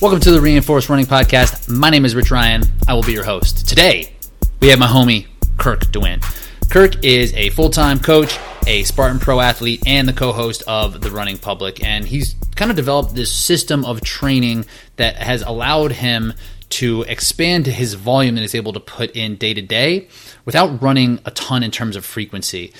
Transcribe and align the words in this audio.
Welcome 0.00 0.20
to 0.20 0.30
the 0.30 0.40
Reinforced 0.40 0.88
Running 0.88 1.06
Podcast. 1.06 1.68
My 1.68 1.90
name 1.90 2.04
is 2.04 2.14
Rich 2.14 2.30
Ryan. 2.30 2.62
I 2.86 2.94
will 2.94 3.02
be 3.02 3.10
your 3.10 3.24
host. 3.24 3.66
Today, 3.66 4.12
we 4.60 4.68
have 4.68 4.78
my 4.78 4.86
homie, 4.86 5.26
Kirk 5.56 5.86
DeWindt. 5.86 6.70
Kirk 6.70 7.04
is 7.04 7.34
a 7.34 7.50
full 7.50 7.68
time 7.68 7.98
coach, 7.98 8.38
a 8.68 8.84
Spartan 8.84 9.18
Pro 9.18 9.40
athlete, 9.40 9.82
and 9.88 10.06
the 10.06 10.12
co 10.12 10.30
host 10.30 10.62
of 10.68 11.00
The 11.00 11.10
Running 11.10 11.36
Public. 11.36 11.82
And 11.82 12.06
he's 12.06 12.36
kind 12.54 12.70
of 12.70 12.76
developed 12.76 13.16
this 13.16 13.34
system 13.34 13.84
of 13.84 14.00
training 14.02 14.66
that 14.96 15.16
has 15.16 15.42
allowed 15.42 15.90
him 15.90 16.32
to 16.68 17.02
expand 17.02 17.66
his 17.66 17.94
volume 17.94 18.36
that 18.36 18.42
he's 18.42 18.54
able 18.54 18.74
to 18.74 18.80
put 18.80 19.10
in 19.16 19.34
day 19.34 19.52
to 19.52 19.62
day 19.62 20.06
without 20.44 20.80
running 20.80 21.18
a 21.24 21.32
ton 21.32 21.64
in 21.64 21.72
terms 21.72 21.96
of 21.96 22.04
frequency. 22.04 22.72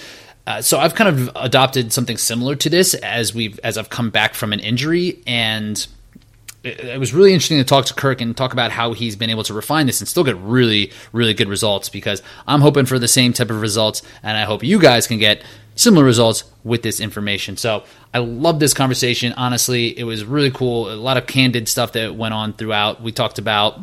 Uh, 0.46 0.62
so 0.62 0.78
I've 0.78 0.94
kind 0.94 1.08
of 1.08 1.32
adopted 1.34 1.92
something 1.92 2.16
similar 2.16 2.54
to 2.54 2.70
this 2.70 2.94
as 2.94 3.34
we've 3.34 3.58
as 3.64 3.76
I've 3.76 3.90
come 3.90 4.10
back 4.10 4.34
from 4.34 4.52
an 4.52 4.60
injury 4.60 5.20
and 5.26 5.84
it 6.68 6.98
was 6.98 7.12
really 7.12 7.32
interesting 7.32 7.58
to 7.58 7.64
talk 7.64 7.86
to 7.86 7.94
Kirk 7.94 8.20
and 8.20 8.36
talk 8.36 8.52
about 8.52 8.70
how 8.70 8.92
he's 8.92 9.16
been 9.16 9.30
able 9.30 9.44
to 9.44 9.54
refine 9.54 9.86
this 9.86 10.00
and 10.00 10.08
still 10.08 10.24
get 10.24 10.36
really, 10.36 10.92
really 11.12 11.34
good 11.34 11.48
results 11.48 11.88
because 11.88 12.22
I'm 12.46 12.60
hoping 12.60 12.86
for 12.86 12.98
the 12.98 13.08
same 13.08 13.32
type 13.32 13.50
of 13.50 13.60
results 13.60 14.02
and 14.22 14.36
I 14.36 14.44
hope 14.44 14.62
you 14.62 14.80
guys 14.80 15.06
can 15.06 15.18
get 15.18 15.42
similar 15.74 16.04
results 16.04 16.44
with 16.64 16.82
this 16.82 17.00
information. 17.00 17.56
So 17.56 17.84
I 18.12 18.18
love 18.18 18.58
this 18.58 18.74
conversation. 18.74 19.32
Honestly, 19.34 19.96
it 19.98 20.04
was 20.04 20.24
really 20.24 20.50
cool. 20.50 20.92
A 20.92 20.94
lot 20.94 21.16
of 21.16 21.26
candid 21.26 21.68
stuff 21.68 21.92
that 21.92 22.16
went 22.16 22.34
on 22.34 22.52
throughout. 22.52 23.00
We 23.00 23.12
talked 23.12 23.38
about, 23.38 23.78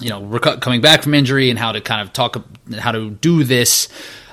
you 0.00 0.08
know, 0.08 0.22
reco- 0.22 0.60
coming 0.60 0.80
back 0.80 1.02
from 1.02 1.14
injury 1.14 1.50
and 1.50 1.58
how 1.58 1.72
to 1.72 1.80
kind 1.80 2.00
of 2.00 2.12
talk, 2.12 2.36
how 2.78 2.92
to 2.92 3.10
do 3.10 3.42
this 3.42 3.88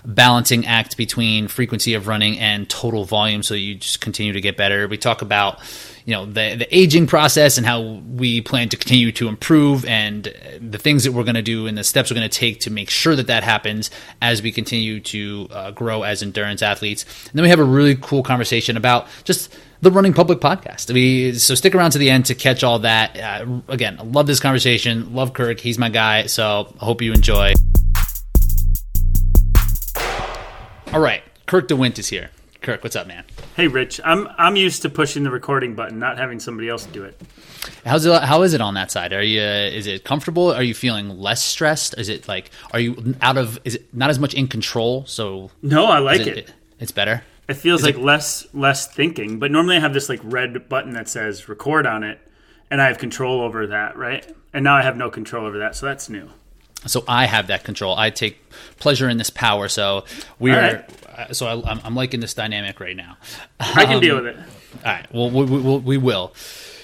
balancing 0.05 0.65
act 0.65 0.97
between 0.97 1.47
frequency 1.47 1.93
of 1.93 2.07
running 2.07 2.37
and 2.37 2.69
total 2.69 3.05
volume 3.05 3.41
so 3.41 3.53
you 3.53 3.75
just 3.75 4.01
continue 4.01 4.33
to 4.33 4.41
get 4.41 4.57
better. 4.57 4.87
We 4.87 4.97
talk 4.97 5.21
about 5.21 5.59
you 6.05 6.13
know 6.13 6.25
the 6.25 6.55
the 6.55 6.67
aging 6.75 7.07
process 7.07 7.57
and 7.57 7.65
how 7.65 7.81
we 7.81 8.41
plan 8.41 8.69
to 8.69 8.77
continue 8.77 9.11
to 9.13 9.27
improve 9.27 9.85
and 9.85 10.33
the 10.59 10.77
things 10.77 11.03
that 11.03 11.13
we're 11.13 11.23
going 11.23 11.35
to 11.35 11.41
do 11.41 11.67
and 11.67 11.77
the 11.77 11.83
steps 11.83 12.11
we're 12.11 12.15
going 12.15 12.29
to 12.29 12.37
take 12.37 12.59
to 12.61 12.69
make 12.69 12.89
sure 12.89 13.15
that 13.15 13.27
that 13.27 13.43
happens 13.43 13.89
as 14.21 14.41
we 14.41 14.51
continue 14.51 14.99
to 14.99 15.47
uh, 15.51 15.71
grow 15.71 16.03
as 16.03 16.21
endurance 16.21 16.61
athletes. 16.61 17.05
And 17.27 17.33
then 17.33 17.43
we 17.43 17.49
have 17.49 17.59
a 17.59 17.63
really 17.63 17.95
cool 17.95 18.23
conversation 18.23 18.77
about 18.77 19.07
just 19.23 19.55
the 19.81 19.91
Running 19.91 20.13
Public 20.13 20.39
podcast. 20.39 20.93
We 20.93 21.33
so 21.33 21.55
stick 21.55 21.75
around 21.75 21.91
to 21.91 21.97
the 21.97 22.09
end 22.09 22.25
to 22.27 22.35
catch 22.35 22.63
all 22.63 22.79
that. 22.79 23.19
Uh, 23.19 23.61
again, 23.67 23.97
I 23.99 24.03
love 24.03 24.27
this 24.27 24.39
conversation. 24.39 25.13
Love 25.13 25.33
Kirk. 25.33 25.59
He's 25.59 25.77
my 25.77 25.89
guy. 25.89 26.27
So 26.27 26.73
I 26.79 26.85
hope 26.85 27.01
you 27.01 27.13
enjoy. 27.13 27.53
All 30.93 30.99
right, 30.99 31.23
Kirk 31.47 31.67
DeWindt 31.67 31.97
is 31.97 32.07
here. 32.07 32.29
Kirk, 32.63 32.81
what's 32.81 32.95
up, 32.95 33.07
man? 33.07 33.25
Hey, 33.57 33.67
Rich. 33.67 33.99
I'm 34.05 34.29
I'm 34.37 34.55
used 34.55 34.83
to 34.83 34.89
pushing 34.89 35.23
the 35.23 35.29
recording 35.29 35.75
button, 35.75 35.99
not 35.99 36.17
having 36.17 36.39
somebody 36.39 36.69
else 36.69 36.85
do 36.85 37.03
it. 37.03 37.21
How's 37.85 38.05
it? 38.05 38.23
How 38.23 38.41
is 38.43 38.53
it 38.53 38.61
on 38.61 38.73
that 38.75 38.89
side? 38.89 39.11
Are 39.11 39.21
you? 39.21 39.41
Uh, 39.41 39.69
is 39.69 39.85
it 39.85 40.05
comfortable? 40.05 40.49
Are 40.49 40.63
you 40.63 40.73
feeling 40.73 41.19
less 41.19 41.43
stressed? 41.43 41.93
Is 41.97 42.07
it 42.07 42.29
like? 42.29 42.51
Are 42.71 42.79
you 42.79 43.15
out 43.21 43.37
of? 43.37 43.59
Is 43.65 43.75
it 43.75 43.93
not 43.93 44.09
as 44.09 44.17
much 44.17 44.33
in 44.33 44.47
control? 44.47 45.05
So 45.05 45.51
no, 45.61 45.87
I 45.87 45.99
like 45.99 46.21
it, 46.21 46.37
it. 46.37 46.53
It's 46.79 46.93
better. 46.93 47.23
It 47.49 47.55
feels 47.55 47.81
is 47.81 47.85
like 47.85 47.95
it, 47.95 48.01
less 48.01 48.47
less 48.53 48.87
thinking. 48.87 49.39
But 49.39 49.51
normally 49.51 49.75
I 49.75 49.79
have 49.81 49.93
this 49.93 50.07
like 50.07 50.21
red 50.23 50.69
button 50.69 50.93
that 50.93 51.09
says 51.09 51.49
record 51.49 51.85
on 51.85 52.03
it, 52.03 52.17
and 52.71 52.81
I 52.81 52.87
have 52.87 52.97
control 52.97 53.41
over 53.41 53.67
that, 53.67 53.97
right? 53.97 54.25
And 54.53 54.63
now 54.63 54.77
I 54.77 54.83
have 54.83 54.95
no 54.95 55.09
control 55.09 55.45
over 55.45 55.57
that, 55.57 55.75
so 55.75 55.85
that's 55.85 56.09
new. 56.09 56.29
So 56.85 57.03
I 57.09 57.25
have 57.25 57.47
that 57.47 57.63
control. 57.65 57.95
I 57.97 58.09
take 58.09 58.39
pleasure 58.77 59.09
in 59.09 59.17
this 59.17 59.29
power. 59.29 59.67
So 59.67 60.05
we're 60.39 60.57
right. 60.57 60.89
So 61.31 61.47
I, 61.47 61.87
am 61.87 61.95
liking 61.95 62.19
this 62.19 62.33
dynamic 62.33 62.79
right 62.79 62.95
now. 62.95 63.17
I 63.59 63.85
can 63.85 63.95
um, 63.95 64.01
deal 64.01 64.15
with 64.15 64.27
it. 64.27 64.37
All 64.37 64.91
right. 64.91 65.07
Well, 65.13 65.29
we, 65.29 65.45
we, 65.45 65.77
we, 65.77 65.97
will. 65.97 66.33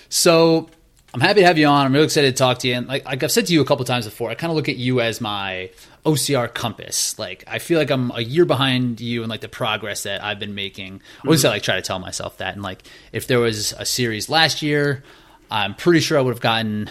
So 0.09 0.69
I'm 1.13 1.22
happy 1.22 1.41
to 1.41 1.45
have 1.45 1.58
you 1.58 1.67
on. 1.67 1.85
I'm 1.85 1.94
really 1.94 2.05
excited 2.05 2.35
to 2.35 2.38
talk 2.38 2.59
to 2.59 2.67
you. 2.67 2.75
And 2.75 2.88
like, 2.88 3.05
like 3.05 3.23
I've 3.23 3.31
said 3.31 3.47
to 3.47 3.53
you 3.53 3.61
a 3.61 3.66
couple 3.66 3.83
times 3.85 4.05
before, 4.05 4.30
I 4.30 4.35
kind 4.35 4.52
of 4.52 4.55
look 4.55 4.69
at 4.69 4.77
you 4.77 5.02
as 5.02 5.19
my 5.19 5.72
OCR 6.05 6.53
compass. 6.53 7.17
Like 7.17 7.44
I 7.47 7.59
feel 7.59 7.80
like 7.80 7.89
I'm 7.89 8.11
a 8.11 8.22
year 8.22 8.45
behind 8.45 9.01
you 9.01 9.23
in 9.23 9.29
like 9.29 9.41
the 9.41 9.50
progress 9.50 10.03
that 10.03 10.23
I've 10.23 10.40
been 10.40 10.56
making. 10.56 11.01
At 11.23 11.29
least 11.29 11.46
I 11.46 11.50
like 11.50 11.63
try 11.63 11.75
to 11.75 11.81
tell 11.81 12.00
myself 12.00 12.38
that. 12.38 12.53
And 12.53 12.61
like 12.61 12.84
if 13.11 13.28
there 13.28 13.40
was 13.40 13.73
a 13.73 13.85
series 13.85 14.29
last 14.29 14.61
year, 14.61 15.03
I'm 15.50 15.75
pretty 15.75 16.00
sure 16.00 16.17
I 16.17 16.22
would 16.22 16.34
have 16.34 16.41
gotten 16.41 16.90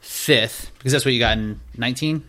fifth 0.00 0.70
because 0.78 0.92
that's 0.92 1.04
what 1.04 1.12
you 1.12 1.20
got 1.20 1.36
in 1.36 1.60
19. 1.76 2.24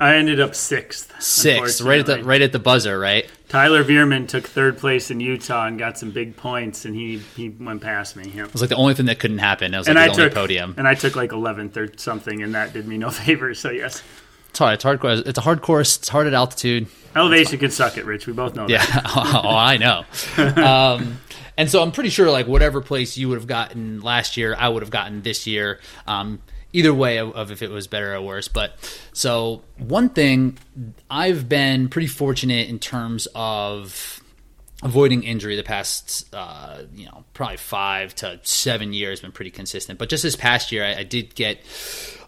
I 0.00 0.14
ended 0.14 0.38
up 0.40 0.54
sixth. 0.54 1.20
Sixth, 1.20 1.80
right 1.80 1.98
at 1.98 2.06
the 2.06 2.22
right 2.22 2.40
at 2.40 2.52
the 2.52 2.60
buzzer, 2.60 2.98
right? 2.98 3.28
Tyler 3.48 3.82
Veerman 3.82 4.28
took 4.28 4.46
third 4.46 4.76
place 4.76 5.10
in 5.10 5.20
Utah 5.20 5.66
and 5.66 5.78
got 5.78 5.98
some 5.98 6.10
big 6.10 6.36
points, 6.36 6.84
and 6.84 6.94
he 6.94 7.18
he 7.34 7.48
went 7.48 7.80
past 7.80 8.14
me. 8.14 8.30
It 8.36 8.52
was 8.52 8.60
like 8.60 8.68
the 8.68 8.76
only 8.76 8.94
thing 8.94 9.06
that 9.06 9.18
couldn't 9.18 9.38
happen. 9.38 9.72
It 9.72 9.78
was 9.78 9.88
like 9.88 9.96
and 9.96 9.98
the 9.98 10.02
I 10.02 10.08
only 10.08 10.24
took, 10.24 10.34
podium. 10.34 10.74
And 10.76 10.86
I 10.86 10.94
took 10.94 11.16
like 11.16 11.32
eleventh 11.32 11.76
or 11.76 11.88
something, 11.96 12.42
and 12.42 12.54
that 12.54 12.72
did 12.72 12.86
me 12.86 12.98
no 12.98 13.10
favors. 13.10 13.58
So 13.58 13.70
yes, 13.70 14.02
it's 14.50 14.58
hard. 14.58 14.74
It's 14.74 14.82
hard. 14.82 15.26
It's 15.26 15.38
a 15.38 15.42
hard 15.42 15.62
course. 15.62 15.96
It's 15.96 16.08
hard 16.08 16.26
at 16.26 16.34
altitude. 16.34 16.88
Elevation 17.16 17.58
can 17.58 17.70
suck 17.70 17.96
it, 17.96 18.04
Rich. 18.04 18.26
We 18.26 18.34
both 18.34 18.54
know. 18.54 18.68
Yeah. 18.68 18.84
that. 18.84 19.06
oh, 19.16 19.48
I 19.48 19.78
know. 19.78 20.04
um, 20.62 21.18
and 21.56 21.70
so 21.70 21.82
I'm 21.82 21.90
pretty 21.90 22.10
sure 22.10 22.30
like 22.30 22.46
whatever 22.46 22.80
place 22.80 23.16
you 23.16 23.28
would 23.30 23.38
have 23.38 23.46
gotten 23.46 24.00
last 24.00 24.36
year, 24.36 24.54
I 24.58 24.68
would 24.68 24.82
have 24.82 24.90
gotten 24.90 25.22
this 25.22 25.46
year. 25.46 25.80
Um, 26.06 26.40
either 26.72 26.92
way 26.92 27.18
of, 27.18 27.32
of, 27.32 27.50
if 27.50 27.62
it 27.62 27.70
was 27.70 27.86
better 27.86 28.14
or 28.14 28.20
worse. 28.20 28.48
But 28.48 28.76
so 29.12 29.62
one 29.78 30.08
thing 30.10 30.58
I've 31.10 31.48
been 31.48 31.88
pretty 31.88 32.08
fortunate 32.08 32.68
in 32.68 32.78
terms 32.78 33.26
of 33.34 34.17
avoiding 34.82 35.24
injury 35.24 35.56
the 35.56 35.64
past 35.64 36.32
uh, 36.32 36.82
you 36.94 37.04
know 37.04 37.24
probably 37.34 37.56
five 37.56 38.14
to 38.14 38.38
seven 38.44 38.92
years 38.92 39.20
been 39.20 39.32
pretty 39.32 39.50
consistent. 39.50 39.98
But 39.98 40.08
just 40.08 40.22
this 40.22 40.36
past 40.36 40.70
year 40.70 40.84
I, 40.84 41.00
I, 41.00 41.02
did 41.02 41.34
get 41.34 41.58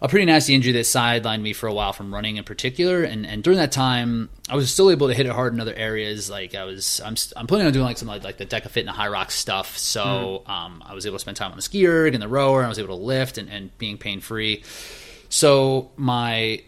a 0.01 0.09
pretty 0.09 0.25
nasty 0.25 0.53
injury 0.53 0.73
that 0.73 0.81
sidelined 0.81 1.41
me 1.41 1.53
for 1.53 1.67
a 1.67 1.73
while 1.73 1.93
from 1.93 2.13
running 2.13 2.35
in 2.35 2.43
particular. 2.43 3.03
And, 3.03 3.25
and 3.25 3.41
during 3.41 3.57
that 3.57 3.71
time 3.71 4.29
I 4.49 4.57
was 4.57 4.71
still 4.71 4.91
able 4.91 5.07
to 5.07 5.13
hit 5.13 5.25
it 5.25 5.31
hard 5.31 5.53
in 5.53 5.61
other 5.61 5.73
areas. 5.73 6.29
Like 6.29 6.53
I 6.53 6.65
was 6.65 6.99
I'm, 7.05 7.15
I'm 7.37 7.47
planning 7.47 7.67
on 7.67 7.73
doing 7.73 7.85
like 7.85 7.97
some 7.97 8.09
like, 8.09 8.23
like 8.23 8.37
the 8.37 8.45
DEKA 8.45 8.69
FIT 8.69 8.87
and 8.87 8.89
the 8.89 9.01
Hyrox 9.01 9.31
stuff. 9.31 9.77
So 9.77 10.43
mm. 10.45 10.49
um, 10.49 10.83
I 10.85 10.93
was 10.93 11.05
able 11.05 11.15
to 11.15 11.21
spend 11.21 11.37
time 11.37 11.51
on 11.51 11.57
the 11.57 11.63
ski 11.63 11.87
erg 11.87 12.13
and 12.13 12.21
the 12.21 12.27
rower. 12.27 12.59
And 12.59 12.65
I 12.65 12.69
was 12.69 12.79
able 12.79 12.97
to 12.97 13.03
lift 13.03 13.37
and, 13.37 13.49
and 13.49 13.77
being 13.77 13.97
pain 13.97 14.19
free 14.19 14.63
so 15.31 15.89
my 15.95 16.61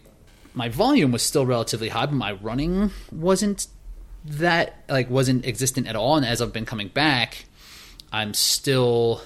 my 0.53 0.69
volume 0.69 1.11
was 1.11 1.21
still 1.21 1.45
relatively 1.45 1.89
high 1.89 2.05
but 2.05 2.15
my 2.15 2.31
running 2.31 2.91
wasn't 3.11 3.67
that 4.25 4.83
like 4.89 5.09
wasn't 5.09 5.45
existent 5.45 5.87
at 5.87 5.95
all 5.95 6.15
and 6.15 6.25
as 6.25 6.41
i've 6.41 6.53
been 6.53 6.65
coming 6.65 6.87
back 6.87 7.45
i'm 8.11 8.33
still 8.33 9.21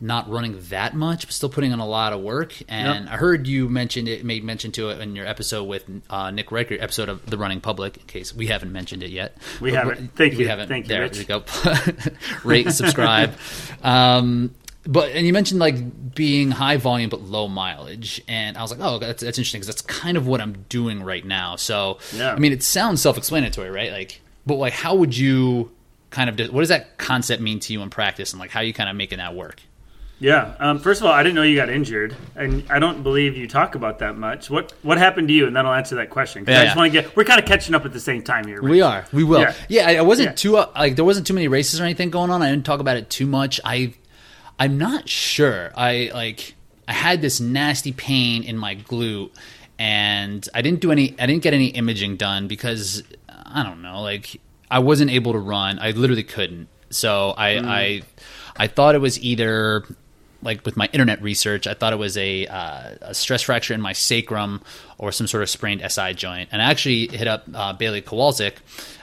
not 0.00 0.28
running 0.28 0.60
that 0.68 0.94
much 0.94 1.26
but 1.26 1.32
still 1.32 1.48
putting 1.48 1.72
on 1.72 1.78
a 1.78 1.86
lot 1.86 2.12
of 2.12 2.20
work. 2.20 2.54
And 2.68 3.04
yep. 3.04 3.14
i 3.14 3.16
heard 3.16 3.46
you 3.46 3.68
mentioned 3.68 4.08
it 4.08 4.24
made 4.24 4.44
mention 4.44 4.72
to 4.72 4.90
it 4.90 5.00
in 5.00 5.16
your 5.16 5.26
episode 5.26 5.64
with 5.64 5.88
uh, 6.10 6.30
nick 6.30 6.52
Riker, 6.52 6.76
episode 6.78 7.08
of 7.08 7.24
the 7.26 7.38
running 7.38 7.60
public 7.60 7.96
in 7.96 8.04
case 8.04 8.34
we 8.34 8.48
haven't 8.48 8.72
mentioned 8.72 9.02
it 9.02 9.10
yet. 9.10 9.36
We 9.60 9.70
but 9.70 9.78
haven't. 9.78 10.14
thank 10.14 10.34
we 10.34 10.40
you. 10.40 10.48
haven't. 10.48 10.68
Thank 10.68 10.86
there 10.86 11.06
you, 11.06 11.18
we 11.18 11.24
go. 11.24 11.44
Rate 12.44 12.70
subscribe. 12.70 13.34
Um, 13.82 14.54
but 14.84 15.10
and 15.10 15.26
you 15.26 15.32
mentioned 15.32 15.60
like 15.60 16.14
being 16.14 16.50
high 16.50 16.76
volume 16.76 17.10
but 17.10 17.20
low 17.20 17.46
mileage 17.46 18.22
and 18.26 18.56
i 18.56 18.62
was 18.62 18.70
like 18.70 18.80
oh 18.82 18.98
that's, 18.98 19.22
that's 19.22 19.38
interesting 19.38 19.60
because 19.60 19.66
that's 19.66 19.82
kind 19.82 20.16
of 20.16 20.26
what 20.26 20.40
i'm 20.40 20.64
doing 20.68 21.02
right 21.02 21.24
now. 21.24 21.56
So 21.56 21.98
yeah. 22.14 22.32
i 22.32 22.38
mean 22.38 22.52
it 22.52 22.62
sounds 22.62 23.02
self-explanatory 23.02 23.70
right? 23.70 23.92
Like 23.92 24.20
but 24.46 24.56
like, 24.56 24.72
how 24.72 24.94
would 24.94 25.16
you 25.16 25.70
kind 26.10 26.30
of 26.30 26.52
what 26.52 26.60
does 26.60 26.68
that 26.68 26.98
concept 26.98 27.42
mean 27.42 27.60
to 27.60 27.72
you 27.72 27.82
in 27.82 27.90
practice, 27.90 28.32
and 28.32 28.40
like 28.40 28.50
how 28.50 28.60
are 28.60 28.64
you 28.64 28.72
kind 28.72 28.88
of 28.88 28.96
making 28.96 29.18
that 29.18 29.34
work? 29.34 29.60
Yeah. 30.18 30.54
Um, 30.58 30.78
first 30.78 31.02
of 31.02 31.06
all, 31.06 31.12
I 31.12 31.22
didn't 31.22 31.34
know 31.34 31.42
you 31.42 31.56
got 31.56 31.68
injured, 31.68 32.16
and 32.34 32.64
I 32.70 32.78
don't 32.78 33.02
believe 33.02 33.36
you 33.36 33.46
talk 33.46 33.74
about 33.74 33.98
that 33.98 34.16
much. 34.16 34.48
What 34.48 34.72
What 34.82 34.98
happened 34.98 35.28
to 35.28 35.34
you? 35.34 35.46
And 35.46 35.54
then 35.54 35.66
I'll 35.66 35.74
answer 35.74 35.96
that 35.96 36.10
question. 36.10 36.44
Yeah, 36.46 36.60
I 36.60 36.64
just 36.64 36.76
yeah. 36.76 36.80
want 36.80 36.92
to 36.92 37.02
get. 37.02 37.16
We're 37.16 37.24
kind 37.24 37.38
of 37.38 37.46
catching 37.46 37.74
up 37.74 37.84
at 37.84 37.92
the 37.92 38.00
same 38.00 38.22
time 38.22 38.46
here. 38.46 38.62
Rich. 38.62 38.70
We 38.70 38.80
are. 38.80 39.04
We 39.12 39.24
will. 39.24 39.40
Yeah. 39.40 39.54
yeah 39.68 39.88
I, 39.88 40.00
wasn't 40.02 40.30
yeah. 40.30 40.34
too 40.34 40.56
uh, 40.56 40.70
like 40.74 40.96
there 40.96 41.04
wasn't 41.04 41.26
too 41.26 41.34
many 41.34 41.48
races 41.48 41.80
or 41.80 41.84
anything 41.84 42.10
going 42.10 42.30
on. 42.30 42.42
I 42.42 42.50
didn't 42.50 42.64
talk 42.64 42.80
about 42.80 42.96
it 42.96 43.10
too 43.10 43.26
much. 43.26 43.60
I 43.64 43.94
I'm 44.58 44.78
not 44.78 45.08
sure. 45.08 45.70
I 45.76 46.10
like 46.14 46.54
I 46.88 46.92
had 46.92 47.20
this 47.20 47.40
nasty 47.40 47.92
pain 47.92 48.42
in 48.42 48.56
my 48.56 48.74
glute, 48.74 49.32
and 49.78 50.48
I 50.54 50.62
didn't 50.62 50.80
do 50.80 50.92
any. 50.92 51.14
I 51.18 51.26
didn't 51.26 51.42
get 51.42 51.52
any 51.52 51.66
imaging 51.66 52.16
done 52.16 52.48
because 52.48 53.02
I 53.54 53.62
don't 53.62 53.82
know, 53.82 54.02
like 54.02 54.40
I 54.70 54.80
wasn't 54.80 55.10
able 55.10 55.32
to 55.32 55.38
run. 55.38 55.78
I 55.78 55.92
literally 55.92 56.24
couldn't. 56.24 56.68
So 56.90 57.34
I 57.36 57.50
mm. 57.52 57.66
I 57.66 58.02
I 58.56 58.66
thought 58.66 58.94
it 58.94 59.00
was 59.00 59.18
either 59.20 59.84
like 60.42 60.64
with 60.64 60.76
my 60.76 60.88
internet 60.92 61.20
research, 61.22 61.66
I 61.66 61.74
thought 61.74 61.92
it 61.92 61.98
was 61.98 62.16
a, 62.16 62.46
uh, 62.46 62.90
a, 63.00 63.14
stress 63.14 63.42
fracture 63.42 63.74
in 63.74 63.80
my 63.80 63.92
sacrum 63.92 64.62
or 64.98 65.10
some 65.10 65.26
sort 65.26 65.42
of 65.42 65.50
sprained 65.50 65.82
SI 65.90 66.14
joint. 66.14 66.50
And 66.52 66.62
I 66.62 66.70
actually 66.70 67.08
hit 67.08 67.26
up 67.26 67.44
uh, 67.52 67.72
Bailey 67.72 68.02
Kowalczyk, 68.02 68.54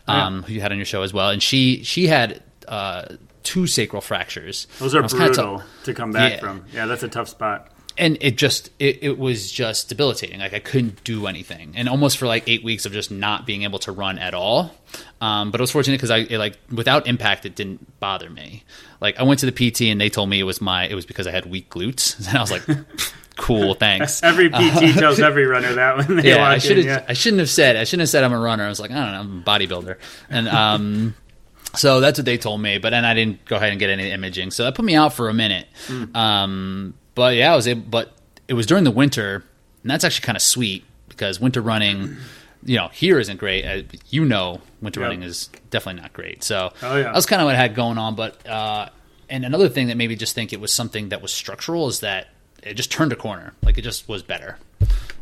um, 0.08 0.36
yeah. 0.36 0.42
who 0.44 0.54
you 0.54 0.62
had 0.62 0.72
on 0.72 0.78
your 0.78 0.86
show 0.86 1.02
as 1.02 1.14
well, 1.14 1.30
and 1.30 1.42
she 1.42 1.84
she 1.84 2.08
had 2.08 2.42
uh, 2.68 3.16
two 3.44 3.68
sacral 3.68 4.02
fractures. 4.02 4.68
Those 4.80 4.96
are 4.96 5.04
brutal 5.04 5.60
t- 5.60 5.66
to 5.86 5.94
come 5.94 6.12
back 6.12 6.34
yeah. 6.34 6.40
from. 6.40 6.66
Yeah, 6.72 6.86
that's 6.86 7.04
a 7.04 7.10
tough 7.10 7.28
spot 7.28 7.73
and 7.98 8.18
it 8.22 8.38
just 8.38 8.70
it, 8.80 9.00
it, 9.02 9.18
was 9.18 9.52
just 9.52 9.90
debilitating 9.90 10.40
like 10.40 10.54
i 10.54 10.60
couldn't 10.60 11.04
do 11.04 11.28
anything 11.28 11.74
and 11.76 11.88
almost 11.88 12.18
for 12.18 12.28
like 12.28 12.44
eight 12.48 12.64
weeks 12.64 12.86
of 12.86 12.92
just 12.92 13.12
not 13.12 13.46
being 13.46 13.64
able 13.64 13.80
to 13.80 13.92
run 13.92 14.18
at 14.18 14.34
all 14.34 14.74
um, 15.22 15.52
but 15.52 15.60
i 15.60 15.64
was 15.64 15.72
fortunate 15.72 15.98
because 15.98 16.12
i 16.12 16.20
it, 16.20 16.38
like 16.38 16.58
without 16.72 17.08
impact 17.08 17.46
it 17.46 17.56
didn't 17.56 18.00
bother 18.00 18.30
me 18.30 18.64
like 19.02 19.20
i 19.20 19.24
went 19.24 19.40
to 19.40 19.46
the 19.46 19.52
pt 19.52 19.82
and 19.82 20.00
they 20.00 20.10
told 20.10 20.30
me 20.30 20.40
it 20.40 20.44
was 20.44 20.62
my 20.62 20.86
it 20.86 20.96
was 20.96 21.06
because 21.06 21.28
i 21.28 21.32
had 21.32 21.46
weak 21.46 21.70
glutes 21.70 22.18
and 22.28 22.38
i 22.38 22.42
was 22.42 22.52
like 22.52 22.64
cool, 23.36 23.74
thanks. 23.74 24.22
every 24.22 24.50
PT 24.50 24.94
tells 25.00 25.20
every 25.20 25.46
runner 25.46 25.74
that 25.74 25.98
when 25.98 26.18
they 26.18 26.30
yeah, 26.30 26.48
I 26.48 26.58
should 26.60 26.78
in. 26.78 26.88
have. 26.88 27.02
Yeah. 27.02 27.06
I 27.10 27.14
shouldn't 27.14 27.40
have 27.40 27.50
said. 27.50 27.76
I 27.76 27.84
shouldn't 27.84 28.02
have 28.02 28.10
said 28.10 28.24
I'm 28.24 28.34
a 28.34 28.40
runner. 28.40 28.64
I 28.64 28.70
was 28.70 28.80
like, 28.80 28.92
I 28.92 28.96
don't 28.96 29.12
know, 29.12 29.20
I'm 29.20 29.40
a 29.40 29.44
bodybuilder, 29.44 29.98
and 30.30 30.48
um, 30.48 31.16
so 31.76 32.00
that's 32.00 32.20
what 32.20 32.26
they 32.26 32.38
told 32.38 32.62
me. 32.62 32.78
But 32.78 32.92
then 32.92 33.06
I 33.06 33.14
didn't 33.14 33.46
go 33.46 33.56
ahead 33.56 33.72
and 33.72 33.80
get 33.80 33.90
any 33.90 34.12
imaging, 34.12 34.52
so 34.52 34.64
that 34.64 34.76
put 34.76 34.86
me 34.86 34.96
out 34.96 35.14
for 35.14 35.30
a 35.30 35.34
minute. 35.34 35.68
Mm. 35.88 36.16
Um, 36.16 36.94
but 37.16 37.36
yeah, 37.36 37.54
I 37.54 37.56
was 37.56 37.68
able. 37.68 37.82
But 37.82 38.14
it 38.48 38.54
was 38.54 38.66
during 38.66 38.84
the 38.84 38.92
winter, 38.92 39.44
and 39.84 39.92
that's 39.92 40.04
actually 40.04 40.26
kind 40.26 40.36
of 40.36 40.42
sweet 40.42 40.84
because 41.10 41.40
winter 41.40 41.62
running. 41.62 42.18
You 42.66 42.78
know, 42.78 42.88
here 42.94 43.20
isn't 43.20 43.38
great. 43.38 43.66
Uh, 43.66 43.84
you 44.10 44.24
know, 44.24 44.62
winter 44.82 45.02
Yep. 45.02 45.06
running 45.10 45.24
is 45.24 45.50
definitely 45.70 46.02
not 46.02 46.14
great. 46.14 46.46
So 46.46 46.72
Oh, 46.82 46.96
yeah. 46.96 47.04
that 47.04 47.14
was 47.14 47.26
kind 47.26 47.42
of 47.42 47.46
what 47.46 47.56
I 47.56 47.58
had 47.58 47.76
going 47.76 47.98
on. 47.98 48.16
But 48.16 48.48
uh, 48.48 48.88
and 49.30 49.44
another 49.44 49.68
thing 49.68 49.88
that 49.88 49.98
made 49.98 50.08
me 50.08 50.16
just 50.16 50.34
think 50.34 50.54
it 50.54 50.62
was 50.62 50.72
something 50.72 51.10
that 51.10 51.22
was 51.22 51.34
structural 51.34 51.90
is 51.90 52.00
that 52.00 52.30
it 52.62 52.76
just 52.76 52.90
turned 52.90 53.12
a 53.12 53.18
corner. 53.18 53.54
Like 53.64 53.78
it 53.78 53.82
just 53.82 54.08
was 54.08 54.24
better. 54.24 54.60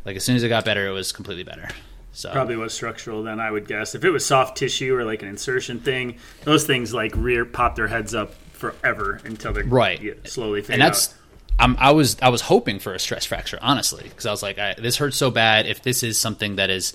Like 0.06 0.16
as 0.18 0.24
soon 0.24 0.36
as 0.36 0.44
it 0.44 0.50
got 0.50 0.66
better, 0.66 0.86
it 0.88 0.92
was 0.92 1.12
completely 1.12 1.44
better. 1.44 1.68
So 2.14 2.32
Probably 2.32 2.58
was 2.58 2.74
structural 2.76 3.24
then, 3.24 3.40
I 3.40 3.50
would 3.50 3.68
guess. 3.68 3.96
If 3.96 4.04
it 4.06 4.12
was 4.12 4.24
soft 4.24 4.56
tissue 4.58 4.94
or 4.96 5.04
like 5.04 5.24
an 5.24 5.28
insertion 5.30 5.80
thing, 5.80 6.18
those 6.44 6.66
things 6.68 6.94
like 6.94 7.14
rear 7.16 7.44
pop 7.46 7.76
their 7.76 7.88
heads 7.88 8.14
up 8.14 8.36
forever 8.54 9.20
until 9.26 9.52
they 9.54 9.64
Right. 9.64 10.28
slowly 10.28 10.62
fade 10.62 10.74
and 10.76 10.82
that's 10.84 11.10
out. 11.10 11.16
I'm, 11.60 11.76
I 11.78 11.92
was 11.92 12.18
I 12.22 12.30
was 12.30 12.42
hoping 12.42 12.80
for 12.80 12.94
a 12.94 13.00
stress 13.00 13.26
fracture 13.26 13.60
honestly 13.62 14.04
because 14.04 14.26
I 14.26 14.32
was 14.32 14.42
like 14.42 14.58
I, 14.58 14.74
this 14.78 14.98
hurts 14.98 15.18
so 15.18 15.30
bad 15.32 15.68
if 15.68 15.84
this 15.84 16.02
is 16.04 16.18
something 16.18 16.56
that 16.56 16.70
is 16.70 16.94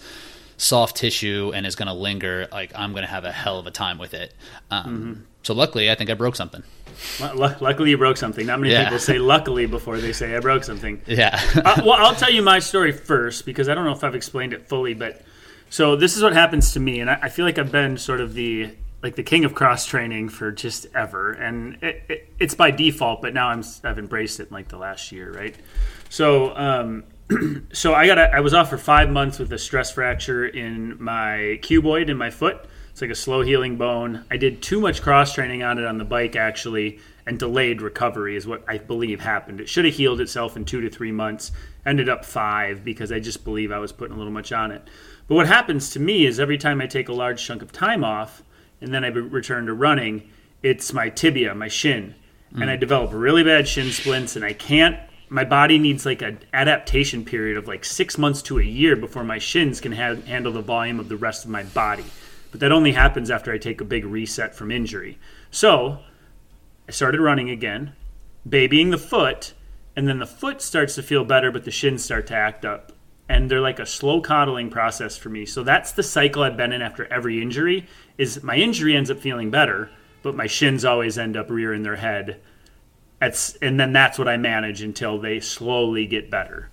soft 0.56 0.96
tissue 0.96 1.52
and 1.54 1.66
is 1.66 1.76
going 1.76 1.86
to 1.88 1.92
linger 1.94 2.48
like 2.50 2.72
I'm 2.74 2.92
going 2.92 3.02
to 3.04 3.10
have 3.10 3.24
a 3.24 3.32
hell 3.32 3.58
of 3.58 3.66
a 3.66 3.70
time 3.70 3.98
with 3.98 4.14
it. 4.14 4.34
Um, 4.70 4.84
Mm-hmm. 4.86 5.20
So 5.42 5.54
luckily 5.54 5.88
I 5.90 5.94
think 5.94 6.10
I 6.10 6.14
broke 6.14 6.34
something. 6.34 6.64
Lu- 7.20 7.54
luckily, 7.60 7.90
you 7.90 7.98
broke 7.98 8.16
something. 8.16 8.46
Not 8.46 8.58
many 8.58 8.72
Yeah. 8.72 8.84
people 8.84 8.98
say 8.98 9.18
luckily 9.18 9.66
before 9.66 9.98
they 9.98 10.12
say 10.12 10.34
I 10.34 10.40
broke 10.40 10.64
something. 10.64 11.00
Yeah. 11.06 11.38
uh, 11.54 11.82
well, 11.84 11.92
I'll 11.92 12.16
tell 12.16 12.32
you 12.32 12.42
my 12.42 12.58
story 12.58 12.90
first 12.90 13.46
because 13.46 13.68
I 13.68 13.74
don't 13.74 13.84
know 13.84 13.92
if 13.92 14.02
I've 14.02 14.14
explained 14.16 14.52
it 14.54 14.66
fully, 14.68 14.94
but 14.94 15.22
so 15.70 15.94
this 15.94 16.16
is 16.16 16.22
what 16.22 16.32
happens 16.32 16.72
to 16.72 16.80
me, 16.80 16.98
and 17.00 17.08
I, 17.10 17.18
I 17.22 17.28
feel 17.28 17.44
like 17.44 17.58
I've 17.58 17.70
been 17.70 17.96
sort 17.98 18.20
of 18.20 18.34
the 18.34 18.70
like 19.06 19.14
the 19.14 19.22
king 19.22 19.44
of 19.44 19.54
cross 19.54 19.86
training 19.86 20.28
for 20.28 20.50
just 20.50 20.88
ever, 20.92 21.30
and 21.30 21.80
it, 21.80 22.02
it, 22.08 22.34
it's 22.40 22.54
by 22.56 22.72
default. 22.72 23.22
But 23.22 23.34
now 23.34 23.50
I'm 23.50 23.62
I've 23.84 24.00
embraced 24.00 24.40
it 24.40 24.48
in 24.48 24.52
like 24.52 24.66
the 24.66 24.78
last 24.78 25.12
year, 25.12 25.32
right? 25.32 25.54
So, 26.08 26.56
um, 26.56 27.04
so 27.72 27.94
I 27.94 28.08
got 28.08 28.18
a, 28.18 28.34
I 28.34 28.40
was 28.40 28.52
off 28.52 28.68
for 28.68 28.78
five 28.78 29.08
months 29.08 29.38
with 29.38 29.52
a 29.52 29.58
stress 29.58 29.92
fracture 29.92 30.44
in 30.44 31.00
my 31.00 31.60
cuboid 31.62 32.08
in 32.08 32.16
my 32.16 32.30
foot. 32.30 32.66
It's 32.90 33.00
like 33.00 33.10
a 33.10 33.14
slow 33.14 33.42
healing 33.42 33.76
bone. 33.76 34.24
I 34.28 34.38
did 34.38 34.60
too 34.60 34.80
much 34.80 35.02
cross 35.02 35.32
training 35.34 35.62
on 35.62 35.78
it 35.78 35.84
on 35.84 35.98
the 35.98 36.04
bike 36.04 36.34
actually, 36.34 36.98
and 37.26 37.38
delayed 37.38 37.82
recovery 37.82 38.34
is 38.34 38.44
what 38.44 38.64
I 38.66 38.78
believe 38.78 39.20
happened. 39.20 39.60
It 39.60 39.68
should 39.68 39.84
have 39.84 39.94
healed 39.94 40.20
itself 40.20 40.56
in 40.56 40.64
two 40.64 40.80
to 40.80 40.90
three 40.90 41.12
months. 41.12 41.52
Ended 41.84 42.08
up 42.08 42.24
five 42.24 42.84
because 42.84 43.12
I 43.12 43.20
just 43.20 43.44
believe 43.44 43.70
I 43.70 43.78
was 43.78 43.92
putting 43.92 44.16
a 44.16 44.18
little 44.18 44.32
much 44.32 44.50
on 44.50 44.72
it. 44.72 44.82
But 45.28 45.36
what 45.36 45.46
happens 45.46 45.90
to 45.90 46.00
me 46.00 46.26
is 46.26 46.40
every 46.40 46.58
time 46.58 46.80
I 46.80 46.88
take 46.88 47.08
a 47.08 47.12
large 47.12 47.44
chunk 47.44 47.62
of 47.62 47.70
time 47.70 48.02
off 48.02 48.42
and 48.86 48.94
then 48.94 49.04
I 49.04 49.08
return 49.08 49.66
to 49.66 49.74
running, 49.74 50.30
it's 50.62 50.92
my 50.92 51.08
tibia, 51.08 51.56
my 51.56 51.66
shin, 51.66 52.14
and 52.52 52.62
mm. 52.62 52.68
I 52.68 52.76
develop 52.76 53.10
really 53.12 53.42
bad 53.42 53.66
shin 53.66 53.90
splints, 53.90 54.36
and 54.36 54.44
I 54.44 54.52
can't. 54.52 54.96
My 55.28 55.42
body 55.42 55.76
needs 55.76 56.06
like 56.06 56.22
an 56.22 56.38
adaptation 56.52 57.24
period 57.24 57.56
of 57.56 57.66
like 57.66 57.84
six 57.84 58.16
months 58.16 58.42
to 58.42 58.60
a 58.60 58.62
year 58.62 58.94
before 58.94 59.24
my 59.24 59.38
shins 59.38 59.80
can 59.80 59.90
ha- 59.90 60.14
handle 60.14 60.52
the 60.52 60.62
volume 60.62 61.00
of 61.00 61.08
the 61.08 61.16
rest 61.16 61.44
of 61.44 61.50
my 61.50 61.64
body. 61.64 62.04
But 62.52 62.60
that 62.60 62.70
only 62.70 62.92
happens 62.92 63.28
after 63.28 63.52
I 63.52 63.58
take 63.58 63.80
a 63.80 63.84
big 63.84 64.04
reset 64.04 64.54
from 64.54 64.70
injury. 64.70 65.18
So 65.50 65.98
I 66.88 66.92
started 66.92 67.20
running 67.20 67.50
again, 67.50 67.92
babying 68.48 68.90
the 68.90 68.98
foot, 68.98 69.52
and 69.96 70.06
then 70.06 70.20
the 70.20 70.26
foot 70.26 70.62
starts 70.62 70.94
to 70.94 71.02
feel 71.02 71.24
better, 71.24 71.50
but 71.50 71.64
the 71.64 71.72
shins 71.72 72.04
start 72.04 72.28
to 72.28 72.36
act 72.36 72.64
up. 72.64 72.92
And 73.28 73.50
they're 73.50 73.60
like 73.60 73.80
a 73.80 73.86
slow 73.86 74.20
coddling 74.20 74.70
process 74.70 75.16
for 75.16 75.28
me. 75.30 75.46
So 75.46 75.62
that's 75.64 75.92
the 75.92 76.02
cycle 76.02 76.42
I've 76.44 76.56
been 76.56 76.72
in 76.72 76.80
after 76.82 77.12
every 77.12 77.42
injury. 77.42 77.86
Is 78.18 78.42
my 78.42 78.56
injury 78.56 78.96
ends 78.96 79.10
up 79.10 79.18
feeling 79.18 79.50
better, 79.50 79.90
but 80.22 80.36
my 80.36 80.46
shins 80.46 80.84
always 80.84 81.18
end 81.18 81.36
up 81.36 81.50
rearing 81.50 81.82
their 81.82 81.96
head. 81.96 82.40
That's, 83.20 83.56
and 83.56 83.80
then 83.80 83.92
that's 83.92 84.18
what 84.18 84.28
I 84.28 84.36
manage 84.36 84.80
until 84.82 85.18
they 85.18 85.40
slowly 85.40 86.06
get 86.06 86.30
better. 86.30 86.70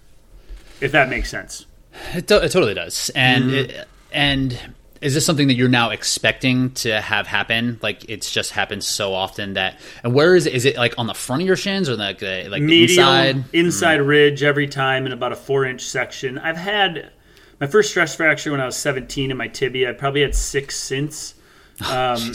If 0.81 0.91
that 0.91 1.09
makes 1.09 1.29
sense. 1.29 1.65
It, 2.13 2.27
to- 2.27 2.43
it 2.43 2.49
totally 2.51 2.73
does. 2.73 3.09
And 3.15 3.45
Mm-hmm. 3.45 3.69
it, 3.71 3.87
and 4.11 4.59
is 5.03 5.13
this 5.13 5.25
something 5.25 5.47
that 5.49 5.55
you're 5.55 5.69
now 5.69 5.89
expecting 5.89 6.71
to 6.71 7.01
have 7.01 7.27
happen? 7.27 7.79
Like 7.81 8.09
it's 8.09 8.31
just 8.31 8.51
happened 8.51 8.83
so 8.83 9.13
often 9.13 9.53
that. 9.53 9.79
And 10.03 10.13
where 10.13 10.35
is 10.35 10.45
it? 10.45 10.53
Is 10.53 10.65
it 10.65 10.77
like 10.77 10.97
on 10.97 11.07
the 11.07 11.13
front 11.13 11.41
of 11.41 11.47
your 11.47 11.57
shins 11.57 11.89
or 11.89 11.95
like 11.95 12.19
the 12.19 12.47
like 12.49 12.61
the 12.61 12.67
medial 12.67 13.13
inside? 13.13 13.43
inside 13.53 14.01
ridge 14.01 14.43
every 14.43 14.67
time 14.67 15.05
in 15.05 15.11
about 15.11 15.33
a 15.33 15.35
four 15.35 15.65
inch 15.65 15.81
section. 15.81 16.37
I've 16.37 16.57
had 16.57 17.11
my 17.59 17.67
first 17.67 17.91
stress 17.91 18.15
fracture 18.15 18.51
when 18.51 18.61
I 18.61 18.65
was 18.65 18.77
17 18.77 19.29
in 19.29 19.37
my 19.37 19.47
tibia. 19.47 19.89
I 19.89 19.93
probably 19.93 20.21
had 20.21 20.35
six 20.35 20.77
since. 20.79 21.35
Um, 21.89 22.33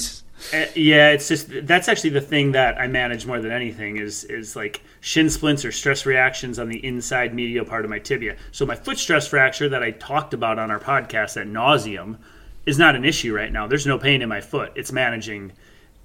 uh, 0.53 0.67
yeah, 0.75 1.11
it's 1.11 1.29
just 1.29 1.49
that's 1.67 1.89
actually 1.89 2.11
the 2.11 2.21
thing 2.21 2.53
that 2.53 2.79
I 2.79 2.87
manage 2.87 3.25
more 3.25 3.41
than 3.41 3.53
anything 3.53 3.99
is 3.99 4.25
is 4.25 4.57
like 4.57 4.83
shin 5.01 5.31
splints 5.31 5.65
or 5.65 5.73
stress 5.73 6.07
reactions 6.07 6.59
on 6.59 6.69
the 6.69 6.85
inside 6.85 7.35
medial 7.35 7.65
part 7.65 7.85
of 7.85 7.91
my 7.91 7.99
tibia. 7.99 8.37
So 8.51 8.67
my 8.67 8.75
foot 8.75 8.99
stress 8.99 9.27
fracture 9.29 9.69
that 9.69 9.83
I 9.83 9.93
talked 9.93 10.35
about 10.35 10.59
on 10.59 10.71
our 10.71 10.81
podcast 10.81 11.41
at 11.41 11.47
nauseum 11.47 12.19
is 12.69 12.79
not 12.79 12.95
an 12.95 13.05
issue 13.05 13.35
right 13.35 13.51
now. 13.51 13.67
There's 13.67 13.87
no 13.87 13.99
pain 13.99 14.21
in 14.21 14.29
my 14.29 14.43
foot. 14.43 14.73
It's 14.77 14.93
managing 14.93 15.53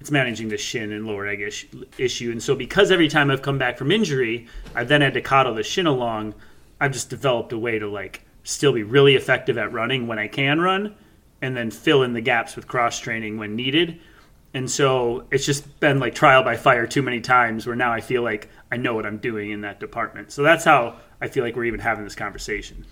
it's 0.00 0.10
managing 0.10 0.48
the 0.48 0.56
shin 0.58 0.92
and 0.92 1.06
lower 1.06 1.26
leg 1.26 1.40
ish, 1.40 1.66
issue. 1.98 2.30
And 2.32 2.42
so 2.42 2.54
because 2.54 2.90
every 2.90 3.08
time 3.08 3.30
I've 3.30 3.42
come 3.42 3.58
back 3.58 3.78
from 3.78 3.92
injury, 3.92 4.48
I've 4.74 4.88
then 4.88 5.02
had 5.02 5.14
to 5.14 5.20
coddle 5.20 5.54
the 5.54 5.62
shin 5.62 5.86
along. 5.86 6.34
I've 6.80 6.92
just 6.92 7.10
developed 7.10 7.52
a 7.52 7.58
way 7.58 7.78
to 7.78 7.86
like 7.86 8.24
still 8.42 8.72
be 8.72 8.82
really 8.82 9.14
effective 9.14 9.56
at 9.58 9.72
running 9.72 10.06
when 10.06 10.18
I 10.18 10.26
can 10.26 10.60
run, 10.60 10.94
and 11.40 11.56
then 11.56 11.70
fill 11.70 12.02
in 12.02 12.14
the 12.14 12.20
gaps 12.20 12.56
with 12.56 12.66
cross 12.66 12.98
training 12.98 13.38
when 13.38 13.56
needed. 13.56 14.00
And 14.54 14.70
so 14.70 15.26
it's 15.30 15.44
just 15.44 15.80
been 15.80 16.00
like 16.00 16.14
trial 16.14 16.42
by 16.42 16.56
fire 16.56 16.86
too 16.86 17.02
many 17.02 17.20
times 17.20 17.66
where 17.66 17.76
now 17.76 17.92
I 17.92 18.00
feel 18.00 18.22
like 18.22 18.48
I 18.72 18.76
know 18.76 18.94
what 18.94 19.04
I'm 19.04 19.18
doing 19.18 19.50
in 19.50 19.62
that 19.62 19.80
department. 19.80 20.32
So 20.32 20.42
that's 20.42 20.64
how 20.64 20.96
I 21.20 21.28
feel 21.28 21.44
like 21.44 21.56
we're 21.56 21.64
even 21.64 21.80
having 21.80 22.04
this 22.04 22.14
conversation. 22.14 22.86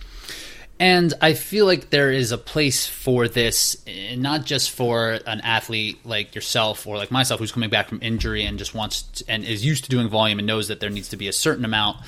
And 0.83 1.15
I 1.21 1.35
feel 1.35 1.65
like 1.65 1.91
there 1.91 2.11
is 2.11 2.33
a 2.33 2.39
place 2.39 2.89
for 2.89 3.29
this, 3.29 3.77
eh, 3.87 4.17
not 4.17 4.45
just 4.45 4.73
for 4.73 5.21
an 5.27 5.41
athlete 5.43 6.05
like 6.05 6.35
yourself 6.35 6.89
or 6.89 6.97
like 6.97 7.13
myself 7.13 7.39
who's 7.39 7.53
coming 7.53 7.71
back 7.71 7.89
from 7.89 8.01
injury 8.03 8.45
and 8.45 8.59
just 8.59 8.75
wants 8.75 9.03
to, 9.03 9.25
and 9.29 9.45
is 9.45 9.65
used 9.65 9.85
to 9.85 9.91
doing 9.91 10.09
volume 10.09 10.41
and 10.41 10.47
knows 10.47 10.67
that 10.67 10.81
there 10.81 10.91
needs 10.91 11.09
to 11.11 11.17
be 11.17 11.29
a 11.29 11.33
certain 11.33 11.65
amount 11.65 11.99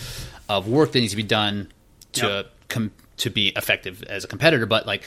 of 0.49 0.67
work 0.67 0.91
that 0.91 0.99
needs 0.99 1.13
to 1.13 1.17
be 1.17 1.23
done 1.23 1.71
to 2.15 2.27
Yep. 2.27 2.51
com- 2.69 2.93
to 3.19 3.31
be 3.31 3.51
effective 3.51 4.03
as 4.09 4.25
a 4.25 4.27
competitor. 4.27 4.67
But 4.67 4.89
like, 4.89 5.05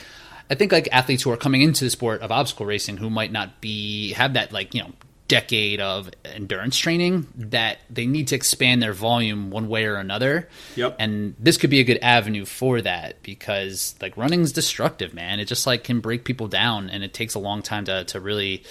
I 0.49 0.55
think 0.55 0.71
like 0.71 0.87
athletes 0.93 1.23
who 1.23 1.31
are 1.31 1.37
coming 1.37 1.61
into 1.61 1.83
the 1.83 1.89
sport 1.89 2.21
of 2.21 2.31
obstacle 2.31 2.65
racing 2.65 2.95
who 2.95 3.09
might 3.09 3.33
not 3.33 3.59
be 3.59 4.13
have 4.13 4.31
that 4.35 4.53
like 4.53 4.73
you 4.73 4.81
know 4.81 4.93
decade 5.27 5.79
of 5.79 6.09
endurance 6.25 6.77
training 6.77 7.27
that 7.35 7.79
they 7.89 8.05
need 8.05 8.27
to 8.29 8.35
expand 8.35 8.81
their 8.81 8.93
volume 8.93 9.49
one 9.49 9.67
way 9.67 9.85
or 9.85 9.95
another. 9.95 10.47
Yep. 10.75 10.95
And 10.99 11.35
this 11.39 11.57
could 11.57 11.69
be 11.69 11.79
a 11.79 11.83
good 11.83 11.99
avenue 12.01 12.45
for 12.45 12.81
that 12.81 13.21
because 13.23 13.95
like 14.01 14.15
running's 14.17 14.51
destructive, 14.51 15.13
man. 15.13 15.39
It 15.39 15.45
just 15.45 15.67
like 15.67 15.83
can 15.83 15.99
break 15.99 16.23
people 16.23 16.47
down 16.47 16.89
and 16.89 17.03
it 17.03 17.13
takes 17.13 17.35
a 17.35 17.39
long 17.39 17.61
time 17.61 17.85
to 17.85 18.03
to 18.05 18.19
really 18.19 18.63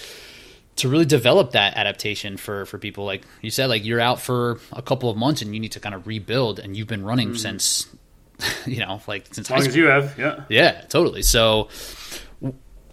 to 0.77 0.89
really 0.89 1.07
develop 1.07 1.53
that 1.53 1.77
adaptation 1.77 2.37
for 2.37 2.67
for 2.67 2.77
people 2.77 3.07
like 3.07 3.23
you 3.41 3.51
said 3.51 3.67
like 3.67 3.83
you're 3.83 4.01
out 4.01 4.21
for 4.21 4.61
a 4.73 4.83
couple 4.83 5.09
of 5.09 5.17
months 5.17 5.41
and 5.41 5.55
you 5.55 5.61
need 5.61 5.73
to 5.73 5.81
kind 5.81 5.95
of 5.95 6.07
rebuild 6.07 6.59
and 6.59 6.77
you've 6.77 6.87
been 6.87 7.03
running 7.03 7.29
mm-hmm. 7.29 7.37
since 7.39 7.89
you 8.67 8.81
know 8.81 9.01
like 9.07 9.27
since 9.33 9.51
As 9.51 9.51
long 9.51 9.67
as 9.67 9.77
you 9.77 9.87
have, 9.87 10.19
yeah. 10.19 10.45
Yeah, 10.49 10.83
totally. 10.83 11.23
So 11.23 11.69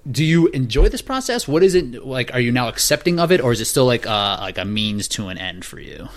do 0.10 0.24
you 0.24 0.48
enjoy 0.50 0.90
this 0.90 1.02
process? 1.02 1.48
What 1.48 1.64
is 1.64 1.76
it 1.76 2.06
like? 2.06 2.34
Are 2.34 2.40
you 2.40 2.52
now 2.52 2.68
accepting 2.68 3.20
of 3.20 3.32
it, 3.32 3.42
or 3.42 3.52
is 3.52 3.62
it 3.62 3.66
still 3.66 3.86
like 3.86 4.06
uh, 4.06 4.38
like 4.40 4.58
a 4.58 4.66
means 4.66 5.08
to 5.10 5.30
an 5.30 5.38
end 5.38 5.66
for 5.66 5.80
you? 5.80 6.10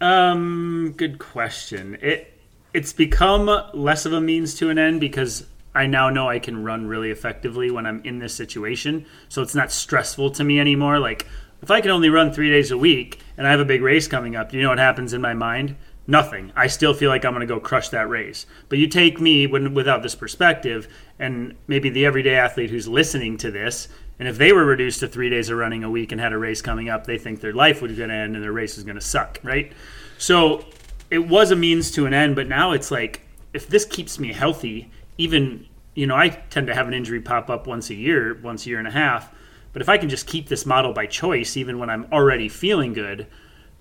Um, 0.00 0.94
good 0.96 1.18
question. 1.18 1.98
It 2.00 2.32
it's 2.74 2.92
become 2.92 3.48
less 3.72 4.06
of 4.06 4.12
a 4.12 4.20
means 4.20 4.54
to 4.56 4.70
an 4.70 4.78
end 4.78 5.00
because 5.00 5.46
I 5.74 5.86
now 5.86 6.10
know 6.10 6.28
I 6.28 6.38
can 6.38 6.64
run 6.64 6.86
really 6.86 7.10
effectively 7.10 7.70
when 7.70 7.86
I'm 7.86 8.02
in 8.04 8.18
this 8.18 8.34
situation. 8.34 9.06
So 9.28 9.42
it's 9.42 9.54
not 9.54 9.70
stressful 9.70 10.30
to 10.32 10.44
me 10.44 10.58
anymore. 10.58 10.98
Like 10.98 11.26
if 11.62 11.70
I 11.70 11.80
can 11.80 11.90
only 11.90 12.10
run 12.10 12.32
three 12.32 12.50
days 12.50 12.70
a 12.70 12.78
week 12.78 13.20
and 13.36 13.46
I 13.46 13.50
have 13.50 13.60
a 13.60 13.64
big 13.64 13.82
race 13.82 14.08
coming 14.08 14.36
up, 14.36 14.52
you 14.52 14.62
know 14.62 14.70
what 14.70 14.78
happens 14.78 15.12
in 15.12 15.20
my 15.20 15.32
mind? 15.32 15.76
Nothing. 16.06 16.52
I 16.54 16.68
still 16.68 16.94
feel 16.94 17.10
like 17.10 17.24
I'm 17.24 17.32
going 17.32 17.46
to 17.46 17.52
go 17.52 17.58
crush 17.58 17.88
that 17.88 18.08
race. 18.08 18.46
But 18.68 18.78
you 18.78 18.86
take 18.86 19.20
me 19.20 19.46
when, 19.46 19.74
without 19.74 20.02
this 20.02 20.14
perspective, 20.14 20.88
and 21.18 21.56
maybe 21.66 21.90
the 21.90 22.06
everyday 22.06 22.36
athlete 22.36 22.70
who's 22.70 22.86
listening 22.86 23.36
to 23.38 23.50
this, 23.50 23.88
and 24.18 24.28
if 24.28 24.38
they 24.38 24.52
were 24.52 24.64
reduced 24.64 25.00
to 25.00 25.08
three 25.08 25.28
days 25.28 25.50
of 25.50 25.58
running 25.58 25.84
a 25.84 25.90
week 25.90 26.12
and 26.12 26.20
had 26.20 26.32
a 26.32 26.38
race 26.38 26.62
coming 26.62 26.88
up, 26.88 27.06
they 27.06 27.18
think 27.18 27.40
their 27.40 27.52
life 27.52 27.82
was 27.82 27.96
going 27.96 28.08
to 28.08 28.14
end 28.14 28.34
and 28.34 28.42
their 28.42 28.52
race 28.52 28.78
is 28.78 28.84
going 28.84 28.96
to 28.96 29.04
suck, 29.04 29.38
right? 29.42 29.72
So 30.18 30.64
it 31.10 31.18
was 31.18 31.50
a 31.50 31.56
means 31.56 31.90
to 31.92 32.06
an 32.06 32.14
end, 32.14 32.36
but 32.36 32.48
now 32.48 32.72
it's 32.72 32.90
like 32.90 33.26
if 33.52 33.68
this 33.68 33.84
keeps 33.84 34.18
me 34.18 34.32
healthy, 34.32 34.90
even 35.18 35.66
you 35.94 36.06
know 36.06 36.16
I 36.16 36.28
tend 36.28 36.66
to 36.68 36.74
have 36.74 36.88
an 36.88 36.94
injury 36.94 37.20
pop 37.20 37.50
up 37.50 37.66
once 37.66 37.90
a 37.90 37.94
year, 37.94 38.38
once 38.42 38.64
a 38.64 38.70
year 38.70 38.78
and 38.78 38.88
a 38.88 38.92
half. 38.92 39.32
But 39.72 39.82
if 39.82 39.88
I 39.90 39.98
can 39.98 40.08
just 40.08 40.26
keep 40.26 40.48
this 40.48 40.64
model 40.64 40.94
by 40.94 41.06
choice, 41.06 41.56
even 41.56 41.78
when 41.78 41.90
I'm 41.90 42.06
already 42.10 42.48
feeling 42.48 42.94
good, 42.94 43.26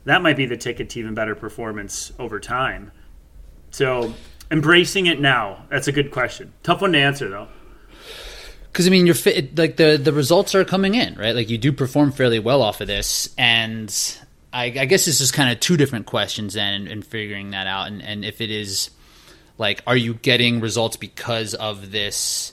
that 0.05 0.21
might 0.21 0.37
be 0.37 0.45
the 0.45 0.57
ticket 0.57 0.89
to 0.91 0.99
even 0.99 1.13
better 1.13 1.35
performance 1.35 2.11
over 2.17 2.39
time. 2.39 2.91
So 3.71 4.13
embracing 4.49 5.07
it 5.07 5.19
now. 5.19 5.65
That's 5.69 5.87
a 5.87 5.91
good 5.91 6.11
question. 6.11 6.53
Tough 6.63 6.81
one 6.81 6.93
to 6.93 6.99
answer 6.99 7.29
though. 7.29 7.47
Because 8.71 8.87
I 8.87 8.89
mean, 8.89 9.05
you're 9.05 9.15
fit. 9.15 9.57
Like 9.57 9.77
the 9.77 9.97
the 10.01 10.13
results 10.13 10.53
are 10.53 10.65
coming 10.65 10.95
in, 10.95 11.15
right? 11.15 11.33
Like 11.33 11.49
you 11.49 11.57
do 11.57 11.71
perform 11.71 12.11
fairly 12.11 12.39
well 12.39 12.61
off 12.61 12.81
of 12.81 12.87
this, 12.87 13.33
and 13.37 13.89
I, 14.51 14.65
I 14.65 14.85
guess 14.85 15.05
this 15.05 15.21
is 15.21 15.31
kind 15.31 15.49
of 15.49 15.61
two 15.61 15.77
different 15.77 16.07
questions 16.07 16.55
then, 16.55 16.87
and 16.87 17.05
figuring 17.05 17.51
that 17.51 17.67
out. 17.67 17.87
And 17.87 18.01
and 18.01 18.25
if 18.25 18.41
it 18.41 18.51
is 18.51 18.89
like, 19.57 19.81
are 19.87 19.95
you 19.95 20.15
getting 20.15 20.59
results 20.59 20.97
because 20.97 21.53
of 21.53 21.91
this? 21.91 22.51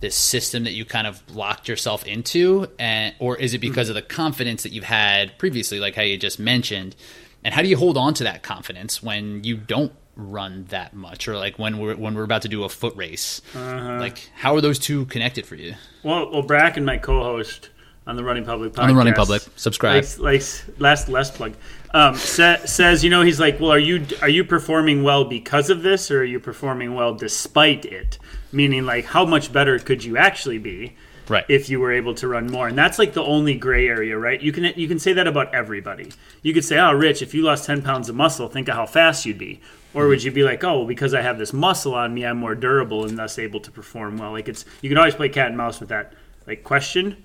This 0.00 0.14
system 0.14 0.64
that 0.64 0.72
you 0.72 0.84
kind 0.84 1.06
of 1.06 1.22
locked 1.34 1.68
yourself 1.68 2.06
into 2.06 2.66
and 2.78 3.14
or 3.18 3.36
is 3.36 3.54
it 3.54 3.58
because 3.58 3.88
mm-hmm. 3.88 3.96
of 3.96 4.08
the 4.08 4.14
confidence 4.14 4.62
that 4.62 4.72
you've 4.72 4.84
had 4.84 5.38
previously 5.38 5.80
like 5.80 5.94
how 5.94 6.02
you 6.02 6.18
just 6.18 6.38
mentioned? 6.38 6.94
And 7.42 7.54
how 7.54 7.62
do 7.62 7.68
you 7.68 7.76
hold 7.76 7.96
on 7.96 8.12
to 8.14 8.24
that 8.24 8.42
confidence 8.42 9.02
when 9.02 9.44
you 9.44 9.56
don't 9.56 9.92
run 10.16 10.64
that 10.70 10.94
much 10.94 11.28
or 11.28 11.36
like 11.36 11.58
when 11.58 11.78
we're 11.78 11.94
when 11.94 12.14
we're 12.14 12.24
about 12.24 12.42
to 12.42 12.48
do 12.48 12.64
a 12.64 12.68
foot 12.68 12.94
race? 12.96 13.40
Uh-huh. 13.54 13.98
like 13.98 14.30
how 14.34 14.54
are 14.54 14.60
those 14.60 14.78
two 14.78 15.06
connected 15.06 15.46
for 15.46 15.54
you? 15.54 15.74
Well 16.02 16.30
well 16.30 16.42
Brakken 16.42 16.84
my 16.84 16.98
co-host 16.98 17.70
on 18.06 18.16
the 18.16 18.22
running 18.22 18.44
public 18.44 18.72
podcast, 18.72 18.82
on 18.82 18.88
the 18.88 18.94
running 18.94 19.14
public. 19.14 19.42
Subscribe. 19.56 20.04
Like, 20.18 20.18
like 20.18 20.42
last 20.78 21.08
last 21.08 21.34
plug. 21.34 21.54
Um, 21.92 22.14
sa- 22.14 22.64
says 22.64 23.02
you 23.02 23.10
know 23.10 23.22
he's 23.22 23.40
like 23.40 23.58
well 23.58 23.72
are 23.72 23.78
you 23.78 24.06
are 24.22 24.28
you 24.28 24.44
performing 24.44 25.02
well 25.02 25.24
because 25.24 25.70
of 25.70 25.82
this 25.82 26.10
or 26.10 26.20
are 26.20 26.24
you 26.24 26.38
performing 26.38 26.94
well 26.94 27.14
despite 27.14 27.84
it 27.84 28.18
meaning 28.52 28.84
like 28.84 29.06
how 29.06 29.24
much 29.24 29.52
better 29.52 29.78
could 29.78 30.04
you 30.04 30.16
actually 30.16 30.58
be 30.58 30.96
right. 31.28 31.44
if 31.48 31.68
you 31.68 31.80
were 31.80 31.92
able 31.92 32.14
to 32.14 32.28
run 32.28 32.46
more? 32.46 32.68
And 32.68 32.76
that's 32.76 32.98
like 32.98 33.12
the 33.12 33.22
only 33.22 33.54
gray 33.54 33.88
area 33.88 34.16
right? 34.18 34.40
You 34.40 34.52
can 34.52 34.64
you 34.76 34.88
can 34.88 34.98
say 34.98 35.12
that 35.14 35.26
about 35.26 35.54
everybody. 35.54 36.12
You 36.42 36.54
could 36.54 36.64
say 36.64 36.78
oh 36.78 36.92
rich 36.92 37.22
if 37.22 37.34
you 37.34 37.42
lost 37.42 37.66
10 37.66 37.82
pounds 37.82 38.08
of 38.08 38.16
muscle 38.16 38.48
think 38.48 38.68
of 38.68 38.74
how 38.74 38.86
fast 38.86 39.26
you'd 39.26 39.38
be. 39.38 39.60
Or 39.94 40.08
would 40.08 40.22
you 40.22 40.30
be 40.30 40.42
like 40.42 40.62
oh 40.64 40.78
well, 40.78 40.86
because 40.86 41.14
i 41.14 41.22
have 41.22 41.38
this 41.38 41.52
muscle 41.52 41.94
on 41.94 42.14
me 42.14 42.24
i'm 42.24 42.38
more 42.38 42.54
durable 42.54 43.06
and 43.06 43.18
thus 43.18 43.38
able 43.38 43.60
to 43.60 43.70
perform 43.70 44.18
well. 44.18 44.32
Like 44.32 44.48
it's 44.48 44.64
you 44.82 44.88
can 44.88 44.98
always 44.98 45.14
play 45.14 45.28
cat 45.28 45.48
and 45.48 45.56
mouse 45.56 45.80
with 45.80 45.88
that 45.90 46.12
like 46.46 46.64
question 46.64 47.24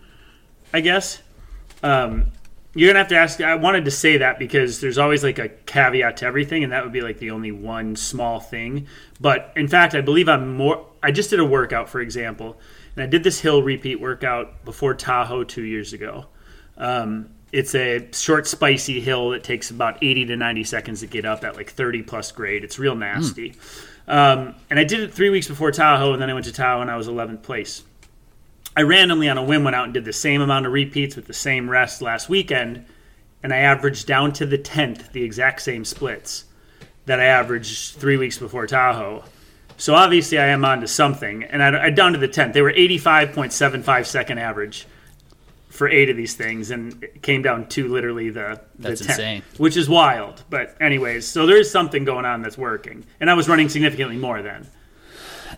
i 0.73 0.81
guess. 0.81 1.21
Um, 1.83 2.31
you're 2.73 2.87
gonna 2.87 2.99
have 2.99 3.09
to 3.09 3.17
ask 3.17 3.41
i 3.41 3.55
wanted 3.55 3.85
to 3.85 3.91
say 3.91 4.17
that 4.17 4.39
because 4.39 4.79
there's 4.79 4.97
always 4.97 5.23
like 5.23 5.39
a 5.39 5.49
caveat 5.49 6.17
to 6.17 6.25
everything 6.25 6.63
and 6.63 6.71
that 6.71 6.83
would 6.83 6.93
be 6.93 7.01
like 7.01 7.19
the 7.19 7.31
only 7.31 7.51
one 7.51 7.95
small 7.95 8.39
thing. 8.39 8.87
But 9.19 9.51
in 9.55 9.67
fact 9.67 9.93
i 9.93 10.01
believe 10.01 10.29
i'm 10.29 10.55
more 10.55 10.87
i 11.03 11.11
just 11.11 11.29
did 11.29 11.39
a 11.39 11.45
workout 11.45 11.89
for 11.89 12.01
example 12.01 12.59
and 12.95 13.03
i 13.03 13.07
did 13.07 13.23
this 13.23 13.39
hill 13.39 13.61
repeat 13.61 13.99
workout 13.99 14.63
before 14.65 14.93
tahoe 14.93 15.43
two 15.43 15.63
years 15.63 15.93
ago 15.93 16.25
um, 16.77 17.29
it's 17.51 17.75
a 17.75 18.07
short 18.13 18.47
spicy 18.47 19.01
hill 19.01 19.31
that 19.31 19.43
takes 19.43 19.69
about 19.69 20.01
80 20.01 20.25
to 20.27 20.37
90 20.37 20.63
seconds 20.63 20.99
to 21.01 21.07
get 21.07 21.25
up 21.25 21.43
at 21.43 21.55
like 21.55 21.69
30 21.69 22.03
plus 22.03 22.31
grade 22.31 22.63
it's 22.63 22.79
real 22.79 22.95
nasty 22.95 23.51
mm. 23.51 24.13
um, 24.13 24.55
and 24.69 24.79
i 24.79 24.83
did 24.83 25.01
it 25.01 25.13
three 25.13 25.29
weeks 25.29 25.47
before 25.47 25.71
tahoe 25.71 26.13
and 26.13 26.21
then 26.21 26.29
i 26.29 26.33
went 26.33 26.45
to 26.45 26.51
tahoe 26.51 26.81
and 26.81 26.89
i 26.89 26.95
was 26.95 27.07
11th 27.07 27.43
place 27.43 27.83
I 28.75 28.83
randomly 28.83 29.27
on 29.27 29.37
a 29.37 29.43
whim 29.43 29.63
went 29.63 29.75
out 29.75 29.85
and 29.85 29.93
did 29.93 30.05
the 30.05 30.13
same 30.13 30.41
amount 30.41 30.65
of 30.65 30.71
repeats 30.71 31.15
with 31.15 31.27
the 31.27 31.33
same 31.33 31.69
rest 31.69 32.01
last 32.01 32.29
weekend, 32.29 32.85
and 33.43 33.53
I 33.53 33.57
averaged 33.57 34.07
down 34.07 34.31
to 34.33 34.45
the 34.45 34.57
tenth 34.57 35.11
the 35.11 35.23
exact 35.23 35.61
same 35.61 35.83
splits 35.83 36.45
that 37.05 37.19
I 37.19 37.25
averaged 37.25 37.95
three 37.95 38.15
weeks 38.15 38.37
before 38.37 38.67
Tahoe. 38.67 39.23
So 39.81 39.95
obviously 39.95 40.37
I 40.37 40.49
am 40.49 40.63
on 40.63 40.81
to 40.81 40.87
something, 40.87 41.43
and 41.43 41.63
I, 41.63 41.85
I 41.85 41.89
down 41.89 42.13
to 42.13 42.19
the 42.19 42.27
tenth. 42.27 42.53
They 42.53 42.61
were 42.61 42.69
eighty 42.69 42.99
five 42.99 43.33
point 43.33 43.51
seven 43.51 43.81
five 43.81 44.05
second 44.05 44.37
average 44.37 44.85
for 45.69 45.89
eight 45.89 46.07
of 46.07 46.15
these 46.15 46.35
things, 46.35 46.69
and 46.69 47.03
it 47.03 47.23
came 47.23 47.41
down 47.41 47.67
to 47.69 47.87
literally 47.87 48.29
the 48.29 48.61
the 48.77 48.89
that's 48.89 49.01
10th, 49.01 49.09
insane, 49.09 49.43
which 49.57 49.75
is 49.75 49.89
wild. 49.89 50.43
But 50.51 50.77
anyways, 50.79 51.27
so 51.27 51.47
there 51.47 51.57
is 51.57 51.71
something 51.71 52.05
going 52.05 52.25
on 52.25 52.43
that's 52.43 52.59
working, 52.59 53.05
and 53.19 53.27
I 53.27 53.33
was 53.33 53.49
running 53.49 53.69
significantly 53.69 54.17
more 54.17 54.43
then. 54.43 54.67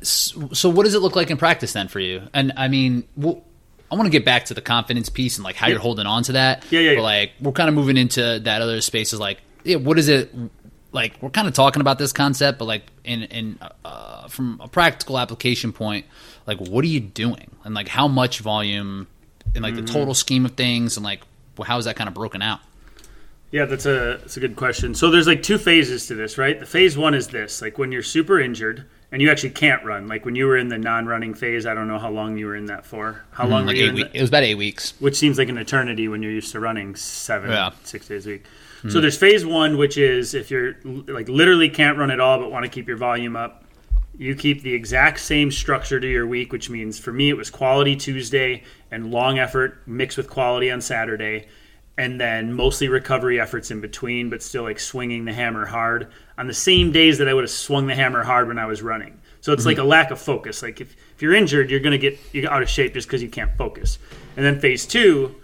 So, 0.03 0.69
what 0.69 0.85
does 0.85 0.95
it 0.95 0.99
look 0.99 1.17
like 1.17 1.29
in 1.29 1.35
practice 1.35 1.73
then 1.73 1.89
for 1.89 1.99
you? 1.99 2.21
And 2.33 2.53
I 2.55 2.69
mean, 2.69 3.03
well, 3.17 3.43
I 3.91 3.95
want 3.95 4.05
to 4.05 4.09
get 4.09 4.23
back 4.23 4.45
to 4.45 4.53
the 4.53 4.61
confidence 4.61 5.09
piece 5.09 5.35
and 5.35 5.43
like 5.43 5.57
how 5.57 5.67
yeah. 5.67 5.73
you're 5.73 5.81
holding 5.81 6.05
on 6.05 6.23
to 6.23 6.31
that. 6.31 6.63
Yeah, 6.71 6.79
yeah. 6.79 6.95
But 6.95 7.01
like, 7.01 7.31
we're 7.41 7.51
kind 7.51 7.67
of 7.67 7.75
moving 7.75 7.97
into 7.97 8.39
that 8.39 8.61
other 8.61 8.79
space. 8.79 9.11
Is 9.11 9.19
like, 9.19 9.41
yeah, 9.65 9.75
what 9.75 9.99
is 9.99 10.07
it? 10.07 10.33
Like, 10.93 11.21
we're 11.21 11.31
kind 11.31 11.49
of 11.49 11.53
talking 11.53 11.81
about 11.81 11.99
this 11.99 12.13
concept, 12.13 12.59
but 12.59 12.65
like, 12.65 12.83
in 13.03 13.23
in 13.23 13.59
uh, 13.83 14.29
from 14.29 14.61
a 14.63 14.69
practical 14.69 15.19
application 15.19 15.73
point, 15.73 16.05
like, 16.47 16.59
what 16.59 16.85
are 16.85 16.87
you 16.87 17.01
doing? 17.01 17.51
And 17.65 17.75
like, 17.75 17.89
how 17.89 18.07
much 18.07 18.39
volume? 18.39 19.07
In 19.55 19.61
like 19.61 19.75
mm-hmm. 19.75 19.85
the 19.85 19.91
total 19.91 20.15
scheme 20.15 20.45
of 20.45 20.53
things, 20.53 20.97
and 20.97 21.03
like, 21.03 21.21
how 21.63 21.77
is 21.77 21.85
that 21.85 21.95
kind 21.95 22.07
of 22.07 22.15
broken 22.15 22.41
out? 22.41 22.59
Yeah, 23.51 23.65
that's 23.65 23.85
a 23.85 24.17
that's 24.19 24.35
a 24.35 24.39
good 24.39 24.55
question. 24.55 24.95
So 24.95 25.11
there's 25.11 25.27
like 25.27 25.43
two 25.43 25.59
phases 25.59 26.07
to 26.07 26.15
this, 26.15 26.39
right? 26.39 26.59
The 26.59 26.65
phase 26.65 26.97
one 26.97 27.13
is 27.13 27.27
this, 27.27 27.61
like 27.61 27.77
when 27.77 27.91
you're 27.91 28.01
super 28.01 28.39
injured 28.39 28.85
and 29.11 29.21
you 29.21 29.29
actually 29.29 29.51
can't 29.51 29.83
run. 29.85 30.07
Like 30.07 30.25
when 30.25 30.33
you 30.33 30.47
were 30.47 30.57
in 30.57 30.69
the 30.69 30.79
non-running 30.79 31.35
phase, 31.35 31.67
I 31.67 31.75
don't 31.75 31.87
know 31.87 31.99
how 31.99 32.09
long 32.09 32.35
you 32.35 32.47
were 32.47 32.55
in 32.55 32.65
that 32.65 32.83
for. 32.83 33.23
How 33.33 33.45
long? 33.45 33.65
Mm, 33.65 33.67
like 33.67 33.77
eight 33.77 33.93
weeks. 33.93 34.09
It 34.11 34.21
was 34.21 34.29
about 34.31 34.41
eight 34.41 34.55
weeks, 34.55 34.93
which 34.99 35.15
seems 35.15 35.37
like 35.37 35.49
an 35.49 35.59
eternity 35.59 36.07
when 36.07 36.23
you're 36.23 36.31
used 36.31 36.51
to 36.53 36.59
running 36.59 36.95
seven, 36.95 37.51
yeah. 37.51 37.69
six 37.83 38.07
days 38.07 38.25
a 38.25 38.31
week. 38.31 38.45
Mm. 38.83 38.91
So 38.91 39.01
there's 39.01 39.17
phase 39.17 39.45
one, 39.45 39.77
which 39.77 39.97
is 39.97 40.33
if 40.33 40.51
you're 40.51 40.75
like 40.83 41.29
literally 41.29 41.69
can't 41.69 41.97
run 41.97 42.11
at 42.11 42.19
all 42.19 42.39
but 42.39 42.51
want 42.51 42.63
to 42.63 42.69
keep 42.69 42.87
your 42.87 42.97
volume 42.97 43.35
up. 43.35 43.63
You 44.15 44.35
keep 44.35 44.61
the 44.61 44.73
exact 44.73 45.19
same 45.19 45.49
structure 45.49 45.99
to 45.99 46.07
your 46.07 46.27
week, 46.27 46.51
which 46.51 46.69
means 46.69 46.99
for 46.99 47.11
me 47.11 47.29
it 47.29 47.37
was 47.37 47.49
quality 47.49 47.95
Tuesday 47.95 48.63
and 48.91 49.11
long 49.11 49.39
effort 49.39 49.81
mixed 49.87 50.17
with 50.17 50.29
quality 50.29 50.69
on 50.69 50.81
Saturday 50.81 51.47
and 51.97 52.19
then 52.19 52.53
mostly 52.53 52.87
recovery 52.87 53.39
efforts 53.39 53.69
in 53.69 53.79
between, 53.79 54.29
but 54.29 54.41
still 54.41 54.63
like 54.63 54.79
swinging 54.79 55.25
the 55.25 55.33
hammer 55.33 55.65
hard 55.65 56.11
on 56.37 56.47
the 56.47 56.53
same 56.53 56.91
days 56.91 57.19
that 57.19 57.27
I 57.27 57.33
would 57.33 57.43
have 57.43 57.51
swung 57.51 57.87
the 57.87 57.95
hammer 57.95 58.23
hard 58.23 58.47
when 58.47 58.57
I 58.57 58.65
was 58.65 58.81
running. 58.81 59.19
So 59.41 59.53
it's 59.53 59.61
mm-hmm. 59.61 59.69
like 59.69 59.77
a 59.77 59.83
lack 59.83 60.09
of 60.09 60.19
focus. 60.19 60.63
Like 60.63 60.81
if, 60.81 60.95
if 61.15 61.21
you're 61.21 61.35
injured, 61.35 61.69
you're 61.69 61.79
going 61.79 61.91
to 61.91 61.97
get 61.97 62.17
you 62.31 62.47
out 62.49 62.63
of 62.63 62.69
shape 62.69 62.93
just 62.93 63.07
because 63.07 63.21
you 63.21 63.29
can't 63.29 63.55
focus. 63.57 63.99
And 64.35 64.45
then 64.45 64.59
phase 64.59 64.87
two 64.87 65.35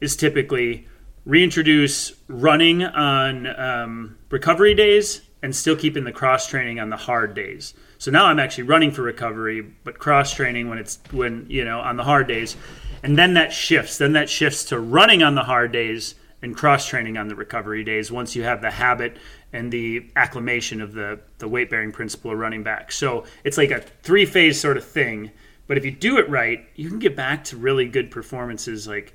is 0.00 0.16
typically 0.16 0.86
reintroduce 1.28 2.14
running 2.26 2.82
on 2.82 3.46
um, 3.60 4.18
recovery 4.30 4.74
days 4.74 5.20
and 5.42 5.54
still 5.54 5.76
keeping 5.76 6.02
the 6.02 6.10
cross 6.10 6.48
training 6.48 6.80
on 6.80 6.88
the 6.88 6.96
hard 6.96 7.34
days. 7.34 7.74
So 7.98 8.10
now 8.10 8.24
I'm 8.26 8.40
actually 8.40 8.64
running 8.64 8.90
for 8.90 9.02
recovery, 9.02 9.60
but 9.60 9.98
cross 9.98 10.32
training 10.32 10.68
when 10.68 10.78
it's 10.78 10.98
when 11.12 11.46
you 11.48 11.64
know 11.64 11.80
on 11.80 11.96
the 11.96 12.04
hard 12.04 12.26
days 12.28 12.56
and 13.02 13.16
then 13.16 13.34
that 13.34 13.52
shifts. 13.52 13.98
Then 13.98 14.14
that 14.14 14.30
shifts 14.30 14.64
to 14.64 14.80
running 14.80 15.22
on 15.22 15.34
the 15.34 15.44
hard 15.44 15.70
days 15.70 16.14
and 16.40 16.56
cross 16.56 16.86
training 16.86 17.18
on 17.18 17.28
the 17.28 17.34
recovery 17.34 17.84
days 17.84 18.10
once 18.10 18.34
you 18.34 18.42
have 18.44 18.62
the 18.62 18.70
habit 18.70 19.18
and 19.52 19.70
the 19.70 20.08
acclimation 20.16 20.80
of 20.80 20.94
the, 20.94 21.20
the 21.38 21.48
weight 21.48 21.68
bearing 21.68 21.92
principle 21.92 22.30
of 22.30 22.38
running 22.38 22.62
back. 22.62 22.90
So 22.90 23.24
it's 23.44 23.58
like 23.58 23.70
a 23.70 23.80
three 23.80 24.24
phase 24.24 24.58
sort 24.58 24.76
of 24.76 24.84
thing. 24.84 25.30
But 25.66 25.76
if 25.76 25.84
you 25.84 25.90
do 25.90 26.16
it 26.18 26.28
right, 26.30 26.66
you 26.76 26.88
can 26.88 26.98
get 26.98 27.14
back 27.14 27.44
to 27.44 27.56
really 27.56 27.86
good 27.86 28.10
performances 28.10 28.88
like 28.88 29.14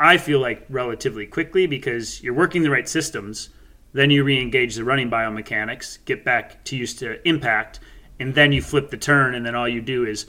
I 0.00 0.16
feel 0.16 0.40
like 0.40 0.64
relatively 0.70 1.26
quickly 1.26 1.66
because 1.66 2.22
you're 2.22 2.34
working 2.34 2.62
the 2.62 2.70
right 2.70 2.88
systems. 2.88 3.50
Then 3.92 4.10
you 4.10 4.24
re 4.24 4.40
engage 4.40 4.76
the 4.76 4.84
running 4.84 5.10
biomechanics, 5.10 5.98
get 6.06 6.24
back 6.24 6.64
to 6.64 6.76
used 6.76 6.98
to 7.00 7.26
impact, 7.28 7.80
and 8.18 8.34
then 8.34 8.50
you 8.50 8.62
flip 8.62 8.90
the 8.90 8.96
turn, 8.96 9.34
and 9.34 9.44
then 9.44 9.54
all 9.54 9.68
you 9.68 9.82
do 9.82 10.06
is 10.06 10.26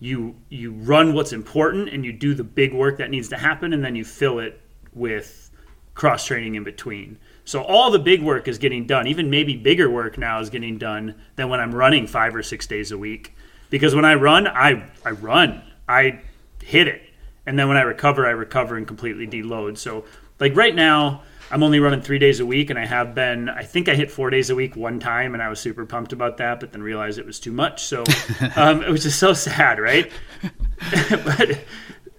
you 0.00 0.34
you 0.48 0.72
run 0.72 1.14
what's 1.14 1.32
important 1.32 1.88
and 1.88 2.04
you 2.04 2.12
do 2.12 2.34
the 2.34 2.42
big 2.42 2.74
work 2.74 2.98
that 2.98 3.10
needs 3.10 3.28
to 3.28 3.36
happen 3.36 3.72
and 3.72 3.84
then 3.84 3.94
you 3.94 4.04
fill 4.04 4.40
it 4.40 4.60
with 4.92 5.52
cross 5.94 6.26
training 6.26 6.56
in 6.56 6.64
between. 6.64 7.16
So 7.44 7.62
all 7.62 7.92
the 7.92 8.00
big 8.00 8.20
work 8.20 8.48
is 8.48 8.58
getting 8.58 8.86
done. 8.86 9.06
Even 9.06 9.30
maybe 9.30 9.56
bigger 9.56 9.88
work 9.88 10.18
now 10.18 10.40
is 10.40 10.50
getting 10.50 10.76
done 10.76 11.14
than 11.36 11.48
when 11.48 11.60
i'm 11.60 11.72
running 11.72 12.08
five 12.08 12.34
or 12.34 12.42
six 12.42 12.66
days 12.66 12.90
a 12.90 12.98
week. 12.98 13.36
Because 13.70 13.94
when 13.94 14.04
i 14.04 14.14
run 14.14 14.48
i 14.48 14.90
i 15.04 15.10
run. 15.10 15.62
I 15.88 16.20
hit 16.64 16.88
it 16.88 17.02
and 17.46 17.58
then 17.58 17.68
when 17.68 17.76
i 17.76 17.82
recover 17.82 18.26
i 18.26 18.30
recover 18.30 18.76
and 18.76 18.86
completely 18.86 19.26
deload 19.26 19.78
so 19.78 20.04
like 20.38 20.54
right 20.56 20.74
now 20.74 21.22
I'm 21.52 21.62
only 21.62 21.80
running 21.80 22.00
three 22.00 22.18
days 22.18 22.40
a 22.40 22.46
week, 22.46 22.70
and 22.70 22.78
I 22.78 22.86
have 22.86 23.14
been. 23.14 23.50
I 23.50 23.62
think 23.62 23.90
I 23.90 23.94
hit 23.94 24.10
four 24.10 24.30
days 24.30 24.48
a 24.48 24.54
week 24.54 24.74
one 24.74 24.98
time, 24.98 25.34
and 25.34 25.42
I 25.42 25.50
was 25.50 25.60
super 25.60 25.84
pumped 25.84 26.14
about 26.14 26.38
that, 26.38 26.60
but 26.60 26.72
then 26.72 26.82
realized 26.82 27.18
it 27.18 27.26
was 27.26 27.38
too 27.38 27.52
much. 27.52 27.84
So 27.84 28.04
um, 28.56 28.82
it 28.82 28.88
was 28.88 29.02
just 29.02 29.18
so 29.18 29.34
sad, 29.34 29.78
right? 29.78 30.10
but 31.10 31.60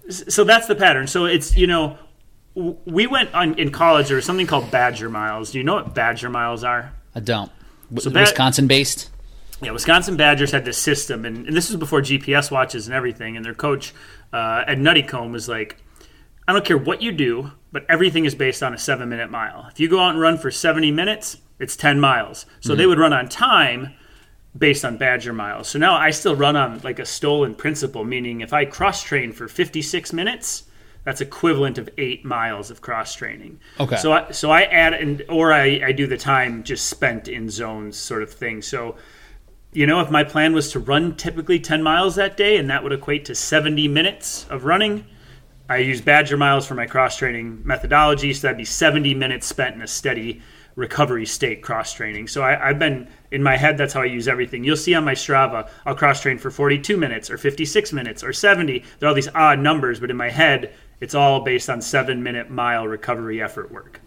so 0.07 0.43
that's 0.43 0.67
the 0.67 0.75
pattern. 0.75 1.07
So 1.07 1.25
it's 1.25 1.57
you 1.57 1.65
know, 1.65 1.97
we 2.53 3.07
went 3.07 3.33
on 3.33 3.55
in 3.55 3.71
college. 3.71 4.07
There 4.07 4.17
was 4.17 4.25
something 4.25 4.45
called 4.45 4.69
Badger 4.69 5.09
Miles. 5.09 5.51
Do 5.51 5.57
you 5.57 5.63
know 5.63 5.75
what 5.75 5.95
Badger 5.95 6.29
Miles 6.29 6.63
are? 6.63 6.93
I 7.15 7.19
don't. 7.19 7.51
So 7.97 8.11
Wisconsin 8.11 8.67
based. 8.67 9.09
Yeah, 9.63 9.71
Wisconsin 9.71 10.15
Badgers 10.15 10.51
had 10.51 10.65
this 10.65 10.77
system, 10.77 11.25
and, 11.25 11.47
and, 11.47 11.55
this 11.55 11.69
was 11.69 11.77
before 11.77 12.01
GPS 12.01 12.51
watches 12.51 12.85
and 12.85 12.93
everything. 12.93 13.35
And 13.37 13.45
their 13.45 13.53
coach 13.53 13.93
uh, 14.33 14.65
Ed 14.67 14.79
Nuttycombe 14.79 15.31
was 15.31 15.47
like, 15.47 15.77
"I 16.47 16.53
don't 16.53 16.65
care 16.65 16.77
what 16.77 17.01
you 17.01 17.11
do 17.11 17.51
but 17.73 17.85
everything 17.89 18.23
is 18.23 18.35
based 18.35 18.63
on 18.63 18.73
a 18.73 18.77
seven 18.77 19.09
minute 19.09 19.29
mile. 19.29 19.67
If 19.69 19.79
you 19.79 19.89
go 19.89 19.99
out 19.99 20.11
and 20.11 20.21
run 20.21 20.37
for 20.37 20.51
70 20.51 20.91
minutes, 20.91 21.37
it's 21.59 21.75
10 21.75 21.99
miles. 21.99 22.45
So 22.61 22.69
mm-hmm. 22.69 22.77
they 22.77 22.85
would 22.85 22.99
run 22.99 23.11
on 23.11 23.27
time 23.27 23.95
based 24.55 24.85
on 24.85 24.97
Badger 24.97 25.33
miles. 25.33 25.67
So 25.67 25.79
now 25.79 25.95
I 25.95 26.11
still 26.11 26.35
run 26.35 26.55
on 26.55 26.79
like 26.83 26.99
a 26.99 27.05
stolen 27.05 27.55
principle, 27.55 28.05
meaning 28.05 28.41
if 28.41 28.53
I 28.53 28.65
cross 28.65 29.01
train 29.01 29.33
for 29.33 29.47
56 29.47 30.13
minutes, 30.13 30.65
that's 31.03 31.19
equivalent 31.19 31.79
of 31.79 31.89
eight 31.97 32.23
miles 32.23 32.69
of 32.69 32.79
cross 32.79 33.15
training. 33.15 33.59
Okay. 33.79 33.97
So 33.97 34.13
I, 34.13 34.31
so 34.31 34.51
I 34.51 34.61
add 34.63 34.93
and 34.93 35.23
or 35.27 35.51
I, 35.51 35.81
I 35.87 35.91
do 35.91 36.05
the 36.05 36.15
time 36.15 36.63
just 36.63 36.85
spent 36.85 37.27
in 37.27 37.49
zones 37.49 37.97
sort 37.97 38.21
of 38.21 38.31
thing. 38.31 38.61
So 38.61 38.95
you 39.73 39.87
know, 39.87 39.99
if 39.99 40.11
my 40.11 40.23
plan 40.23 40.53
was 40.53 40.71
to 40.71 40.79
run 40.79 41.15
typically 41.15 41.59
10 41.59 41.81
miles 41.81 42.15
that 42.15 42.37
day, 42.37 42.57
and 42.57 42.69
that 42.69 42.83
would 42.83 42.93
equate 42.93 43.25
to 43.25 43.35
70 43.35 43.87
minutes 43.87 44.45
of 44.49 44.65
running, 44.65 45.05
I 45.69 45.77
use 45.77 46.01
Badger 46.01 46.37
miles 46.37 46.67
for 46.67 46.75
my 46.75 46.85
cross 46.85 47.17
training 47.17 47.61
methodology. 47.65 48.33
So 48.33 48.47
that'd 48.47 48.57
be 48.57 48.65
70 48.65 49.13
minutes 49.15 49.47
spent 49.47 49.75
in 49.75 49.81
a 49.81 49.87
steady 49.87 50.41
recovery 50.75 51.25
state 51.25 51.61
cross 51.61 51.93
training. 51.93 52.27
So 52.27 52.43
I, 52.43 52.55
have 52.55 52.79
been 52.79 53.07
in 53.31 53.43
my 53.43 53.57
head, 53.57 53.77
that's 53.77 53.93
how 53.93 54.01
I 54.01 54.05
use 54.05 54.27
everything. 54.27 54.63
You'll 54.63 54.77
see 54.77 54.95
on 54.95 55.03
my 55.03 55.13
Strava, 55.13 55.69
I'll 55.85 55.95
cross 55.95 56.21
train 56.21 56.37
for 56.37 56.51
42 56.51 56.97
minutes 56.97 57.29
or 57.29 57.37
56 57.37 57.93
minutes 57.93 58.23
or 58.23 58.33
70. 58.33 58.83
There 58.99 59.07
are 59.07 59.09
all 59.09 59.15
these 59.15 59.29
odd 59.35 59.59
numbers, 59.59 59.99
but 59.99 60.09
in 60.09 60.17
my 60.17 60.29
head, 60.29 60.73
it's 60.99 61.15
all 61.15 61.41
based 61.41 61.69
on 61.69 61.81
seven 61.81 62.23
minute 62.23 62.49
mile 62.49 62.87
recovery 62.87 63.41
effort 63.41 63.71
work. 63.71 64.01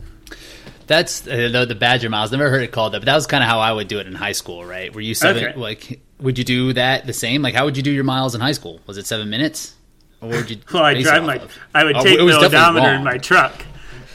That's 0.86 1.26
uh, 1.26 1.48
the, 1.52 1.64
the 1.66 1.74
Badger 1.74 2.08
miles. 2.10 2.30
Never 2.30 2.48
heard 2.50 2.62
it 2.62 2.72
called 2.72 2.92
that, 2.94 3.00
but 3.00 3.06
that 3.06 3.14
was 3.14 3.26
kind 3.26 3.42
of 3.42 3.48
how 3.50 3.58
I 3.60 3.72
would 3.72 3.88
do 3.88 3.98
it 3.98 4.06
in 4.06 4.14
high 4.14 4.32
school, 4.32 4.64
right? 4.64 4.94
Were 4.94 5.00
you 5.00 5.14
seven? 5.14 5.44
Okay. 5.44 5.58
Like, 5.58 6.00
would 6.20 6.38
you 6.38 6.44
do 6.44 6.72
that 6.74 7.06
the 7.06 7.12
same? 7.12 7.42
Like, 7.42 7.54
how 7.54 7.64
would 7.64 7.76
you 7.76 7.82
do 7.82 7.90
your 7.90 8.04
miles 8.04 8.34
in 8.34 8.40
high 8.40 8.52
school? 8.52 8.80
Was 8.86 8.96
it 8.96 9.06
seven 9.06 9.28
minutes, 9.28 9.74
or 10.20 10.28
would 10.28 10.50
you? 10.50 10.58
Well, 10.72 10.84
I 10.84 11.00
drive 11.02 11.24
my. 11.24 11.36
of? 11.36 11.52
I 11.74 11.84
would 11.84 11.96
Oh, 11.96 12.02
take 12.02 12.18
the 12.18 12.38
odometer 12.38 12.92
in 12.94 13.04
my 13.04 13.18
truck. 13.18 13.64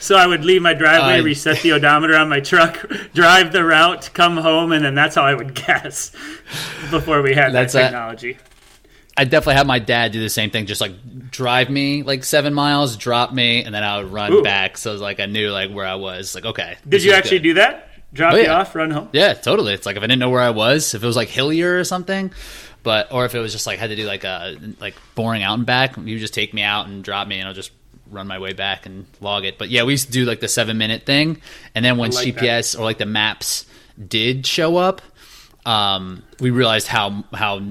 So 0.00 0.16
I 0.16 0.26
would 0.26 0.44
leave 0.44 0.62
my 0.62 0.74
driveway, 0.74 1.20
Uh, 1.20 1.22
reset 1.22 1.60
the 1.62 1.72
odometer 1.72 2.16
on 2.16 2.28
my 2.28 2.40
truck, 2.40 2.90
drive 3.14 3.52
the 3.52 3.64
route, 3.64 4.10
come 4.14 4.36
home, 4.36 4.72
and 4.72 4.84
then 4.84 4.96
that's 4.96 5.14
how 5.14 5.22
I 5.22 5.34
would 5.34 5.54
guess 5.66 6.10
before 6.90 7.22
we 7.22 7.34
had 7.34 7.52
that 7.52 7.68
a- 7.72 7.78
technology. 7.82 8.36
I 9.16 9.24
definitely 9.24 9.54
had 9.56 9.66
my 9.66 9.78
dad 9.78 10.12
do 10.12 10.20
the 10.20 10.30
same 10.30 10.50
thing, 10.50 10.66
just 10.66 10.80
like 10.80 11.30
drive 11.30 11.68
me 11.68 12.02
like 12.02 12.24
seven 12.24 12.54
miles, 12.54 12.96
drop 12.96 13.32
me, 13.32 13.62
and 13.62 13.74
then 13.74 13.82
I 13.84 13.98
would 14.00 14.10
run 14.10 14.32
Ooh. 14.32 14.42
back. 14.42 14.78
So 14.78 14.90
it 14.90 14.94
was 14.94 15.02
like 15.02 15.20
I 15.20 15.26
knew 15.26 15.50
like 15.50 15.70
where 15.70 15.86
I 15.86 15.96
was. 15.96 16.34
Like, 16.34 16.44
okay, 16.46 16.76
Did 16.88 17.04
you 17.04 17.12
actually 17.12 17.40
do 17.40 17.54
that? 17.54 17.88
Drop 18.12 18.34
Oh, 18.34 18.36
you 18.36 18.48
off, 18.48 18.74
run 18.74 18.90
home? 18.90 19.08
Yeah, 19.12 19.32
totally. 19.32 19.72
It's 19.72 19.86
like 19.86 19.96
if 19.96 20.02
I 20.02 20.06
didn't 20.06 20.18
know 20.18 20.28
where 20.30 20.40
I 20.42 20.50
was, 20.50 20.94
if 20.94 21.02
it 21.02 21.06
was 21.06 21.16
like 21.16 21.28
hillier 21.28 21.78
or 21.78 21.84
something, 21.84 22.30
but 22.82 23.12
or 23.12 23.24
if 23.24 23.34
it 23.34 23.38
was 23.38 23.52
just 23.52 23.66
like 23.66 23.78
had 23.78 23.88
to 23.90 23.96
do 23.96 24.04
like 24.06 24.24
a 24.24 24.56
like 24.80 24.94
boring 25.14 25.42
out 25.42 25.54
and 25.54 25.66
back, 25.66 25.96
you 25.96 26.18
just 26.18 26.34
take 26.34 26.52
me 26.52 26.62
out 26.62 26.86
and 26.86 27.02
drop 27.04 27.26
me, 27.26 27.38
and 27.38 27.48
I'll 27.48 27.54
just 27.54 27.70
run 28.10 28.26
my 28.26 28.38
way 28.38 28.52
back 28.52 28.84
and 28.86 29.06
log 29.20 29.44
it. 29.44 29.56
But 29.58 29.70
yeah, 29.70 29.84
we 29.84 29.92
used 29.92 30.06
to 30.06 30.12
do 30.12 30.24
like 30.24 30.40
the 30.40 30.48
seven 30.48 30.76
minute 30.78 31.04
thing, 31.04 31.40
and 31.74 31.84
then 31.84 31.96
when 31.98 32.10
like 32.10 32.34
GPS 32.34 32.78
or 32.78 32.82
like 32.82 32.98
the 32.98 33.06
maps 33.06 33.64
did 34.08 34.46
show 34.46 34.76
up, 34.76 35.00
um, 35.64 36.22
we 36.40 36.50
realized 36.50 36.88
how 36.88 37.24
how 37.32 37.62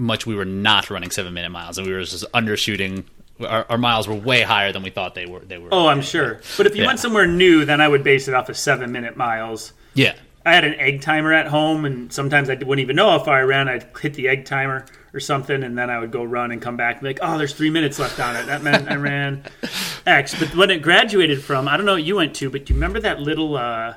much 0.00 0.26
we 0.26 0.34
were 0.34 0.44
not 0.44 0.90
running 0.90 1.10
seven 1.10 1.32
minute 1.34 1.50
miles, 1.50 1.78
and 1.78 1.86
we 1.86 1.92
were 1.92 2.02
just 2.02 2.24
undershooting. 2.32 3.04
Our, 3.40 3.64
our 3.70 3.78
miles 3.78 4.06
were 4.08 4.14
way 4.14 4.42
higher 4.42 4.72
than 4.72 4.82
we 4.82 4.90
thought 4.90 5.14
they 5.14 5.26
were. 5.26 5.40
They 5.40 5.58
were. 5.58 5.68
Oh, 5.72 5.86
I'm 5.86 6.02
sure. 6.02 6.40
But 6.56 6.66
if 6.66 6.74
you 6.76 6.82
Yeah. 6.82 6.88
went 6.88 6.98
somewhere 6.98 7.26
new, 7.26 7.64
then 7.64 7.80
I 7.80 7.88
would 7.88 8.02
base 8.04 8.28
it 8.28 8.34
off 8.34 8.48
of 8.48 8.56
seven 8.56 8.90
minute 8.92 9.16
miles. 9.16 9.72
yeah. 9.94 10.14
I 10.46 10.54
had 10.54 10.64
an 10.64 10.74
egg 10.76 11.02
timer 11.02 11.34
at 11.34 11.48
home, 11.48 11.84
and 11.84 12.10
sometimes 12.10 12.48
I 12.48 12.54
wouldn't 12.54 12.78
even 12.80 12.96
know 12.96 13.10
how 13.10 13.18
far 13.18 13.36
I 13.36 13.42
ran. 13.42 13.68
I'd 13.68 13.86
hit 14.00 14.14
the 14.14 14.26
egg 14.26 14.46
timer 14.46 14.86
or 15.12 15.20
something, 15.20 15.62
and 15.62 15.76
then 15.76 15.90
I 15.90 15.98
would 15.98 16.10
go 16.10 16.24
run 16.24 16.50
and 16.50 16.62
come 16.62 16.78
back 16.78 16.94
and 16.94 17.02
be 17.02 17.08
like, 17.08 17.18
oh, 17.20 17.36
there's 17.36 17.52
three 17.52 17.68
minutes 17.68 17.98
left 17.98 18.18
on 18.18 18.36
it. 18.36 18.46
That 18.46 18.62
meant 18.62 18.90
I 18.90 18.94
ran 18.96 19.44
X. 20.06 20.34
But 20.40 20.56
when 20.56 20.70
it 20.70 20.80
graduated 20.80 21.44
from, 21.44 21.68
I 21.68 21.76
don't 21.76 21.84
know 21.84 21.92
what 21.92 22.04
you 22.04 22.16
went 22.16 22.34
to, 22.36 22.48
but 22.48 22.64
do 22.64 22.72
you 22.72 22.76
remember 22.78 23.00
that 23.00 23.20
little, 23.20 23.54
uh, 23.58 23.94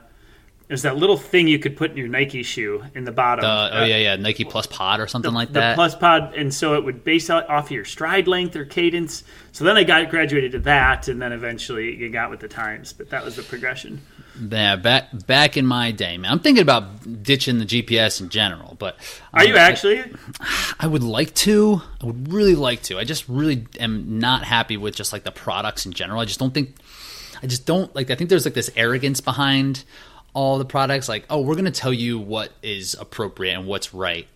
was 0.74 0.82
that 0.82 0.98
little 0.98 1.18
thing 1.18 1.48
you 1.48 1.60
could 1.60 1.78
put 1.78 1.92
in 1.92 1.98
your 1.98 2.08
Nike 2.08 2.42
shoe 2.42 2.84
in 2.96 3.04
the 3.04 3.12
bottom? 3.12 3.46
Uh, 3.46 3.70
oh 3.72 3.84
yeah, 3.84 3.98
yeah, 3.98 4.16
Nike 4.16 4.44
Plus 4.44 4.66
Pod 4.66 5.00
or 5.00 5.08
something 5.08 5.34
like 5.34 5.54
that. 5.54 5.72
the 5.72 5.76
plus 5.76 5.96
pod, 5.96 6.34
and 6.36 6.54
so 6.54 6.74
it 6.74 6.84
would 6.84 7.04
base 7.04 7.30
out 7.30 7.48
off 7.48 7.66
of 7.66 7.72
your 7.72 7.86
stride 7.86 8.28
length 8.28 8.56
or 8.56 8.66
cadence. 8.66 9.24
So 9.52 9.64
then 9.64 9.78
I 9.78 9.84
got 9.84 10.10
graduated 10.10 10.54
to 10.54 10.60
that, 10.60 11.08
and 11.08 11.22
then 11.22 11.32
eventually 11.32 11.96
you 11.96 12.10
got 12.10 12.32
with 12.32 12.40
the 12.40 12.48
times. 12.48 12.92
But 12.92 13.12
that 13.12 13.24
was 13.24 13.36
the 13.36 13.44
progression. 13.44 14.02
Yeah, 14.50 14.76
back 14.76 15.28
back 15.28 15.58
in 15.58 15.66
my 15.68 15.92
day, 15.92 16.18
man. 16.18 16.32
I'm 16.32 16.40
thinking 16.40 16.64
about 16.64 17.22
ditching 17.22 17.60
the 17.60 17.66
GPS 17.66 18.20
in 18.20 18.30
general, 18.30 18.76
but 18.80 18.98
Are 19.32 19.46
you 19.46 19.58
actually? 19.58 20.04
I 20.80 20.88
would 20.88 21.04
like 21.04 21.36
to. 21.36 21.84
I 22.02 22.08
would 22.08 22.34
really 22.34 22.56
like 22.56 22.82
to. 22.84 22.98
I 22.98 23.04
just 23.04 23.30
really 23.30 23.68
am 23.80 24.18
not 24.18 24.44
happy 24.44 24.76
with 24.76 24.96
just 24.96 25.14
like 25.14 25.24
the 25.24 25.32
products 25.32 25.86
in 25.86 25.94
general. 25.94 26.20
I 26.20 26.26
just 26.26 26.40
don't 26.40 26.54
think. 26.54 26.76
I 27.44 27.46
just 27.48 27.68
don't 27.68 27.96
like. 27.96 28.10
I 28.10 28.16
think 28.16 28.32
there's 28.32 28.46
like 28.46 28.56
this 28.56 28.72
arrogance 28.76 29.22
behind 29.22 29.84
all 30.34 30.58
the 30.58 30.66
products. 30.66 31.08
Like, 31.10 31.26
oh, 31.30 31.42
we're 31.42 31.56
gonna 31.56 31.72
tell 31.72 31.94
you 31.94 32.20
what 32.20 32.52
is 32.62 32.96
appropriate 33.00 33.54
and 33.54 33.66
what's 33.68 33.94
right, 33.94 34.28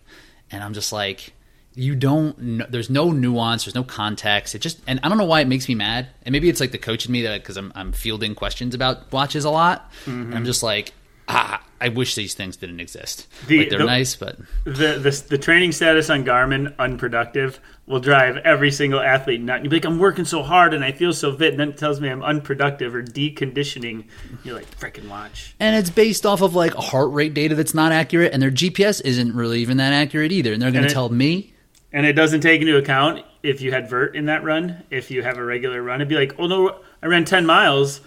and 0.50 0.62
I'm 0.62 0.74
just 0.74 0.92
like, 0.92 1.32
you 1.74 1.94
don't. 1.94 2.36
kn- 2.36 2.66
There's 2.70 2.90
no 2.90 3.10
nuance. 3.12 3.64
There's 3.64 3.74
no 3.74 3.84
context. 3.84 4.54
It 4.54 4.60
just 4.60 4.80
and 4.86 4.98
I 5.02 5.08
don't 5.08 5.18
know 5.18 5.24
why 5.24 5.40
it 5.40 5.48
makes 5.48 5.68
me 5.68 5.74
mad. 5.74 6.08
And 6.24 6.32
maybe 6.32 6.48
it's 6.48 6.60
like 6.60 6.72
the 6.72 6.78
coach 6.78 7.06
in 7.06 7.12
me 7.12 7.22
that 7.22 7.42
because 7.42 7.56
I'm 7.56 7.72
I'm 7.74 7.92
fielding 7.92 8.34
questions 8.34 8.74
about 8.74 9.12
watches 9.12 9.44
a 9.44 9.50
lot, 9.50 9.90
and 10.06 10.34
I'm 10.34 10.44
just 10.44 10.62
like. 10.62 10.92
Ah, 11.30 11.62
I 11.78 11.90
wish 11.90 12.14
these 12.14 12.32
things 12.32 12.56
didn't 12.56 12.80
exist. 12.80 13.26
The- 13.48 13.58
like 13.58 13.68
they're 13.68 13.80
the- 13.80 13.84
nice, 13.84 14.16
but 14.16 14.38
the, 14.64 14.98
the 14.98 15.24
the 15.28 15.36
training 15.36 15.72
status 15.72 16.08
on 16.08 16.24
Garmin 16.24 16.74
unproductive 16.78 17.60
will 17.88 18.00
drive 18.00 18.36
every 18.38 18.70
single 18.70 19.00
athlete 19.00 19.40
nut. 19.40 19.62
You'll 19.62 19.70
be 19.70 19.76
like, 19.76 19.84
I'm 19.86 19.98
working 19.98 20.24
so 20.24 20.42
hard 20.42 20.74
and 20.74 20.84
I 20.84 20.92
feel 20.92 21.12
so 21.12 21.34
fit, 21.34 21.52
and 21.52 21.60
then 21.60 21.70
it 21.70 21.78
tells 21.78 22.00
me 22.00 22.08
I'm 22.08 22.22
unproductive 22.22 22.94
or 22.94 23.02
deconditioning. 23.02 24.04
You're 24.44 24.54
like, 24.54 24.70
freaking 24.78 25.08
watch. 25.08 25.54
and 25.58 25.74
it's 25.74 25.90
based 25.90 26.26
off 26.26 26.42
of 26.42 26.54
like 26.54 26.74
heart 26.74 27.10
rate 27.12 27.34
data 27.34 27.54
that's 27.54 27.74
not 27.74 27.90
accurate, 27.92 28.32
and 28.32 28.42
their 28.42 28.50
GPS 28.50 29.00
isn't 29.04 29.34
really 29.34 29.60
even 29.60 29.78
that 29.78 29.92
accurate 29.92 30.32
either. 30.32 30.52
And 30.52 30.60
they're 30.62 30.70
going 30.70 30.86
to 30.86 30.92
tell 30.92 31.08
me, 31.08 31.54
And 31.92 32.04
it 32.04 32.12
doesn't 32.12 32.42
take 32.42 32.60
into 32.60 32.76
account 32.76 33.24
if 33.42 33.60
you 33.62 33.72
had 33.72 33.88
vert 33.88 34.14
in 34.14 34.26
that 34.26 34.44
run. 34.44 34.84
If 34.90 35.10
you 35.10 35.22
have 35.22 35.38
a 35.38 35.44
regular 35.44 35.82
run, 35.82 36.00
it'd 36.00 36.08
be 36.08 36.16
like, 36.16 36.34
oh 36.38 36.46
no, 36.46 36.80
I 37.02 37.06
ran 37.06 37.24
10 37.24 37.46
miles 37.46 38.00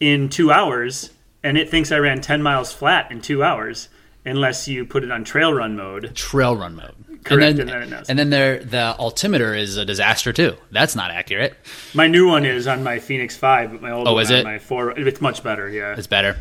in 0.00 0.28
two 0.28 0.50
hours, 0.50 1.10
and 1.42 1.58
it 1.58 1.68
thinks 1.70 1.92
I 1.92 1.98
ran 1.98 2.20
10 2.20 2.42
miles 2.42 2.72
flat 2.72 3.10
in 3.10 3.20
two 3.20 3.42
hours, 3.42 3.88
unless 4.24 4.66
you 4.68 4.86
put 4.86 5.04
it 5.04 5.10
on 5.10 5.24
trail 5.24 5.52
run 5.52 5.76
mode. 5.76 6.14
trail 6.14 6.56
run 6.56 6.74
mode. 6.76 6.94
Correct, 7.24 7.58
and 7.58 7.68
and 7.68 7.68
then, 7.68 7.90
then 7.90 8.04
and 8.08 8.18
then 8.18 8.30
their 8.30 8.58
the 8.64 8.96
altimeter 8.98 9.54
is 9.54 9.76
a 9.76 9.84
disaster 9.84 10.32
too. 10.32 10.56
That's 10.70 10.94
not 10.96 11.10
accurate. 11.10 11.54
My 11.94 12.06
new 12.06 12.28
one 12.28 12.44
is 12.44 12.66
on 12.66 12.82
my 12.82 12.98
Fenix 12.98 13.36
5, 13.36 13.72
but 13.72 13.82
my 13.82 13.90
old 13.90 14.06
Oh, 14.08 14.14
one 14.14 14.22
is 14.22 14.30
on 14.30 14.38
it? 14.38 14.44
my 14.44 14.58
4. 14.58 14.98
It's 14.98 15.20
much 15.20 15.42
better, 15.42 15.68
yeah. 15.68 15.94
It's 15.96 16.06
better. 16.06 16.36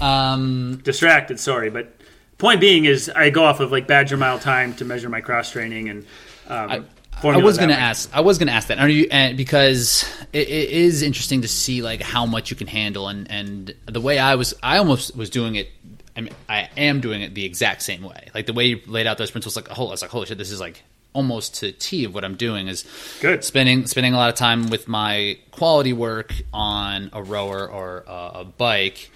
Um, 0.00 0.80
distracted. 0.84 1.38
Sorry, 1.38 1.70
but 1.70 1.94
point 2.38 2.60
being 2.60 2.84
is 2.84 3.08
I 3.08 3.30
go 3.30 3.44
off 3.44 3.60
of 3.60 3.70
like 3.72 3.86
Badger 3.86 4.16
mile 4.16 4.38
time 4.38 4.74
to 4.74 4.84
measure 4.84 5.08
my 5.08 5.20
cross 5.20 5.50
training 5.50 5.88
and. 5.88 6.06
Um, 6.48 6.70
I 6.70 6.82
formula 7.20 7.44
was 7.44 7.56
going 7.56 7.68
to 7.68 7.78
ask. 7.78 8.10
I 8.12 8.20
was 8.20 8.38
going 8.38 8.48
to 8.48 8.52
ask 8.52 8.66
that. 8.68 8.78
Are 8.78 8.88
you 8.88 9.06
and 9.10 9.36
because 9.36 10.04
it, 10.32 10.48
it 10.48 10.70
is 10.70 11.02
interesting 11.02 11.42
to 11.42 11.48
see 11.48 11.80
like 11.80 12.02
how 12.02 12.26
much 12.26 12.50
you 12.50 12.56
can 12.56 12.66
handle 12.66 13.08
and 13.08 13.30
and 13.30 13.72
the 13.86 14.00
way 14.00 14.18
I 14.18 14.34
was. 14.34 14.54
I 14.62 14.78
almost 14.78 15.14
was 15.16 15.30
doing 15.30 15.54
it. 15.54 15.68
I 16.16 16.20
mean, 16.20 16.34
I 16.48 16.68
am 16.76 17.00
doing 17.00 17.22
it 17.22 17.34
the 17.34 17.44
exact 17.44 17.82
same 17.82 18.02
way. 18.02 18.28
Like 18.34 18.46
the 18.46 18.52
way 18.52 18.66
you 18.66 18.80
laid 18.86 19.06
out 19.06 19.18
those 19.18 19.30
principles. 19.30 19.56
Like, 19.56 19.78
oh, 19.78 19.88
I 19.88 19.90
was 19.90 20.02
like, 20.02 20.10
holy 20.10 20.26
shit, 20.26 20.38
this 20.38 20.50
is 20.50 20.60
like 20.60 20.82
almost 21.14 21.54
to 21.56 21.72
T 21.72 22.04
of 22.04 22.14
what 22.14 22.24
I'm 22.24 22.36
doing 22.36 22.68
is 22.68 22.84
Good. 23.20 23.44
spending 23.44 23.86
spending 23.86 24.14
a 24.14 24.16
lot 24.16 24.30
of 24.30 24.34
time 24.34 24.68
with 24.68 24.88
my 24.88 25.38
quality 25.50 25.92
work 25.92 26.34
on 26.52 27.10
a 27.12 27.22
rower 27.22 27.68
or 27.68 28.04
a, 28.06 28.30
a 28.40 28.44
bike, 28.44 29.10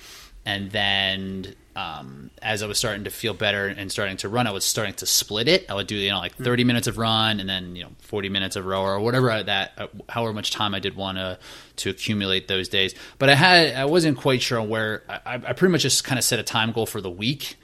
and 0.45 0.71
then 0.71 1.55
um, 1.77 2.31
as 2.41 2.63
I 2.63 2.67
was 2.67 2.79
starting 2.79 3.05
to 3.05 3.11
feel 3.11 3.35
better 3.35 3.67
and 3.69 3.93
starting 3.93 4.17
to 4.19 4.29
run, 4.29 4.47
I 4.47 4.51
was 4.51 4.65
starting 4.65 4.95
to 4.95 5.07
split 5.07 5.47
it. 5.47 5.71
I 5.71 5.75
would 5.75 5.87
do 5.87 5.95
you 5.95 6.11
know 6.11 6.19
like 6.19 6.35
30 6.37 6.65
minutes 6.65 6.87
of 6.87 6.97
run 6.97 7.39
and 7.39 7.49
then 7.49 7.77
you 7.77 7.85
know 7.85 7.91
40 8.01 8.31
minutes 8.31 8.57
of 8.57 8.65
rower 8.65 8.95
or 8.95 9.01
whatever 9.01 9.43
that 9.43 9.73
uh, 9.77 9.87
however 10.09 10.33
much 10.33 10.51
time 10.51 10.75
I 10.75 10.81
did 10.81 10.97
want 10.97 11.19
to 11.19 11.39
to 11.77 11.91
accumulate 11.91 12.49
those 12.49 12.69
days. 12.69 12.95
But 13.19 13.29
I 13.29 13.35
had 13.35 13.75
I 13.75 13.85
wasn't 13.85 14.17
quite 14.17 14.41
sure 14.43 14.59
on 14.59 14.69
where 14.71 15.03
I, 15.09 15.35
I 15.35 15.53
pretty 15.53 15.71
much 15.71 15.83
just 15.83 16.03
kind 16.03 16.19
of 16.19 16.25
set 16.25 16.39
a 16.39 16.43
time 16.43 16.73
goal 16.73 16.87
for 16.87 17.01
the 17.01 17.11
week 17.11 17.57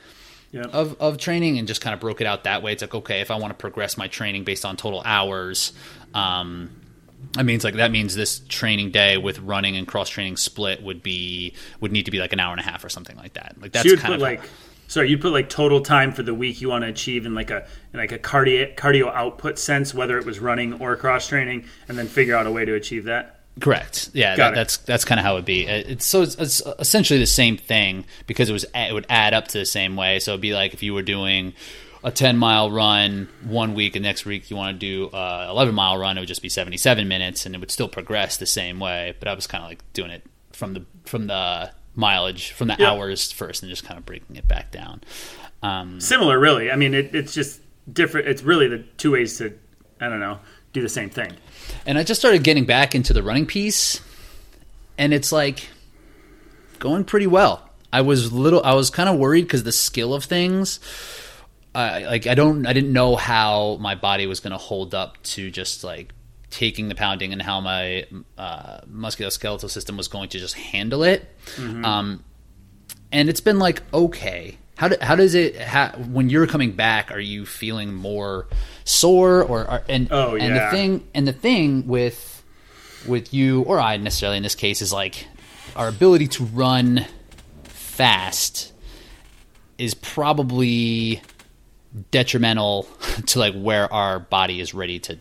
Yep. 0.53 0.66
of, 0.75 1.01
of 1.01 1.16
training 1.16 1.59
and 1.59 1.66
just 1.66 1.81
kind 1.81 1.94
of 1.94 2.01
broke 2.01 2.20
it 2.20 2.27
out 2.27 2.44
that 2.44 2.62
way. 2.62 2.75
It's 2.75 2.83
like, 2.83 2.94
okay, 2.94 3.22
if 3.22 3.31
I 3.31 3.37
want 3.37 3.53
to 3.53 3.55
progress 3.55 3.96
my 3.96 4.07
training 4.07 4.44
based 4.44 4.66
on 4.66 4.77
total 4.77 5.01
hours, 5.03 5.72
um, 6.12 6.68
I 7.37 7.43
mean, 7.43 7.57
it's 7.57 7.65
like 7.65 7.75
that 7.75 7.91
means 7.91 8.15
this 8.15 8.41
training 8.49 8.91
day 8.91 9.17
with 9.17 9.39
running 9.41 9.77
and 9.77 9.87
cross 9.87 10.09
training 10.09 10.37
split 10.37 10.83
would 10.83 11.03
be 11.03 11.55
would 11.81 11.93
need 11.93 12.05
to 12.05 12.11
be 12.11 12.19
like 12.19 12.33
an 12.33 12.41
hour 12.41 12.53
and 12.53 12.61
a 12.61 12.65
half 12.65 12.85
or 12.85 12.89
something 12.89 13.17
like 13.17 13.35
that. 13.35 13.57
Like 13.61 13.73
that's 13.73 13.89
so 13.89 13.97
kind 13.97 14.09
put 14.09 14.17
of 14.17 14.21
like. 14.21 14.43
Sorry, 14.89 15.09
you 15.09 15.17
put 15.17 15.33
like 15.33 15.49
total 15.49 15.81
time 15.81 16.13
for 16.13 16.23
the 16.23 16.35
week 16.35 16.61
you 16.61 16.69
want 16.69 16.85
to 16.85 16.89
achieve 16.89 17.25
in 17.25 17.35
like 17.35 17.51
a 17.51 17.67
in 17.95 17.99
like 17.99 18.13
a 18.13 18.19
cardio 18.19 18.77
cardio 18.77 19.11
output 19.15 19.59
sense, 19.59 19.95
whether 19.95 20.19
it 20.19 20.27
was 20.27 20.39
running 20.39 20.75
or 20.83 20.97
cross 20.97 21.27
training, 21.27 21.65
and 21.89 21.97
then 21.97 22.07
figure 22.07 22.37
out 22.37 22.47
a 22.47 22.51
way 22.51 22.67
to 22.67 22.75
achieve 22.75 23.05
that. 23.05 23.41
correct. 23.59 24.11
Yeah, 24.13 24.37
that, 24.37 24.55
that's 24.55 24.77
that's 24.79 25.07
kind 25.07 25.19
of 25.19 25.25
how 25.25 25.33
it 25.33 25.37
would 25.37 25.45
be. 25.47 25.65
It's 25.67 26.05
so 26.05 26.23
it's, 26.23 26.35
it's 26.35 26.63
essentially 26.79 27.19
the 27.19 27.27
same 27.27 27.57
thing 27.57 28.05
because 28.27 28.51
it 28.51 28.53
was 28.53 28.67
it 28.75 28.93
would 28.93 29.07
add 29.09 29.33
up 29.33 29.49
to 29.49 29.59
the 29.59 29.65
same 29.65 29.97
way. 29.97 30.19
So 30.19 30.33
it'd 30.33 30.43
be 30.43 30.53
like 30.53 30.75
if 30.75 30.83
you 30.83 30.93
were 30.93 31.03
doing 31.03 31.55
a 32.05 32.11
10 32.11 32.37
mile 32.37 32.71
run 32.71 33.29
one 33.45 33.75
week 33.75 33.95
and 33.97 34.03
next 34.03 34.25
week 34.27 34.51
you 34.51 34.57
want 34.57 34.75
to 34.75 34.79
do 34.79 35.09
a 35.17 35.47
11 35.51 35.75
mile 35.75 35.97
run 35.97 36.17
it 36.17 36.21
would 36.21 36.27
just 36.29 36.43
be 36.43 36.49
77 36.49 37.07
minutes 37.07 37.47
and 37.47 37.55
it 37.55 37.59
would 37.59 37.71
still 37.71 37.88
progress 37.88 38.37
the 38.38 38.47
same 38.47 38.81
way 38.81 39.15
but 39.21 39.29
i 39.29 39.35
was 39.35 39.47
kind 39.47 39.62
of 39.62 39.71
like 39.71 39.81
doing 39.93 40.11
it 40.11 40.23
from 40.53 40.75
the 40.75 40.85
from 41.05 41.29
the 41.29 41.71
mileage 41.95 42.51
from 42.53 42.69
the 42.69 42.77
Yeah. 42.79 42.91
hours 42.91 43.31
first 43.31 43.62
and 43.62 43.71
just 43.71 43.85
kind 43.85 43.99
of 43.99 44.05
breaking 44.07 44.37
it 44.37 44.49
back 44.49 44.71
down 44.73 45.03
um, 45.65 46.01
Similar, 46.01 46.41
really. 46.41 46.73
I 46.73 46.77
mean, 46.77 46.93
it, 46.93 47.15
it's 47.15 47.33
just 47.33 47.61
different. 47.93 48.27
It's 48.27 48.43
really 48.43 48.67
the 48.67 48.79
two 48.97 49.12
ways 49.12 49.38
to 49.38 49.57
I 50.01 50.09
don't 50.09 50.19
know 50.19 50.41
do 50.73 50.83
the 50.83 50.88
same 50.88 51.09
thing. 51.09 51.33
And 51.87 51.97
I 51.99 52.03
just 52.03 52.21
started 52.21 52.43
getting 52.43 52.65
back 52.65 52.97
into 52.97 53.12
the 53.12 53.23
running 53.23 53.47
piece, 53.47 54.01
and 54.99 55.15
it's 55.15 55.31
like 55.31 55.69
going 56.81 57.05
pretty 57.05 57.29
well. 57.29 57.69
I 57.93 58.01
was 58.01 58.33
little, 58.33 58.61
I 58.65 58.75
was 58.75 58.91
kind 58.91 59.09
of 59.09 59.19
worried 59.21 59.43
because 59.43 59.62
the 59.62 59.71
skill 59.71 60.15
of 60.15 60.25
things. 60.25 60.81
I 61.75 62.05
like 62.05 62.27
I 62.27 62.35
don't 62.35 62.67
I 62.67 62.73
didn't 62.73 62.93
know 62.93 63.17
how 63.17 63.79
my 63.81 63.95
body 63.95 64.27
was 64.27 64.41
going 64.41 64.51
to 64.53 64.59
hold 64.59 64.95
up 64.95 65.23
to 65.25 65.51
just 65.51 65.85
like 65.85 66.13
taking 66.51 66.89
the 66.89 66.95
pounding 66.95 67.33
and 67.33 67.41
how 67.41 67.61
my 67.61 68.05
uh, 68.37 68.81
musculoskeletal 68.83 69.71
system 69.71 69.97
was 69.97 70.07
going 70.09 70.29
to 70.31 70.39
just 70.39 70.55
handle 70.55 71.03
it. 71.03 71.27
Um, 71.59 72.25
and 73.11 73.29
it's 73.31 73.41
been 73.41 73.59
like 73.59 73.83
okay. 73.95 74.59
How, 74.77 74.89
do, 74.89 74.97
how 75.01 75.15
does 75.17 75.35
it 75.35 75.57
how, 75.61 75.91
when 75.91 76.29
you're 76.29 76.47
coming 76.47 76.73
back? 76.73 77.13
Are 77.13 77.21
you 77.21 77.47
feeling 77.47 77.95
more 77.95 78.49
sore 78.85 79.43
or 79.43 79.65
are, 79.67 79.83
and 79.89 80.09
Oh, 80.11 80.35
yeah. 80.35 80.45
and 80.45 80.57
the 80.57 80.71
thing 80.71 81.09
and 81.15 81.29
the 81.29 81.33
thing 81.33 81.87
with 81.87 82.43
with 83.07 83.33
you 83.33 83.63
or 83.63 83.79
I 83.81 83.97
necessarily 83.97 84.37
in 84.39 84.43
this 84.43 84.55
case 84.55 84.83
is 84.83 84.93
like 84.93 85.27
our 85.77 85.89
ability 85.89 86.27
to 86.29 86.45
run 86.45 87.07
fast 87.65 88.73
is 89.79 89.95
probably 89.95 91.23
detrimental 92.11 92.85
to 93.26 93.38
like 93.38 93.55
where 93.55 93.92
our 93.92 94.18
body 94.18 94.61
is 94.61 94.74
ready 94.74 94.98
to 95.00 95.18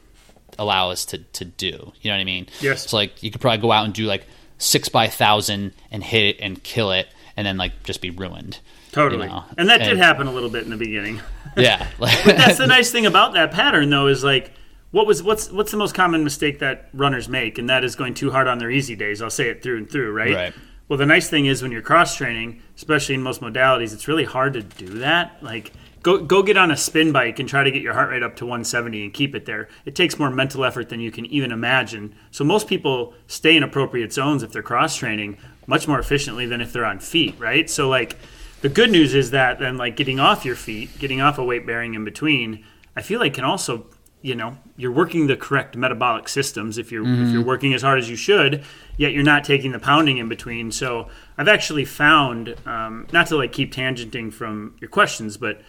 allow 0.60 0.92
us 0.92 1.06
to 1.06 1.18
to 1.20 1.46
do. 1.46 1.92
You 2.02 2.12
know 2.12 2.16
what 2.16 2.22
I 2.22 2.26
mean? 2.26 2.48
Yes. 2.60 2.90
So 2.90 2.98
like 2.98 3.22
you 3.24 3.32
could 3.32 3.42
probably 3.42 3.60
go 3.62 3.72
out 3.72 3.86
and 3.86 3.94
do 3.94 4.06
like 4.06 4.26
six 4.58 4.90
by 4.90 5.08
thousand 5.08 5.74
and 5.92 6.04
hit 6.04 6.36
it 6.36 6.38
and 6.42 6.62
kill 6.62 6.92
it, 6.92 7.08
and 7.36 7.46
then 7.48 7.58
like 7.58 7.84
just 7.84 8.02
be 8.02 8.10
ruined. 8.10 8.60
Totally. 8.92 9.28
You 9.28 9.32
know? 9.34 9.44
And 9.58 9.70
that 9.70 9.78
did 9.80 9.90
And- 9.94 10.00
happen 10.00 10.28
a 10.28 10.32
little 10.32 10.50
bit 10.50 10.64
in 10.64 10.70
the 10.70 10.78
beginning. 10.78 11.20
Yeah. 11.58 11.86
But 12.00 12.38
that's 12.38 12.60
the 12.60 12.68
nice 12.68 12.92
thing 12.92 13.06
about 13.06 13.34
that 13.34 13.52
pattern 13.52 13.90
though 13.90 14.08
is 14.08 14.24
like 14.24 14.54
what 14.92 15.06
was 15.06 15.22
what's 15.22 15.52
what's 15.52 15.72
the 15.72 15.76
most 15.78 15.94
common 15.94 16.24
mistake 16.24 16.60
that 16.60 16.88
runners 16.94 17.28
make 17.28 17.58
and 17.58 17.70
that 17.70 17.84
is 17.84 17.98
going 17.98 18.14
too 18.14 18.32
hard 18.32 18.48
on 18.48 18.58
their 18.58 18.72
easy 18.72 18.96
days. 18.96 19.22
I'll 19.22 19.30
say 19.30 19.50
it 19.50 19.62
through 19.62 19.78
and 19.80 19.90
through, 19.92 20.14
right? 20.14 20.34
Right. 20.34 20.54
Well, 20.88 20.98
the 20.98 21.06
nice 21.06 21.30
thing 21.30 21.48
is 21.48 21.62
when 21.62 21.74
you're 21.74 21.82
cross 21.82 22.16
training, 22.16 22.62
especially 22.78 23.16
in 23.16 23.22
most 23.22 23.42
modalities, 23.42 23.94
it's 23.94 24.08
really 24.08 24.24
hard 24.24 24.54
to 24.54 24.62
do 24.62 25.00
that. 25.00 25.44
Like 25.44 25.74
go 26.02 26.18
go 26.24 26.44
get 26.44 26.58
on 26.58 26.72
a 26.72 26.78
spin 26.78 27.12
bike 27.12 27.40
and 27.40 27.48
try 27.48 27.64
to 27.64 27.72
get 27.72 27.82
your 27.82 27.94
heart 27.94 28.10
rate 28.10 28.24
up 28.24 28.36
to 28.38 28.46
170 28.46 29.04
and 29.04 29.14
keep 29.14 29.36
it 29.36 29.46
there. 29.46 29.70
It 29.86 29.96
takes 29.96 30.18
more 30.18 30.30
mental 30.30 30.66
effort 30.66 30.90
than 30.90 31.00
you 31.00 31.12
can 31.12 31.26
even 31.28 31.52
imagine. 31.52 32.16
So 32.32 32.44
most 32.44 32.68
people 32.68 33.14
stay 33.28 33.56
in 33.56 33.64
appropriate 33.64 34.14
zones 34.14 34.44
if 34.44 34.52
they're 34.52 34.64
cross 34.64 34.96
training 34.96 35.38
much 35.68 35.88
more 35.88 36.00
efficiently 36.00 36.46
than 36.46 36.62
if 36.62 36.74
they're 36.74 36.86
on 36.86 37.00
feet, 37.00 37.36
right? 37.40 37.70
So 37.70 37.88
like 37.90 38.18
the 38.62 38.70
good 38.70 38.92
news 38.92 39.14
is 39.14 39.32
that 39.32 39.60
then 39.60 39.78
like 39.78 39.96
getting 39.96 40.20
off 40.20 40.46
your 40.46 40.56
feet, 40.56 40.98
getting 41.00 41.22
off 41.22 41.38
a 41.38 41.44
weight 41.44 41.66
bearing 41.66 41.94
in 41.94 42.04
between, 42.04 42.66
I 42.96 43.02
feel 43.02 43.20
like 43.20 43.34
can 43.34 43.46
also 43.46 43.88
you 44.22 44.36
know 44.36 44.58
you're 44.78 44.92
working 44.92 45.28
the 45.28 45.36
correct 45.36 45.76
metabolic 45.76 46.30
systems 46.30 46.78
if 46.78 46.92
you're 46.92 47.04
if 47.24 47.32
you're 47.32 47.44
working 47.44 47.74
as 47.74 47.82
hard 47.82 47.98
as 47.98 48.10
you 48.10 48.16
should 48.16 48.64
yet 48.98 49.14
you're 49.14 49.24
not 49.24 49.44
taking 49.44 49.72
the 49.72 49.80
pounding 49.80 50.20
in 50.20 50.30
between 50.30 50.72
so 50.72 51.08
i've 51.38 51.48
actually 51.48 51.86
found 51.86 52.56
um, 52.68 53.08
not 53.12 53.26
to 53.28 53.36
like 53.36 53.52
keep 53.52 53.74
tangenting 53.74 54.32
from 54.32 54.76
your 54.80 54.90
questions 54.90 55.38
but 55.38 55.62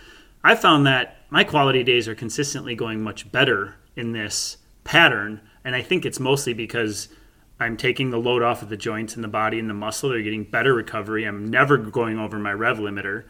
i 0.44 0.54
found 0.54 0.86
that 0.86 1.16
my 1.30 1.44
quality 1.44 1.82
days 1.82 2.08
are 2.08 2.14
consistently 2.14 2.74
going 2.74 3.02
much 3.02 3.30
better 3.32 3.76
in 3.96 4.12
this 4.12 4.58
pattern 4.84 5.40
and 5.64 5.74
i 5.74 5.82
think 5.82 6.04
it's 6.04 6.20
mostly 6.20 6.52
because 6.52 7.08
i'm 7.60 7.76
taking 7.76 8.10
the 8.10 8.18
load 8.18 8.42
off 8.42 8.62
of 8.62 8.68
the 8.68 8.76
joints 8.76 9.14
and 9.14 9.22
the 9.22 9.28
body 9.28 9.58
and 9.58 9.70
the 9.70 9.74
muscle. 9.74 10.10
They're 10.10 10.22
getting 10.22 10.44
better 10.44 10.74
recovery. 10.74 11.24
I'm 11.24 11.48
never 11.48 11.76
going 11.76 12.18
over 12.18 12.38
my 12.38 12.52
rev 12.52 12.78
limiter. 12.78 13.24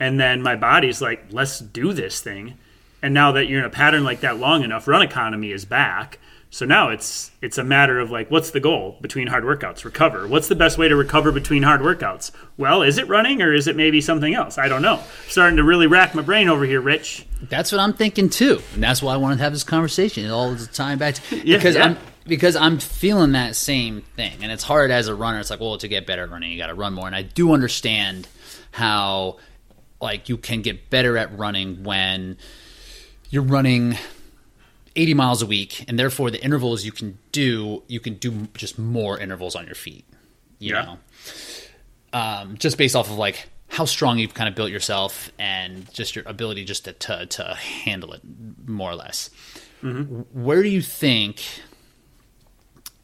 And 0.00 0.18
then 0.18 0.42
my 0.42 0.56
body's 0.56 1.00
like 1.00 1.26
let's 1.30 1.60
do 1.60 1.92
this 1.92 2.20
thing. 2.20 2.58
And 3.02 3.14
now 3.14 3.32
that 3.32 3.46
you're 3.46 3.60
in 3.60 3.64
a 3.64 3.70
pattern 3.70 4.04
like 4.04 4.20
that 4.20 4.38
long 4.38 4.64
enough 4.64 4.88
run 4.88 5.02
economy 5.02 5.52
is 5.52 5.64
back 5.64 6.18
so 6.50 6.64
now 6.64 6.88
it's 6.90 7.30
it's 7.42 7.58
a 7.58 7.64
matter 7.64 7.98
of 7.98 8.10
like 8.10 8.30
what's 8.30 8.50
the 8.50 8.60
goal 8.60 8.96
between 9.00 9.26
hard 9.26 9.44
workouts? 9.44 9.84
Recover. 9.84 10.26
What's 10.26 10.48
the 10.48 10.54
best 10.54 10.78
way 10.78 10.88
to 10.88 10.96
recover 10.96 11.32
between 11.32 11.62
hard 11.62 11.80
workouts? 11.80 12.30
Well 12.56 12.82
is 12.82 12.98
it 12.98 13.08
running 13.08 13.42
or 13.42 13.52
is 13.52 13.66
it 13.66 13.76
maybe 13.76 14.00
something 14.00 14.34
else? 14.34 14.58
I 14.58 14.68
don't 14.68 14.82
know. 14.82 15.02
Starting 15.28 15.56
to 15.56 15.64
really 15.64 15.86
rack 15.86 16.14
my 16.14 16.22
brain 16.22 16.48
over 16.48 16.64
here 16.64 16.80
rich. 16.80 17.26
That's 17.42 17.72
what 17.72 17.80
I'm 17.80 17.92
thinking 17.92 18.30
too, 18.30 18.60
and 18.74 18.82
that's 18.82 19.02
why 19.02 19.14
I 19.14 19.16
wanted 19.16 19.36
to 19.38 19.42
have 19.42 19.52
this 19.52 19.64
conversation. 19.64 20.24
It 20.24 20.30
all 20.30 20.54
the 20.54 20.66
time 20.66 20.98
back 20.98 21.16
to 21.16 21.36
Yeah, 21.44 21.56
because 21.56 21.74
yeah. 21.74 21.84
I'm 21.84 21.98
because 22.26 22.56
I'm 22.56 22.78
feeling 22.78 23.32
that 23.32 23.54
same 23.54 24.02
thing, 24.16 24.42
and 24.42 24.50
it's 24.50 24.64
hard 24.64 24.90
as 24.90 25.08
a 25.08 25.14
runner. 25.14 25.38
It's 25.38 25.50
like, 25.50 25.60
well, 25.60 25.78
to 25.78 25.88
get 25.88 26.06
better 26.06 26.24
at 26.24 26.30
running, 26.30 26.50
you 26.50 26.58
got 26.58 26.68
to 26.68 26.74
run 26.74 26.92
more, 26.94 27.06
and 27.06 27.14
I 27.14 27.22
do 27.22 27.52
understand 27.52 28.26
how 28.72 29.36
like 30.00 30.28
you 30.28 30.36
can 30.36 30.62
get 30.62 30.90
better 30.90 31.16
at 31.16 31.36
running 31.38 31.84
when 31.84 32.36
you're 33.30 33.42
running 33.42 33.96
80 34.96 35.14
miles 35.14 35.42
a 35.42 35.46
week, 35.46 35.84
and 35.88 35.98
therefore 35.98 36.30
the 36.30 36.42
intervals 36.42 36.84
you 36.84 36.92
can 36.92 37.18
do, 37.32 37.82
you 37.86 38.00
can 38.00 38.14
do 38.14 38.48
just 38.54 38.78
more 38.78 39.18
intervals 39.18 39.54
on 39.54 39.66
your 39.66 39.74
feet. 39.74 40.04
You 40.58 40.74
Yeah. 40.74 40.82
know, 40.84 40.98
um, 42.12 42.56
just 42.58 42.78
based 42.78 42.96
off 42.96 43.10
of 43.10 43.16
like 43.16 43.48
how 43.68 43.84
strong 43.84 44.18
you've 44.18 44.32
kind 44.34 44.48
of 44.48 44.54
built 44.54 44.70
yourself 44.70 45.30
and 45.38 45.92
just 45.92 46.16
your 46.16 46.24
ability 46.26 46.64
just 46.64 46.84
to 46.86 46.92
to, 46.94 47.26
to 47.26 47.54
handle 47.54 48.12
it 48.12 48.22
more 48.66 48.90
or 48.90 48.94
less. 48.96 49.30
Where 49.82 50.62
do 50.62 50.68
you 50.68 50.80
think, 50.82 51.42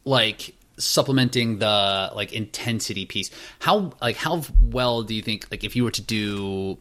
like 0.05 0.55
supplementing 0.77 1.59
the 1.59 2.11
like 2.15 2.33
intensity 2.33 3.05
piece? 3.05 3.29
How 3.59 3.93
like 4.01 4.17
how 4.17 4.43
well 4.61 5.03
do 5.03 5.13
you 5.13 5.21
think 5.21 5.47
like 5.51 5.63
if 5.63 5.75
you 5.75 5.83
were 5.83 5.91
to 5.91 6.01
do 6.01 6.77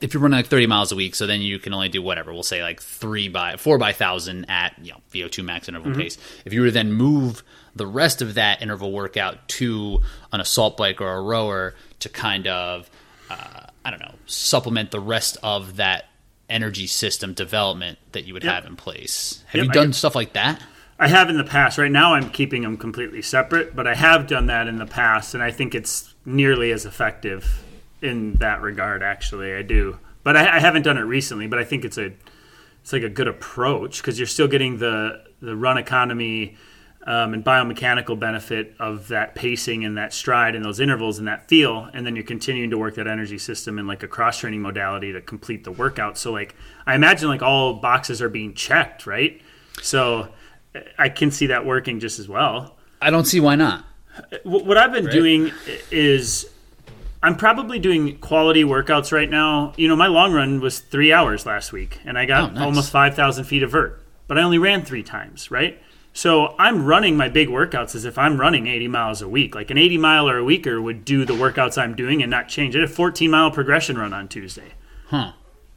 if 0.00 0.12
you're 0.12 0.22
running 0.22 0.36
like 0.36 0.46
30 0.46 0.66
miles 0.66 0.92
a 0.92 0.96
week, 0.96 1.14
so 1.14 1.26
then 1.26 1.40
you 1.40 1.58
can 1.58 1.72
only 1.72 1.88
do 1.88 2.02
whatever. 2.02 2.32
We'll 2.32 2.42
say 2.42 2.62
like 2.62 2.82
three 2.82 3.28
by 3.28 3.56
four 3.56 3.78
by 3.78 3.92
thousand 3.92 4.44
at 4.48 4.74
you 4.82 4.92
know 4.92 4.98
VO2 5.12 5.44
max 5.44 5.68
interval 5.68 5.94
pace. 5.94 6.18
If 6.44 6.52
you 6.52 6.60
were 6.60 6.66
to 6.66 6.72
then 6.72 6.92
move 6.92 7.42
the 7.74 7.86
rest 7.86 8.22
of 8.22 8.34
that 8.34 8.62
interval 8.62 8.92
workout 8.92 9.48
to 9.48 10.00
an 10.32 10.40
assault 10.40 10.76
bike 10.76 11.00
or 11.00 11.12
a 11.14 11.22
rower 11.22 11.74
to 12.00 12.08
kind 12.08 12.46
of 12.46 12.90
uh, 13.30 13.66
I 13.84 13.90
don't 13.90 14.00
know 14.00 14.14
supplement 14.26 14.90
the 14.90 15.00
rest 15.00 15.36
of 15.42 15.76
that 15.76 16.06
energy 16.48 16.86
system 16.86 17.32
development 17.34 17.98
that 18.12 18.24
you 18.24 18.32
would 18.34 18.44
Yep. 18.44 18.54
have 18.54 18.66
in 18.66 18.76
place. 18.76 19.42
Have 19.48 19.56
Yep, 19.56 19.64
you 19.64 19.72
done 19.72 19.92
stuff 19.92 20.14
like 20.14 20.32
that? 20.34 20.62
I 20.98 21.08
have 21.08 21.28
in 21.28 21.36
the 21.36 21.44
past. 21.44 21.76
Right 21.76 21.90
now, 21.90 22.14
I'm 22.14 22.30
keeping 22.30 22.62
them 22.62 22.76
completely 22.76 23.20
separate, 23.20 23.74
but 23.76 23.86
I 23.86 23.94
have 23.94 24.26
done 24.26 24.46
that 24.46 24.66
in 24.68 24.76
the 24.76 24.86
past, 24.86 25.34
and 25.34 25.42
I 25.42 25.50
think 25.50 25.74
it's 25.74 26.14
nearly 26.24 26.70
as 26.72 26.86
effective 26.86 27.62
in 28.06 28.34
that 28.34 28.62
regard. 28.62 29.02
Actually, 29.02 29.54
I 29.54 29.62
do, 29.62 29.98
but 30.22 30.36
I, 30.36 30.56
I 30.56 30.60
haven't 30.60 30.82
done 30.82 30.96
it 30.96 31.02
recently. 31.02 31.46
But 31.46 31.58
I 31.58 31.64
think 31.64 31.84
it's 31.84 31.98
a 31.98 32.12
it's 32.82 32.92
like 32.92 33.02
a 33.02 33.08
good 33.08 33.28
approach 33.28 34.00
because 34.00 34.18
you're 34.18 34.26
still 34.26 34.48
getting 34.48 34.78
the 34.78 35.24
the 35.40 35.56
run 35.56 35.76
economy 35.76 36.56
um, 37.06 37.34
and 37.34 37.44
biomechanical 37.44 38.18
benefit 38.18 38.74
of 38.80 39.08
that 39.08 39.34
pacing 39.34 39.84
and 39.84 39.96
that 39.96 40.12
stride 40.12 40.56
and 40.56 40.64
those 40.64 40.80
intervals 40.80 41.18
and 41.18 41.28
that 41.28 41.48
feel, 41.48 41.88
and 41.92 42.04
then 42.04 42.16
you're 42.16 42.24
continuing 42.24 42.70
to 42.70 42.78
work 42.78 42.96
that 42.96 43.06
energy 43.06 43.38
system 43.38 43.78
in 43.78 43.86
like 43.86 44.02
a 44.02 44.08
cross 44.08 44.38
training 44.38 44.60
modality 44.60 45.12
to 45.12 45.20
complete 45.20 45.64
the 45.64 45.70
workout. 45.70 46.18
So 46.18 46.32
like 46.32 46.56
I 46.86 46.94
imagine 46.94 47.28
like 47.28 47.42
all 47.42 47.74
boxes 47.74 48.20
are 48.22 48.28
being 48.28 48.54
checked, 48.54 49.06
right? 49.06 49.40
So 49.82 50.32
I 50.98 51.08
can 51.08 51.30
see 51.30 51.46
that 51.46 51.64
working 51.64 52.00
just 52.00 52.18
as 52.18 52.28
well. 52.28 52.76
I 53.00 53.10
don't 53.10 53.24
see 53.24 53.40
why 53.40 53.54
not. 53.56 53.84
What 54.44 54.78
I've 54.78 54.92
been 54.92 55.10
doing 55.10 55.52
is 55.90 56.48
I'm 57.22 57.36
probably 57.36 57.78
doing 57.78 58.18
quality 58.18 58.62
workouts 58.62 59.10
right 59.12 59.28
now. 59.28 59.72
You 59.76 59.88
know, 59.88 59.96
my 59.96 60.06
long 60.06 60.32
run 60.32 60.60
was 60.60 60.78
three 60.80 61.12
hours 61.12 61.46
last 61.46 61.72
week, 61.72 61.98
and 62.04 62.18
I 62.18 62.24
got 62.26 62.50
Oh, 62.50 62.54
nice. 62.54 62.62
almost 62.62 62.90
5,000 62.92 63.44
feet 63.44 63.62
of 63.62 63.70
vert, 63.72 64.00
but 64.28 64.38
I 64.38 64.42
only 64.42 64.58
ran 64.58 64.82
three 64.82 65.02
times, 65.02 65.50
right? 65.50 65.80
So 66.12 66.54
I'm 66.58 66.84
running 66.86 67.16
my 67.16 67.28
big 67.28 67.48
workouts 67.48 67.94
as 67.94 68.04
if 68.04 68.16
I'm 68.16 68.40
running 68.40 68.66
80 68.66 68.88
miles 68.88 69.20
a 69.22 69.28
week. 69.28 69.54
Like 69.54 69.70
an 69.70 69.76
80 69.78 69.98
miler 69.98 70.38
a 70.38 70.44
weeker 70.44 70.80
would 70.80 71.04
do 71.04 71.24
the 71.24 71.34
workouts 71.34 71.76
I'm 71.80 71.94
doing 71.94 72.22
and 72.22 72.30
not 72.30 72.48
change. 72.48 72.74
I 72.74 72.80
did 72.80 72.88
a 72.88 72.92
14 72.92 73.30
mile 73.30 73.50
progression 73.50 73.98
run 73.98 74.12
on 74.14 74.26
Tuesday 74.28 74.72
Huh. 75.08 75.32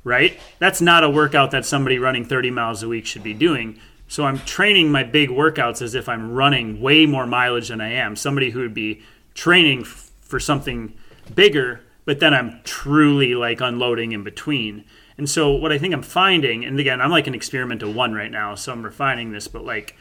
right? 0.05 0.39
That's 0.59 0.79
not 0.81 1.03
a 1.03 1.09
workout 1.09 1.51
that 1.51 1.65
somebody 1.65 1.99
running 1.99 2.23
30 2.25 2.51
miles 2.51 2.81
a 2.83 2.87
week 2.87 3.05
should 3.05 3.21
be 3.23 3.33
doing. 3.33 3.77
So 4.07 4.23
I'm 4.25 4.39
training 4.39 4.91
my 4.91 5.03
big 5.03 5.29
workouts 5.29 5.81
as 5.81 5.93
if 5.93 6.07
I'm 6.07 6.31
running 6.31 6.79
way 6.79 7.05
more 7.05 7.27
mileage 7.27 7.67
than 7.67 7.81
I 7.81 7.91
am. 7.91 8.15
Somebody 8.15 8.51
who 8.51 8.59
would 8.61 8.73
be 8.73 9.01
training 9.35 9.81
f- 9.81 10.09
for 10.21 10.39
something 10.39 10.93
bigger, 11.35 11.81
but 12.05 12.19
then 12.19 12.33
I'm 12.33 12.61
truly 12.63 13.35
like 13.35 13.61
unloading 13.61 14.11
in 14.11 14.23
between. 14.23 14.85
And 15.17 15.29
so 15.29 15.51
what 15.51 15.71
I 15.71 15.77
think 15.77 15.93
I'm 15.93 16.01
finding, 16.01 16.63
and 16.65 16.79
again, 16.79 17.01
I'm 17.01 17.11
like 17.11 17.27
an 17.27 17.35
experimental 17.35 17.91
one 17.91 18.13
right 18.13 18.31
now, 18.31 18.55
so 18.55 18.71
I'm 18.71 18.83
refining 18.83 19.31
this, 19.31 19.47
but 19.47 19.65
like 19.65 19.95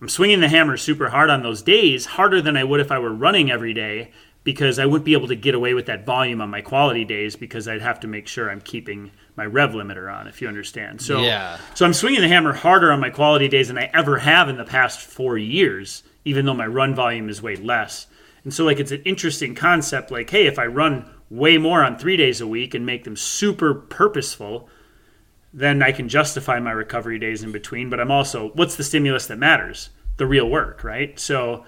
I'm 0.00 0.08
swinging 0.08 0.40
the 0.40 0.48
hammer 0.48 0.76
super 0.76 1.08
hard 1.08 1.30
on 1.30 1.42
those 1.42 1.62
days, 1.62 2.04
harder 2.06 2.42
than 2.42 2.56
I 2.56 2.64
would 2.64 2.80
if 2.80 2.90
I 2.92 2.98
were 2.98 3.12
running 3.14 3.50
every 3.50 3.72
day, 3.72 4.10
because 4.44 4.78
I 4.78 4.86
wouldn't 4.86 5.04
be 5.04 5.12
able 5.14 5.28
to 5.28 5.34
get 5.34 5.54
away 5.54 5.72
with 5.74 5.86
that 5.86 6.04
volume 6.04 6.40
on 6.40 6.50
my 6.50 6.60
quality 6.60 7.04
days 7.04 7.34
because 7.36 7.66
I'd 7.66 7.80
have 7.80 8.00
to 8.00 8.06
make 8.06 8.28
sure 8.28 8.50
I'm 8.50 8.60
keeping 8.60 9.10
my 9.36 9.44
rev 9.46 9.72
limiter 9.72 10.12
on, 10.12 10.26
if 10.28 10.40
you 10.42 10.48
understand. 10.48 11.00
So, 11.00 11.20
Yeah. 11.22 11.58
so 11.74 11.84
I'm 11.84 11.92
swinging 11.92 12.20
the 12.20 12.28
hammer 12.28 12.52
harder 12.52 12.92
on 12.92 13.00
my 13.00 13.10
quality 13.10 13.48
days 13.48 13.68
than 13.68 13.78
I 13.78 13.90
ever 13.92 14.18
have 14.18 14.48
in 14.48 14.56
the 14.56 14.64
past 14.64 15.00
four 15.00 15.36
years, 15.38 16.02
even 16.24 16.44
though 16.46 16.54
my 16.54 16.66
run 16.66 16.94
volume 16.94 17.28
is 17.28 17.40
way 17.42 17.56
less. 17.56 18.06
And 18.46 18.54
so, 18.54 18.64
like, 18.64 18.78
it's 18.78 18.92
an 18.92 19.02
interesting 19.04 19.56
concept. 19.56 20.12
Like, 20.12 20.30
hey, 20.30 20.46
if 20.46 20.56
I 20.56 20.66
run 20.66 21.10
way 21.30 21.58
more 21.58 21.82
on 21.82 21.98
three 21.98 22.16
days 22.16 22.40
a 22.40 22.46
week 22.46 22.74
and 22.74 22.86
make 22.86 23.02
them 23.02 23.16
super 23.16 23.74
purposeful, 23.74 24.68
then 25.52 25.82
I 25.82 25.90
can 25.90 26.08
justify 26.08 26.60
my 26.60 26.70
recovery 26.70 27.18
days 27.18 27.42
in 27.42 27.50
between. 27.50 27.90
But 27.90 27.98
I'm 27.98 28.12
also, 28.12 28.50
what's 28.50 28.76
the 28.76 28.84
stimulus 28.84 29.26
that 29.26 29.36
matters? 29.38 29.90
The 30.16 30.28
real 30.28 30.48
work, 30.48 30.84
right? 30.84 31.18
So 31.18 31.66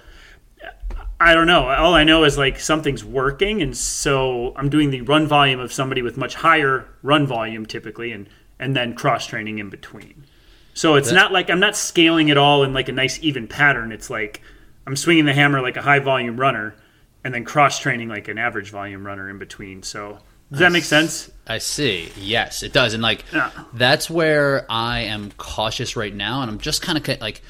I 1.19 1.35
don't 1.35 1.49
know. 1.49 1.69
All 1.69 1.95
I 1.95 2.05
know 2.05 2.23
is 2.23 2.39
like 2.39 2.61
something's 2.61 3.05
working, 3.05 3.61
and 3.61 3.77
so 3.77 4.53
I'm 4.55 4.69
doing 4.69 4.91
the 4.91 5.01
run 5.01 5.27
volume 5.27 5.59
of 5.59 5.73
somebody 5.73 6.01
with 6.01 6.17
much 6.17 6.37
higher 6.37 6.87
run 7.03 7.27
volume 7.27 7.67
typically, 7.67 8.13
and 8.13 8.29
and 8.61 8.77
then 8.77 8.95
cross 8.95 9.27
training 9.27 9.59
in 9.59 9.69
between. 9.69 10.27
So 10.75 10.95
it's 10.95 11.11
not 11.11 11.33
like 11.33 11.51
I'm 11.51 11.59
not 11.59 11.77
scaling 11.77 12.29
it 12.29 12.37
all 12.37 12.63
in 12.63 12.73
like 12.73 12.89
a 12.89 12.93
nice 12.93 13.19
even 13.21 13.49
pattern. 13.49 13.91
It's 13.91 14.11
like 14.11 14.43
I'm 14.89 14.97
swinging 14.97 15.27
the 15.27 15.35
hammer 15.35 15.61
like 15.61 15.77
a 15.77 15.83
high 15.83 15.99
volume 15.99 16.41
runner, 16.41 16.75
and 17.23 17.35
then 17.35 17.45
cross 17.45 17.79
training 17.79 18.09
like 18.09 18.27
an 18.29 18.39
average 18.39 18.71
volume 18.71 19.07
runner 19.07 19.29
in 19.29 19.37
between. 19.37 19.83
So 19.83 20.19
does 20.51 20.61
that 20.61 20.73
make 20.73 20.85
sense? 20.85 21.31
I 21.47 21.59
see. 21.59 22.11
Yes, 22.17 22.63
it 22.63 22.73
does. 22.73 22.95
And 22.95 23.03
like 23.03 23.23
yeah. 23.31 23.51
that's 23.75 24.09
where 24.09 24.65
I 24.71 25.01
am 25.01 25.31
cautious 25.33 25.95
right 25.95 26.15
now, 26.15 26.41
and 26.41 26.51
I'm 26.51 26.57
just 26.59 26.81
kind 26.81 26.97
of 26.97 27.21
like 27.21 27.43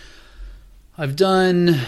I've 0.98 1.14
done 1.14 1.79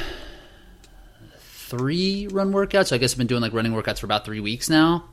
three 1.40 2.28
run 2.28 2.52
workouts. 2.52 2.86
So 2.86 2.94
I 2.94 3.00
guess 3.00 3.14
I've 3.14 3.18
been 3.18 3.26
doing 3.26 3.42
like 3.42 3.52
running 3.52 3.72
workouts 3.72 3.98
for 3.98 4.06
about 4.06 4.24
three 4.24 4.38
weeks 4.38 4.70
now. 4.70 5.06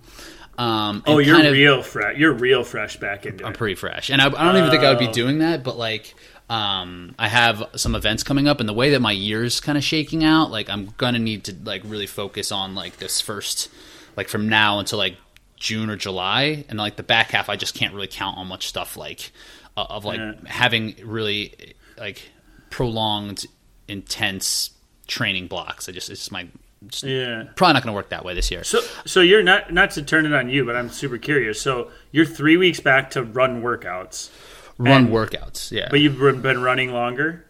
Um, 0.60 1.02
oh, 1.08 1.18
you're 1.18 1.44
of, 1.44 1.52
real 1.52 1.82
fresh. 1.82 2.16
You're 2.16 2.34
real 2.34 2.64
fresh 2.64 2.98
back 2.98 3.26
into 3.26 3.44
I'm 3.44 3.54
it. 3.54 3.58
pretty 3.58 3.74
fresh, 3.74 4.12
and 4.12 4.22
I, 4.22 4.28
I 4.28 4.46
don't 4.46 4.58
even 4.58 4.70
think 4.70 4.84
I 4.84 4.92
would 4.92 5.00
be 5.00 5.08
oh. 5.08 5.14
doing 5.14 5.40
that. 5.40 5.64
But 5.64 5.80
like, 5.80 6.14
um, 6.50 7.14
I 7.20 7.28
have 7.28 7.64
some 7.76 7.94
events 7.94 8.24
coming 8.24 8.48
up, 8.48 8.60
and 8.60 8.70
the 8.70 8.74
way 8.74 8.92
that 8.92 9.02
my 9.02 9.12
year's 9.12 9.60
kind 9.60 9.78
of 9.78 9.84
shaking 9.84 10.24
out, 10.24 10.50
like 10.50 10.70
I'm 10.70 10.94
gonna 10.98 11.20
need 11.20 11.44
to 11.46 11.56
like 11.64 11.82
really 11.86 12.08
focus 12.08 12.52
on 12.52 12.74
like 12.74 12.98
this 12.98 13.20
first, 13.20 13.70
like 14.16 14.30
from 14.30 14.48
now 14.48 14.80
until 14.80 14.98
like 14.98 15.18
June 15.58 15.90
or 15.90 15.98
July, 15.98 16.64
and 16.70 16.80
like 16.80 16.96
the 16.96 17.04
back 17.04 17.32
half, 17.32 17.50
I 17.50 17.58
just 17.58 17.76
can't 17.76 17.94
really 17.94 18.08
count 18.08 18.38
on 18.38 18.48
much 18.48 18.68
stuff 18.68 18.96
like 18.96 19.32
uh, 19.76 19.86
of 19.90 20.06
like 20.06 20.20
yeah. 20.20 20.34
having 20.46 20.96
really 21.04 21.76
like 21.98 22.22
prolonged, 22.70 23.46
intense 23.90 24.72
training 25.06 25.48
blocks. 25.48 25.90
I 25.90 25.92
just 25.92 26.10
it's 26.10 26.22
just 26.22 26.32
my 26.32 26.48
just 26.88 27.04
yeah 27.04 27.46
probably 27.56 27.74
not 27.74 27.84
going 27.84 27.92
to 27.92 27.96
work 27.96 28.10
that 28.10 28.24
way 28.24 28.34
this 28.34 28.52
year. 28.52 28.64
So 28.64 28.80
so 29.06 29.20
you're 29.20 29.44
not 29.44 29.74
not 29.74 29.92
to 29.92 30.02
turn 30.02 30.26
it 30.26 30.34
on 30.34 30.50
you, 30.50 30.64
but 30.64 30.78
I'm 30.78 30.90
super 30.90 31.18
curious. 31.18 31.60
So 31.60 31.92
you're 32.12 32.26
three 32.26 32.56
weeks 32.56 32.80
back 32.80 33.12
to 33.12 33.24
run 33.24 33.62
workouts. 33.62 34.30
Run 34.78 35.06
and, 35.06 35.10
workouts, 35.10 35.72
yeah. 35.72 35.88
But 35.90 36.00
you've 36.00 36.20
been 36.20 36.62
running 36.62 36.92
longer. 36.92 37.46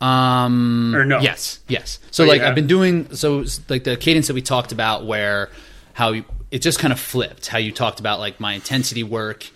Um. 0.00 0.94
Or 0.94 1.04
no? 1.04 1.20
Yes, 1.20 1.60
yes. 1.68 1.98
So 2.10 2.24
oh, 2.24 2.26
like 2.26 2.40
I've 2.42 2.54
been 2.54 2.66
doing 2.66 3.14
so 3.14 3.44
like 3.68 3.84
the 3.84 3.96
cadence 3.96 4.28
that 4.28 4.34
we 4.34 4.42
talked 4.42 4.72
about, 4.72 5.06
where 5.06 5.50
how 5.92 6.12
you, 6.12 6.24
it 6.50 6.60
just 6.60 6.78
kind 6.78 6.92
of 6.92 7.00
flipped. 7.00 7.46
How 7.46 7.58
you 7.58 7.72
talked 7.72 8.00
about 8.00 8.20
like 8.20 8.38
my 8.40 8.54
intensity 8.54 9.02
work 9.02 9.46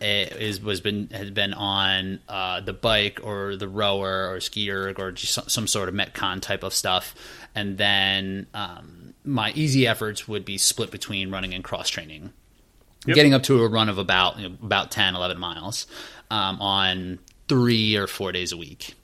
is 0.00 0.60
was 0.60 0.80
been 0.80 1.08
has 1.12 1.30
been 1.30 1.52
on 1.52 2.20
uh, 2.28 2.60
the 2.60 2.72
bike 2.72 3.20
or 3.22 3.56
the 3.56 3.68
rower 3.68 4.30
or 4.32 4.40
ski 4.40 4.70
erg 4.70 4.98
or 4.98 5.12
just 5.12 5.34
some, 5.34 5.48
some, 5.48 5.66
sort 5.66 5.88
of 5.88 5.94
metcon 5.94 6.40
type 6.40 6.62
of 6.62 6.72
stuff, 6.72 7.14
and 7.54 7.76
then 7.76 8.46
um, 8.54 9.14
my 9.24 9.52
easy 9.52 9.86
efforts 9.86 10.26
would 10.26 10.44
be 10.44 10.56
split 10.56 10.90
between 10.90 11.30
running 11.30 11.52
and 11.52 11.62
cross 11.62 11.88
training, 11.88 12.32
yep. 13.06 13.14
getting 13.14 13.34
up 13.34 13.42
to 13.44 13.62
a 13.62 13.68
run 13.68 13.88
of 13.88 13.98
about 13.98 14.38
you 14.38 14.48
know, 14.48 14.56
about 14.62 14.90
10, 14.90 15.14
11 15.14 15.38
miles 15.38 15.86
um, 16.30 16.60
on 16.60 17.18
three 17.48 17.96
or 17.96 18.06
four 18.06 18.32
days 18.32 18.52
a 18.52 18.56
week, 18.56 18.94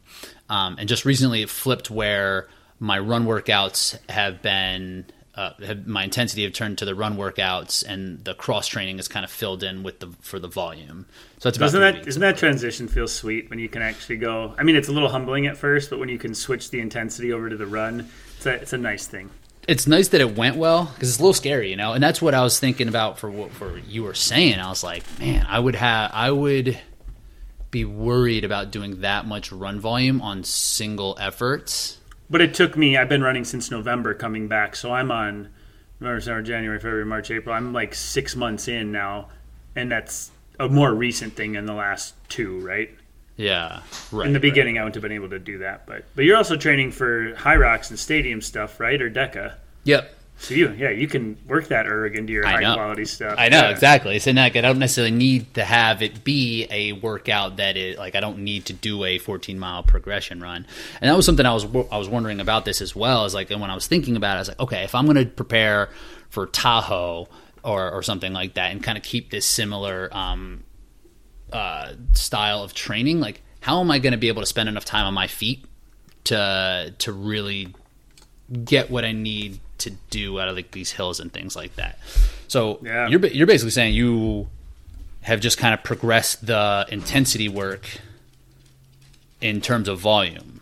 um, 0.48 0.76
and 0.78 0.88
just 0.88 1.04
recently 1.04 1.42
it 1.42 1.50
flipped 1.50 1.90
where 1.90 2.48
my 2.78 2.98
run 2.98 3.26
workouts 3.26 3.98
have 4.10 4.42
been 4.42 5.06
uh, 5.36 5.52
have, 5.66 5.86
my 5.86 6.02
intensity 6.02 6.44
have 6.44 6.54
turned 6.54 6.78
to 6.78 6.84
the 6.86 6.94
run 6.94 7.16
workouts, 7.16 7.84
and 7.86 8.24
the 8.24 8.34
cross 8.34 8.66
training 8.66 8.98
is 8.98 9.06
kind 9.06 9.22
of 9.22 9.30
filled 9.30 9.62
in 9.62 9.82
with 9.82 10.00
the 10.00 10.08
for 10.20 10.38
the 10.38 10.48
volume. 10.48 11.06
So 11.38 11.48
it's 11.48 11.58
about 11.58 11.66
doesn't 11.66 11.80
that 11.80 12.04
doesn't 12.04 12.22
that 12.22 12.38
transition 12.38 12.88
feel 12.88 13.06
sweet 13.06 13.50
when 13.50 13.58
you 13.58 13.68
can 13.68 13.82
actually 13.82 14.16
go? 14.16 14.54
I 14.58 14.62
mean, 14.62 14.76
it's 14.76 14.88
a 14.88 14.92
little 14.92 15.10
humbling 15.10 15.46
at 15.46 15.56
first, 15.56 15.90
but 15.90 15.98
when 15.98 16.08
you 16.08 16.18
can 16.18 16.34
switch 16.34 16.70
the 16.70 16.80
intensity 16.80 17.32
over 17.32 17.50
to 17.50 17.56
the 17.56 17.66
run, 17.66 18.08
it's 18.36 18.46
a 18.46 18.54
it's 18.54 18.72
a 18.72 18.78
nice 18.78 19.06
thing. 19.06 19.30
It's 19.66 19.86
nice 19.86 20.08
that 20.08 20.20
it 20.20 20.36
went 20.36 20.56
well 20.56 20.84
because 20.94 21.08
it's 21.08 21.18
a 21.18 21.22
little 21.22 21.32
scary, 21.32 21.70
you 21.70 21.76
know. 21.76 21.92
And 21.92 22.02
that's 22.02 22.22
what 22.22 22.34
I 22.34 22.42
was 22.42 22.60
thinking 22.60 22.88
about 22.88 23.18
for 23.18 23.30
what 23.30 23.50
for 23.50 23.78
you 23.78 24.04
were 24.04 24.14
saying. 24.14 24.58
I 24.58 24.68
was 24.68 24.84
like, 24.84 25.02
man, 25.18 25.46
I 25.48 25.58
would 25.58 25.74
have 25.74 26.10
I 26.12 26.30
would 26.30 26.78
be 27.70 27.84
worried 27.84 28.44
about 28.44 28.70
doing 28.70 29.00
that 29.00 29.26
much 29.26 29.50
run 29.50 29.80
volume 29.80 30.22
on 30.22 30.44
single 30.44 31.16
efforts 31.20 31.98
but 32.28 32.40
it 32.40 32.54
took 32.54 32.76
me. 32.76 32.96
I've 32.96 33.08
been 33.08 33.22
running 33.22 33.44
since 33.44 33.70
November, 33.70 34.14
coming 34.14 34.48
back. 34.48 34.76
So 34.76 34.92
I'm 34.92 35.10
on 35.10 35.48
November, 36.00 36.18
December, 36.18 36.42
January, 36.42 36.78
February, 36.78 37.06
March, 37.06 37.30
April. 37.30 37.54
I'm 37.54 37.72
like 37.72 37.94
six 37.94 38.34
months 38.34 38.68
in 38.68 38.92
now, 38.92 39.28
and 39.74 39.90
that's 39.90 40.30
a 40.58 40.68
more 40.68 40.92
recent 40.92 41.36
thing 41.36 41.54
in 41.54 41.66
the 41.66 41.74
last 41.74 42.14
two, 42.28 42.58
right? 42.60 42.90
Yeah, 43.36 43.82
right. 44.12 44.26
In 44.26 44.32
the 44.32 44.40
beginning, 44.40 44.76
right. 44.76 44.80
I 44.80 44.84
wouldn't 44.84 44.96
have 44.96 45.02
been 45.02 45.12
able 45.12 45.30
to 45.30 45.38
do 45.38 45.58
that, 45.58 45.86
but 45.86 46.04
but 46.14 46.24
you're 46.24 46.36
also 46.36 46.56
training 46.56 46.92
for 46.92 47.32
Hyrox 47.34 47.90
and 47.90 47.98
stadium 47.98 48.40
stuff, 48.40 48.80
right, 48.80 49.00
or 49.00 49.10
DEKA? 49.10 49.54
Yep. 49.84 50.16
So 50.38 50.54
you, 50.54 50.70
yeah, 50.72 50.90
you 50.90 51.08
can 51.08 51.38
work 51.48 51.68
that 51.68 51.86
erg 51.86 52.14
into 52.14 52.32
your 52.32 52.46
high 52.46 52.74
quality 52.74 53.06
stuff. 53.06 53.36
I 53.38 53.48
know 53.48 53.62
yeah. 53.62 53.70
exactly. 53.70 54.18
So 54.18 54.32
like, 54.32 54.54
I 54.54 54.60
don't 54.60 54.78
necessarily 54.78 55.10
need 55.10 55.54
to 55.54 55.64
have 55.64 56.02
it 56.02 56.24
be 56.24 56.66
a 56.70 56.92
workout 56.92 57.56
that 57.56 57.76
is 57.76 57.96
like 57.96 58.14
I 58.14 58.20
don't 58.20 58.38
need 58.38 58.66
to 58.66 58.74
do 58.74 59.04
a 59.04 59.18
14 59.18 59.58
mile 59.58 59.82
progression 59.82 60.40
run. 60.40 60.66
And 61.00 61.10
that 61.10 61.16
was 61.16 61.24
something 61.24 61.46
I 61.46 61.54
was 61.54 61.64
I 61.90 61.96
was 61.96 62.08
wondering 62.08 62.40
about 62.40 62.66
this 62.66 62.82
as 62.82 62.94
well. 62.94 63.24
Is 63.24 63.34
like, 63.34 63.50
and 63.50 63.60
when 63.60 63.70
I 63.70 63.74
was 63.74 63.86
thinking 63.86 64.14
about 64.14 64.34
it, 64.34 64.36
I 64.36 64.40
was 64.40 64.48
like, 64.48 64.60
okay, 64.60 64.84
if 64.84 64.94
I'm 64.94 65.06
going 65.06 65.16
to 65.16 65.24
prepare 65.24 65.88
for 66.28 66.46
Tahoe 66.46 67.28
or 67.64 67.90
or 67.90 68.02
something 68.02 68.34
like 68.34 68.54
that, 68.54 68.72
and 68.72 68.82
kind 68.82 68.98
of 68.98 69.04
keep 69.04 69.30
this 69.30 69.46
similar 69.46 70.10
um, 70.12 70.64
uh, 71.52 71.92
style 72.12 72.62
of 72.62 72.74
training, 72.74 73.20
like 73.20 73.42
how 73.60 73.80
am 73.80 73.90
I 73.90 73.98
going 73.98 74.12
to 74.12 74.18
be 74.18 74.28
able 74.28 74.42
to 74.42 74.46
spend 74.46 74.68
enough 74.68 74.84
time 74.84 75.06
on 75.06 75.14
my 75.14 75.26
feet 75.26 75.64
to 76.24 76.94
to 76.98 77.12
really 77.12 77.74
get 78.64 78.90
what 78.90 79.04
I 79.04 79.12
need 79.12 79.60
to 79.78 79.90
do 80.10 80.40
out 80.40 80.48
of 80.48 80.56
like 80.56 80.70
these 80.70 80.92
hills 80.92 81.20
and 81.20 81.32
things 81.32 81.56
like 81.56 81.76
that. 81.76 81.98
So 82.48 82.78
yeah. 82.82 83.08
you're 83.08 83.24
you're 83.26 83.46
basically 83.46 83.70
saying 83.70 83.94
you 83.94 84.48
have 85.22 85.40
just 85.40 85.58
kind 85.58 85.74
of 85.74 85.82
progressed 85.82 86.46
the 86.46 86.86
intensity 86.88 87.48
work 87.48 88.00
in 89.40 89.60
terms 89.60 89.88
of 89.88 89.98
volume. 89.98 90.60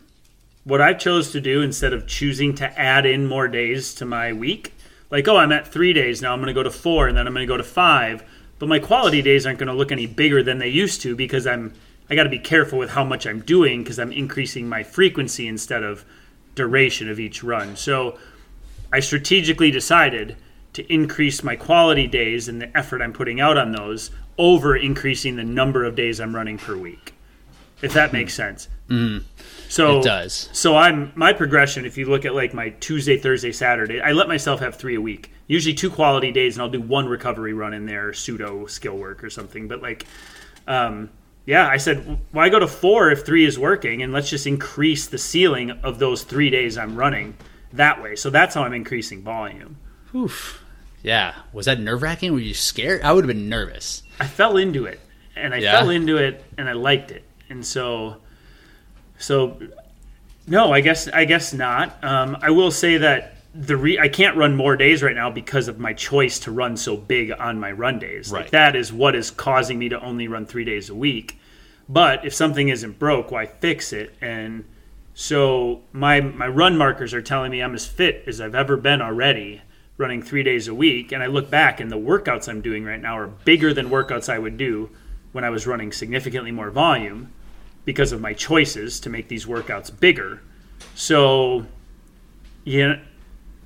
What 0.65 0.81
I 0.81 0.95
chose 0.95 1.31
to 1.33 1.41
do 1.41 1.61
instead 1.61 1.93
of 1.93 2.07
choosing 2.07 2.55
to 2.55 2.79
add 2.79 3.05
in 3.05 3.27
more 3.27 3.49
days 3.49 3.95
to 3.97 4.07
my 4.07 4.33
week, 4.33 4.73
like 5.11 5.29
oh 5.29 5.37
I'm 5.37 5.53
at 5.53 5.69
three 5.69 5.93
days 5.93 6.23
now, 6.23 6.33
I'm 6.33 6.39
going 6.39 6.49
to 6.49 6.55
go 6.55 6.63
to 6.63 6.71
four, 6.71 7.07
and 7.07 7.17
then 7.17 7.27
I'm 7.27 7.35
going 7.35 7.47
to 7.47 7.53
go 7.53 7.59
to 7.59 7.65
five. 7.65 8.25
But 8.59 8.69
my 8.69 8.79
quality 8.79 9.23
days 9.23 9.47
aren't 9.47 9.59
going 9.59 9.69
to 9.69 9.75
look 9.75 9.93
any 9.93 10.07
bigger 10.07 10.43
than 10.43 10.59
they 10.59 10.69
used 10.69 11.03
to 11.03 11.17
because 11.17 11.47
I'm 11.47 11.75
I 12.09 12.15
got 12.15 12.25
to 12.25 12.29
be 12.29 12.39
careful 12.39 12.79
with 12.79 12.91
how 12.91 13.05
much 13.05 13.27
I'm 13.27 13.41
doing 13.41 13.83
because 13.83 13.99
I'm 13.99 14.13
increasing 14.13 14.69
my 14.69 14.83
frequency 14.83 15.49
instead 15.49 15.83
of 15.83 16.05
duration 16.55 17.09
of 17.09 17.19
each 17.19 17.43
run. 17.43 17.77
So 17.77 18.19
I 18.93 19.01
strategically 19.01 19.71
decided 19.71 20.37
to 20.75 20.93
increase 20.93 21.43
my 21.43 21.57
quality 21.57 22.07
days 22.07 22.47
and 22.47 22.61
the 22.61 22.77
effort 22.77 23.01
I'm 23.01 23.13
putting 23.13 23.41
out 23.41 23.57
on 23.57 23.73
those 23.73 24.11
over 24.37 24.77
increasing 24.77 25.37
the 25.37 25.45
number 25.45 25.85
of 25.85 25.97
days 25.97 26.21
I'm 26.21 26.35
running 26.35 26.59
per 26.59 26.77
week. 26.77 27.14
If 27.83 27.93
that 27.95 28.13
makes 28.13 28.35
sense. 28.35 28.69
Mm, 28.89 29.25
so 29.69 29.99
it 29.99 30.05
does. 30.05 30.49
So 30.53 30.77
I'm 30.77 31.13
my 31.15 31.33
progression. 31.33 31.85
If 31.85 31.99
you 31.99 32.07
look 32.07 32.25
at 32.25 32.35
like 32.35 32.55
my 32.55 32.71
Tuesday, 32.71 33.17
Thursday, 33.17 33.53
Saturday, 33.53 34.01
I 34.01 34.13
let 34.13 34.29
myself 34.29 34.61
have 34.61 34.77
three 34.77 34.95
a 34.95 35.01
week. 35.01 35.33
Usually 35.47 35.75
two 35.75 35.91
quality 35.91 36.33
days, 36.33 36.57
and 36.57 36.63
I'll 36.63 36.71
do 36.71 36.81
one 36.81 37.07
recovery 37.07 37.53
run 37.53 37.75
in 37.75 37.87
there, 37.87 38.13
pseudo 38.13 38.67
skill 38.67 38.97
work 38.97 39.23
or 39.23 39.31
something. 39.31 39.69
But 39.69 39.83
like, 39.83 40.07
um, 40.67 41.11
yeah, 41.47 41.69
I 41.69 41.77
said, 41.77 42.19
why 42.33 42.49
go 42.49 42.59
to 42.59 42.67
four 42.67 43.11
if 43.11 43.27
three 43.27 43.45
is 43.45 43.59
working, 43.59 44.03
and 44.03 44.13
let's 44.13 44.31
just 44.31 44.47
increase 44.47 45.07
the 45.07 45.19
ceiling 45.19 45.71
of 45.71 45.99
those 45.99 46.23
three 46.23 46.49
days 46.49 46.79
I'm 46.79 46.97
running 46.97 47.37
that 47.75 48.03
way. 48.03 48.17
So 48.17 48.31
that's 48.31 48.55
how 48.55 48.63
I'm 48.63 48.73
increasing 48.73 49.23
volume. 49.23 49.77
Oof. 50.15 50.63
Yeah. 51.03 51.35
Was 51.53 51.67
that 51.67 51.81
nerve 51.81 52.01
wracking? 52.01 52.33
Were 52.33 52.39
you 52.39 52.55
scared? 52.55 53.03
I 53.03 53.13
would 53.13 53.25
have 53.25 53.35
been 53.35 53.49
nervous. 53.51 54.03
I 54.19 54.27
fell 54.27 54.57
into 54.57 54.87
it, 54.87 55.01
and 55.37 55.53
I 55.53 55.59
yeah. 55.59 55.79
fell 55.79 55.91
into 55.91 56.17
it, 56.17 56.43
and 56.57 56.69
I 56.69 56.73
liked 56.73 57.11
it, 57.11 57.25
and 57.49 57.65
so, 57.65 58.17
so, 59.19 59.61
no, 60.47 60.73
I 60.73 60.81
guess 60.81 61.09
I 61.09 61.25
guess 61.25 61.53
not. 61.53 62.03
Um, 62.03 62.37
I 62.41 62.51
will 62.51 62.71
say 62.71 62.99
that 62.99 63.37
the 63.55 63.77
re- 63.77 63.99
I 63.99 64.09
can't 64.09 64.37
run 64.37 64.57
more 64.57 64.77
days 64.77 65.03
right 65.03 65.15
now 65.15 65.31
because 65.31 65.69
of 65.69 65.79
my 65.79 65.93
choice 65.93 66.41
to 66.41 66.51
run 66.51 66.77
so 66.77 66.97
big 66.97 67.33
on 67.33 67.61
my 67.61 67.73
run 67.73 67.99
days. 67.99 68.31
Right. 68.31 68.43
Like 68.43 68.51
that 68.51 68.75
is 68.75 68.93
what 68.93 69.15
is 69.15 69.31
causing 69.31 69.79
me 69.79 69.89
to 69.91 70.01
only 70.01 70.27
run 70.27 70.45
three 70.45 70.65
days 70.65 70.91
a 70.91 70.95
week. 70.95 71.39
But 71.89 72.25
if 72.25 72.35
something 72.35 72.69
isn't 72.69 72.99
broke, 72.99 73.31
why 73.31 73.47
fix 73.47 73.93
it? 73.93 74.15
And 74.21 74.65
so 75.15 75.83
my 75.93 76.21
my 76.21 76.49
run 76.49 76.77
markers 76.77 77.15
are 77.15 77.23
telling 77.23 77.53
me 77.53 77.63
I'm 77.63 77.75
as 77.75 77.87
fit 77.87 78.25
as 78.27 78.41
I've 78.41 78.55
ever 78.55 78.77
been 78.77 79.01
already, 79.01 79.63
running 79.97 80.23
three 80.23 80.43
days 80.43 80.67
a 80.67 80.75
week. 80.75 81.13
And 81.13 81.23
I 81.23 81.27
look 81.27 81.49
back, 81.51 81.79
and 81.79 81.91
the 81.91 81.97
workouts 81.97 82.49
I'm 82.49 82.61
doing 82.61 82.85
right 82.85 83.01
now 83.01 83.17
are 83.17 83.29
bigger 83.29 83.73
than 83.73 83.89
workouts 83.89 84.29
I 84.29 84.39
would 84.39 84.57
do 84.59 84.91
when 85.35 85.45
I 85.45 85.51
was 85.51 85.67
running 85.67 85.93
significantly 85.93 86.51
more 86.51 86.71
volume 86.71 87.33
because 87.85 88.13
of 88.13 88.21
my 88.21 88.33
choices 88.33 89.01
to 89.01 89.11
make 89.11 89.29
these 89.29 89.45
workouts 89.45 89.91
bigger. 89.99 90.41
So, 90.95 91.67
yeah, 92.65 93.01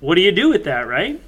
what 0.01 0.17
do 0.17 0.23
you 0.23 0.33
do 0.33 0.49
with 0.49 0.65
that, 0.65 0.89
right? 0.89 1.21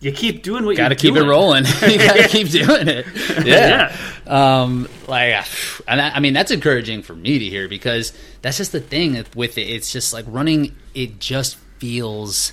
you 0.00 0.12
keep 0.12 0.42
doing 0.42 0.64
what 0.64 0.72
you 0.72 0.76
got 0.78 0.88
to 0.88 0.94
you 0.94 1.12
keep 1.12 1.16
it 1.16 1.26
rolling. 1.26 1.64
you 1.82 1.98
got 1.98 2.16
to 2.16 2.28
keep 2.28 2.48
doing 2.50 2.88
it. 2.88 3.06
Yeah. 3.44 3.94
Yeah. 4.26 4.62
Um, 4.62 4.88
like, 5.06 5.46
and 5.86 6.00
I, 6.00 6.10
I 6.10 6.20
mean, 6.20 6.32
that's 6.32 6.50
encouraging 6.50 7.02
for 7.02 7.14
me 7.14 7.38
to 7.38 7.44
hear 7.44 7.68
because 7.68 8.12
that's 8.40 8.56
just 8.56 8.72
the 8.72 8.80
thing 8.80 9.22
with 9.34 9.58
it. 9.58 9.62
It's 9.62 9.92
just 9.92 10.12
like 10.12 10.24
running. 10.26 10.74
It 10.94 11.20
just 11.20 11.56
feels 11.78 12.52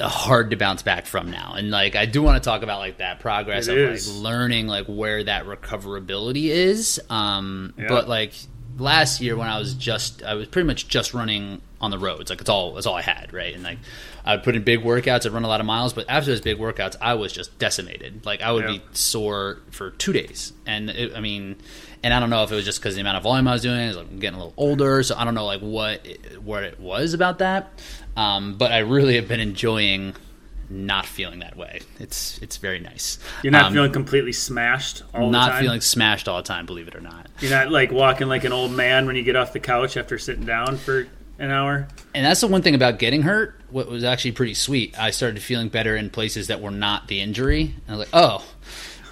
hard 0.00 0.50
to 0.50 0.56
bounce 0.56 0.82
back 0.82 1.06
from 1.06 1.30
now. 1.30 1.54
And 1.56 1.70
like, 1.70 1.94
I 1.96 2.06
do 2.06 2.22
want 2.22 2.42
to 2.42 2.46
talk 2.48 2.62
about 2.62 2.78
like 2.80 2.98
that 2.98 3.20
progress 3.20 3.68
It 3.68 3.78
of 3.78 3.90
is. 3.94 4.08
like 4.12 4.22
learning 4.24 4.66
like 4.66 4.86
where 4.86 5.22
that 5.24 5.46
recoverability 5.46 6.46
is. 6.46 7.00
Um, 7.10 7.74
Yeah. 7.78 7.86
but 7.88 8.08
like 8.08 8.32
last 8.78 9.20
year 9.20 9.36
when 9.36 9.48
I 9.48 9.58
was 9.58 9.74
just, 9.74 10.22
I 10.22 10.34
was 10.34 10.48
pretty 10.48 10.66
much 10.66 10.88
just 10.88 11.14
running 11.14 11.60
on 11.80 11.90
the 11.90 11.98
roads. 11.98 12.30
Like 12.30 12.40
it's 12.40 12.50
all, 12.50 12.74
that's 12.74 12.86
all 12.86 12.94
I 12.94 13.02
had. 13.02 13.32
Right. 13.32 13.54
And 13.54 13.62
like, 13.62 13.78
I 14.24 14.34
would 14.34 14.42
put 14.44 14.56
in 14.56 14.64
big 14.64 14.80
workouts. 14.80 15.24
I'd 15.24 15.32
run 15.32 15.44
a 15.44 15.48
lot 15.48 15.60
of 15.60 15.66
miles, 15.66 15.92
but 15.92 16.06
after 16.08 16.30
those 16.30 16.40
big 16.40 16.58
workouts, 16.58 16.96
I 17.00 17.14
was 17.14 17.32
just 17.32 17.56
decimated. 17.58 18.26
Like 18.26 18.42
I 18.42 18.50
would 18.52 18.64
Yeah. 18.64 18.72
be 18.78 18.82
sore 18.92 19.58
for 19.70 19.90
two 19.92 20.12
days. 20.12 20.52
And 20.66 20.90
it, 20.90 21.14
I 21.14 21.20
mean, 21.20 21.56
and 22.06 22.14
I 22.14 22.20
don't 22.20 22.30
know 22.30 22.44
if 22.44 22.52
it 22.52 22.54
was 22.54 22.64
just 22.64 22.78
because 22.78 22.94
the 22.94 23.00
amount 23.00 23.16
of 23.16 23.24
volume 23.24 23.48
I 23.48 23.52
was 23.54 23.62
doing. 23.62 23.80
I 23.80 23.88
was 23.88 23.96
like, 23.96 24.06
I'm 24.08 24.20
getting 24.20 24.38
a 24.38 24.44
little 24.44 24.54
older, 24.56 25.02
so 25.02 25.16
I 25.16 25.24
don't 25.24 25.34
know 25.34 25.44
like 25.44 25.60
what 25.60 26.06
it, 26.06 26.40
what 26.40 26.62
it 26.62 26.78
was 26.78 27.14
about 27.14 27.40
that. 27.40 27.68
Um, 28.16 28.54
but 28.56 28.70
I 28.70 28.78
really 28.78 29.16
have 29.16 29.26
been 29.26 29.40
enjoying 29.40 30.14
not 30.70 31.04
feeling 31.04 31.40
that 31.40 31.56
way. 31.56 31.80
It's 31.98 32.38
it's 32.38 32.58
very 32.58 32.78
nice. 32.78 33.18
You're 33.42 33.50
not 33.50 33.66
Um, 33.66 33.72
feeling 33.74 33.92
completely 33.92 34.32
smashed 34.32 35.02
all 35.12 35.30
the 35.32 35.36
time. 35.38 35.50
not 35.50 35.60
feeling 35.60 35.80
smashed 35.80 36.28
all 36.28 36.36
the 36.36 36.42
time. 36.46 36.64
Believe 36.64 36.86
it 36.86 36.94
or 36.94 37.00
not. 37.00 37.26
You're 37.40 37.50
not 37.50 37.70
like 37.72 37.90
walking 37.90 38.28
like 38.28 38.44
an 38.44 38.52
old 38.52 38.70
man 38.70 39.06
when 39.06 39.16
you 39.16 39.24
get 39.24 39.34
off 39.34 39.52
the 39.52 39.60
couch 39.60 39.96
after 39.96 40.16
sitting 40.16 40.44
down 40.46 40.76
for 40.76 41.08
an 41.40 41.50
hour. 41.50 41.88
And 42.14 42.24
that's 42.24 42.40
the 42.40 42.46
one 42.46 42.62
thing 42.62 42.76
about 42.76 42.98
getting 43.00 43.22
hurt. 43.22 43.60
What 43.70 43.88
was 43.88 44.04
actually 44.04 44.32
pretty 44.32 44.54
sweet. 44.54 44.96
I 44.98 45.10
started 45.10 45.42
feeling 45.42 45.68
better 45.68 45.96
in 45.96 46.08
places 46.08 46.46
that 46.46 46.60
were 46.60 46.70
not 46.70 47.08
the 47.08 47.20
injury. 47.20 47.74
And 47.86 47.94
I 47.94 47.98
was 47.98 47.98
like, 48.12 48.14
oh, 48.14 48.44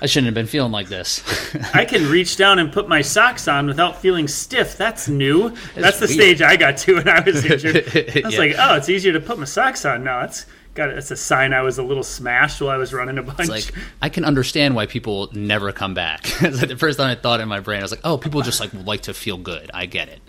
I 0.05 0.07
shouldn't 0.07 0.27
have 0.27 0.35
been 0.35 0.47
feeling 0.47 0.71
like 0.71 0.88
this. 0.88 1.23
I 1.75 1.87
can 1.87 2.11
reach 2.11 2.37
down 2.37 2.59
and 2.59 2.71
put 2.71 2.88
my 2.90 3.01
socks 3.01 3.49
on 3.49 3.67
without 3.67 4.03
feeling 4.03 4.29
stiff. 4.29 4.77
That's 4.77 5.09
new. 5.09 5.55
That's 5.75 5.99
the 5.99 6.05
weird. 6.07 6.11
stage 6.38 6.43
I 6.43 6.57
got 6.57 6.77
to 6.77 6.97
when 6.97 7.09
I 7.09 7.21
was 7.21 7.43
injured. 7.51 7.77
I 7.77 8.21
was 8.27 8.35
Yeah. 8.35 8.38
like, 8.38 8.55
oh, 8.59 8.75
it's 8.77 8.90
easier 8.90 9.14
to 9.14 9.21
put 9.21 9.38
my 9.38 9.47
socks 9.47 9.87
on 9.87 10.05
now. 10.05 10.21
That's 10.21 10.45
got 10.75 10.88
that's 10.93 11.11
a 11.11 11.17
sign 11.17 11.55
I 11.55 11.62
was 11.62 11.79
a 11.79 11.83
little 11.83 12.03
smashed 12.03 12.61
while 12.61 12.69
I 12.71 12.77
was 12.77 12.93
running 12.93 13.17
a 13.17 13.23
bunch. 13.23 13.40
It's 13.40 13.49
like 13.49 13.75
I 14.03 14.11
can 14.11 14.27
understand 14.27 14.77
why 14.77 14.85
people 14.85 15.31
never 15.33 15.73
come 15.73 15.95
back. 15.95 16.21
it's 16.43 16.59
like 16.61 16.69
the 16.69 16.77
first 16.77 16.99
time 16.99 17.09
I 17.09 17.14
thought 17.14 17.40
in 17.40 17.49
my 17.49 17.61
brain, 17.61 17.79
I 17.79 17.83
was 17.83 17.90
like, 17.93 18.01
"Oh, 18.05 18.19
people 18.19 18.43
just 18.43 18.61
like 18.61 18.73
like 18.85 19.01
to 19.03 19.14
feel 19.14 19.38
good." 19.38 19.71
I 19.73 19.87
get 19.87 20.09
it. 20.09 20.21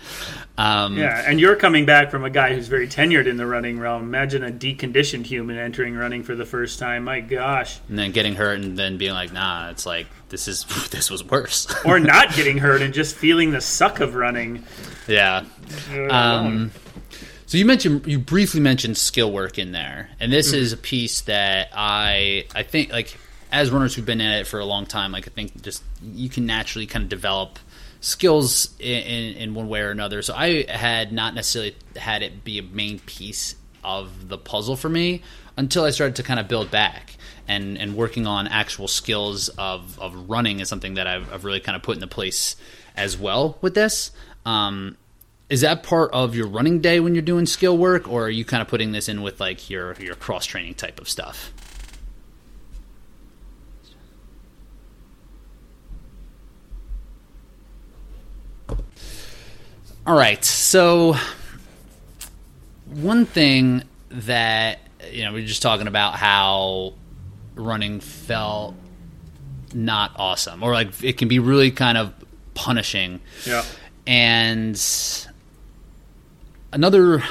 Um, 0.57 0.97
yeah, 0.97 1.23
and 1.27 1.39
you're 1.39 1.55
coming 1.57 1.85
back 1.85 2.09
from 2.09 2.23
a 2.23 2.29
guy 2.29 2.53
who's 2.53 2.67
very 2.67 2.87
tenured 2.87 3.27
in 3.27 3.35
the 3.35 3.45
running 3.45 3.77
realm. 3.77 4.03
Imagine 4.03 4.43
a 4.43 4.51
deconditioned 4.51 5.25
human 5.25 5.57
entering 5.57 5.95
running 5.95 6.23
for 6.23 6.33
the 6.33 6.45
first 6.45 6.79
time. 6.79 7.03
My 7.03 7.19
gosh. 7.19 7.79
And 7.89 7.99
then 7.99 8.11
getting 8.11 8.35
hurt 8.35 8.61
and 8.61 8.77
then 8.77 8.97
being 8.97 9.13
like, 9.13 9.33
"Nah," 9.33 9.69
it's 9.69 9.85
like 9.85 10.07
this 10.29 10.47
is 10.47 10.63
this 10.91 11.11
was 11.11 11.23
worse. 11.23 11.67
Or 11.83 11.99
not 11.99 12.33
getting 12.33 12.57
hurt 12.57 12.81
and 12.81 12.93
just 12.93 13.15
feeling 13.15 13.51
the 13.51 13.61
suck 13.61 13.99
of 13.99 14.15
running. 14.15 14.63
yeah. 15.07 15.43
Um, 16.09 16.71
so 17.47 17.57
you 17.57 17.65
mentioned 17.65 18.07
you 18.07 18.17
briefly 18.17 18.61
mentioned 18.61 18.97
skill 18.97 19.31
work 19.31 19.59
in 19.59 19.73
there, 19.73 20.09
and 20.19 20.31
this 20.31 20.53
is 20.53 20.71
a 20.71 20.77
piece 20.77 21.21
that 21.21 21.69
I 21.73 22.45
I 22.55 22.63
think 22.63 22.91
like 22.91 23.17
as 23.51 23.71
runners 23.71 23.93
who've 23.93 24.05
been 24.05 24.21
at 24.21 24.41
it 24.41 24.47
for 24.47 24.59
a 24.59 24.65
long 24.65 24.85
time, 24.85 25.11
like 25.11 25.27
I 25.27 25.31
think 25.31 25.61
just 25.61 25.83
you 26.01 26.29
can 26.29 26.45
naturally 26.45 26.87
kind 26.87 27.03
of 27.03 27.09
develop 27.09 27.59
skills 28.01 28.75
in, 28.79 29.03
in, 29.03 29.33
in 29.35 29.53
one 29.53 29.67
way 29.67 29.81
or 29.81 29.91
another. 29.91 30.21
So 30.21 30.33
I 30.35 30.65
had 30.69 31.11
not 31.11 31.33
necessarily 31.33 31.75
had 31.95 32.23
it 32.23 32.43
be 32.43 32.59
a 32.59 32.63
main 32.63 32.99
piece 32.99 33.55
of 33.83 34.29
the 34.29 34.37
puzzle 34.37 34.75
for 34.75 34.89
me 34.89 35.21
until 35.57 35.83
I 35.83 35.91
started 35.91 36.15
to 36.17 36.23
kind 36.23 36.39
of 36.39 36.47
build 36.47 36.71
back. 36.71 37.17
And, 37.47 37.77
and 37.77 37.95
working 37.95 38.25
on 38.25 38.47
actual 38.47 38.87
skills 38.87 39.49
of, 39.49 39.99
of 39.99 40.29
running 40.29 40.61
is 40.61 40.67
something 40.67 40.95
that 40.95 41.05
I've, 41.05 41.31
I've 41.31 41.45
really 41.45 41.59
kind 41.59 41.75
of 41.75 41.83
put 41.83 41.95
into 41.95 42.07
place 42.07 42.55
as 42.95 43.19
well 43.19 43.59
with 43.61 43.75
this. 43.75 44.09
Um, 44.47 44.97
is 45.49 45.61
that 45.61 45.83
part 45.83 46.11
of 46.11 46.35
your 46.35 46.47
running 46.47 46.81
day 46.81 46.99
when 46.99 47.13
you're 47.13 47.21
doing 47.21 47.45
skill 47.45 47.77
work, 47.77 48.07
or 48.07 48.23
are 48.23 48.29
you 48.29 48.43
kind 48.45 48.61
of 48.61 48.67
putting 48.67 48.93
this 48.93 49.07
in 49.07 49.21
with 49.21 49.39
like 49.39 49.69
your 49.69 49.93
your 49.99 50.15
cross 50.15 50.45
training 50.45 50.73
type 50.73 50.99
of 50.99 51.07
stuff? 51.07 51.53
All 60.07 60.15
right, 60.15 60.43
so 60.45 61.15
one 62.85 63.25
thing 63.25 63.83
that 64.09 64.79
you 65.11 65.23
know 65.23 65.33
we 65.33 65.43
are 65.43 65.47
just 65.47 65.61
talking 65.63 65.87
about 65.87 66.13
how 66.15 66.93
running 67.55 67.99
felt 67.99 68.75
not 69.73 70.11
awesome, 70.17 70.61
or 70.63 70.73
like 70.73 71.03
it 71.03 71.17
can 71.17 71.27
be 71.27 71.39
really 71.39 71.71
kind 71.71 71.97
of 71.97 72.13
punishing 72.53 73.19
Yeah. 73.45 73.63
and 74.05 74.79
another 76.71 77.23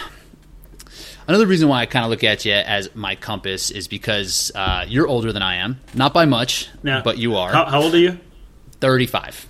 another 1.29 1.47
reason 1.47 1.69
why 1.69 1.81
I 1.81 1.87
kind 1.87 2.05
of 2.05 2.11
look 2.11 2.25
at 2.25 2.45
you 2.45 2.53
as 2.55 2.93
my 2.97 3.15
compass 3.15 3.71
is 3.71 3.87
because 3.89 4.51
uh, 4.55 4.85
you're 4.89 5.07
older 5.07 5.33
than 5.33 5.43
I 5.43 5.57
am, 5.57 5.79
not 5.95 6.13
by 6.13 6.25
much, 6.25 6.69
but 7.05 7.19
you 7.19 7.37
are 7.37 7.53
How, 7.53 7.67
how 7.67 7.83
old 7.83 7.95
are 7.95 7.99
you? 7.99 8.19
35. 8.81 9.47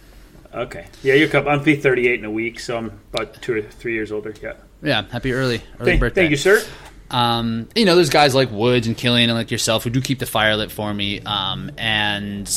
Okay. 0.54 0.86
Yeah, 1.02 1.14
you're 1.14 1.28
couple. 1.28 1.50
I'm 1.50 1.62
be 1.62 1.76
38 1.76 2.20
in 2.20 2.24
a 2.24 2.30
week, 2.30 2.60
so 2.60 2.76
I'm 2.76 3.00
about 3.12 3.42
two 3.42 3.54
or 3.54 3.62
three 3.62 3.94
years 3.94 4.12
older. 4.12 4.32
Yeah. 4.40 4.54
Yeah, 4.82 5.02
happy 5.10 5.32
early 5.32 5.62
early 5.80 5.92
Thank, 5.92 6.00
birthday. 6.00 6.22
thank 6.22 6.30
you, 6.30 6.36
sir. 6.36 6.62
Um, 7.10 7.68
you 7.74 7.84
know, 7.84 7.96
there's 7.96 8.10
guys 8.10 8.34
like 8.34 8.50
Woods 8.50 8.86
and 8.86 8.96
Killian 8.96 9.30
and 9.30 9.38
like 9.38 9.50
yourself 9.50 9.84
who 9.84 9.90
do 9.90 10.00
keep 10.00 10.18
the 10.18 10.26
fire 10.26 10.56
lit 10.56 10.70
for 10.70 10.92
me. 10.92 11.20
Um, 11.20 11.70
and 11.78 12.50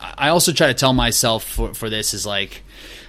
I 0.00 0.28
also 0.28 0.52
try 0.52 0.68
to 0.68 0.74
tell 0.74 0.92
myself 0.92 1.44
for, 1.44 1.74
for 1.74 1.90
this 1.90 2.14
is 2.14 2.24
like, 2.24 2.62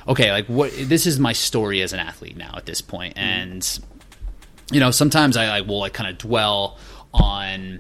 okay, 0.08 0.32
like 0.32 0.48
what 0.48 0.72
this 0.76 1.06
is 1.06 1.20
my 1.20 1.34
story 1.34 1.82
as 1.82 1.94
an 1.94 2.00
athlete 2.00 2.38
now 2.38 2.54
at 2.56 2.66
this 2.66 2.82
point, 2.82 3.14
and 3.18 3.80
you 4.72 4.80
know, 4.80 4.92
sometimes 4.92 5.38
I 5.38 5.60
like 5.60 5.68
will 5.68 5.80
like 5.80 5.94
kind 5.94 6.10
of 6.10 6.18
dwell 6.18 6.78
on 7.14 7.80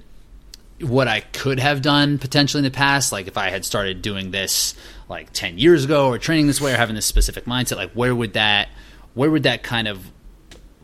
what 0.80 1.08
I 1.08 1.21
could 1.21 1.60
have 1.60 1.82
done 1.82 2.19
potentially 2.19 2.60
in 2.60 2.63
the 2.65 2.75
past, 2.75 3.12
like 3.12 3.27
if 3.27 3.38
I 3.38 3.49
had 3.49 3.65
started 3.65 4.01
doing 4.01 4.32
this 4.32 4.75
like 5.10 5.32
ten 5.34 5.58
years 5.58 5.86
ago, 5.86 6.08
or 6.08 6.17
training 6.17 6.48
this 6.48 6.62
way, 6.62 6.74
or 6.74 6.78
having 6.78 6.96
this 6.96 7.06
specific 7.06 7.46
mindset, 7.46 7.78
like 7.78 7.91
where 7.91 8.13
would 8.13 8.34
that, 8.34 8.70
where 9.13 9.32
would 9.32 9.43
that 9.43 9.63
kind 9.63 9.88
of 9.88 10.12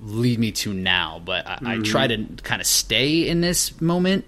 lead 0.01 0.39
me 0.39 0.51
to 0.51 0.73
now? 0.73 1.21
But 1.23 1.47
I, 1.47 1.59
I 1.63 1.77
try 1.79 2.07
to 2.07 2.25
kind 2.43 2.61
of 2.61 2.67
stay 2.67 3.27
in 3.27 3.41
this 3.41 3.79
moment, 3.81 4.25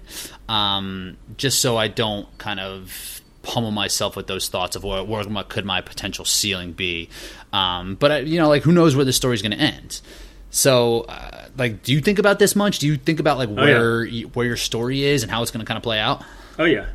um, 0.47 1.17
just 1.37 1.59
so 1.59 1.77
I 1.77 1.87
don't 1.87 2.27
kind 2.37 2.59
of 2.59 3.21
pummel 3.43 3.71
myself 3.71 4.15
with 4.15 4.27
those 4.27 4.49
thoughts 4.49 4.75
of 4.75 4.83
where, 4.83 5.03
where 5.03 5.23
could 5.43 5.65
my 5.65 5.81
potential 5.81 6.25
ceiling 6.25 6.73
be. 6.73 7.09
Um, 7.53 7.95
but 7.95 8.11
I, 8.11 8.17
you 8.19 8.39
know, 8.39 8.49
like 8.49 8.63
who 8.63 8.71
knows 8.71 8.95
where 8.95 9.05
the 9.05 9.13
story's 9.13 9.41
going 9.41 9.51
to 9.51 9.59
end. 9.59 10.01
So, 10.49 11.01
uh, 11.01 11.45
like, 11.57 11.83
do 11.83 11.93
you 11.93 12.01
think 12.01 12.17
about 12.17 12.39
this 12.39 12.55
much? 12.55 12.79
Do 12.79 12.87
you 12.87 12.97
think 12.97 13.19
about 13.19 13.37
like 13.37 13.49
yeah. 13.49 13.55
where 13.55 14.03
you, 14.03 14.27
where 14.29 14.45
your 14.45 14.57
story 14.57 15.03
is 15.03 15.21
and 15.21 15.31
how 15.31 15.41
it's 15.41 15.51
going 15.51 15.63
to 15.63 15.67
kind 15.67 15.77
of 15.77 15.83
play 15.83 15.99
out? 15.99 16.23
Oh 16.57 16.65
yeah, 16.65 16.87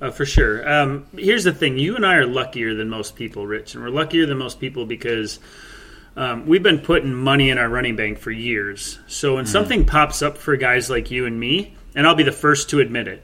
uh, 0.00 0.10
for 0.10 0.24
sure. 0.24 0.68
Um, 0.68 1.06
here's 1.16 1.44
the 1.44 1.52
thing: 1.52 1.78
you 1.78 1.96
and 1.96 2.04
I 2.04 2.16
are 2.16 2.26
luckier 2.26 2.74
than 2.74 2.88
most 2.88 3.16
people, 3.16 3.46
Rich, 3.46 3.74
and 3.74 3.82
we're 3.82 3.90
luckier 3.90 4.26
than 4.26 4.38
most 4.38 4.60
people 4.60 4.86
because 4.86 5.38
um, 6.16 6.46
we've 6.46 6.62
been 6.62 6.80
putting 6.80 7.14
money 7.14 7.50
in 7.50 7.58
our 7.58 7.68
running 7.68 7.96
bank 7.96 8.18
for 8.18 8.30
years. 8.30 8.98
So 9.06 9.36
when 9.36 9.46
something 9.46 9.84
pops 9.84 10.22
up 10.22 10.38
for 10.38 10.56
guys 10.56 10.88
like 10.88 11.10
you 11.10 11.26
and 11.26 11.38
me, 11.38 11.74
and 11.94 12.06
I'll 12.06 12.14
be 12.14 12.22
the 12.22 12.32
first 12.32 12.70
to 12.70 12.80
admit 12.80 13.08
it, 13.08 13.22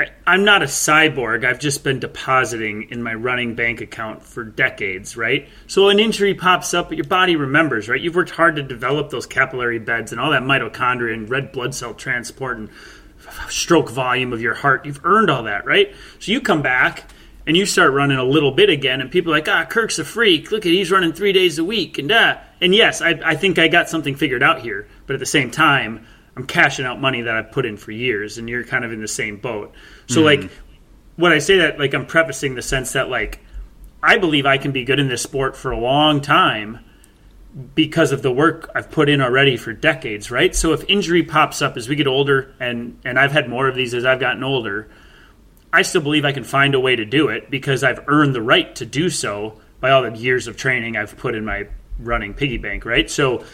I, 0.00 0.06
I'm 0.26 0.44
not 0.44 0.62
a 0.62 0.66
cyborg. 0.66 1.44
I've 1.44 1.60
just 1.60 1.84
been 1.84 2.00
depositing 2.00 2.88
in 2.90 3.02
my 3.02 3.14
running 3.14 3.54
bank 3.54 3.80
account 3.80 4.22
for 4.22 4.44
decades, 4.44 5.16
right? 5.16 5.48
So 5.66 5.88
an 5.88 6.00
injury 6.00 6.34
pops 6.34 6.74
up, 6.74 6.88
but 6.88 6.98
your 6.98 7.06
body 7.06 7.36
remembers, 7.36 7.88
right? 7.88 8.00
You've 8.00 8.16
worked 8.16 8.30
hard 8.30 8.56
to 8.56 8.62
develop 8.62 9.10
those 9.10 9.26
capillary 9.26 9.78
beds 9.78 10.12
and 10.12 10.20
all 10.20 10.32
that 10.32 10.42
mitochondria 10.42 11.14
and 11.14 11.30
red 11.30 11.52
blood 11.52 11.74
cell 11.74 11.94
transport 11.94 12.58
and 12.58 12.68
stroke 13.48 13.90
volume 13.90 14.32
of 14.32 14.40
your 14.40 14.54
heart. 14.54 14.86
You've 14.86 15.04
earned 15.04 15.30
all 15.30 15.44
that, 15.44 15.64
right? 15.64 15.94
So 16.18 16.32
you 16.32 16.40
come 16.40 16.62
back 16.62 17.04
and 17.46 17.56
you 17.56 17.66
start 17.66 17.92
running 17.92 18.18
a 18.18 18.24
little 18.24 18.50
bit 18.50 18.70
again, 18.70 19.00
and 19.00 19.10
people 19.10 19.32
are 19.32 19.36
like, 19.36 19.48
ah, 19.48 19.64
Kirk's 19.64 19.98
a 19.98 20.04
freak. 20.04 20.50
Look 20.50 20.66
at 20.66 20.72
he's 20.72 20.90
running 20.90 21.12
three 21.12 21.32
days 21.32 21.58
a 21.58 21.64
week, 21.64 21.98
and 21.98 22.10
uh, 22.10 22.38
and 22.60 22.74
yes, 22.74 23.00
I, 23.00 23.20
I 23.24 23.36
think 23.36 23.58
I 23.58 23.68
got 23.68 23.88
something 23.88 24.16
figured 24.16 24.42
out 24.42 24.60
here, 24.60 24.88
but 25.06 25.14
at 25.14 25.20
the 25.20 25.26
same 25.26 25.50
time, 25.50 26.06
I'm 26.36 26.46
cashing 26.46 26.84
out 26.84 27.00
money 27.00 27.22
that 27.22 27.34
I've 27.34 27.52
put 27.52 27.64
in 27.64 27.76
for 27.76 27.92
years, 27.92 28.38
and 28.38 28.48
you're 28.48 28.64
kind 28.64 28.84
of 28.84 28.92
in 28.92 29.00
the 29.00 29.08
same 29.08 29.36
boat. 29.36 29.72
So 30.08 30.22
like, 30.22 30.50
when 31.16 31.32
I 31.32 31.38
say 31.38 31.58
that, 31.58 31.78
like 31.78 31.94
I'm 31.94 32.06
prefacing 32.06 32.54
the 32.54 32.62
sense 32.62 32.92
that 32.92 33.08
like 33.08 33.40
I 34.02 34.18
believe 34.18 34.46
I 34.46 34.58
can 34.58 34.72
be 34.72 34.84
good 34.84 34.98
in 34.98 35.08
this 35.08 35.22
sport 35.22 35.56
for 35.56 35.70
a 35.70 35.78
long 35.78 36.20
time 36.20 36.84
because 37.74 38.12
of 38.12 38.22
the 38.22 38.30
work 38.30 38.70
I've 38.74 38.90
put 38.90 39.08
in 39.08 39.20
already 39.20 39.56
for 39.56 39.72
decades, 39.72 40.30
right? 40.30 40.54
So 40.54 40.72
if 40.72 40.84
injury 40.88 41.22
pops 41.22 41.62
up 41.62 41.76
as 41.76 41.88
we 41.88 41.96
get 41.96 42.06
older, 42.06 42.54
and 42.60 42.98
and 43.04 43.18
I've 43.18 43.32
had 43.32 43.48
more 43.48 43.66
of 43.68 43.74
these 43.74 43.94
as 43.94 44.04
I've 44.04 44.20
gotten 44.20 44.44
older, 44.44 44.88
I 45.72 45.82
still 45.82 46.02
believe 46.02 46.24
I 46.24 46.32
can 46.32 46.44
find 46.44 46.74
a 46.74 46.80
way 46.80 46.96
to 46.96 47.04
do 47.04 47.28
it 47.28 47.50
because 47.50 47.82
I've 47.82 48.00
earned 48.08 48.34
the 48.34 48.42
right 48.42 48.74
to 48.76 48.86
do 48.86 49.08
so 49.08 49.60
by 49.80 49.90
all 49.90 50.02
the 50.02 50.16
years 50.16 50.46
of 50.46 50.56
training 50.56 50.96
I've 50.96 51.16
put 51.16 51.34
in 51.34 51.44
my 51.44 51.68
running 51.98 52.34
piggy 52.34 52.58
bank, 52.58 52.84
right? 52.84 53.10
So, 53.10 53.44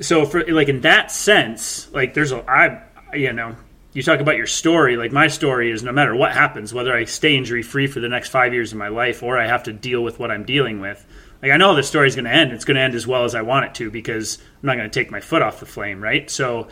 so 0.00 0.24
for 0.24 0.44
like 0.46 0.68
in 0.68 0.80
that 0.82 1.10
sense, 1.10 1.92
like 1.92 2.14
there's 2.14 2.32
a 2.32 2.42
I 2.50 2.82
you 3.14 3.34
know 3.34 3.54
you 3.92 4.02
talk 4.02 4.20
about 4.20 4.36
your 4.36 4.46
story. 4.46 4.96
Like 4.96 5.12
my 5.12 5.28
story 5.28 5.70
is 5.70 5.82
no 5.82 5.92
matter 5.92 6.14
what 6.14 6.32
happens, 6.32 6.72
whether 6.72 6.94
I 6.94 7.04
stay 7.04 7.36
injury 7.36 7.62
free 7.62 7.86
for 7.86 8.00
the 8.00 8.08
next 8.08 8.30
five 8.30 8.54
years 8.54 8.72
of 8.72 8.78
my 8.78 8.88
life 8.88 9.22
or 9.22 9.38
I 9.38 9.46
have 9.46 9.62
to 9.64 9.72
deal 9.72 10.02
with 10.02 10.18
what 10.18 10.30
I'm 10.30 10.44
dealing 10.44 10.80
with. 10.80 11.04
Like 11.42 11.52
I 11.52 11.56
know 11.56 11.74
the 11.74 11.82
story's 11.82 12.14
going 12.14 12.24
to 12.24 12.32
end. 12.32 12.52
It's 12.52 12.64
going 12.64 12.76
to 12.76 12.80
end 12.80 12.94
as 12.94 13.06
well 13.06 13.24
as 13.24 13.34
I 13.34 13.42
want 13.42 13.66
it 13.66 13.74
to 13.76 13.90
because 13.90 14.38
I'm 14.62 14.66
not 14.66 14.76
going 14.76 14.88
to 14.90 15.00
take 15.00 15.10
my 15.10 15.20
foot 15.20 15.42
off 15.42 15.60
the 15.60 15.66
flame, 15.66 16.02
right? 16.02 16.30
So 16.30 16.68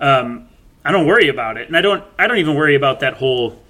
um, 0.00 0.48
I 0.84 0.92
don't 0.92 1.06
worry 1.06 1.28
about 1.28 1.56
it, 1.56 1.68
and 1.68 1.76
I 1.76 1.80
don't. 1.80 2.04
I 2.18 2.26
don't 2.26 2.38
even 2.38 2.54
worry 2.54 2.74
about 2.74 3.00
that 3.00 3.14
whole 3.14 3.60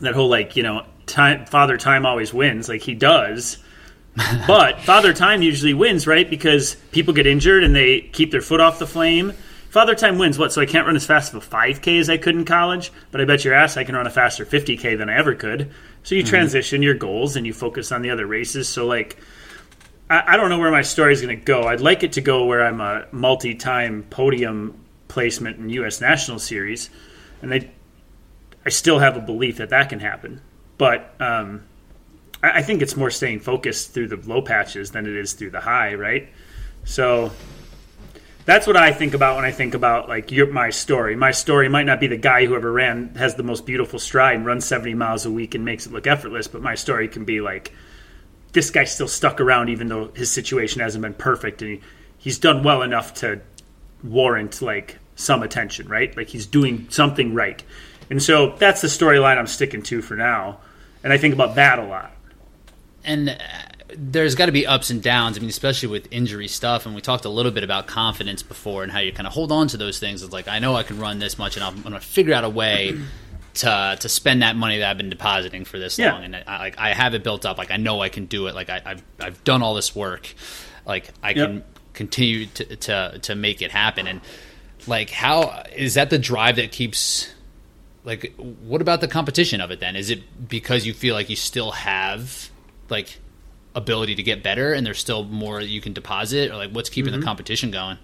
that 0.00 0.14
whole 0.14 0.28
like 0.28 0.56
you 0.56 0.62
know 0.62 0.84
time 1.06 1.46
father 1.46 1.76
time 1.76 2.06
always 2.06 2.32
wins 2.32 2.68
like 2.68 2.82
he 2.82 2.94
does 2.94 3.58
but 4.46 4.80
father 4.80 5.12
time 5.12 5.42
usually 5.42 5.74
wins 5.74 6.06
right 6.06 6.30
because 6.30 6.76
people 6.92 7.12
get 7.12 7.26
injured 7.26 7.64
and 7.64 7.74
they 7.74 8.00
keep 8.00 8.30
their 8.30 8.40
foot 8.40 8.60
off 8.60 8.78
the 8.78 8.86
flame 8.86 9.32
father 9.70 9.94
time 9.94 10.18
wins 10.18 10.38
what 10.38 10.52
so 10.52 10.60
i 10.60 10.66
can't 10.66 10.86
run 10.86 10.96
as 10.96 11.06
fast 11.06 11.34
of 11.34 11.42
a 11.42 11.46
5k 11.46 12.00
as 12.00 12.08
i 12.08 12.16
could 12.16 12.34
in 12.34 12.44
college 12.44 12.92
but 13.10 13.20
i 13.20 13.24
bet 13.24 13.44
your 13.44 13.54
ass 13.54 13.76
i 13.76 13.84
can 13.84 13.94
run 13.94 14.06
a 14.06 14.10
faster 14.10 14.46
50k 14.46 14.96
than 14.96 15.08
i 15.08 15.16
ever 15.16 15.34
could 15.34 15.70
so 16.02 16.14
you 16.14 16.22
mm-hmm. 16.22 16.30
transition 16.30 16.82
your 16.82 16.94
goals 16.94 17.36
and 17.36 17.46
you 17.46 17.52
focus 17.52 17.92
on 17.92 18.02
the 18.02 18.10
other 18.10 18.26
races 18.26 18.68
so 18.68 18.86
like 18.86 19.18
I, 20.08 20.34
I 20.34 20.36
don't 20.36 20.50
know 20.50 20.58
where 20.58 20.70
my 20.70 20.82
story 20.82 21.12
is 21.12 21.22
going 21.22 21.38
to 21.38 21.44
go 21.44 21.64
i'd 21.64 21.80
like 21.80 22.02
it 22.02 22.12
to 22.12 22.20
go 22.20 22.44
where 22.44 22.64
i'm 22.64 22.80
a 22.80 23.06
multi-time 23.12 24.04
podium 24.10 24.84
placement 25.08 25.58
in 25.58 25.68
us 25.70 26.00
national 26.00 26.38
series 26.38 26.90
and 27.42 27.52
I, 27.52 27.70
I 28.64 28.70
still 28.70 28.98
have 28.98 29.16
a 29.16 29.20
belief 29.20 29.58
that 29.58 29.70
that 29.70 29.88
can 29.88 30.00
happen 30.00 30.40
but 30.78 31.14
um, 31.20 31.62
I, 32.42 32.58
I 32.58 32.62
think 32.62 32.82
it's 32.82 32.96
more 32.96 33.10
staying 33.10 33.40
focused 33.40 33.92
through 33.92 34.08
the 34.08 34.16
low 34.16 34.42
patches 34.42 34.90
than 34.90 35.06
it 35.06 35.16
is 35.16 35.32
through 35.32 35.50
the 35.50 35.60
high, 35.60 35.94
right? 35.94 36.28
So 36.84 37.32
that's 38.44 38.66
what 38.66 38.76
I 38.76 38.92
think 38.92 39.14
about 39.14 39.36
when 39.36 39.44
I 39.44 39.52
think 39.52 39.74
about 39.74 40.08
like 40.08 40.30
your, 40.30 40.46
my 40.52 40.70
story. 40.70 41.16
My 41.16 41.30
story 41.30 41.68
might 41.68 41.86
not 41.86 42.00
be 42.00 42.06
the 42.06 42.16
guy 42.16 42.46
who 42.46 42.54
ever 42.54 42.70
ran 42.70 43.14
has 43.14 43.34
the 43.34 43.42
most 43.42 43.66
beautiful 43.66 43.98
stride 43.98 44.36
and 44.36 44.46
runs 44.46 44.66
70 44.66 44.94
miles 44.94 45.24
a 45.24 45.30
week 45.30 45.54
and 45.54 45.64
makes 45.64 45.86
it 45.86 45.92
look 45.92 46.06
effortless, 46.06 46.48
but 46.48 46.62
my 46.62 46.74
story 46.74 47.08
can 47.08 47.24
be 47.24 47.40
like 47.40 47.72
this 48.54 48.70
guy 48.70 48.84
still 48.84 49.08
stuck 49.08 49.40
around 49.40 49.68
even 49.68 49.88
though 49.88 50.08
his 50.14 50.30
situation 50.30 50.80
hasn't 50.80 51.02
been 51.02 51.14
perfect 51.14 51.60
and 51.60 51.72
he, 51.72 51.80
he's 52.16 52.38
done 52.38 52.62
well 52.62 52.82
enough 52.82 53.12
to 53.14 53.40
warrant 54.02 54.62
like 54.62 54.98
some 55.16 55.42
attention, 55.42 55.88
right? 55.88 56.16
Like 56.16 56.28
he's 56.28 56.46
doing 56.46 56.86
something 56.88 57.34
right. 57.34 57.62
And 58.10 58.22
so 58.22 58.54
that's 58.56 58.80
the 58.80 58.88
storyline 58.88 59.38
I'm 59.38 59.46
sticking 59.46 59.82
to 59.82 60.02
for 60.02 60.14
now. 60.14 60.60
And 61.02 61.12
I 61.12 61.18
think 61.18 61.34
about 61.34 61.56
that 61.56 61.78
a 61.78 61.84
lot. 61.84 62.12
And 63.04 63.30
uh, 63.30 63.34
there's 63.96 64.34
got 64.34 64.46
to 64.46 64.52
be 64.52 64.66
ups 64.66 64.90
and 64.90 65.02
downs. 65.02 65.36
I 65.36 65.40
mean, 65.40 65.50
especially 65.50 65.88
with 65.88 66.08
injury 66.10 66.48
stuff. 66.48 66.86
And 66.86 66.94
we 66.94 67.00
talked 67.00 67.24
a 67.24 67.28
little 67.28 67.52
bit 67.52 67.64
about 67.64 67.86
confidence 67.86 68.42
before 68.42 68.82
and 68.82 68.92
how 68.92 69.00
you 69.00 69.12
kind 69.12 69.26
of 69.26 69.32
hold 69.32 69.52
on 69.52 69.68
to 69.68 69.76
those 69.76 69.98
things. 69.98 70.22
It's 70.22 70.32
like, 70.32 70.48
I 70.48 70.58
know 70.58 70.74
I 70.74 70.82
can 70.82 70.98
run 70.98 71.18
this 71.18 71.38
much 71.38 71.56
and 71.56 71.64
I'm 71.64 71.82
going 71.82 71.94
to 71.94 72.00
figure 72.00 72.34
out 72.34 72.44
a 72.44 72.48
way. 72.48 72.98
To, 73.54 73.96
to 74.00 74.08
spend 74.08 74.42
that 74.42 74.56
money 74.56 74.78
that 74.78 74.90
I've 74.90 74.96
been 74.96 75.10
depositing 75.10 75.64
for 75.64 75.78
this 75.78 75.96
yeah. 75.96 76.12
long, 76.12 76.24
and 76.24 76.34
I, 76.34 76.58
like 76.58 76.76
I 76.76 76.92
have 76.92 77.14
it 77.14 77.22
built 77.22 77.46
up. 77.46 77.56
Like 77.56 77.70
I 77.70 77.76
know 77.76 78.00
I 78.00 78.08
can 78.08 78.26
do 78.26 78.48
it. 78.48 78.54
Like 78.56 78.68
I, 78.68 78.80
have 78.84 79.02
I've 79.20 79.44
done 79.44 79.62
all 79.62 79.74
this 79.74 79.94
work. 79.94 80.34
Like 80.84 81.10
I 81.22 81.30
yep. 81.30 81.36
can 81.36 81.64
continue 81.92 82.46
to, 82.46 82.76
to 82.76 83.18
to 83.22 83.34
make 83.36 83.62
it 83.62 83.70
happen. 83.70 84.08
And 84.08 84.20
like 84.86 85.10
how 85.10 85.64
is 85.74 85.94
that 85.94 86.10
the 86.10 86.18
drive 86.18 86.56
that 86.56 86.72
keeps 86.72 87.32
like 88.04 88.34
what 88.36 88.80
about 88.80 89.00
the 89.00 89.08
competition 89.08 89.60
of 89.60 89.70
it 89.70 89.80
then 89.80 89.96
is 89.96 90.10
it 90.10 90.48
because 90.48 90.86
you 90.86 90.92
feel 90.92 91.14
like 91.14 91.30
you 91.30 91.36
still 91.36 91.72
have 91.72 92.50
like 92.90 93.18
ability 93.74 94.14
to 94.14 94.22
get 94.22 94.42
better 94.42 94.72
and 94.72 94.86
there's 94.86 94.98
still 94.98 95.24
more 95.24 95.60
you 95.60 95.80
can 95.80 95.92
deposit 95.92 96.50
or 96.50 96.56
like 96.56 96.70
what's 96.70 96.90
keeping 96.90 97.12
mm-hmm. 97.12 97.20
the 97.20 97.26
competition 97.26 97.70
going 97.70 97.98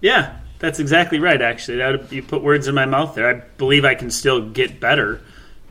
yeah 0.00 0.38
that's 0.58 0.78
exactly 0.78 1.18
right 1.18 1.42
actually 1.42 1.78
that 1.78 1.90
would, 2.00 2.12
you 2.12 2.22
put 2.22 2.42
words 2.42 2.68
in 2.68 2.74
my 2.74 2.86
mouth 2.86 3.14
there 3.14 3.28
i 3.28 3.34
believe 3.34 3.84
i 3.84 3.94
can 3.94 4.10
still 4.10 4.48
get 4.50 4.80
better 4.80 5.20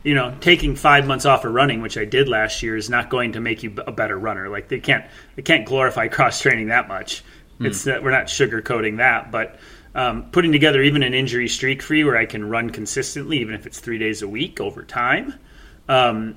you 0.02 0.14
know 0.14 0.34
taking 0.40 0.76
five 0.76 1.06
months 1.06 1.24
off 1.24 1.44
of 1.44 1.52
running 1.52 1.82
which 1.82 1.98
i 1.98 2.04
did 2.04 2.28
last 2.28 2.62
year 2.62 2.76
is 2.76 2.88
not 2.88 3.10
going 3.10 3.32
to 3.32 3.40
make 3.40 3.62
you 3.62 3.74
a 3.86 3.92
better 3.92 4.18
runner 4.18 4.48
like 4.48 4.68
they 4.68 4.80
can't 4.80 5.04
they 5.34 5.42
can't 5.42 5.66
glorify 5.66 6.08
cross 6.16 6.40
training 6.40 6.68
that 6.68 6.88
much 6.88 7.24
mm. 7.58 7.66
it's 7.66 7.86
uh, 7.86 7.98
we're 8.02 8.10
not 8.10 8.26
sugarcoating 8.26 8.98
that 8.98 9.30
but 9.30 9.58
um, 9.96 10.24
putting 10.30 10.52
together 10.52 10.82
even 10.82 11.02
an 11.02 11.14
injury 11.14 11.48
streak 11.48 11.80
free 11.80 12.04
where 12.04 12.18
I 12.18 12.26
can 12.26 12.46
run 12.46 12.68
consistently, 12.68 13.38
even 13.38 13.54
if 13.54 13.66
it's 13.66 13.80
three 13.80 13.96
days 13.96 14.20
a 14.20 14.28
week 14.28 14.60
over 14.60 14.84
time, 14.84 15.32
um, 15.88 16.36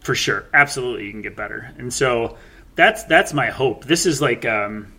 for 0.00 0.14
sure, 0.14 0.46
absolutely, 0.54 1.04
you 1.04 1.12
can 1.12 1.20
get 1.20 1.36
better. 1.36 1.70
And 1.76 1.92
so 1.92 2.38
that's 2.76 3.04
that's 3.04 3.34
my 3.34 3.50
hope. 3.50 3.84
This 3.84 4.06
is 4.06 4.20
like. 4.20 4.44
Um, 4.44 4.93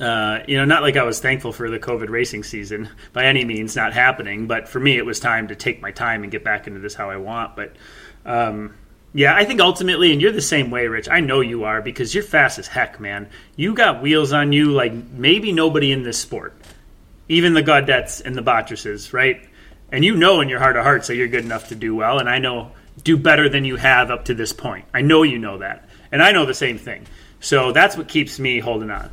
uh, 0.00 0.40
you 0.48 0.56
know, 0.56 0.64
not 0.64 0.82
like 0.82 0.96
I 0.96 1.02
was 1.04 1.20
thankful 1.20 1.52
for 1.52 1.70
the 1.70 1.78
COVID 1.78 2.08
racing 2.08 2.42
season 2.42 2.88
by 3.12 3.26
any 3.26 3.44
means, 3.44 3.76
not 3.76 3.92
happening. 3.92 4.46
But 4.46 4.68
for 4.68 4.80
me, 4.80 4.96
it 4.96 5.04
was 5.04 5.20
time 5.20 5.48
to 5.48 5.56
take 5.56 5.82
my 5.82 5.90
time 5.90 6.22
and 6.22 6.32
get 6.32 6.42
back 6.42 6.66
into 6.66 6.80
this 6.80 6.94
how 6.94 7.10
I 7.10 7.16
want. 7.16 7.56
But 7.56 7.76
um, 8.24 8.74
yeah, 9.12 9.34
I 9.34 9.44
think 9.44 9.60
ultimately, 9.60 10.12
and 10.12 10.20
you're 10.20 10.32
the 10.32 10.40
same 10.40 10.70
way, 10.70 10.86
Rich. 10.86 11.08
I 11.08 11.20
know 11.20 11.40
you 11.40 11.64
are 11.64 11.82
because 11.82 12.14
you're 12.14 12.24
fast 12.24 12.58
as 12.58 12.66
heck, 12.66 12.98
man. 13.00 13.28
You 13.56 13.74
got 13.74 14.02
wheels 14.02 14.32
on 14.32 14.52
you 14.52 14.72
like 14.72 14.92
maybe 14.92 15.52
nobody 15.52 15.92
in 15.92 16.02
this 16.02 16.18
sport 16.18 16.54
even 17.30 17.54
the 17.54 17.62
Gaudettes 17.62 18.20
and 18.20 18.34
the 18.34 18.42
Bottrices, 18.42 19.12
right? 19.12 19.48
And 19.92 20.04
you 20.04 20.16
know 20.16 20.40
in 20.40 20.48
your 20.48 20.58
heart 20.58 20.76
of 20.76 20.82
hearts 20.82 21.06
that 21.06 21.14
you're 21.14 21.28
good 21.28 21.44
enough 21.44 21.68
to 21.68 21.76
do 21.76 21.94
well, 21.94 22.18
and 22.18 22.28
I 22.28 22.38
know 22.38 22.72
do 23.04 23.16
better 23.16 23.48
than 23.48 23.64
you 23.64 23.76
have 23.76 24.10
up 24.10 24.26
to 24.26 24.34
this 24.34 24.52
point. 24.52 24.84
I 24.92 25.02
know 25.02 25.22
you 25.22 25.38
know 25.38 25.58
that, 25.58 25.88
and 26.10 26.22
I 26.22 26.32
know 26.32 26.44
the 26.44 26.54
same 26.54 26.76
thing. 26.76 27.06
So 27.38 27.70
that's 27.70 27.96
what 27.96 28.08
keeps 28.08 28.40
me 28.40 28.58
holding 28.58 28.90
on. 28.90 29.10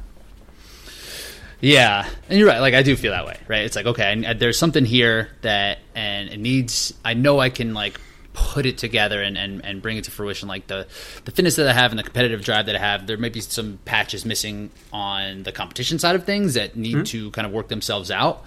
Yeah, 1.59 2.07
and 2.29 2.37
you're 2.37 2.47
right. 2.47 2.59
Like 2.59 2.73
I 2.73 2.83
do 2.83 2.95
feel 2.95 3.11
that 3.11 3.25
way, 3.25 3.37
right? 3.47 3.63
It's 3.63 3.75
like 3.75 3.85
okay, 3.87 4.33
there's 4.33 4.57
something 4.57 4.85
here 4.85 5.29
that, 5.41 5.79
and 5.95 6.29
it 6.29 6.39
needs. 6.39 6.93
I 7.03 7.13
know 7.13 7.39
I 7.39 7.49
can 7.49 7.73
like 7.73 7.99
put 8.37 8.67
it 8.67 8.77
together 8.77 9.19
and, 9.19 9.35
and, 9.35 9.65
and 9.65 9.81
bring 9.81 9.97
it 9.97 10.03
to 10.03 10.11
fruition 10.11 10.47
like 10.47 10.67
the 10.67 10.85
the 11.25 11.31
fitness 11.31 11.55
that 11.55 11.67
I 11.67 11.73
have 11.73 11.91
and 11.91 11.97
the 11.97 12.03
competitive 12.03 12.43
drive 12.43 12.67
that 12.67 12.75
I 12.75 12.79
have 12.79 13.07
there 13.07 13.17
may 13.17 13.29
be 13.29 13.41
some 13.41 13.79
patches 13.83 14.25
missing 14.25 14.69
on 14.93 15.41
the 15.41 15.51
competition 15.51 15.97
side 15.97 16.15
of 16.15 16.23
things 16.23 16.53
that 16.53 16.75
need 16.75 16.95
mm-hmm. 16.95 17.03
to 17.03 17.31
kind 17.31 17.47
of 17.47 17.51
work 17.51 17.67
themselves 17.67 18.11
out 18.11 18.45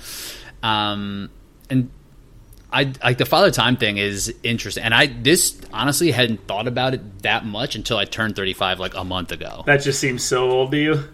um, 0.63 1.29
and 1.69 1.91
I 2.73 2.93
like 3.03 3.19
the 3.19 3.27
father 3.27 3.51
time 3.51 3.77
thing 3.77 3.97
is 3.97 4.33
interesting 4.45 4.85
and 4.85 4.95
I 4.95 5.07
this 5.07 5.61
honestly 5.73 6.13
hadn't 6.13 6.47
thought 6.47 6.69
about 6.69 6.95
it 6.95 7.23
that 7.25 7.45
much 7.45 7.75
until 7.75 7.97
I 7.97 8.05
turned 8.05 8.37
35 8.37 8.79
like 8.79 8.95
a 8.95 9.03
month 9.03 9.33
ago 9.33 9.65
that 9.67 9.83
just 9.83 9.99
seems 9.99 10.23
so 10.23 10.53
old 10.53 10.71
to 10.71 10.79
you 10.79 11.05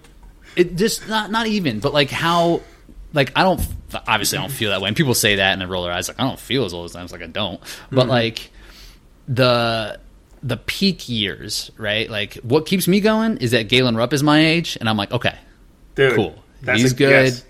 it 0.57 0.77
just 0.77 1.09
not 1.09 1.31
not 1.31 1.47
even 1.47 1.81
but 1.81 1.93
like 1.93 2.11
how 2.11 2.63
like 3.13 3.33
I 3.37 3.43
don't 3.43 3.61
obviously 4.07 4.39
I 4.39 4.43
don't 4.43 4.53
feel 4.53 4.71
that 4.71 4.81
way. 4.81 4.89
And 4.89 4.97
people 4.97 5.15
say 5.15 5.37
that 5.37 5.53
and 5.53 5.63
I 5.63 5.67
roll 5.67 5.85
their 5.85 5.93
eyes 5.93 6.09
like 6.09 6.21
I 6.21 6.25
don't 6.25 6.39
feel 6.39 6.65
as 6.65 6.75
old 6.75 6.87
as 6.87 6.97
I 6.97 7.03
was 7.03 7.13
like 7.13 7.23
I 7.23 7.27
don't. 7.27 7.61
But 7.91 8.03
mm-hmm. 8.03 8.11
like 8.11 8.51
the 9.29 9.99
the 10.43 10.57
peak 10.57 11.09
years, 11.09 11.71
right? 11.77 12.09
Like 12.09 12.35
what 12.37 12.67
keeps 12.67 12.87
me 12.87 13.01
going 13.01 13.39
is 13.39 13.51
that 13.51 13.69
Galen 13.69 13.97
Rupp 13.97 14.13
is 14.13 14.23
my 14.23 14.45
age, 14.45 14.77
and 14.79 14.89
I'm 14.89 14.97
like, 14.97 15.13
okay, 15.13 15.37
Dude, 15.95 16.15
cool, 16.15 16.43
he's 16.65 16.93
a, 16.93 16.95
good, 16.95 17.11
yes. 17.11 17.45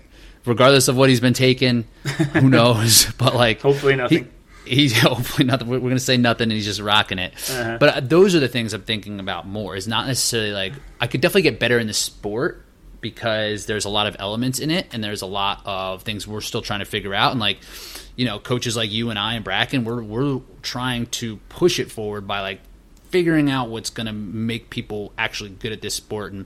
regardless 0.45 0.87
of 0.87 0.97
what 0.97 1.09
he's 1.09 1.19
been 1.19 1.33
taking. 1.33 1.85
Who 2.33 2.49
knows? 2.49 3.11
but 3.17 3.35
like, 3.35 3.61
hopefully 3.61 3.95
nothing. 3.95 4.29
He, 4.65 4.75
he's 4.75 4.97
hopefully 4.99 5.45
nothing. 5.45 5.67
We're 5.67 5.79
gonna 5.79 5.99
say 5.99 6.17
nothing, 6.17 6.45
and 6.45 6.53
he's 6.53 6.65
just 6.65 6.81
rocking 6.81 7.19
it. 7.19 7.33
Uh-huh. 7.49 7.77
But 7.79 7.89
uh, 7.89 7.99
those 7.99 8.35
are 8.35 8.39
the 8.39 8.47
things 8.47 8.73
I'm 8.73 8.81
thinking 8.81 9.19
about 9.19 9.47
more. 9.47 9.75
Is 9.75 9.87
not 9.87 10.07
necessarily 10.07 10.51
like 10.51 10.73
I 10.99 11.07
could 11.07 11.21
definitely 11.21 11.43
get 11.43 11.59
better 11.59 11.77
in 11.79 11.87
the 11.87 11.93
sport 11.93 12.65
because 13.11 13.65
there's 13.65 13.85
a 13.85 13.89
lot 13.89 14.07
of 14.07 14.15
elements 14.19 14.59
in 14.59 14.71
it, 14.71 14.87
and 14.91 15.03
there's 15.03 15.21
a 15.21 15.27
lot 15.27 15.61
of 15.65 16.03
things 16.03 16.27
we're 16.27 16.41
still 16.41 16.61
trying 16.61 16.79
to 16.79 16.85
figure 16.85 17.13
out, 17.13 17.31
and 17.31 17.39
like 17.39 17.59
you 18.15 18.25
know, 18.25 18.39
coaches 18.39 18.75
like 18.75 18.91
you 18.91 19.09
and 19.09 19.19
I 19.19 19.35
and 19.35 19.45
Brakken, 19.45 19.83
we're 19.83 20.01
we're 20.01 20.41
trying 20.61 21.05
to 21.07 21.37
push 21.49 21.79
it 21.79 21.91
forward 21.91 22.27
by 22.27 22.41
like 22.41 22.61
figuring 23.09 23.49
out 23.49 23.69
what's 23.69 23.89
going 23.89 24.07
to 24.07 24.13
make 24.13 24.69
people 24.69 25.13
actually 25.17 25.51
good 25.51 25.71
at 25.71 25.81
this 25.81 25.93
sport. 25.93 26.33
And 26.33 26.45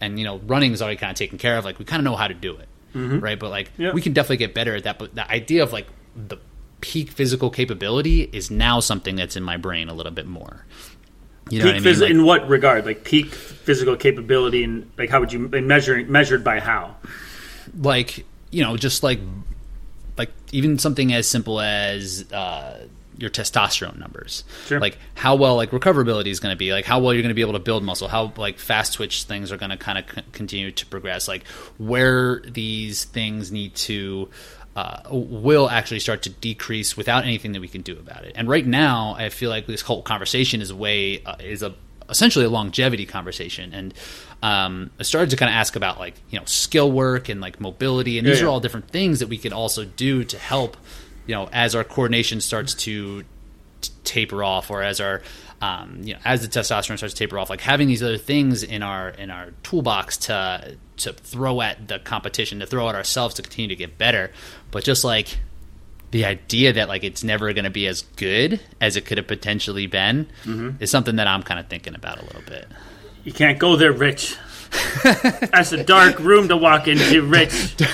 and 0.00 0.18
you 0.18 0.24
know 0.24 0.38
running 0.46 0.72
is 0.72 0.82
already 0.82 0.96
kind 0.96 1.10
of 1.10 1.16
taken 1.16 1.38
care 1.38 1.56
of. 1.58 1.64
Like 1.64 1.78
we 1.78 1.84
kind 1.84 2.00
of 2.00 2.04
know 2.04 2.16
how 2.16 2.28
to 2.28 2.34
do 2.34 2.56
it 2.56 2.68
mm-hmm. 2.94 3.20
right? 3.20 3.38
But 3.38 3.50
like 3.50 3.70
we 3.78 4.00
can 4.02 4.12
definitely 4.12 4.38
get 4.38 4.54
better 4.54 4.74
at 4.74 4.84
that. 4.84 4.98
But 4.98 5.14
the 5.14 5.28
idea 5.30 5.62
of 5.62 5.72
like 5.72 5.86
the 6.14 6.38
peak 6.80 7.10
physical 7.10 7.50
capability 7.50 8.22
is 8.32 8.50
now 8.50 8.80
something 8.80 9.16
that's 9.16 9.36
in 9.36 9.42
my 9.42 9.56
brain 9.56 9.88
a 9.88 9.94
little 9.94 10.12
bit 10.12 10.26
more 10.26 10.64
you 11.50 11.58
know 11.58 11.64
peak 11.64 11.74
what 11.74 11.76
I 11.76 11.84
mean? 11.84 11.94
phys- 11.94 12.00
like, 12.00 12.10
in 12.10 12.24
what 12.24 12.48
regard 12.48 12.86
like 12.86 13.04
peak 13.04 13.26
physical 13.26 13.96
capability 13.96 14.64
and 14.64 14.90
like 14.96 15.10
how 15.10 15.20
would 15.20 15.32
you 15.32 15.40
measure 15.40 16.04
measured 16.06 16.42
by 16.42 16.60
how 16.60 16.96
like 17.78 18.24
you 18.50 18.62
know 18.62 18.76
just 18.76 19.02
like 19.02 19.20
like 20.16 20.30
even 20.52 20.78
something 20.78 21.12
as 21.12 21.26
simple 21.26 21.60
as 21.60 22.30
uh, 22.32 22.86
your 23.20 23.30
testosterone 23.30 23.98
numbers. 23.98 24.44
Sure. 24.66 24.80
Like 24.80 24.98
how 25.14 25.36
well 25.36 25.56
like 25.56 25.70
recoverability 25.70 26.28
is 26.28 26.40
going 26.40 26.52
to 26.52 26.58
be, 26.58 26.72
like 26.72 26.86
how 26.86 27.00
well 27.00 27.12
you're 27.12 27.22
going 27.22 27.30
to 27.30 27.34
be 27.34 27.42
able 27.42 27.52
to 27.52 27.58
build 27.58 27.84
muscle, 27.84 28.08
how 28.08 28.32
like 28.36 28.58
fast 28.58 28.94
twitch 28.94 29.24
things 29.24 29.52
are 29.52 29.58
going 29.58 29.70
to 29.70 29.76
kind 29.76 29.98
of 29.98 30.10
c- 30.10 30.22
continue 30.32 30.70
to 30.72 30.86
progress, 30.86 31.28
like 31.28 31.46
where 31.78 32.40
these 32.40 33.04
things 33.04 33.52
need 33.52 33.74
to 33.74 34.28
uh, 34.80 35.02
will 35.10 35.68
actually 35.68 36.00
start 36.00 36.22
to 36.22 36.30
decrease 36.30 36.96
without 36.96 37.24
anything 37.24 37.52
that 37.52 37.60
we 37.60 37.68
can 37.68 37.82
do 37.82 37.98
about 37.98 38.24
it. 38.24 38.32
And 38.34 38.48
right 38.48 38.66
now, 38.66 39.14
I 39.18 39.28
feel 39.28 39.50
like 39.50 39.66
this 39.66 39.82
whole 39.82 40.02
conversation 40.02 40.60
is 40.60 40.72
way 40.72 41.22
uh, 41.24 41.36
is 41.40 41.62
a 41.62 41.74
essentially 42.08 42.44
a 42.44 42.50
longevity 42.50 43.06
conversation 43.06 43.72
and 43.72 43.94
um, 44.42 44.90
I 44.98 45.04
started 45.04 45.30
to 45.30 45.36
kind 45.36 45.48
of 45.48 45.54
ask 45.54 45.76
about 45.76 45.98
like 45.98 46.14
you 46.30 46.38
know 46.38 46.44
skill 46.46 46.90
work 46.90 47.28
and 47.28 47.40
like 47.42 47.60
mobility, 47.60 48.18
and 48.18 48.26
these 48.26 48.40
yeah. 48.40 48.46
are 48.46 48.48
all 48.48 48.60
different 48.60 48.88
things 48.88 49.18
that 49.18 49.28
we 49.28 49.36
could 49.36 49.52
also 49.52 49.84
do 49.84 50.24
to 50.24 50.38
help 50.38 50.78
you 51.30 51.36
know, 51.36 51.48
as 51.52 51.76
our 51.76 51.84
coordination 51.84 52.40
starts 52.40 52.74
to 52.74 53.22
t- 53.80 53.92
taper 54.02 54.42
off, 54.42 54.68
or 54.68 54.82
as 54.82 55.00
our 55.00 55.22
um, 55.60 56.00
you 56.02 56.14
know, 56.14 56.20
as 56.24 56.40
the 56.40 56.48
testosterone 56.48 56.96
starts 56.96 57.14
to 57.14 57.18
taper 57.18 57.38
off, 57.38 57.50
like 57.50 57.60
having 57.60 57.86
these 57.88 58.02
other 58.02 58.16
things 58.18 58.62
in 58.62 58.82
our 58.82 59.10
in 59.10 59.30
our 59.30 59.50
toolbox 59.62 60.16
to 60.18 60.76
to 60.98 61.12
throw 61.12 61.60
at 61.60 61.88
the 61.88 61.98
competition, 61.98 62.60
to 62.60 62.66
throw 62.66 62.88
at 62.88 62.94
ourselves 62.94 63.34
to 63.34 63.42
continue 63.42 63.68
to 63.68 63.76
get 63.76 63.98
better. 63.98 64.30
But 64.70 64.84
just 64.84 65.04
like 65.04 65.38
the 66.10 66.24
idea 66.24 66.72
that 66.72 66.88
like 66.88 67.04
it's 67.04 67.22
never 67.22 67.52
going 67.52 67.64
to 67.64 67.70
be 67.70 67.86
as 67.86 68.02
good 68.16 68.58
as 68.80 68.96
it 68.96 69.04
could 69.06 69.18
have 69.18 69.26
potentially 69.28 69.86
been 69.86 70.26
Mm-hmm. 70.44 70.82
is 70.82 70.90
something 70.90 71.16
that 71.16 71.26
I'm 71.26 71.42
kind 71.42 71.60
of 71.60 71.68
thinking 71.68 71.94
about 71.94 72.18
a 72.20 72.24
little 72.24 72.42
bit. 72.42 72.66
You 73.24 73.32
can't 73.32 73.58
go 73.58 73.76
there, 73.76 73.92
Rich. 73.92 74.34
That's 75.04 75.72
a 75.72 75.84
dark 75.84 76.18
room 76.20 76.48
to 76.48 76.56
walk 76.56 76.88
into, 76.88 77.22
Rich. 77.22 77.76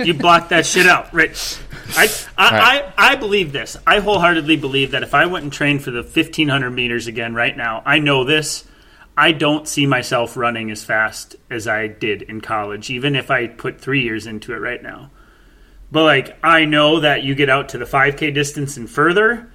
You 0.00 0.14
block 0.14 0.48
that 0.48 0.66
shit 0.66 0.88
out, 0.88 1.14
Rich. 1.14 1.56
I, 1.96 2.08
I, 2.36 2.50
right. 2.50 2.94
I, 2.96 3.12
I 3.12 3.16
believe 3.16 3.52
this. 3.52 3.76
I 3.86 4.00
wholeheartedly 4.00 4.56
believe 4.56 4.92
that 4.92 5.02
if 5.02 5.14
I 5.14 5.26
went 5.26 5.44
and 5.44 5.52
trained 5.52 5.82
for 5.82 5.90
the 5.90 6.02
1500 6.02 6.70
meters 6.70 7.06
again 7.06 7.34
right 7.34 7.56
now, 7.56 7.82
I 7.84 7.98
know 7.98 8.24
this. 8.24 8.64
I 9.16 9.32
don't 9.32 9.68
see 9.68 9.86
myself 9.86 10.36
running 10.36 10.70
as 10.70 10.84
fast 10.84 11.36
as 11.50 11.68
I 11.68 11.88
did 11.88 12.22
in 12.22 12.40
college, 12.40 12.90
even 12.90 13.14
if 13.14 13.30
I 13.30 13.48
put 13.48 13.80
three 13.80 14.02
years 14.02 14.26
into 14.26 14.54
it 14.54 14.58
right 14.58 14.82
now. 14.82 15.10
But 15.92 16.04
like, 16.04 16.38
I 16.42 16.64
know 16.64 17.00
that 17.00 17.22
you 17.22 17.34
get 17.34 17.50
out 17.50 17.70
to 17.70 17.78
the 17.78 17.84
5K 17.84 18.32
distance 18.32 18.76
and 18.76 18.88
further, 18.88 19.50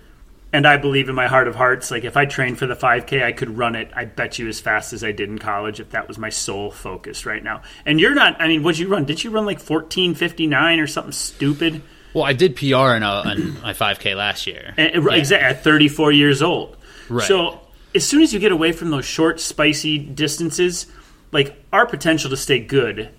and 0.55 0.65
I 0.65 0.77
believe 0.77 1.09
in 1.09 1.15
my 1.15 1.27
heart 1.27 1.47
of 1.47 1.55
hearts, 1.55 1.91
like 1.91 2.03
if 2.03 2.15
I 2.15 2.25
trained 2.25 2.59
for 2.59 2.67
the 2.67 2.75
5K, 2.75 3.23
I 3.23 3.31
could 3.31 3.57
run 3.57 3.75
it. 3.75 3.91
I 3.95 4.05
bet 4.05 4.39
you 4.39 4.47
as 4.47 4.61
fast 4.61 4.93
as 4.93 5.03
I 5.03 5.11
did 5.11 5.29
in 5.29 5.37
college 5.37 5.79
if 5.79 5.91
that 5.91 6.07
was 6.07 6.17
my 6.17 6.29
sole 6.29 6.71
focus 6.71 7.25
right 7.25 7.43
now. 7.43 7.61
And 7.85 7.99
you're 7.99 8.13
not. 8.13 8.39
I 8.41 8.47
mean, 8.47 8.63
what'd 8.63 8.79
you 8.79 8.87
run? 8.87 9.05
Did 9.05 9.23
you 9.23 9.31
run 9.31 9.45
like 9.45 9.61
14:59 9.61 10.81
or 10.81 10.87
something 10.87 11.11
stupid? 11.11 11.81
Well, 12.15 12.23
I 12.23 12.31
did 12.31 12.55
PR 12.55 12.95
in, 12.95 13.03
a, 13.03 13.23
in 13.29 13.61
my 13.61 13.73
5K 13.73 14.15
last 14.15 14.47
year. 14.47 14.73
And, 14.77 15.05
Exactly 15.09 15.35
at 15.35 15.63
34 15.65 16.13
years 16.13 16.41
old. 16.41 16.77
Right. 17.09 17.27
So 17.27 17.59
as 17.93 18.07
soon 18.07 18.21
as 18.21 18.33
you 18.33 18.39
get 18.39 18.53
away 18.53 18.71
from 18.71 18.89
those 18.89 19.03
short, 19.03 19.41
spicy 19.41 19.97
distances, 19.99 20.87
like 21.33 21.61
our 21.73 21.85
potential 21.85 22.29
to 22.29 22.37
stay 22.37 22.59
good 22.61 23.09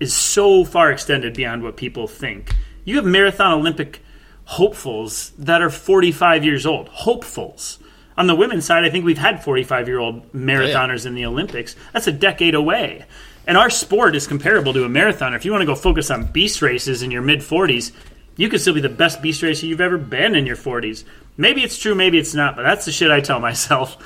is 0.00 0.12
so 0.12 0.64
far 0.66 0.92
extended 0.92 1.34
beyond 1.34 1.62
what 1.62 1.78
people 1.78 2.06
think. 2.06 2.54
You 2.84 2.96
have 2.96 3.06
marathon 3.06 3.52
Olympic 3.52 4.02
hopefuls 4.44 5.30
that 5.38 5.62
are 5.62 5.70
45 5.70 6.44
years 6.44 6.66
old. 6.66 6.88
Hopefuls. 6.88 7.78
On 8.18 8.26
the 8.26 8.34
women's 8.34 8.66
side, 8.66 8.84
I 8.84 8.90
think 8.90 9.06
we've 9.06 9.16
had 9.16 9.42
45 9.42 9.88
year 9.88 9.98
old 9.98 10.30
marathoners 10.34 11.06
in 11.06 11.14
the 11.14 11.24
Olympics. 11.24 11.74
That's 11.94 12.06
a 12.06 12.12
decade 12.12 12.54
away. 12.54 13.06
And 13.46 13.56
our 13.56 13.70
sport 13.70 14.14
is 14.14 14.26
comparable 14.26 14.72
to 14.74 14.84
a 14.84 14.88
marathoner. 14.88 15.36
If 15.36 15.44
you 15.44 15.52
want 15.52 15.62
to 15.62 15.66
go 15.66 15.74
focus 15.74 16.10
on 16.10 16.26
beast 16.26 16.62
races 16.62 17.02
in 17.02 17.10
your 17.10 17.22
mid 17.22 17.40
40s, 17.40 17.92
you 18.36 18.48
could 18.48 18.60
still 18.60 18.74
be 18.74 18.80
the 18.80 18.88
best 18.88 19.22
beast 19.22 19.42
racer 19.42 19.66
you've 19.66 19.80
ever 19.80 19.98
been 19.98 20.34
in 20.34 20.46
your 20.46 20.56
40s. 20.56 21.04
Maybe 21.36 21.62
it's 21.62 21.78
true, 21.78 21.94
maybe 21.94 22.18
it's 22.18 22.34
not, 22.34 22.56
but 22.56 22.62
that's 22.62 22.84
the 22.84 22.92
shit 22.92 23.10
I 23.10 23.20
tell 23.20 23.40
myself. 23.40 23.96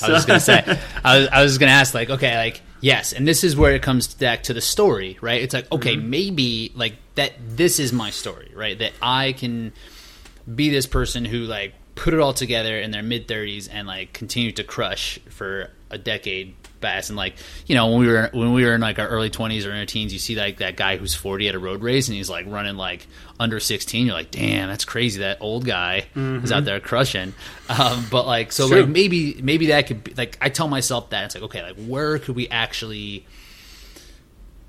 I 0.02 0.10
was 0.10 0.24
gonna 0.24 0.40
say, 0.40 0.62
I 1.04 1.18
was, 1.18 1.28
I 1.28 1.42
was 1.42 1.58
gonna 1.58 1.72
ask, 1.72 1.94
like, 1.94 2.10
okay, 2.10 2.36
like, 2.36 2.62
yes, 2.80 3.12
and 3.12 3.26
this 3.26 3.44
is 3.44 3.56
where 3.56 3.72
it 3.72 3.82
comes 3.82 4.12
back 4.12 4.42
to 4.44 4.54
the 4.54 4.60
story, 4.60 5.18
right? 5.20 5.40
It's 5.40 5.54
like, 5.54 5.70
okay, 5.70 5.96
mm-hmm. 5.96 6.10
maybe 6.10 6.72
like 6.74 6.96
that. 7.14 7.32
This 7.46 7.78
is 7.78 7.92
my 7.92 8.10
story, 8.10 8.50
right? 8.54 8.76
That 8.78 8.92
I 9.00 9.32
can 9.32 9.72
be 10.52 10.70
this 10.70 10.86
person 10.86 11.24
who 11.24 11.38
like 11.40 11.74
put 11.94 12.12
it 12.12 12.20
all 12.20 12.34
together 12.34 12.78
in 12.78 12.90
their 12.90 13.02
mid 13.04 13.28
thirties 13.28 13.68
and 13.68 13.86
like 13.86 14.12
continue 14.12 14.52
to 14.52 14.64
crush 14.64 15.18
for 15.30 15.70
a 15.90 15.96
decade 15.98 16.56
fast. 16.84 17.10
And 17.10 17.16
like, 17.16 17.34
you 17.66 17.74
know, 17.74 17.88
when 17.88 18.00
we 18.00 18.06
were 18.06 18.30
when 18.32 18.52
we 18.52 18.64
were 18.64 18.74
in 18.74 18.80
like 18.80 18.98
our 18.98 19.08
early 19.08 19.30
twenties 19.30 19.66
or 19.66 19.70
in 19.72 19.78
our 19.78 19.86
teens, 19.86 20.12
you 20.12 20.18
see 20.18 20.36
like 20.36 20.58
that 20.58 20.76
guy 20.76 20.96
who's 20.96 21.14
forty 21.14 21.48
at 21.48 21.54
a 21.54 21.58
road 21.58 21.82
race 21.82 22.08
and 22.08 22.16
he's 22.16 22.30
like 22.30 22.46
running 22.46 22.76
like 22.76 23.06
under 23.40 23.58
sixteen. 23.58 24.06
You're 24.06 24.14
like, 24.14 24.30
damn, 24.30 24.68
that's 24.68 24.84
crazy. 24.84 25.20
That 25.20 25.38
old 25.40 25.64
guy 25.64 26.06
is 26.14 26.52
out 26.52 26.64
there 26.64 26.80
crushing. 26.80 27.34
Um, 27.68 28.06
but 28.10 28.26
like, 28.26 28.52
so 28.52 28.68
True. 28.68 28.80
like 28.80 28.88
maybe 28.88 29.40
maybe 29.40 29.66
that 29.66 29.86
could 29.86 30.04
be 30.04 30.14
like 30.14 30.36
I 30.40 30.50
tell 30.50 30.68
myself 30.68 31.10
that 31.10 31.24
it's 31.24 31.34
like 31.34 31.44
okay, 31.44 31.62
like 31.62 31.76
where 31.76 32.18
could 32.18 32.36
we 32.36 32.48
actually 32.48 33.26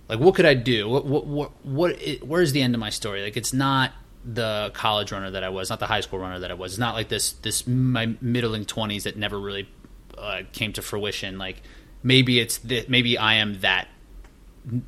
like 0.07 0.19
what 0.19 0.35
could 0.35 0.45
I 0.45 0.53
do? 0.53 0.87
What 0.87 1.05
what 1.05 1.25
what, 1.25 1.51
what 1.65 2.01
it, 2.01 2.25
where's 2.25 2.51
the 2.51 2.61
end 2.61 2.73
of 2.75 2.79
my 2.79 2.89
story? 2.89 3.23
Like 3.23 3.37
it's 3.37 3.53
not 3.53 3.91
the 4.23 4.71
college 4.73 5.11
runner 5.11 5.31
that 5.31 5.43
I 5.43 5.49
was, 5.49 5.69
not 5.69 5.79
the 5.79 5.87
high 5.87 6.01
school 6.01 6.19
runner 6.19 6.39
that 6.39 6.51
I 6.51 6.55
was. 6.55 6.73
It's 6.73 6.79
not 6.79 6.95
like 6.95 7.09
this 7.09 7.33
this 7.33 7.67
my 7.67 8.15
middling 8.21 8.65
twenties 8.65 9.03
that 9.03 9.17
never 9.17 9.39
really 9.39 9.67
uh, 10.17 10.41
came 10.51 10.73
to 10.73 10.81
fruition. 10.81 11.37
Like 11.37 11.61
maybe 12.05 12.39
it's 12.39 12.59
th- 12.59 12.87
maybe 12.87 13.17
I 13.17 13.33
am 13.35 13.59
that 13.61 13.89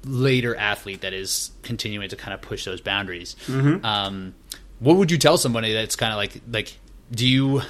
later 0.05 0.55
athlete 0.55 1.01
that 1.01 1.13
is 1.13 1.51
continuing 1.63 2.07
to 2.09 2.15
kind 2.15 2.33
of 2.33 2.41
push 2.41 2.63
those 2.63 2.79
boundaries. 2.79 3.35
Um, 3.49 4.33
what 4.79 4.95
would 4.95 5.11
you 5.11 5.17
tell 5.17 5.37
somebody 5.37 5.73
that's 5.73 5.95
kind 5.97 6.13
of 6.13 6.17
like 6.17 6.39
like 6.49 6.77
do 7.11 7.27
you 7.27 7.61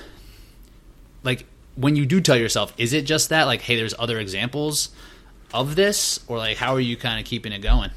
like 1.23 1.45
when 1.75 1.95
you 1.95 2.05
do 2.05 2.19
tell 2.21 2.35
yourself 2.37 2.73
is 2.77 2.91
it 2.93 3.03
just 3.05 3.29
that 3.29 3.43
like 3.43 3.61
hey 3.61 3.75
there's 3.75 3.93
other 3.97 4.19
examples 4.19 4.89
of 5.53 5.75
this 5.75 6.19
or 6.27 6.37
like 6.37 6.57
how 6.57 6.73
are 6.73 6.79
you 6.81 6.97
kind 6.97 7.19
of 7.19 7.25
keeping 7.25 7.53
it 7.53 7.59
going 7.59 7.89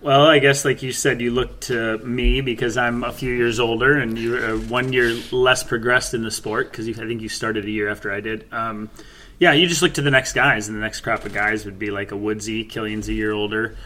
Well, 0.00 0.26
I 0.26 0.40
guess, 0.40 0.64
like 0.64 0.82
you 0.82 0.90
said, 0.90 1.20
you 1.20 1.30
look 1.30 1.60
to 1.70 1.98
me 1.98 2.40
because 2.40 2.76
I'm 2.76 3.04
a 3.04 3.12
few 3.12 3.32
years 3.32 3.60
older 3.60 3.96
and 3.96 4.18
you're 4.18 4.54
uh, 4.54 4.58
one 4.58 4.92
year 4.92 5.14
less 5.30 5.62
progressed 5.62 6.12
in 6.12 6.24
the 6.24 6.30
sport 6.32 6.72
because 6.72 6.88
I 6.88 6.92
think 7.06 7.22
you 7.22 7.28
started 7.28 7.64
a 7.66 7.70
year 7.70 7.88
after 7.88 8.10
I 8.10 8.20
did. 8.20 8.52
Um, 8.52 8.90
yeah, 9.38 9.52
you 9.52 9.66
just 9.66 9.82
look 9.82 9.94
to 9.94 10.02
the 10.02 10.10
next 10.10 10.32
guys, 10.34 10.68
and 10.68 10.76
the 10.76 10.80
next 10.80 11.00
crop 11.00 11.24
of 11.24 11.32
guys 11.32 11.64
would 11.64 11.78
be 11.78 11.90
like 11.90 12.12
a 12.12 12.16
Woodsy, 12.16 12.64
Killian's 12.64 13.08
a 13.08 13.12
year 13.12 13.32
older. 13.32 13.76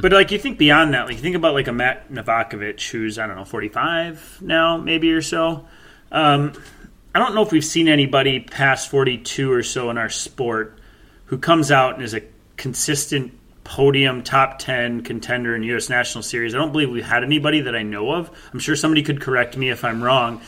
But 0.00 0.12
like 0.12 0.30
you 0.30 0.38
think 0.38 0.58
beyond 0.58 0.94
that, 0.94 1.06
like 1.06 1.16
you 1.16 1.22
think 1.22 1.36
about 1.36 1.54
like 1.54 1.68
a 1.68 1.72
Matt 1.72 2.10
Novakovich 2.10 2.90
who's 2.90 3.18
I 3.18 3.26
don't 3.26 3.36
know 3.36 3.44
45 3.44 4.38
now, 4.40 4.78
maybe 4.78 5.12
or 5.12 5.20
so. 5.20 5.66
Um, 6.10 6.54
I 7.14 7.18
don't 7.18 7.34
know 7.34 7.42
if 7.42 7.52
we've 7.52 7.64
seen 7.64 7.86
anybody 7.88 8.40
past 8.40 8.90
42 8.90 9.52
or 9.52 9.62
so 9.62 9.90
in 9.90 9.98
our 9.98 10.08
sport 10.08 10.78
who 11.26 11.36
comes 11.36 11.70
out 11.70 11.94
and 11.94 12.02
is 12.02 12.14
a 12.14 12.22
consistent 12.56 13.38
podium 13.64 14.22
top 14.22 14.58
10 14.58 15.02
contender 15.02 15.54
in 15.54 15.62
U.S. 15.64 15.90
National 15.90 16.22
Series. 16.22 16.54
I 16.54 16.58
don't 16.58 16.72
believe 16.72 16.88
we've 16.90 17.04
had 17.04 17.22
anybody 17.22 17.60
that 17.62 17.76
I 17.76 17.82
know 17.82 18.12
of. 18.12 18.30
I'm 18.52 18.60
sure 18.60 18.74
somebody 18.74 19.02
could 19.02 19.20
correct 19.20 19.56
me 19.56 19.68
if 19.68 19.84
I'm 19.84 20.02
wrong. 20.02 20.40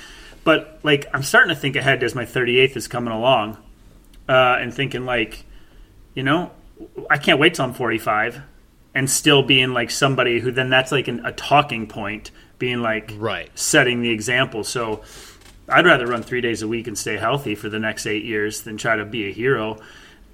But 0.45 0.81
like 0.83 1.07
I'm 1.13 1.23
starting 1.23 1.55
to 1.55 1.61
think 1.61 1.77
ahead 1.77 2.03
as 2.03 2.15
my 2.15 2.25
38th 2.25 2.77
is 2.77 2.89
coming 2.89 3.13
along 3.13 3.59
uh, 4.31 4.57
and 4.61 4.73
thinking 4.73 5.05
like, 5.05 5.45
you 6.15 6.23
know, 6.23 6.51
I 7.11 7.19
can't 7.19 7.39
wait 7.41 7.55
till 7.55 7.65
I'm 7.67 7.75
45 7.75 8.41
and 8.95 9.11
still 9.11 9.43
being 9.43 9.73
like 9.75 9.91
somebody 9.91 10.41
who 10.41 10.51
then 10.53 10.71
that's 10.71 10.93
like 10.93 11.09
an, 11.09 11.25
a 11.27 11.33
talking 11.33 11.87
point, 11.87 12.31
being 12.59 12.81
like 12.81 13.13
Right. 13.17 13.51
setting 13.59 14.03
the 14.03 14.11
example. 14.11 14.65
So 14.65 15.03
I'd 15.69 15.85
rather 15.87 16.07
run 16.07 16.23
three 16.23 16.41
days 16.41 16.63
a 16.63 16.69
week 16.69 16.87
and 16.87 16.97
stay 16.97 17.17
healthy 17.17 17.55
for 17.55 17.69
the 17.69 17.79
next 17.79 18.07
eight 18.07 18.25
years 18.25 18.63
than 18.63 18.77
try 18.77 18.97
to 18.97 19.05
be 19.05 19.29
a 19.29 19.33
hero 19.33 19.79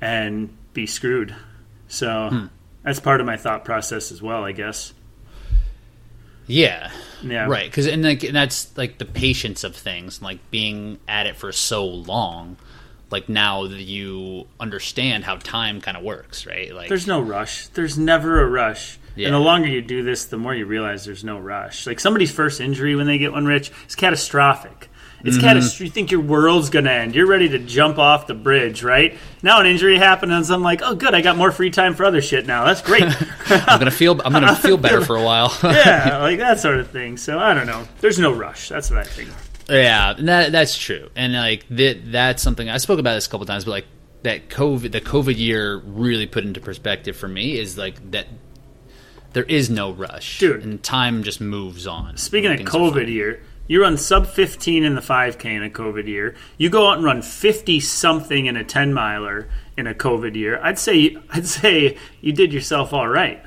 and 0.01 0.55
be 0.73 0.87
screwed. 0.87 1.35
So 1.89 2.49
that's 2.83 3.01
part 3.01 3.21
of 3.21 3.27
my 3.27 3.37
thought 3.37 3.65
process 3.65 4.13
as 4.13 4.21
well, 4.23 4.45
I 4.45 4.53
guess. 4.53 4.93
yeah 6.47 6.91
Yeah. 7.23 7.47
right 7.47 7.69
because 7.69 7.87
and 7.87 8.03
like 8.05 8.23
and 8.23 8.35
that's 8.37 8.77
like 8.77 8.99
the 8.99 9.05
patience 9.05 9.65
of 9.65 9.75
things 9.75 10.23
like 10.23 10.39
being 10.51 10.99
at 11.09 11.27
it 11.27 11.37
for 11.37 11.51
so 11.53 11.85
long 11.87 12.57
like 13.11 13.29
now 13.29 13.67
that 13.67 13.83
you 13.83 14.47
understand 14.59 15.25
how 15.25 15.37
time 15.37 15.81
kind 15.81 15.97
of 15.97 16.03
works 16.03 16.45
right 16.47 16.75
like 16.75 16.89
There's 16.89 17.07
no 17.07 17.21
rush. 17.21 17.69
There's 17.69 17.97
never 17.97 18.41
a 18.43 18.49
rush. 18.49 18.99
Yeah. 19.15 19.29
And 19.29 19.35
the 19.35 19.39
longer 19.41 19.69
you 19.69 19.81
do 19.81 20.03
this, 20.03 20.27
the 20.27 20.37
more 20.37 20.55
you 20.55 20.67
realize 20.67 21.05
there's 21.07 21.25
no 21.25 21.39
rush. 21.39 21.87
Like 21.87 22.01
somebody's 22.01 22.31
first 22.33 22.61
injury 22.61 22.95
when 22.97 23.07
they 23.07 23.17
get 23.17 23.33
one, 23.33 23.47
Rich, 23.47 23.71
is 23.89 23.95
catastrophic. 23.95 24.91
It's 25.25 25.37
Mm-hmm. 25.39 25.47
catastrophic. 25.47 25.81
You 25.87 25.91
think 25.91 26.11
your 26.11 26.21
world's 26.21 26.69
going 26.69 26.85
to 26.85 26.93
end. 26.93 27.15
You're 27.15 27.27
ready 27.27 27.49
to 27.49 27.59
jump 27.59 27.99
off 27.99 28.27
the 28.27 28.35
bridge, 28.35 28.83
right? 28.83 29.17
Now 29.43 29.59
an 29.61 29.67
injury 29.67 29.97
happens. 29.97 30.51
and 30.51 30.55
I'm 30.57 30.63
like, 30.63 30.83
oh, 30.83 30.95
good, 30.95 31.15
I 31.15 31.23
got 31.23 31.37
more 31.39 31.51
free 31.51 31.71
time 31.71 31.95
for 31.95 32.05
other 32.05 32.21
shit 32.21 32.47
now. 32.47 32.65
That's 32.67 32.83
great. 32.83 33.05
i'm 33.49 33.79
gonna 33.79 33.91
feel 33.91 34.21
i'm 34.23 34.33
gonna 34.33 34.55
feel 34.67 34.77
better 34.77 35.01
for 35.05 35.17
a 35.17 35.23
while 35.23 35.57
yeah, 35.63 36.19
like 36.19 36.39
that 36.39 36.61
sort 36.61 36.79
of 36.79 36.91
thing. 36.91 37.17
So 37.17 37.39
I 37.39 37.55
don't 37.55 37.67
know. 37.67 37.87
There's 38.01 38.19
no 38.19 38.33
rush. 38.33 38.69
That's 38.69 38.91
what 38.91 38.99
I 38.99 39.05
think. 39.05 39.31
Yeah, 39.69 40.15
that 40.19 40.53
that's 40.53 40.79
true, 40.79 41.11
and 41.17 41.33
like 41.33 41.67
that 41.71 42.13
that's 42.13 42.43
something 42.43 42.69
I 42.69 42.79
spoke 42.79 42.99
about 43.01 43.15
this 43.15 43.27
a 43.27 43.31
couple 43.31 43.47
times, 43.47 43.65
but 43.65 43.73
like 43.73 43.87
that 44.23 44.49
COVID, 44.49 44.93
the 44.93 45.01
COVID 45.01 45.37
year 45.37 45.77
really 45.79 46.27
put 46.27 46.45
into 46.45 46.61
perspective 46.61 47.17
for 47.17 47.29
me 47.29 47.59
is 47.59 47.77
like 47.77 48.11
that 48.13 48.27
there 49.33 49.45
is 49.45 49.69
no 49.69 49.93
rush, 49.93 50.39
Dude. 50.39 50.65
and 50.65 50.83
time 50.83 51.23
just 51.23 51.41
moves 51.41 51.87
on. 51.87 52.17
Speaking 52.17 52.53
of 52.53 52.61
COVID 52.61 53.09
year, 53.09 53.43
you 53.69 53.83
run 53.83 53.97
sub 53.97 54.27
15 54.27 54.85
in 54.85 54.95
the 54.95 55.01
5K 55.01 55.45
in 55.45 55.63
a 55.65 55.71
COVID 55.71 56.07
year. 56.07 56.35
You 56.57 56.71
go 56.71 56.89
out 56.89 56.97
and 56.97 57.05
run 57.05 57.21
50 57.23 57.81
something 57.81 58.47
in 58.47 58.57
a 58.57 58.65
10 58.65 58.95
miler 58.95 59.49
in 59.77 59.87
a 59.87 59.95
COVID 59.95 60.37
year. 60.37 60.61
I'd 60.63 60.79
say 60.79 61.17
I'd 61.31 61.47
say 61.47 61.99
you 62.21 62.33
did 62.33 62.53
yourself 62.53 62.93
all 62.93 63.09
right. 63.09 63.43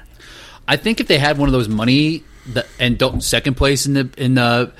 I 0.67 0.75
think 0.75 0.99
if 0.99 1.07
they 1.07 1.17
had 1.17 1.37
one 1.37 1.49
of 1.49 1.53
those 1.53 1.69
money 1.69 2.23
that, 2.47 2.67
and 2.79 2.97
don't 2.97 3.21
second 3.21 3.55
place 3.55 3.85
in 3.85 3.93
the 3.93 4.09
in 4.17 4.35
the 4.35 4.71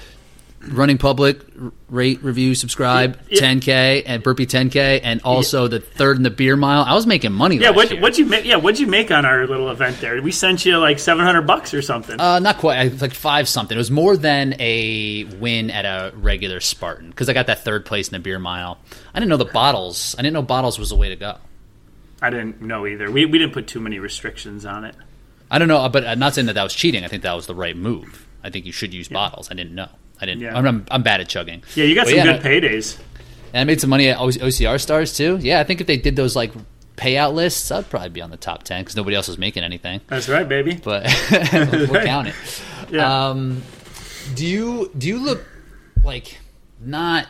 running 0.67 0.97
public 0.97 1.39
rate, 1.89 2.21
review, 2.23 2.53
subscribe, 2.53 3.17
Yeah. 3.29 3.39
10k 3.41 4.03
and 4.05 4.21
burpee 4.21 4.45
10k, 4.45 4.99
and 5.03 5.21
also 5.23 5.67
the 5.67 5.79
third 5.79 6.17
in 6.17 6.23
the 6.23 6.29
beer 6.29 6.55
mile. 6.55 6.83
I 6.83 6.93
was 6.93 7.05
making 7.07 7.31
money. 7.31 7.57
Yeah, 7.57 7.69
what 7.71 7.91
year. 7.91 8.01
what'd 8.01 8.17
you 8.17 8.25
make? 8.25 8.45
Yeah, 8.45 8.57
what'd 8.57 8.79
you 8.79 8.87
make 8.87 9.09
on 9.11 9.25
our 9.25 9.47
little 9.47 9.69
event 9.69 9.99
there? 10.01 10.21
We 10.21 10.31
sent 10.31 10.65
you 10.65 10.77
like 10.77 10.99
seven 10.99 11.25
hundred 11.25 11.43
bucks 11.43 11.73
or 11.73 11.81
something. 11.81 12.19
Uh, 12.19 12.39
not 12.39 12.57
quite. 12.57 12.99
Like 13.01 13.13
five 13.13 13.47
something. 13.47 13.75
It 13.75 13.79
was 13.79 13.91
more 13.91 14.17
than 14.17 14.55
a 14.59 15.23
win 15.39 15.71
at 15.71 15.85
a 15.85 16.15
regular 16.15 16.59
Spartan 16.59 17.09
because 17.09 17.29
I 17.29 17.33
got 17.33 17.47
that 17.47 17.63
third 17.63 17.85
place 17.85 18.09
in 18.09 18.13
the 18.13 18.19
beer 18.19 18.39
mile. 18.39 18.77
I 19.13 19.19
didn't 19.19 19.29
know 19.29 19.37
the 19.37 19.45
bottles. 19.45 20.15
I 20.17 20.21
didn't 20.21 20.33
know 20.33 20.41
bottles 20.41 20.77
was 20.77 20.89
the 20.89 20.95
way 20.95 21.09
to 21.09 21.15
go. 21.15 21.37
I 22.21 22.29
didn't 22.29 22.61
know 22.61 22.85
either. 22.85 23.09
We 23.09 23.25
we 23.25 23.37
didn't 23.37 23.53
put 23.53 23.67
too 23.67 23.79
many 23.79 23.99
restrictions 23.99 24.65
on 24.65 24.83
it. 24.83 24.95
I 25.49 25.57
don't 25.57 25.67
know, 25.67 25.87
but 25.89 26.05
I'm 26.05 26.19
not 26.19 26.35
saying 26.35 26.47
that 26.47 26.53
that 26.53 26.63
was 26.63 26.75
cheating. 26.75 27.03
I 27.03 27.07
think 27.07 27.23
that 27.23 27.33
was 27.33 27.47
the 27.47 27.55
right 27.55 27.75
move. 27.75 28.27
I 28.43 28.49
think 28.49 28.65
you 28.65 28.71
should 28.71 28.93
use 28.93 29.07
bottles. 29.07 29.49
I 29.49 29.53
didn't 29.55 29.73
know. 29.73 29.89
I 30.21 30.25
didn't. 30.25 30.41
Yeah. 30.41 30.57
I'm, 30.57 30.65
I'm, 30.67 30.85
I'm 30.91 31.03
bad 31.03 31.21
at 31.21 31.29
chugging. 31.29 31.63
Yeah, 31.75 31.85
you 31.85 31.95
got 31.95 32.05
But 32.05 32.09
some 32.09 32.17
yeah, 32.17 32.37
good 32.37 32.41
paydays. 32.41 32.99
And 33.53 33.61
I 33.61 33.63
made 33.63 33.79
some 33.81 33.89
money 33.89 34.09
at 34.09 34.17
OCR 34.17 34.79
stars 34.79 35.15
too. 35.15 35.37
Yeah, 35.41 35.59
I 35.59 35.63
think 35.63 35.81
if 35.81 35.87
they 35.87 35.97
did 35.97 36.15
those 36.15 36.35
like 36.35 36.51
payout 36.97 37.33
lists, 37.33 37.71
I'd 37.71 37.89
probably 37.89 38.09
be 38.09 38.21
on 38.21 38.29
the 38.29 38.37
top 38.37 38.63
ten 38.63 38.81
because 38.81 38.95
nobody 38.95 39.15
else 39.15 39.27
was 39.27 39.37
making 39.37 39.63
anything. 39.63 40.01
That's 40.07 40.27
right, 40.29 40.47
baby. 40.47 40.75
But 40.75 41.03
we'll 41.31 41.87
Right. 41.87 42.05
count 42.05 42.27
it. 42.29 42.35
Yeah. 42.91 43.27
Um, 43.29 43.61
do 44.33 44.45
you 44.47 44.91
do 44.97 45.07
you 45.07 45.19
look 45.19 45.45
like 46.03 46.39
not 46.79 47.27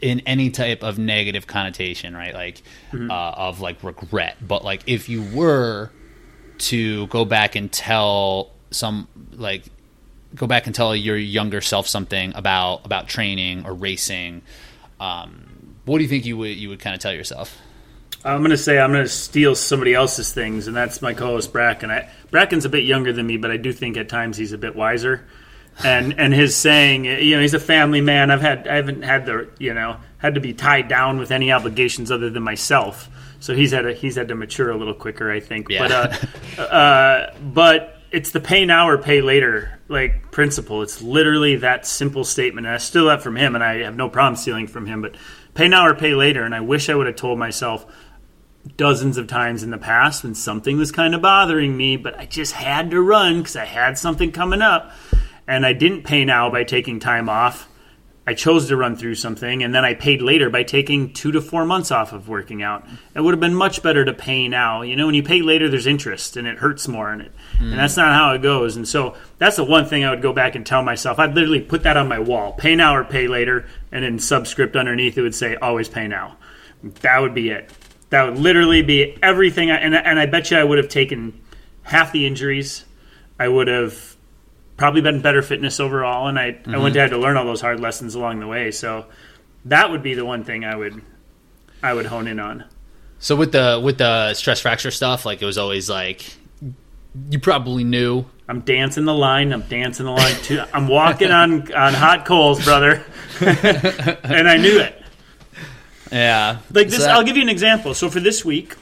in 0.00 0.20
any 0.20 0.50
type 0.50 0.84
of 0.84 0.98
negative 1.00 1.46
connotation, 1.48 2.14
right? 2.16 2.32
Like 2.32 2.62
Mm-hmm. 2.92 3.10
uh, 3.10 3.14
of 3.36 3.60
like 3.60 3.82
regret, 3.82 4.36
but 4.40 4.64
like 4.64 4.82
if 4.86 5.08
you 5.08 5.22
were 5.34 5.90
to 6.58 7.06
go 7.08 7.24
back 7.24 7.54
and 7.56 7.70
tell 7.72 8.52
some 8.70 9.08
like 9.32 9.64
go 10.34 10.46
back 10.46 10.66
and 10.66 10.74
tell 10.74 10.94
your 10.94 11.16
younger 11.16 11.60
self 11.60 11.86
something 11.86 12.32
about 12.34 12.84
about 12.84 13.08
training 13.08 13.64
or 13.66 13.74
racing, 13.74 14.42
um, 15.00 15.76
what 15.84 15.98
do 15.98 16.04
you 16.04 16.08
think 16.08 16.26
you 16.26 16.36
would 16.36 16.56
you 16.56 16.68
would 16.68 16.80
kind 16.80 16.94
of 16.94 17.00
tell 17.00 17.12
yourself? 17.12 17.56
I'm 18.24 18.42
gonna 18.42 18.56
say 18.56 18.78
I'm 18.78 18.92
gonna 18.92 19.08
steal 19.08 19.54
somebody 19.54 19.94
else's 19.94 20.32
things, 20.32 20.66
and 20.66 20.76
that's 20.76 21.00
my 21.00 21.14
co-host 21.14 21.52
Brakken. 21.52 21.90
I, 21.90 22.10
Brakken's 22.30 22.64
a 22.64 22.68
bit 22.68 22.84
younger 22.84 23.12
than 23.12 23.26
me, 23.26 23.36
but 23.36 23.50
I 23.50 23.56
do 23.56 23.72
think 23.72 23.96
at 23.96 24.08
times 24.08 24.36
he's 24.36 24.52
a 24.52 24.58
bit 24.58 24.74
wiser. 24.74 25.26
And 25.84 26.18
and 26.18 26.34
his 26.34 26.56
saying, 26.56 27.04
you 27.04 27.36
know, 27.36 27.40
he's 27.40 27.54
a 27.54 27.60
family 27.60 28.00
man. 28.00 28.32
I've 28.32 28.40
had 28.40 28.66
I 28.66 28.74
haven't 28.74 29.02
had 29.02 29.26
the 29.26 29.48
you 29.58 29.72
know 29.72 29.98
had 30.18 30.34
to 30.34 30.40
be 30.40 30.52
tied 30.52 30.88
down 30.88 31.18
with 31.18 31.30
any 31.30 31.52
obligations 31.52 32.10
other 32.10 32.28
than 32.30 32.42
myself. 32.42 33.08
So 33.40 33.54
he's 33.54 33.70
had 33.70 33.86
a, 33.86 33.92
he's 33.92 34.16
had 34.16 34.26
to 34.28 34.34
mature 34.34 34.70
a 34.70 34.76
little 34.76 34.94
quicker, 34.94 35.30
I 35.30 35.38
think. 35.38 35.68
Yeah. 35.68 35.86
But 35.86 36.58
uh, 36.58 36.62
uh, 36.62 37.34
but 37.40 37.97
it's 38.10 38.30
the 38.30 38.40
pay 38.40 38.64
now 38.64 38.88
or 38.88 38.98
pay 38.98 39.20
later 39.20 39.78
like 39.88 40.30
principle. 40.30 40.82
It's 40.82 41.02
literally 41.02 41.56
that 41.56 41.86
simple 41.86 42.24
statement. 42.24 42.66
And 42.66 42.74
I 42.74 42.78
steal 42.78 43.06
that 43.06 43.22
from 43.22 43.36
him, 43.36 43.54
and 43.54 43.64
I 43.64 43.82
have 43.82 43.96
no 43.96 44.08
problem 44.08 44.36
stealing 44.36 44.66
from 44.66 44.86
him. 44.86 45.02
But 45.02 45.16
pay 45.54 45.68
now 45.68 45.86
or 45.86 45.94
pay 45.94 46.14
later. 46.14 46.44
And 46.44 46.54
I 46.54 46.60
wish 46.60 46.88
I 46.88 46.94
would 46.94 47.06
have 47.06 47.16
told 47.16 47.38
myself 47.38 47.86
dozens 48.76 49.16
of 49.16 49.26
times 49.26 49.62
in 49.62 49.70
the 49.70 49.78
past 49.78 50.24
when 50.24 50.34
something 50.34 50.76
was 50.76 50.92
kind 50.92 51.14
of 51.14 51.22
bothering 51.22 51.76
me, 51.76 51.96
but 51.96 52.18
I 52.18 52.26
just 52.26 52.52
had 52.52 52.90
to 52.90 53.00
run 53.00 53.38
because 53.38 53.56
I 53.56 53.64
had 53.64 53.96
something 53.98 54.32
coming 54.32 54.62
up. 54.62 54.92
And 55.46 55.64
I 55.64 55.72
didn't 55.72 56.02
pay 56.02 56.24
now 56.24 56.50
by 56.50 56.64
taking 56.64 57.00
time 57.00 57.28
off. 57.28 57.67
I 58.28 58.34
chose 58.34 58.68
to 58.68 58.76
run 58.76 58.94
through 58.94 59.14
something, 59.14 59.62
and 59.62 59.74
then 59.74 59.86
I 59.86 59.94
paid 59.94 60.20
later 60.20 60.50
by 60.50 60.62
taking 60.62 61.14
two 61.14 61.32
to 61.32 61.40
four 61.40 61.64
months 61.64 61.90
off 61.90 62.12
of 62.12 62.28
working 62.28 62.62
out. 62.62 62.86
It 63.14 63.22
would 63.22 63.32
have 63.32 63.40
been 63.40 63.54
much 63.54 63.82
better 63.82 64.04
to 64.04 64.12
pay 64.12 64.48
now. 64.48 64.82
You 64.82 64.96
know, 64.96 65.06
when 65.06 65.14
you 65.14 65.22
pay 65.22 65.40
later, 65.40 65.70
there's 65.70 65.86
interest, 65.86 66.36
and 66.36 66.46
it 66.46 66.58
hurts 66.58 66.86
more 66.88 67.10
in 67.10 67.22
it. 67.22 67.32
And 67.70 67.78
that's 67.78 67.96
not 67.96 68.14
how 68.14 68.34
it 68.34 68.42
goes. 68.42 68.76
And 68.76 68.86
so 68.86 69.16
that's 69.38 69.56
the 69.56 69.64
one 69.64 69.86
thing 69.86 70.04
I 70.04 70.10
would 70.10 70.20
go 70.20 70.34
back 70.34 70.56
and 70.56 70.66
tell 70.66 70.82
myself. 70.82 71.18
I'd 71.18 71.34
literally 71.34 71.62
put 71.62 71.84
that 71.84 71.96
on 71.96 72.06
my 72.06 72.18
wall 72.18 72.52
pay 72.52 72.76
now 72.76 72.94
or 72.94 73.02
pay 73.02 73.28
later. 73.28 73.66
And 73.92 74.04
in 74.04 74.18
subscript 74.18 74.76
underneath, 74.76 75.16
it 75.16 75.22
would 75.22 75.34
say 75.34 75.56
always 75.56 75.88
pay 75.88 76.06
now. 76.06 76.36
That 77.00 77.22
would 77.22 77.32
be 77.32 77.48
it. 77.48 77.70
That 78.10 78.24
would 78.24 78.38
literally 78.38 78.82
be 78.82 79.16
everything. 79.22 79.70
I, 79.70 79.76
and, 79.76 79.94
and 79.94 80.18
I 80.18 80.26
bet 80.26 80.50
you 80.50 80.58
I 80.58 80.64
would 80.64 80.76
have 80.76 80.90
taken 80.90 81.40
half 81.82 82.12
the 82.12 82.26
injuries. 82.26 82.84
I 83.38 83.48
would 83.48 83.68
have 83.68 84.17
probably 84.78 85.02
been 85.02 85.20
better 85.20 85.42
fitness 85.42 85.80
overall, 85.80 86.28
and 86.28 86.38
I, 86.38 86.44
I 86.44 86.48
wouldn't 86.48 86.66
have 86.66 86.92
mhm. 86.94 87.00
had 87.00 87.10
to 87.10 87.18
learn 87.18 87.36
all 87.36 87.44
those 87.44 87.60
hard 87.60 87.80
lessons 87.80 88.14
along 88.14 88.40
the 88.40 88.46
way. 88.46 88.70
So 88.70 89.04
that 89.66 89.90
would 89.90 90.02
be 90.02 90.14
the 90.14 90.24
one 90.24 90.44
thing 90.44 90.64
I 90.64 90.74
would 90.74 91.02
I 91.82 91.92
would 91.92 92.06
hone 92.06 92.26
in 92.26 92.40
on. 92.40 92.64
So 93.18 93.36
with 93.36 93.52
the 93.52 93.80
with 93.84 93.98
the 93.98 94.32
stress 94.34 94.60
fracture 94.60 94.90
stuff, 94.90 95.26
like 95.26 95.42
it 95.42 95.44
was 95.44 95.58
always 95.58 95.90
like 95.90 96.24
you 97.30 97.38
probably 97.38 97.84
knew. 97.84 98.24
I'm 98.48 98.60
dancing 98.60 99.04
the 99.04 99.14
line. 99.14 99.52
I'm 99.52 99.62
dancing 99.62 100.06
the 100.06 100.12
line 100.12 100.36
too. 100.36 100.62
I'm 100.72 100.88
walking 100.88 101.30
on 101.30 101.72
on 101.74 101.92
hot 101.92 102.24
coals, 102.24 102.64
brother, 102.64 103.04
and 103.40 104.48
I 104.48 104.56
knew 104.56 104.78
it. 104.78 104.94
Yeah, 106.10 106.60
Like 106.72 106.88
this, 106.88 107.00
that- 107.00 107.10
I'll 107.10 107.24
give 107.24 107.36
you 107.36 107.42
an 107.42 107.50
example. 107.50 107.92
So 107.92 108.08
for 108.08 108.18
this 108.18 108.42
week, 108.42 108.76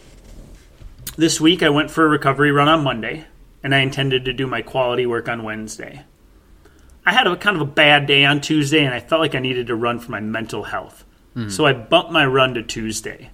this 1.16 1.40
week 1.40 1.62
I 1.64 1.70
went 1.70 1.90
for 1.90 2.04
a 2.04 2.08
recovery 2.08 2.52
run 2.52 2.68
on 2.68 2.84
Monday, 2.84 3.26
and 3.66 3.74
I 3.74 3.80
intended 3.80 4.26
to 4.26 4.32
do 4.32 4.46
my 4.46 4.62
quality 4.62 5.06
work 5.06 5.28
on 5.28 5.42
Wednesday. 5.42 6.04
I 7.04 7.12
had 7.12 7.26
a 7.26 7.36
kind 7.36 7.56
of 7.56 7.62
a 7.62 7.72
bad 7.72 8.06
day 8.06 8.24
on 8.24 8.40
Tuesday, 8.40 8.84
and 8.84 8.94
I 8.94 9.00
felt 9.00 9.20
like 9.20 9.34
I 9.34 9.40
needed 9.40 9.66
to 9.66 9.74
run 9.74 9.98
for 9.98 10.12
my 10.12 10.20
mental 10.20 10.62
health. 10.62 11.04
Hmm. 11.34 11.48
So 11.48 11.66
I 11.66 11.72
bumped 11.72 12.12
my 12.12 12.24
run 12.24 12.54
to 12.54 12.62
Tuesday, 12.62 13.30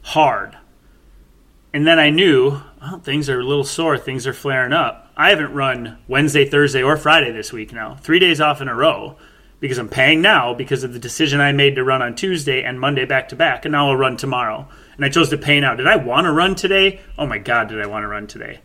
hard. 0.00 0.56
And 1.74 1.86
then 1.86 1.98
I 1.98 2.08
knew, 2.08 2.62
well, 2.80 3.00
things 3.00 3.28
are 3.28 3.40
a 3.40 3.44
little 3.44 3.64
sore, 3.64 3.98
things 3.98 4.26
are 4.26 4.32
flaring 4.32 4.72
up. 4.72 5.12
I 5.14 5.28
haven't 5.28 5.52
run 5.52 5.98
Wednesday, 6.08 6.48
Thursday, 6.48 6.82
or 6.82 6.96
Friday 6.96 7.30
this 7.30 7.52
week 7.52 7.70
now, 7.70 7.96
three 7.96 8.18
days 8.18 8.40
off 8.40 8.62
in 8.62 8.68
a 8.68 8.74
row, 8.74 9.18
because 9.60 9.76
I'm 9.76 9.90
paying 9.90 10.22
now 10.22 10.54
because 10.54 10.84
of 10.84 10.94
the 10.94 10.98
decision 10.98 11.42
I 11.42 11.52
made 11.52 11.74
to 11.74 11.84
run 11.84 12.00
on 12.00 12.14
Tuesday 12.14 12.62
and 12.62 12.80
Monday 12.80 13.04
back 13.04 13.28
to 13.28 13.36
back, 13.36 13.66
and 13.66 13.72
now 13.72 13.90
I'll 13.90 13.96
run 13.96 14.16
tomorrow. 14.16 14.66
And 14.96 15.04
I 15.04 15.10
chose 15.10 15.28
to 15.28 15.36
pay 15.36 15.60
now. 15.60 15.74
Did 15.74 15.86
I 15.86 15.96
want 15.96 16.24
to 16.24 16.32
run 16.32 16.54
today? 16.54 17.00
Oh 17.18 17.26
my 17.26 17.36
God, 17.36 17.68
did 17.68 17.82
I 17.82 17.86
want 17.88 18.04
to 18.04 18.08
run 18.08 18.26
today? 18.26 18.60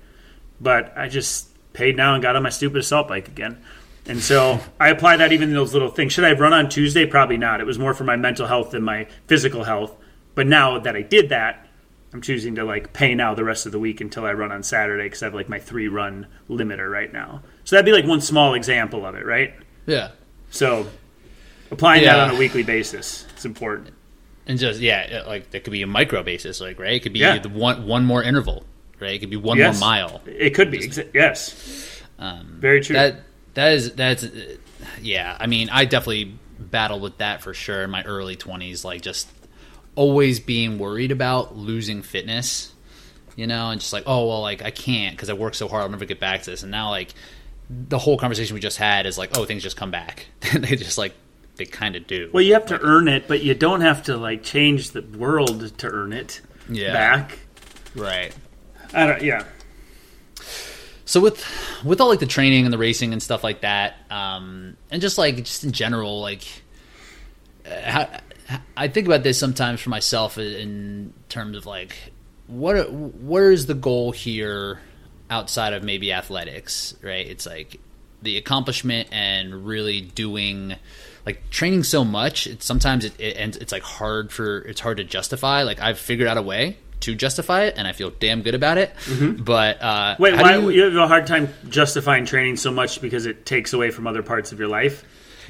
But 0.61 0.93
I 0.97 1.07
just 1.09 1.49
paid 1.73 1.97
now 1.97 2.13
and 2.13 2.23
got 2.23 2.35
on 2.35 2.43
my 2.43 2.49
stupid 2.49 2.77
assault 2.79 3.07
bike 3.07 3.27
again. 3.27 3.61
And 4.07 4.21
so 4.21 4.59
I 4.79 4.89
apply 4.89 5.17
that 5.17 5.31
even 5.31 5.49
in 5.49 5.55
those 5.55 5.73
little 5.73 5.89
things. 5.89 6.13
Should 6.13 6.23
I 6.25 6.29
have 6.29 6.39
run 6.39 6.53
on 6.53 6.69
Tuesday? 6.69 7.05
Probably 7.05 7.37
not. 7.37 7.59
It 7.59 7.65
was 7.65 7.79
more 7.79 7.93
for 7.93 8.03
my 8.03 8.15
mental 8.15 8.45
health 8.47 8.71
than 8.71 8.83
my 8.83 9.07
physical 9.27 9.63
health. 9.63 9.95
But 10.35 10.45
now 10.47 10.77
that 10.79 10.95
I 10.95 11.01
did 11.01 11.29
that, 11.29 11.67
I'm 12.13 12.21
choosing 12.21 12.55
to 12.55 12.63
like 12.63 12.93
pay 12.93 13.15
now 13.15 13.33
the 13.33 13.43
rest 13.43 13.65
of 13.65 13.71
the 13.71 13.79
week 13.79 13.99
until 14.01 14.25
I 14.25 14.33
run 14.33 14.51
on 14.51 14.63
Saturday 14.63 15.03
because 15.05 15.21
I 15.23 15.25
have 15.25 15.33
like 15.33 15.49
my 15.49 15.59
three 15.59 15.87
run 15.87 16.27
limiter 16.49 16.89
right 16.89 17.11
now. 17.11 17.41
So 17.63 17.75
that'd 17.75 17.85
be 17.85 17.91
like 17.91 18.05
one 18.05 18.21
small 18.21 18.53
example 18.53 19.05
of 19.05 19.15
it, 19.15 19.25
right? 19.25 19.53
yeah, 19.87 20.11
So 20.51 20.87
applying 21.71 22.03
that 22.03 22.19
on 22.19 22.35
a 22.35 22.39
weekly 22.39 22.63
basis 22.63 23.25
is 23.37 23.43
important. 23.45 23.89
and 24.47 24.57
just 24.59 24.79
yeah, 24.79 25.23
like 25.27 25.49
that 25.51 25.63
could 25.63 25.71
be 25.71 25.81
a 25.81 25.87
micro 25.87 26.21
basis, 26.23 26.61
like 26.61 26.79
right. 26.79 26.93
It 26.93 26.99
could 27.01 27.11
be 27.13 27.19
Yeah. 27.19 27.39
the 27.39 27.49
one 27.49 27.85
one 27.87 28.05
more 28.05 28.23
interval, 28.23 28.65
right? 28.99 29.11
It 29.11 29.19
could 29.19 29.29
be 29.29 29.37
one 29.37 29.57
Yes. 29.57 29.79
more 29.79 29.87
mile. 29.89 30.21
It 30.25 30.51
could 30.51 30.71
be. 30.71 30.79
Exa- 30.79 31.09
yes. 31.13 32.01
Um, 32.19 32.57
Very 32.59 32.81
true. 32.81 32.95
That 32.95 33.21
that 33.55 33.73
is 33.73 33.93
that's 33.95 34.23
uh, 34.23 34.55
yeah. 35.01 35.35
I 35.39 35.47
mean, 35.47 35.69
I 35.69 35.85
definitely 35.85 36.37
battled 36.59 37.01
with 37.01 37.17
that 37.17 37.41
for 37.41 37.53
sure 37.53 37.83
in 37.83 37.89
my 37.89 38.03
early 38.03 38.35
twenties. 38.35 38.85
Like 38.85 39.01
just 39.01 39.29
always 39.95 40.39
being 40.39 40.77
worried 40.77 41.11
about 41.11 41.55
losing 41.55 42.01
fitness, 42.01 42.73
you 43.35 43.47
know, 43.47 43.69
and 43.69 43.79
just 43.81 43.93
like 43.93 44.03
oh 44.07 44.27
well, 44.27 44.41
like 44.41 44.61
I 44.61 44.71
can't 44.71 45.15
because 45.15 45.29
I 45.29 45.33
work 45.33 45.55
so 45.55 45.67
hard. 45.67 45.83
I'll 45.83 45.89
never 45.89 46.05
get 46.05 46.19
back 46.19 46.43
to 46.43 46.51
this. 46.51 46.63
And 46.63 46.71
now 46.71 46.89
like 46.89 47.13
the 47.69 47.97
whole 47.97 48.17
conversation 48.17 48.53
we 48.53 48.59
just 48.59 48.77
had 48.77 49.05
is 49.05 49.17
like 49.17 49.37
oh 49.37 49.45
things 49.45 49.63
just 49.63 49.77
come 49.77 49.91
back. 49.91 50.27
they 50.53 50.75
just 50.75 50.97
like 50.97 51.13
they 51.57 51.65
kind 51.65 51.95
of 51.95 52.05
do. 52.07 52.29
Well, 52.33 52.43
you 52.43 52.53
have 52.53 52.65
to 52.67 52.79
earn 52.81 53.07
it, 53.07 53.27
but 53.29 53.41
you 53.41 53.53
don't 53.55 53.81
have 53.81 54.03
to 54.03 54.17
like 54.17 54.43
change 54.43 54.91
the 54.91 55.01
world 55.01 55.77
to 55.79 55.87
earn 55.89 56.11
it 56.13 56.41
Yeah. 56.69 56.91
back. 56.93 57.39
right. 57.95 58.33
I 58.95 59.07
don't. 59.07 59.21
Yeah. 59.21 59.43
So 61.05 61.19
with 61.19 61.45
with 61.83 62.01
all 62.01 62.09
like 62.09 62.19
the 62.19 62.25
training 62.25 62.65
and 62.65 62.73
the 62.73 62.77
racing 62.77 63.13
and 63.13 63.21
stuff 63.21 63.43
like 63.43 63.61
that, 63.61 63.97
um, 64.09 64.75
and 64.89 65.01
just 65.01 65.17
like 65.17 65.37
just 65.37 65.63
in 65.63 65.71
general, 65.71 66.19
like 66.21 66.43
uh, 67.65 67.81
how, 67.81 68.09
I 68.75 68.87
think 68.87 69.05
about 69.05 69.23
this 69.23 69.37
sometimes 69.37 69.81
for 69.81 69.89
myself 69.89 70.37
in 70.37 71.13
terms 71.29 71.57
of 71.57 71.65
like 71.65 71.95
what 72.47 72.91
where 72.91 73.51
is 73.51 73.65
the 73.65 73.73
goal 73.73 74.11
here 74.11 74.79
outside 75.29 75.73
of 75.73 75.83
maybe 75.83 76.11
athletics, 76.11 76.95
right? 77.03 77.27
It's 77.27 77.45
like 77.45 77.79
the 78.21 78.37
accomplishment 78.37 79.09
and 79.11 79.65
really 79.65 80.01
doing 80.01 80.75
like 81.25 81.49
training 81.49 81.83
so 81.83 82.05
much. 82.05 82.47
It's 82.47 82.65
sometimes 82.65 83.05
it, 83.05 83.19
it 83.19 83.37
and 83.37 83.55
it's 83.57 83.71
like 83.71 83.83
hard 83.83 84.31
for 84.31 84.59
it's 84.59 84.79
hard 84.79 84.97
to 84.97 85.03
justify. 85.03 85.63
Like 85.63 85.79
I've 85.79 85.99
figured 85.99 86.27
out 86.27 86.37
a 86.37 86.41
way 86.41 86.77
to 87.05 87.15
justify 87.15 87.63
it, 87.63 87.75
and 87.77 87.87
I 87.87 87.93
feel 87.93 88.09
damn 88.11 88.41
good 88.41 88.55
about 88.55 88.77
it. 88.77 88.93
But 89.39 89.81
uh, 89.81 90.15
Mm-hmm. 90.15 90.23
Wait, 90.23 90.33
why 90.35 90.59
do 90.59 90.69
you, 90.69 90.83
have 90.83 90.95
a 90.95 91.07
hard 91.07 91.25
time 91.27 91.49
justifying 91.69 92.25
training 92.25 92.57
so 92.57 92.71
much 92.71 93.01
because 93.01 93.25
it 93.25 93.45
takes 93.45 93.73
away 93.73 93.91
from 93.91 94.05
other 94.07 94.21
parts 94.23 94.51
of 94.51 94.59
your 94.59 94.67
life? 94.67 95.03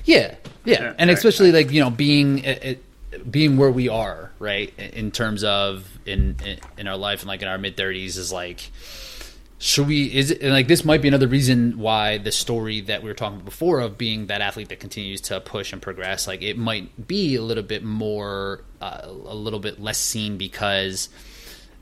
Yeah, 0.05 0.35
yeah, 0.65 0.81
Yeah, 0.81 0.93
and 0.99 1.09
right, 1.09 1.17
especially 1.17 1.51
like 1.51 1.71
you 1.71 1.79
know 1.81 1.89
being 1.89 2.39
it, 2.39 2.63
it- 2.63 3.31
being 3.31 3.55
where 3.57 3.71
we 3.71 3.87
are, 3.89 4.31
right? 4.39 4.71
In 4.77 5.09
terms 5.09 5.43
of 5.43 5.87
in 6.05 6.35
in, 6.77 6.87
our 6.87 6.97
life 6.97 7.21
and 7.21 7.27
like 7.29 7.41
in 7.41 7.47
our 7.47 7.57
mid 7.57 7.75
thirties 7.77 8.17
is 8.17 8.31
like 8.31 8.69
should 9.57 9.87
we 9.87 10.13
is 10.13 10.31
it 10.31 10.43
like 10.51 10.67
this 10.67 10.83
might 10.83 11.01
be 11.01 11.07
another 11.07 11.27
reason 11.27 11.79
why 11.79 12.17
the 12.17 12.31
story 12.31 12.81
that 12.81 13.01
we 13.01 13.09
were 13.09 13.13
talking 13.15 13.37
about 13.37 13.45
before 13.45 13.79
of 13.79 13.97
being 13.97 14.27
that 14.27 14.41
athlete 14.41 14.67
that 14.67 14.81
continues 14.81 15.21
to 15.21 15.39
push 15.39 15.71
and 15.71 15.81
progress 15.81 16.27
like 16.27 16.41
it 16.41 16.57
might 16.57 17.07
be 17.07 17.35
a 17.35 17.41
little 17.41 17.63
bit 17.63 17.81
more 17.83 18.61
uh, 18.81 18.99
a 19.05 19.33
little 19.33 19.61
bit 19.61 19.79
less 19.79 19.97
seen 19.97 20.37
because 20.37 21.07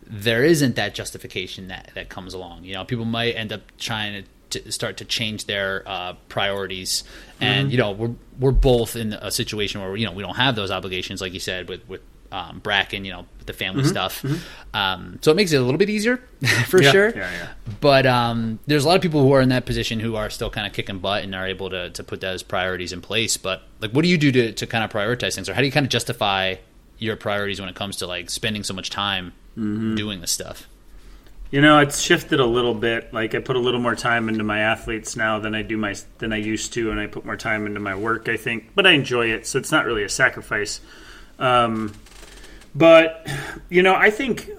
there 0.07 0.43
isn't 0.43 0.75
that 0.75 0.93
justification 0.93 1.67
that 1.67 1.91
that 1.95 2.09
comes 2.09 2.33
along 2.33 2.63
you 2.63 2.73
know 2.73 2.83
people 2.85 3.05
might 3.05 3.31
end 3.35 3.51
up 3.53 3.61
trying 3.77 4.23
to, 4.49 4.59
to 4.59 4.71
start 4.71 4.97
to 4.97 5.05
change 5.05 5.45
their 5.45 5.83
uh, 5.87 6.13
priorities 6.29 7.03
and 7.41 7.71
you 7.71 7.77
know 7.77 7.91
we're 7.91 8.13
we're 8.39 8.51
both 8.51 8.95
in 8.95 9.13
a 9.13 9.31
situation 9.31 9.81
where 9.81 9.95
you 9.95 10.05
know 10.05 10.11
we 10.11 10.21
don't 10.23 10.35
have 10.35 10.55
those 10.55 10.71
obligations 10.71 11.21
like 11.21 11.33
you 11.33 11.39
said 11.39 11.67
with 11.69 11.87
with 11.87 12.01
um, 12.31 12.61
Brakken, 12.61 13.05
you 13.05 13.11
know, 13.11 13.27
the 13.45 13.53
family 13.53 13.83
stuff. 13.83 14.25
Um, 14.73 15.19
so 15.21 15.29
it 15.29 15.35
makes 15.35 15.51
it 15.53 15.57
a 15.57 15.61
little 15.61 15.77
bit 15.77 15.91
easier 15.91 16.17
for 16.67 16.81
Yeah, 16.81 16.91
sure. 16.91 17.09
yeah, 17.15 17.31
yeah. 17.31 17.47
But 17.79 18.07
um, 18.07 18.57
there's 18.65 18.85
a 18.85 18.87
lot 18.87 18.95
of 18.95 19.03
people 19.03 19.21
who 19.21 19.31
are 19.33 19.41
in 19.41 19.49
that 19.49 19.67
position 19.67 19.99
who 19.99 20.15
are 20.15 20.31
still 20.31 20.49
kind 20.49 20.65
of 20.65 20.73
kicking 20.73 20.97
butt 20.97 21.23
and 21.23 21.35
are 21.35 21.45
able 21.45 21.69
to, 21.69 21.91
to 21.91 22.03
put 22.03 22.21
those 22.21 22.41
priorities 22.41 22.91
in 22.91 23.01
place. 23.01 23.37
But 23.37 23.61
like, 23.81 23.91
what 23.91 24.01
do 24.01 24.07
you 24.07 24.17
do 24.17 24.31
to, 24.31 24.51
to 24.51 24.65
kind 24.65 24.83
of 24.83 24.89
prioritize 24.89 25.35
things, 25.35 25.47
or 25.47 25.53
how 25.53 25.59
do 25.59 25.67
you 25.67 25.71
kind 25.71 25.85
of 25.85 25.91
justify 25.91 26.55
your 26.97 27.15
priorities 27.17 27.59
when 27.59 27.69
it 27.69 27.75
comes 27.75 27.97
to 27.97 28.07
like 28.07 28.31
spending 28.31 28.63
so 28.63 28.73
much 28.73 28.89
time 28.89 29.33
Mm-hmm. 29.57 29.95
doing 29.95 30.21
the 30.21 30.27
stuff? 30.27 30.67
You 31.51 31.61
know, 31.61 31.77
it's 31.77 32.01
shifted 32.01 32.39
a 32.39 32.45
little 32.45 32.73
bit. 32.73 33.13
Like 33.13 33.35
I 33.35 33.39
put 33.39 33.55
a 33.55 33.59
little 33.59 33.79
more 33.79 33.95
time 33.95 34.27
into 34.27 34.43
my 34.43 34.59
athletes 34.61 35.15
now 35.15 35.37
than 35.37 35.53
I 35.53 35.61
do 35.61 35.77
my 35.77 35.95
than 36.17 36.33
I 36.33 36.37
used 36.37 36.73
to, 36.73 36.89
and 36.89 36.99
I 36.99 37.05
put 37.05 37.25
more 37.25 37.37
time 37.37 37.67
into 37.67 37.79
my 37.79 37.93
work. 37.93 38.27
I 38.27 38.37
think, 38.37 38.71
but 38.73 38.87
I 38.87 38.91
enjoy 38.91 39.27
it, 39.27 39.45
so 39.45 39.59
it's 39.59 39.71
not 39.71 39.85
really 39.85 40.03
a 40.03 40.09
sacrifice. 40.09 40.81
Um, 41.37 41.93
but 42.73 43.27
you 43.69 43.83
know, 43.83 43.93
I 43.93 44.09
think 44.09 44.49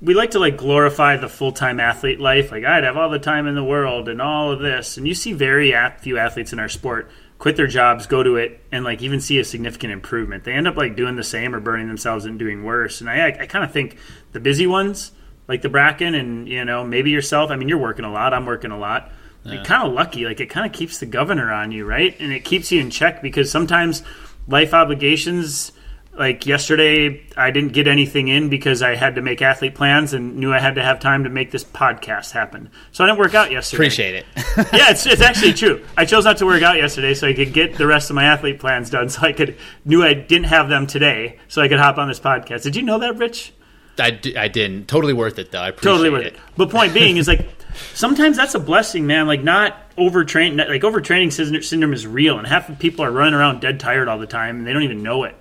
we 0.00 0.14
like 0.14 0.30
to 0.32 0.38
like 0.38 0.56
glorify 0.56 1.16
the 1.16 1.28
full 1.28 1.50
time 1.50 1.80
athlete 1.80 2.20
life. 2.20 2.52
Like 2.52 2.64
I'd 2.64 2.84
have 2.84 2.96
all 2.96 3.10
the 3.10 3.18
time 3.18 3.48
in 3.48 3.56
the 3.56 3.64
world 3.64 4.08
and 4.08 4.22
all 4.22 4.52
of 4.52 4.60
this, 4.60 4.96
and 4.96 5.08
you 5.08 5.14
see 5.14 5.32
very 5.32 5.74
few 6.00 6.18
athletes 6.18 6.52
in 6.52 6.60
our 6.60 6.68
sport 6.68 7.10
quit 7.42 7.56
their 7.56 7.66
jobs, 7.66 8.06
go 8.06 8.22
to 8.22 8.36
it, 8.36 8.60
and 8.70 8.84
like 8.84 9.02
even 9.02 9.20
see 9.20 9.40
a 9.40 9.44
significant 9.44 9.92
improvement. 9.92 10.44
They 10.44 10.52
end 10.52 10.68
up 10.68 10.76
like 10.76 10.94
doing 10.94 11.16
the 11.16 11.24
same 11.24 11.56
or 11.56 11.58
burning 11.58 11.88
themselves 11.88 12.24
and 12.24 12.38
doing 12.38 12.62
worse. 12.62 13.00
And 13.00 13.10
I, 13.10 13.26
I 13.26 13.46
kind 13.46 13.64
of 13.64 13.72
think 13.72 13.96
the 14.30 14.38
busy 14.38 14.68
ones, 14.68 15.10
like 15.48 15.60
the 15.60 15.68
Brakken, 15.68 16.16
and 16.16 16.48
you 16.48 16.64
know 16.64 16.84
maybe 16.84 17.10
yourself. 17.10 17.50
I 17.50 17.56
mean, 17.56 17.68
you're 17.68 17.78
working 17.78 18.04
a 18.04 18.12
lot. 18.12 18.32
I'm 18.32 18.46
working 18.46 18.70
a 18.70 18.78
lot. 18.78 19.10
Like 19.44 19.64
kind 19.64 19.84
of 19.84 19.92
lucky. 19.92 20.24
Like 20.24 20.38
it 20.38 20.50
kind 20.50 20.64
of 20.64 20.72
keeps 20.72 21.00
the 21.00 21.06
governor 21.06 21.52
on 21.52 21.72
you, 21.72 21.84
right? 21.84 22.14
And 22.20 22.32
it 22.32 22.44
keeps 22.44 22.70
you 22.70 22.80
in 22.80 22.90
check 22.90 23.20
because 23.20 23.50
sometimes 23.50 24.04
life 24.46 24.72
obligations 24.72 25.72
like 26.14 26.44
yesterday 26.46 27.22
i 27.36 27.50
didn't 27.50 27.72
get 27.72 27.88
anything 27.88 28.28
in 28.28 28.48
because 28.48 28.82
i 28.82 28.94
had 28.94 29.14
to 29.14 29.22
make 29.22 29.40
athlete 29.40 29.74
plans 29.74 30.12
and 30.12 30.36
knew 30.36 30.52
i 30.52 30.58
had 30.58 30.74
to 30.74 30.82
have 30.82 31.00
time 31.00 31.24
to 31.24 31.30
make 31.30 31.50
this 31.50 31.64
podcast 31.64 32.32
happen 32.32 32.70
so 32.90 33.02
i 33.02 33.06
didn't 33.06 33.18
work 33.18 33.34
out 33.34 33.50
yesterday 33.50 33.78
Appreciate 33.78 34.14
it. 34.16 34.26
yeah 34.72 34.90
it's, 34.90 35.06
it's 35.06 35.22
actually 35.22 35.54
true 35.54 35.82
i 35.96 36.04
chose 36.04 36.24
not 36.24 36.36
to 36.38 36.46
work 36.46 36.62
out 36.62 36.76
yesterday 36.76 37.14
so 37.14 37.26
i 37.26 37.32
could 37.32 37.52
get 37.52 37.76
the 37.76 37.86
rest 37.86 38.10
of 38.10 38.16
my 38.16 38.24
athlete 38.24 38.60
plans 38.60 38.90
done 38.90 39.08
so 39.08 39.22
i 39.22 39.32
could 39.32 39.56
knew 39.84 40.02
i 40.02 40.12
didn't 40.12 40.48
have 40.48 40.68
them 40.68 40.86
today 40.86 41.38
so 41.48 41.62
i 41.62 41.68
could 41.68 41.78
hop 41.78 41.96
on 41.96 42.08
this 42.08 42.20
podcast 42.20 42.62
did 42.62 42.76
you 42.76 42.82
know 42.82 42.98
that 42.98 43.16
rich 43.16 43.52
I, 43.98 44.10
d- 44.10 44.36
I 44.36 44.48
didn't. 44.48 44.88
Totally 44.88 45.12
worth 45.12 45.38
it 45.38 45.50
though. 45.50 45.60
I 45.60 45.68
appreciate 45.68 45.92
totally 45.92 46.10
worth 46.10 46.24
it. 46.24 46.36
But 46.56 46.70
point 46.70 46.94
being 46.94 47.18
is 47.18 47.28
like 47.28 47.46
sometimes 47.94 48.36
that's 48.36 48.54
a 48.54 48.58
blessing, 48.58 49.06
man. 49.06 49.26
Like 49.26 49.42
not 49.42 49.94
overtrain, 49.96 50.56
like 50.56 50.82
overtraining 50.82 51.30
syndrome 51.62 51.92
is 51.92 52.06
real, 52.06 52.38
and 52.38 52.46
half 52.46 52.68
the 52.68 52.74
people 52.74 53.04
are 53.04 53.10
running 53.10 53.34
around 53.34 53.60
dead 53.60 53.78
tired 53.80 54.08
all 54.08 54.18
the 54.18 54.26
time, 54.26 54.58
and 54.58 54.66
they 54.66 54.72
don't 54.72 54.82
even 54.82 55.02
know 55.02 55.24
it. 55.24 55.36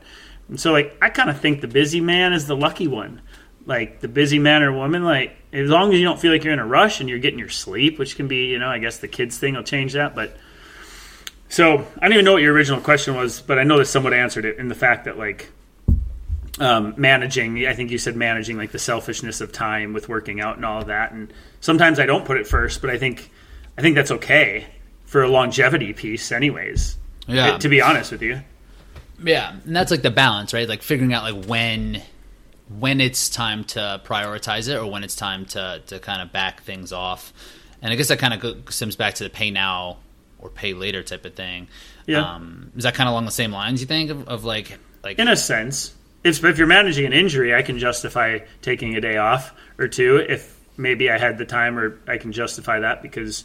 And 0.52 0.60
so, 0.60 0.72
like, 0.72 0.96
I 1.02 1.10
kind 1.10 1.32
of 1.32 1.40
think 1.40 1.62
the 1.62 1.68
busy 1.68 2.02
man 2.02 2.34
is 2.34 2.46
the 2.46 2.56
lucky 2.56 2.88
one. 2.88 3.22
Like 3.66 4.02
the 4.02 4.08
busy 4.08 4.38
man 4.38 4.64
or 4.64 4.74
woman, 4.74 5.04
like 5.04 5.36
as 5.54 5.70
long 5.70 5.94
as 5.94 6.00
you 6.00 6.06
don't 6.06 6.20
feel 6.20 6.32
like 6.32 6.44
you're 6.44 6.54
in 6.54 6.60
a 6.60 6.66
rush 6.66 7.00
and 7.00 7.08
you're 7.08 7.20
getting 7.20 7.40
your 7.40 7.50
sleep, 7.50 8.00
which 8.00 8.16
can 8.16 8.28
be, 8.28 8.48
you 8.48 8.60
know, 8.60 8.68
I 8.68 8.80
guess 8.80 8.98
the 8.98 9.08
kids 9.08 9.38
thing 9.38 9.56
will 9.56 9.64
change 9.64 9.94
that, 9.94 10.14
but. 10.14 10.38
So 11.48 11.86
I 11.98 12.08
don't 12.08 12.14
even 12.14 12.26
know 12.26 12.34
what 12.34 12.42
your 12.42 12.54
original 12.54 12.80
question 12.80 13.16
was, 13.16 13.42
but 13.42 13.60
I 13.60 13.64
know 13.64 13.78
that 13.78 13.86
someone 13.86 14.14
answered 14.14 14.46
it 14.46 14.58
in 14.58 14.70
the 14.70 14.76
fact 14.76 15.06
that 15.06 15.18
like 15.18 15.52
um, 16.60 16.94
managing. 16.98 17.66
I 17.68 17.74
think 17.74 17.92
you 17.92 17.98
said 17.98 18.16
managing 18.16 18.58
like 18.58 18.72
the 18.72 18.80
selfishness 18.80 19.42
of 19.42 19.52
time 19.52 19.94
with 19.94 20.10
working 20.10 20.42
out 20.42 20.56
and 20.56 20.66
all 20.66 20.82
of 20.82 20.88
that. 20.88 21.12
And 21.12 21.32
sometimes 21.60 22.00
I 22.00 22.06
don't 22.06 22.26
put 22.26 22.38
it 22.38 22.48
first, 22.48 22.82
but 22.82 22.90
I 22.90 22.98
think 22.98 23.30
I 23.78 23.82
think 23.82 23.96
that's 23.96 24.12
okay 24.12 24.68
for 25.06 25.24
a 25.24 25.28
longevity 25.28 25.94
piece, 25.94 26.32
anyways. 26.32 26.98
Yeah. 27.28 27.58
To 27.58 27.70
be 27.70 27.82
honest 27.82 28.12
with 28.12 28.22
you, 28.22 28.42
Yeah, 29.24 29.56
and 29.66 29.76
that's 29.76 29.92
like 29.92 30.02
the 30.02 30.12
balance, 30.12 30.54
right? 30.54 30.68
Like 30.68 30.82
figuring 30.82 31.14
out 31.14 31.24
like 31.24 31.46
when 31.46 32.02
when 32.80 33.02
it's 33.02 33.30
time 33.30 33.64
to 33.66 34.02
prioritize 34.06 34.70
it 34.70 34.78
or 34.78 34.90
when 34.90 35.04
it's 35.04 35.16
time 35.16 35.46
to 35.46 35.82
to 35.88 36.00
kind 36.00 36.22
of 36.22 36.32
back 36.32 36.64
things 36.64 36.92
off. 36.92 37.34
And 37.82 37.92
I 37.92 37.96
guess 37.96 38.10
that 38.10 38.20
kind 38.20 38.34
of 38.34 38.74
stems 38.74 38.96
back 38.96 39.16
to 39.16 39.24
the 39.24 39.30
pay 39.30 39.52
now 39.52 39.98
or 40.40 40.50
pay 40.50 40.74
later 40.74 41.04
type 41.04 41.26
of 41.26 41.34
thing. 41.34 41.68
Yeah. 42.06 42.36
Um, 42.36 42.72
is 42.76 42.84
that 42.84 42.94
kind 42.94 43.08
of 43.08 43.12
along 43.12 43.26
the 43.26 43.32
same 43.32 43.52
lines? 43.52 43.82
You 43.82 43.88
think 43.88 44.10
of, 44.10 44.28
of 44.28 44.44
like 44.44 44.78
like 45.04 45.20
in 45.20 45.28
a 45.28 45.36
sense, 45.36 45.94
if 46.24 46.44
if 46.44 46.58
you're 46.58 46.68
managing 46.68 47.06
an 47.06 47.14
injury, 47.14 47.54
I 47.56 47.62
can 47.62 47.80
justify 47.80 48.40
taking 48.62 48.96
a 48.96 49.02
day 49.02 49.18
off 49.18 49.54
or 49.78 49.88
two 49.88 50.18
if 50.18 50.60
maybe 50.78 51.10
I 51.10 51.18
had 51.18 51.38
the 51.38 51.46
time, 51.46 51.78
or 51.78 52.00
I 52.08 52.18
can 52.18 52.32
justify 52.32 52.80
that 52.80 53.02
because 53.02 53.44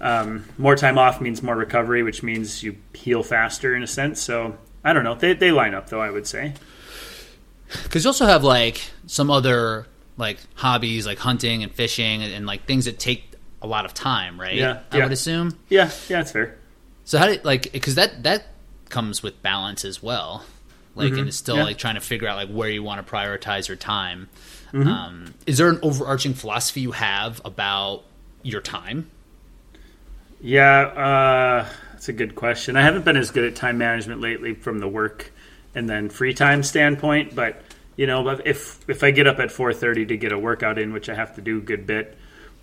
um, 0.00 0.44
more 0.58 0.76
time 0.76 0.98
off 0.98 1.20
means 1.20 1.42
more 1.42 1.56
recovery, 1.56 2.02
which 2.02 2.22
means 2.22 2.62
you 2.62 2.76
heal 2.94 3.22
faster 3.22 3.74
in 3.74 3.82
a 3.82 3.86
sense. 3.86 4.20
So 4.20 4.56
I 4.84 4.92
don't 4.92 5.04
know. 5.04 5.14
They 5.14 5.34
they 5.34 5.50
line 5.52 5.74
up 5.74 5.88
though. 5.88 6.00
I 6.00 6.10
would 6.10 6.26
say. 6.26 6.54
because 7.84 8.04
you 8.04 8.08
also 8.08 8.26
have 8.26 8.44
like 8.44 8.82
some 9.06 9.30
other 9.30 9.86
like 10.18 10.38
hobbies 10.54 11.06
like 11.06 11.18
hunting 11.18 11.62
and 11.62 11.72
fishing 11.72 12.22
and, 12.22 12.32
and 12.32 12.46
like 12.46 12.66
things 12.66 12.84
that 12.84 12.98
take 12.98 13.24
a 13.62 13.66
lot 13.66 13.84
of 13.84 13.94
time, 13.94 14.40
right? 14.40 14.54
Yeah, 14.56 14.80
I 14.90 14.98
yeah. 14.98 15.04
would 15.04 15.12
assume. 15.12 15.56
Yeah, 15.68 15.90
yeah, 16.08 16.18
that's 16.18 16.32
fair. 16.32 16.58
So 17.04 17.18
how 17.18 17.26
do 17.26 17.38
like 17.44 17.72
because 17.72 17.94
that 17.94 18.22
that 18.24 18.46
comes 18.88 19.22
with 19.22 19.40
balance 19.42 19.84
as 19.84 20.02
well, 20.02 20.44
like 20.94 21.12
and 21.12 21.28
it's 21.28 21.36
still 21.36 21.54
Mm-hmm. 21.54 21.60
Yeah. 21.60 21.64
like 21.66 21.78
trying 21.78 21.94
to 21.94 22.00
figure 22.00 22.28
out 22.28 22.36
like 22.36 22.48
where 22.50 22.68
you 22.68 22.82
want 22.82 23.04
to 23.06 23.10
prioritize 23.12 23.68
your 23.68 23.76
time. 23.76 24.28
Mm-hmm. 24.72 24.88
Um, 24.88 25.34
is 25.46 25.58
there 25.58 25.68
an 25.68 25.78
overarching 25.82 26.34
philosophy 26.34 26.80
you 26.80 26.92
have 26.92 27.40
about 27.44 28.04
your 28.42 28.60
time? 28.60 29.10
Yeah, 30.40 30.80
uh, 30.80 31.91
that's 32.02 32.08
a 32.08 32.12
good 32.12 32.34
question. 32.34 32.76
I 32.76 32.82
haven't 32.82 33.04
been 33.04 33.16
as 33.16 33.30
good 33.30 33.44
at 33.44 33.54
time 33.54 33.78
management 33.78 34.20
lately 34.20 34.54
from 34.54 34.80
the 34.80 34.88
work 34.88 35.30
and 35.72 35.88
then 35.88 36.08
free 36.08 36.34
time 36.34 36.64
standpoint, 36.64 37.32
but 37.32 37.62
you 37.94 38.08
know, 38.08 38.28
if 38.44 38.80
if 38.88 39.04
I 39.04 39.12
get 39.12 39.28
up 39.28 39.38
at 39.38 39.52
four 39.52 39.72
thirty 39.72 40.04
to 40.06 40.16
get 40.16 40.32
a 40.32 40.38
workout 40.38 40.80
in, 40.80 40.92
which 40.92 41.08
I 41.08 41.14
have 41.14 41.36
to 41.36 41.40
do 41.40 41.58
a 41.58 41.60
good 41.60 41.86
bit, 41.86 42.18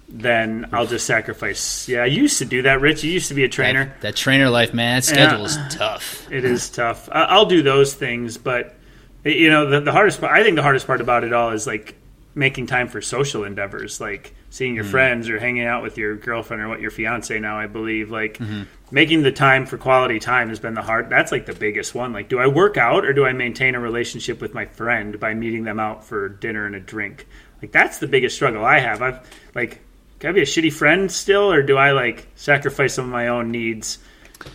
then 0.09 0.67
I'll 0.73 0.87
just 0.87 1.05
sacrifice. 1.05 1.87
Yeah, 1.87 2.01
I 2.01 2.07
used 2.07 2.39
to 2.39 2.45
do 2.45 2.63
that, 2.63 2.81
Rich. 2.81 3.05
You 3.05 3.13
used 3.13 3.29
to 3.29 3.33
be 3.33 3.45
a 3.45 3.47
trainer. 3.47 3.85
That, 3.85 4.01
that 4.01 4.15
trainer 4.17 4.49
life, 4.49 4.73
man, 4.73 4.97
that 4.97 5.05
schedule 5.05 5.45
is 5.45 5.57
tough. 5.69 6.29
It 6.29 6.43
is 6.43 6.69
tough. 6.69 7.07
I'll 7.09 7.45
do 7.45 7.63
those 7.63 7.93
things, 7.93 8.37
but 8.37 8.75
you 9.23 9.49
know, 9.49 9.69
the, 9.69 9.79
the 9.79 9.93
hardest 9.93 10.19
part. 10.19 10.33
I 10.33 10.43
think 10.43 10.57
the 10.57 10.63
hardest 10.63 10.85
part 10.85 10.99
about 10.99 11.23
it 11.23 11.31
all 11.31 11.51
is 11.51 11.65
like 11.65 11.95
making 12.35 12.65
time 12.65 12.89
for 12.89 12.99
social 12.99 13.45
endeavors, 13.45 14.01
like 14.01 14.35
seeing 14.50 14.76
your 14.76 14.84
hmm. 14.84 14.91
friends 14.91 15.30
or 15.30 15.39
hanging 15.39 15.66
out 15.66 15.84
with 15.84 15.97
your 15.97 16.16
girlfriend 16.16 16.62
or 16.64 16.68
what 16.68 16.82
your 16.82 16.91
fiance 16.91 17.38
now. 17.39 17.60
I 17.60 17.68
believe 17.68 18.10
like 18.10 18.38
mm-hmm. 18.38 18.64
making 18.91 19.24
the 19.24 19.32
time 19.32 19.66
for 19.66 19.78
quality 19.78 20.20
time 20.20 20.50
has 20.50 20.60
been 20.60 20.74
the 20.74 20.82
hard. 20.82 21.10
That's 21.10 21.32
like 21.32 21.45
the 21.45 21.54
biggest 21.54 21.93
one. 21.93 22.14
Like, 22.14 22.30
do 22.30 22.39
I 22.39 22.47
work 22.47 22.78
out 22.78 23.06
or 23.06 23.14
do 23.14 23.26
I 23.26 23.34
maintain 23.34 23.76
a 23.76 23.80
relationship 23.80 24.41
with 24.41 24.54
my 24.54 24.66
friend 24.66 25.20
by 25.20 25.34
meeting 25.34 25.64
them 25.64 25.80
out 25.80 26.04
for 26.04 26.30
dinner 26.30 26.66
and 26.66 26.76
a 26.76 26.80
drink? 26.80 27.28
Like, 27.62 27.72
that's 27.72 28.00
the 28.00 28.08
biggest 28.08 28.36
struggle 28.36 28.66
I 28.66 28.80
have. 28.80 29.02
I've 29.02 29.28
like. 29.56 29.82
Can 30.20 30.32
I 30.32 30.34
be 30.34 30.41
a 30.41 30.45
shitty 30.45 30.74
friend 30.74 31.10
still, 31.10 31.50
or 31.50 31.64
do 31.64 31.78
I 31.78 31.91
like 31.91 32.28
sacrifice 32.36 32.93
some 32.93 33.06
of 33.06 33.12
my 33.12 33.30
own 33.30 33.52
needs 33.52 34.00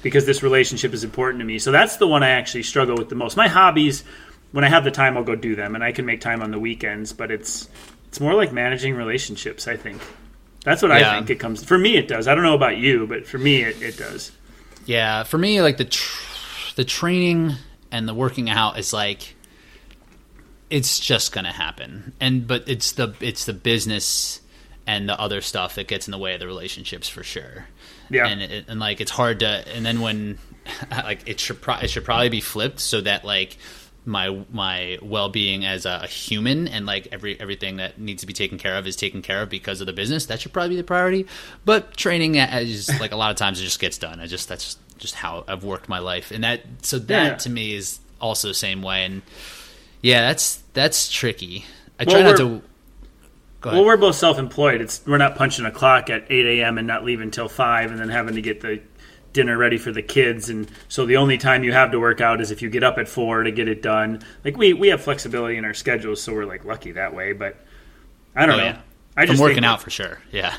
because 0.02 0.26
this 0.26 0.42
relationship 0.42 0.92
is 0.92 1.04
important 1.04 1.40
to 1.40 1.44
me. 1.44 1.58
So 1.58 1.72
that's 1.72 1.96
the 1.96 2.06
one 2.06 2.22
I 2.22 2.30
actually 2.30 2.62
struggle 2.62 2.96
with 2.96 3.08
the 3.08 3.14
most. 3.14 3.36
My 3.36 3.48
hobbies, 3.48 4.04
when 4.52 4.64
I 4.64 4.68
have 4.68 4.84
the 4.84 4.90
time, 4.90 5.16
I'll 5.16 5.24
go 5.24 5.34
do 5.34 5.56
them, 5.56 5.74
and 5.74 5.82
I 5.82 5.92
can 5.92 6.06
make 6.06 6.20
time 6.20 6.42
on 6.42 6.50
the 6.50 6.58
weekends. 6.58 7.12
But 7.12 7.30
it's 7.30 7.68
it's 8.14 8.20
more 8.20 8.34
like 8.34 8.52
managing 8.52 8.94
relationships. 8.94 9.66
I 9.66 9.76
think 9.76 10.00
that's 10.62 10.82
what 10.82 10.92
I 10.92 11.16
think 11.16 11.30
it 11.30 11.40
comes. 11.40 11.64
For 11.64 11.76
me, 11.76 11.96
it 11.96 12.06
does. 12.06 12.28
I 12.28 12.36
don't 12.36 12.44
know 12.44 12.54
about 12.54 12.76
you, 12.76 13.08
but 13.08 13.26
for 13.26 13.38
me, 13.38 13.62
it, 13.64 13.82
it 13.82 13.96
does. 13.96 14.30
Yeah, 14.86 15.24
for 15.24 15.36
me, 15.36 15.60
like 15.60 15.78
the 15.78 15.86
tr- 15.86 16.76
the 16.76 16.84
training 16.84 17.54
and 17.90 18.06
the 18.06 18.14
working 18.14 18.48
out 18.48 18.78
is 18.78 18.92
like 18.92 19.34
it's 20.70 21.00
just 21.00 21.32
gonna 21.32 21.50
happen, 21.50 22.12
and 22.20 22.46
but 22.46 22.68
it's 22.68 22.92
the 22.92 23.16
it's 23.18 23.46
the 23.46 23.52
business 23.52 24.40
and 24.86 25.08
the 25.08 25.20
other 25.20 25.40
stuff 25.40 25.74
that 25.74 25.88
gets 25.88 26.06
in 26.06 26.12
the 26.12 26.18
way 26.18 26.34
of 26.34 26.40
the 26.40 26.46
relationships 26.46 27.08
for 27.08 27.24
sure. 27.24 27.66
Yeah. 28.10 28.28
and 28.28 28.40
it, 28.40 28.66
and 28.68 28.78
like 28.78 29.00
it's 29.00 29.10
hard 29.10 29.40
to, 29.40 29.46
and 29.74 29.84
then 29.84 30.00
when 30.00 30.38
like 30.92 31.26
it 31.26 31.40
should 31.40 31.60
pro- 31.60 31.78
it 31.78 31.90
should 31.90 32.04
probably 32.04 32.28
be 32.28 32.40
flipped 32.40 32.78
so 32.78 33.00
that 33.00 33.24
like 33.24 33.58
my 34.06 34.44
my 34.52 34.98
well 35.02 35.28
being 35.28 35.64
as 35.64 35.86
a, 35.86 36.06
human 36.06 36.68
and 36.68 36.86
like 36.86 37.08
every 37.12 37.40
everything 37.40 37.76
that 37.76 37.98
needs 37.98 38.20
to 38.22 38.26
be 38.26 38.32
taken 38.32 38.58
care 38.58 38.76
of 38.76 38.86
is 38.86 38.96
taken 38.96 39.22
care 39.22 39.42
of 39.42 39.48
because 39.48 39.80
of 39.80 39.86
the 39.86 39.92
business. 39.92 40.26
That 40.26 40.40
should 40.40 40.52
probably 40.52 40.70
be 40.70 40.76
the 40.76 40.84
priority. 40.84 41.26
But 41.64 41.96
training 41.96 42.38
uh, 42.38 42.58
is 42.62 42.88
like 43.00 43.12
a 43.12 43.16
lot 43.16 43.30
of 43.30 43.36
times 43.36 43.60
it 43.60 43.64
just 43.64 43.80
gets 43.80 43.98
done. 43.98 44.20
I 44.20 44.26
just 44.26 44.48
that's 44.48 44.64
just, 44.64 44.98
just 44.98 45.14
how 45.14 45.44
I've 45.48 45.64
worked 45.64 45.88
my 45.88 45.98
life, 45.98 46.30
and 46.30 46.44
that 46.44 46.62
so 46.82 46.98
that 46.98 47.24
Yeah. 47.24 47.34
to 47.36 47.50
me 47.50 47.74
is 47.74 47.98
also 48.20 48.48
the 48.48 48.54
same 48.54 48.82
way. 48.82 49.04
And 49.04 49.22
yeah, 50.02 50.20
that's 50.20 50.62
that's 50.74 51.10
tricky. 51.10 51.64
I 51.98 52.04
Well, 52.04 52.16
try 52.16 52.22
not 52.22 52.36
to. 52.38 52.62
Go 53.60 53.70
ahead. 53.70 53.78
Well, 53.78 53.86
we're 53.86 53.96
both 53.96 54.16
self-employed. 54.16 54.82
It's 54.82 55.00
we're 55.06 55.16
not 55.16 55.36
punching 55.36 55.64
a 55.64 55.70
clock 55.70 56.10
at 56.10 56.26
8 56.30 56.60
a.m. 56.60 56.76
and 56.76 56.86
not 56.86 57.02
leaving 57.04 57.24
until 57.24 57.48
five, 57.48 57.90
and 57.90 57.98
then 57.98 58.10
having 58.10 58.34
to 58.34 58.42
get 58.42 58.60
the 58.60 58.80
dinner 59.34 59.58
ready 59.58 59.76
for 59.76 59.92
the 59.92 60.00
kids. 60.00 60.48
And 60.48 60.70
so 60.88 61.04
the 61.04 61.18
only 61.18 61.36
time 61.36 61.62
you 61.62 61.72
have 61.72 61.90
to 61.90 62.00
work 62.00 62.22
out 62.22 62.40
is 62.40 62.50
if 62.50 62.62
you 62.62 62.70
get 62.70 62.82
up 62.82 62.96
at 62.96 63.06
four 63.08 63.42
to 63.42 63.50
get 63.50 63.68
it 63.68 63.82
done. 63.82 64.22
Like 64.44 64.56
we 64.56 64.72
we 64.72 64.88
have 64.88 65.02
flexibility 65.02 65.58
in 65.58 65.66
our 65.66 65.74
schedules, 65.74 66.22
so 66.22 66.32
we're 66.32 66.46
like 66.46 66.64
lucky 66.64 66.92
that 66.92 67.14
way. 67.14 67.34
But 67.34 67.56
I 68.34 68.46
don't 68.46 68.54
Oh, 68.54 68.58
know. 68.58 68.64
yeah. 68.64 68.78
I 69.16 69.26
From 69.26 69.34
just 69.34 69.42
working 69.42 69.64
out 69.64 69.82
for 69.82 69.90
sure. 69.90 70.18
Yeah. 70.32 70.54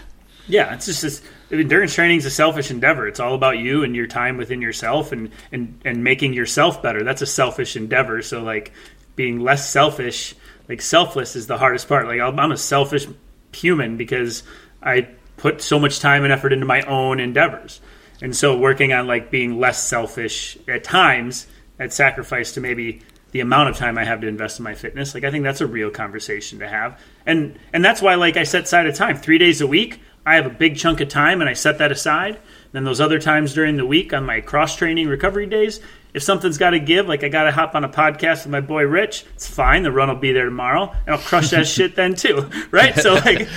Yeah, 0.48 0.76
it's 0.76 0.86
just 0.86 1.02
this 1.02 1.24
endurance 1.52 1.96
training 1.96 2.18
is 2.20 2.26
a 2.28 2.30
selfish 2.30 2.70
endeavor. 2.70 3.08
It's 3.08 3.20
all 3.20 3.34
about 3.34 3.58
you 3.58 3.84
and 3.84 3.96
your 3.96 4.06
time 4.06 4.38
within 4.38 4.62
yourself 4.62 5.12
and, 5.12 5.32
and, 5.52 5.82
and 5.84 6.04
making 6.04 6.34
yourself 6.34 6.84
better. 6.84 7.04
That's 7.04 7.24
a 7.24 7.26
selfish 7.26 7.76
endeavor. 7.76 8.22
So 8.22 8.44
like 8.44 8.72
being 9.16 9.40
less 9.40 9.68
selfish, 9.68 10.36
like 10.70 10.84
selfless 10.84 11.36
is 11.36 11.48
the 11.48 11.58
hardest 11.58 11.88
part. 11.90 12.06
Like 12.08 12.20
I'm 12.22 12.52
a 12.52 12.58
selfish 12.58 13.08
human 13.54 13.98
because 13.98 14.44
I 14.84 15.08
put 15.38 15.62
so 15.64 15.80
much 15.80 16.00
time 16.00 16.24
and 16.24 16.32
effort 16.32 16.54
into 16.54 16.66
my 16.68 16.82
own 16.84 17.20
endeavors. 17.20 17.82
And 18.22 18.36
so 18.36 18.58
working 18.58 18.94
on 18.94 19.08
like 19.08 19.32
being 19.32 19.60
less 19.60 19.84
selfish 19.84 20.58
at 20.68 20.84
times 20.84 21.48
at 21.80 21.94
sacrifice 21.94 22.54
to 22.54 22.62
maybe 22.62 23.02
the 23.32 23.42
amount 23.42 23.70
of 23.70 23.76
time 23.76 23.98
I 23.98 24.06
have 24.06 24.22
to 24.22 24.28
invest 24.28 24.60
in 24.60 24.64
my 24.64 24.76
fitness. 24.76 25.14
Like 25.14 25.26
I 25.26 25.32
think 25.32 25.44
that's 25.44 25.62
a 25.62 25.68
real 25.68 25.90
conversation 25.90 26.60
to 26.60 26.68
have. 26.68 27.00
And 27.26 27.60
and 27.74 27.84
that's 27.84 28.02
why 28.02 28.16
like 28.16 28.38
I 28.38 28.44
set 28.44 28.64
aside 28.64 28.86
a 28.86 28.94
time. 28.94 29.18
3 29.18 29.38
days 29.38 29.62
a 29.62 29.68
week, 29.68 30.00
I 30.26 30.36
have 30.36 30.46
a 30.46 30.50
big 30.50 30.78
chunk 30.78 31.02
of 31.02 31.10
time 31.10 31.42
and 31.42 31.50
I 31.50 31.54
set 31.54 31.78
that 31.80 31.92
aside. 31.92 32.40
Then 32.72 32.84
those 32.84 33.02
other 33.02 33.20
times 33.20 33.54
during 33.54 33.78
the 33.78 33.86
week 33.86 34.14
on 34.14 34.26
my 34.26 34.42
cross 34.42 34.76
training 34.76 35.08
recovery 35.08 35.46
days, 35.46 35.80
if 36.14 36.24
something's 36.24 36.58
got 36.58 36.70
to 36.72 36.80
give, 36.80 37.08
like 37.08 37.24
I 37.24 37.30
got 37.30 37.44
to 37.44 37.52
hop 37.52 37.76
on 37.76 37.84
a 37.84 37.90
podcast 37.90 38.44
with 38.44 38.48
my 38.48 38.62
boy 38.62 38.84
Rich, 38.84 39.26
it's 39.36 39.48
fine. 39.48 39.84
The 39.84 39.92
run 39.92 40.08
will 40.08 40.16
be 40.16 40.32
there 40.32 40.46
tomorrow, 40.46 40.94
and 41.06 41.16
I'll 41.16 41.22
crush 41.22 41.50
that 41.50 41.68
shit 41.68 41.96
then 41.96 42.16
too, 42.16 42.50
right? 42.72 42.96
So 42.96 43.16
like, 43.16 43.48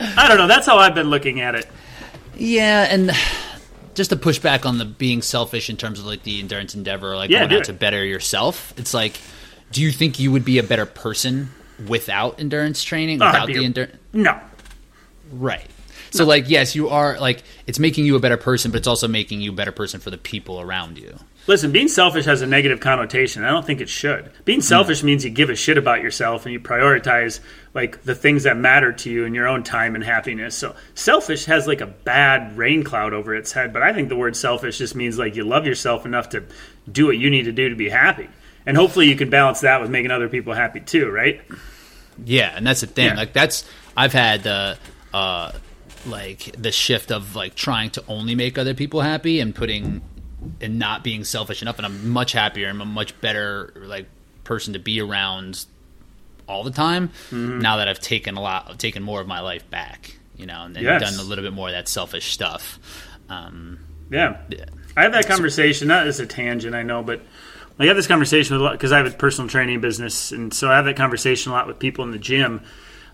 I 0.00 0.28
don't 0.28 0.38
know. 0.38 0.46
That's 0.46 0.66
how 0.66 0.78
I've 0.78 0.94
been 0.94 1.10
looking 1.10 1.40
at 1.40 1.56
it. 1.56 1.66
Yeah, 2.36 2.86
and 2.88 3.10
just 3.96 4.10
to 4.10 4.16
push 4.16 4.38
back 4.38 4.64
on 4.64 4.78
the 4.78 4.84
being 4.84 5.22
selfish 5.22 5.68
in 5.68 5.76
terms 5.76 5.98
of 5.98 6.06
like 6.06 6.22
the 6.22 6.38
endurance 6.38 6.74
endeavor, 6.76 7.16
like 7.16 7.30
Yeah, 7.30 7.40
going 7.40 7.52
out 7.54 7.60
it. 7.62 7.64
to 7.64 7.72
better 7.72 8.04
yourself. 8.04 8.72
It's 8.76 8.94
like, 8.94 9.18
do 9.72 9.82
you 9.82 9.90
think 9.90 10.20
you 10.20 10.30
would 10.30 10.44
be 10.44 10.58
a 10.58 10.62
better 10.62 10.86
person 10.86 11.48
without 11.88 12.38
endurance 12.38 12.84
training? 12.84 13.20
Oh, 13.20 13.26
Without 13.26 13.46
be 13.48 13.54
the 13.58 13.64
endurance, 13.64 13.96
No, 14.12 14.38
right? 15.32 15.66
So 16.12 16.24
like, 16.24 16.48
yes, 16.48 16.74
you 16.74 16.88
are 16.88 17.18
like 17.18 17.42
it's 17.66 17.78
making 17.78 18.06
you 18.06 18.14
a 18.16 18.20
better 18.20 18.36
person, 18.36 18.70
but 18.70 18.78
it's 18.78 18.86
also 18.86 19.08
making 19.08 19.40
you 19.40 19.50
a 19.50 19.54
better 19.54 19.72
person 19.72 19.98
for 20.00 20.10
the 20.10 20.16
people 20.18 20.60
around 20.60 20.96
you. 20.98 21.18
Listen, 21.46 21.70
being 21.70 21.88
selfish 21.88 22.24
has 22.24 22.42
a 22.42 22.46
negative 22.46 22.80
connotation. 22.80 23.44
I 23.44 23.50
don't 23.50 23.64
think 23.64 23.80
it 23.80 23.88
should. 23.88 24.32
Being 24.44 24.60
selfish 24.60 25.02
means 25.02 25.24
you 25.24 25.30
give 25.30 25.48
a 25.48 25.54
shit 25.54 25.78
about 25.78 26.02
yourself 26.02 26.44
and 26.44 26.52
you 26.52 26.58
prioritize 26.58 27.40
like 27.72 28.02
the 28.02 28.14
things 28.14 28.42
that 28.42 28.56
matter 28.56 28.92
to 28.92 29.10
you 29.10 29.24
and 29.24 29.34
your 29.34 29.46
own 29.46 29.62
time 29.62 29.94
and 29.94 30.02
happiness. 30.02 30.56
So 30.56 30.74
selfish 30.94 31.44
has 31.44 31.66
like 31.66 31.80
a 31.80 31.86
bad 31.86 32.56
rain 32.56 32.82
cloud 32.82 33.12
over 33.12 33.34
its 33.34 33.52
head, 33.52 33.72
but 33.72 33.82
I 33.82 33.92
think 33.92 34.08
the 34.08 34.16
word 34.16 34.36
selfish 34.36 34.78
just 34.78 34.96
means 34.96 35.18
like 35.18 35.36
you 35.36 35.44
love 35.44 35.66
yourself 35.66 36.04
enough 36.04 36.30
to 36.30 36.44
do 36.90 37.06
what 37.06 37.18
you 37.18 37.30
need 37.30 37.44
to 37.44 37.52
do 37.52 37.68
to 37.68 37.76
be 37.76 37.88
happy. 37.88 38.28
And 38.64 38.76
hopefully 38.76 39.08
you 39.08 39.14
can 39.14 39.30
balance 39.30 39.60
that 39.60 39.80
with 39.80 39.90
making 39.90 40.10
other 40.10 40.28
people 40.28 40.52
happy 40.52 40.80
too, 40.80 41.08
right? 41.08 41.40
Yeah, 42.24 42.52
and 42.56 42.66
that's 42.66 42.80
the 42.80 42.88
thing. 42.88 43.10
Yeah. 43.10 43.14
Like 43.14 43.32
that's 43.32 43.64
I've 43.96 44.12
had 44.12 44.42
the 44.42 44.78
uh 45.14 45.52
like 46.06 46.54
the 46.58 46.72
shift 46.72 47.12
of 47.12 47.36
like 47.36 47.54
trying 47.54 47.90
to 47.90 48.04
only 48.08 48.34
make 48.34 48.58
other 48.58 48.74
people 48.74 49.00
happy 49.00 49.38
and 49.38 49.54
putting 49.54 50.02
and 50.60 50.78
not 50.78 51.02
being 51.04 51.24
selfish 51.24 51.62
enough 51.62 51.76
and 51.78 51.86
I'm 51.86 52.10
much 52.10 52.32
happier 52.32 52.68
I'm 52.68 52.80
a 52.80 52.84
much 52.84 53.18
better 53.20 53.72
like 53.76 54.06
person 54.44 54.72
to 54.74 54.78
be 54.78 55.00
around 55.00 55.64
all 56.48 56.62
the 56.64 56.70
time 56.70 57.08
Mm-hmm. 57.30 57.58
now 57.60 57.76
that 57.78 57.88
I've 57.88 58.00
taken 58.00 58.36
a 58.36 58.40
lot 58.42 58.78
taken 58.78 59.02
more 59.02 59.20
of 59.20 59.26
my 59.26 59.40
life 59.40 59.68
back, 59.70 60.16
you 60.36 60.46
know, 60.46 60.62
and, 60.62 60.76
and 60.76 60.84
Yes. 60.84 61.00
done 61.02 61.18
a 61.24 61.28
little 61.28 61.42
bit 61.44 61.52
more 61.52 61.68
of 61.68 61.74
that 61.74 61.88
selfish 61.88 62.32
stuff. 62.32 62.78
Um 63.28 63.78
Yeah. 64.10 64.38
yeah. 64.48 64.64
I 64.96 65.02
have 65.02 65.12
that 65.12 65.26
conversation, 65.28 65.88
not 65.88 66.06
as 66.06 66.20
a 66.20 66.26
tangent, 66.26 66.74
I 66.74 66.82
know, 66.82 67.02
but 67.02 67.20
I 67.78 67.84
have 67.86 67.96
this 67.96 68.06
conversation 68.06 68.54
with 68.54 68.62
a 68.62 68.64
lot 68.64 68.72
because 68.72 68.92
I 68.92 68.96
have 68.96 69.06
a 69.06 69.10
personal 69.10 69.50
training 69.50 69.82
business, 69.82 70.32
and 70.32 70.54
so 70.54 70.70
I 70.70 70.76
have 70.76 70.86
that 70.86 70.96
conversation 70.96 71.52
a 71.52 71.54
lot 71.54 71.66
with 71.66 71.78
people 71.78 72.02
in 72.04 72.10
the 72.12 72.18
gym, 72.18 72.62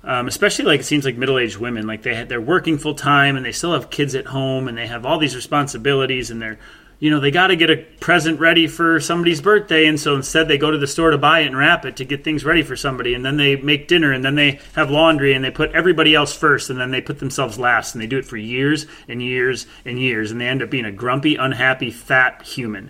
um, 0.05 0.29
especially 0.29 0.67
like 0.67 0.79
it 0.81 0.85
seems 0.85 1.05
like 1.05 1.17
middle 1.17 1.37
aged 1.39 1.57
women, 1.57 1.89
like 1.89 2.03
they 2.03 2.15
had, 2.15 2.29
they're 2.29 2.41
working 2.41 2.79
full 2.79 2.95
time 2.95 3.35
and 3.35 3.45
they 3.45 3.51
still 3.51 3.73
have 3.73 3.91
kids 3.91 4.15
at 4.15 4.27
home 4.27 4.69
and 4.69 4.79
they 4.79 4.87
have 4.87 5.05
all 5.05 5.19
these 5.19 5.35
responsibilities 5.35 6.31
and 6.31 6.41
they're 6.41 6.61
you 7.03 7.11
know 7.11 7.19
they 7.19 7.33
got 7.33 7.49
to 7.49 7.57
get 7.57 7.69
a 7.69 7.79
present 7.99 8.39
ready 8.39 8.69
for 8.69 9.01
somebody's 9.01 9.41
birthday 9.41 9.87
and 9.87 9.99
so 9.99 10.15
instead 10.15 10.47
they 10.47 10.57
go 10.57 10.71
to 10.71 10.79
the 10.79 10.87
store 10.87 11.11
to 11.11 11.19
buy 11.19 11.41
it 11.41 11.49
and 11.49 11.59
wrap 11.59 11.85
it 11.85 11.97
to 11.97 12.05
get 12.05 12.23
things 12.23 12.45
ready 12.45 12.63
for 12.63 12.77
somebody 12.77 13.13
and 13.13 13.25
then 13.25 13.37
they 13.37 13.57
make 13.57 13.89
dinner 13.89 14.13
and 14.13 14.25
then 14.25 14.37
they 14.37 14.61
have 14.75 14.89
laundry 14.89 15.33
and 15.33 15.45
they 15.45 15.51
put 15.51 15.73
everybody 15.73 16.15
else 16.15 16.33
first 16.33 16.71
and 16.71 16.79
then 16.79 16.93
they 16.93 17.01
put 17.01 17.19
themselves 17.19 17.59
last 17.59 17.93
and 17.93 18.01
they 18.01 18.07
do 18.07 18.19
it 18.19 18.25
for 18.25 18.37
years 18.37 18.87
and 19.09 19.21
years 19.21 19.67
and 19.85 19.99
years 19.99 20.31
and 20.31 20.41
they 20.41 20.47
end 20.47 20.63
up 20.63 20.71
being 20.71 20.85
a 20.85 20.93
grumpy 20.93 21.35
unhappy 21.35 21.91
fat 21.91 22.41
human. 22.43 22.89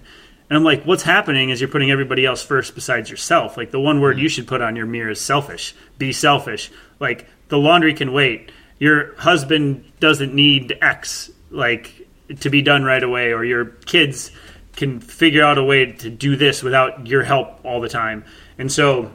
And 0.51 0.59
i'm 0.59 0.65
like 0.65 0.85
what's 0.85 1.05
happening 1.05 1.49
is 1.49 1.63
you're 1.63 1.71
putting 1.71 1.91
everybody 1.91 2.27
else 2.27 2.43
first 2.43 2.75
besides 2.75 3.09
yourself. 3.09 3.57
Like 3.57 3.71
the 3.71 3.81
one 3.81 4.03
word 4.03 4.17
mm-hmm. 4.17 4.25
you 4.25 4.29
should 4.29 4.47
put 4.47 4.61
on 4.61 4.77
your 4.77 4.85
mirror 4.85 5.13
is 5.13 5.23
selfish. 5.23 5.75
Be 5.97 6.13
selfish. 6.13 6.71
Like 7.01 7.27
the 7.49 7.57
laundry 7.57 7.95
can 7.95 8.13
wait. 8.13 8.53
Your 8.79 9.15
husband 9.15 9.91
doesn't 10.01 10.35
need 10.35 10.77
x. 10.83 11.31
Like 11.51 12.02
to 12.41 12.51
be 12.51 12.63
done 12.63 12.85
right 12.85 13.03
away 13.03 13.33
or 13.33 13.45
your 13.45 13.65
kids 13.67 14.31
can 14.77 15.01
figure 15.01 15.45
out 15.45 15.59
a 15.59 15.65
way 15.65 15.93
to 15.93 16.09
do 16.11 16.35
this 16.37 16.63
without 16.63 17.07
your 17.07 17.23
help 17.23 17.65
all 17.65 17.81
the 17.81 17.89
time. 17.89 18.25
And 18.59 18.71
so 18.73 19.11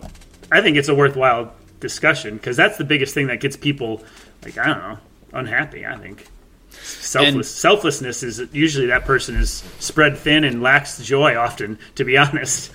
i 0.51 0.61
think 0.61 0.78
it's 0.78 0.88
a 0.88 0.95
worthwhile 0.95 1.53
discussion 1.82 2.38
because 2.38 2.55
that's 2.55 2.78
the 2.78 2.84
biggest 2.86 3.13
thing 3.13 3.28
that 3.28 3.39
gets 3.41 3.57
people 3.57 4.01
like 4.43 4.57
i 4.57 4.65
don't 4.65 4.78
know 4.80 4.97
unhappy 5.34 5.86
i 5.86 5.97
think. 5.97 6.26
Selfless 6.72 7.36
And- 7.36 7.45
selflessness 7.45 8.24
is 8.24 8.41
usually 8.53 8.88
that 8.88 9.03
person 9.05 9.36
is 9.36 9.61
spread 9.80 10.18
thin 10.18 10.43
and 10.45 10.61
lacks 10.63 11.03
joy 11.03 11.36
often 11.36 11.78
to 11.95 12.05
be 12.05 12.18
honest 12.18 12.72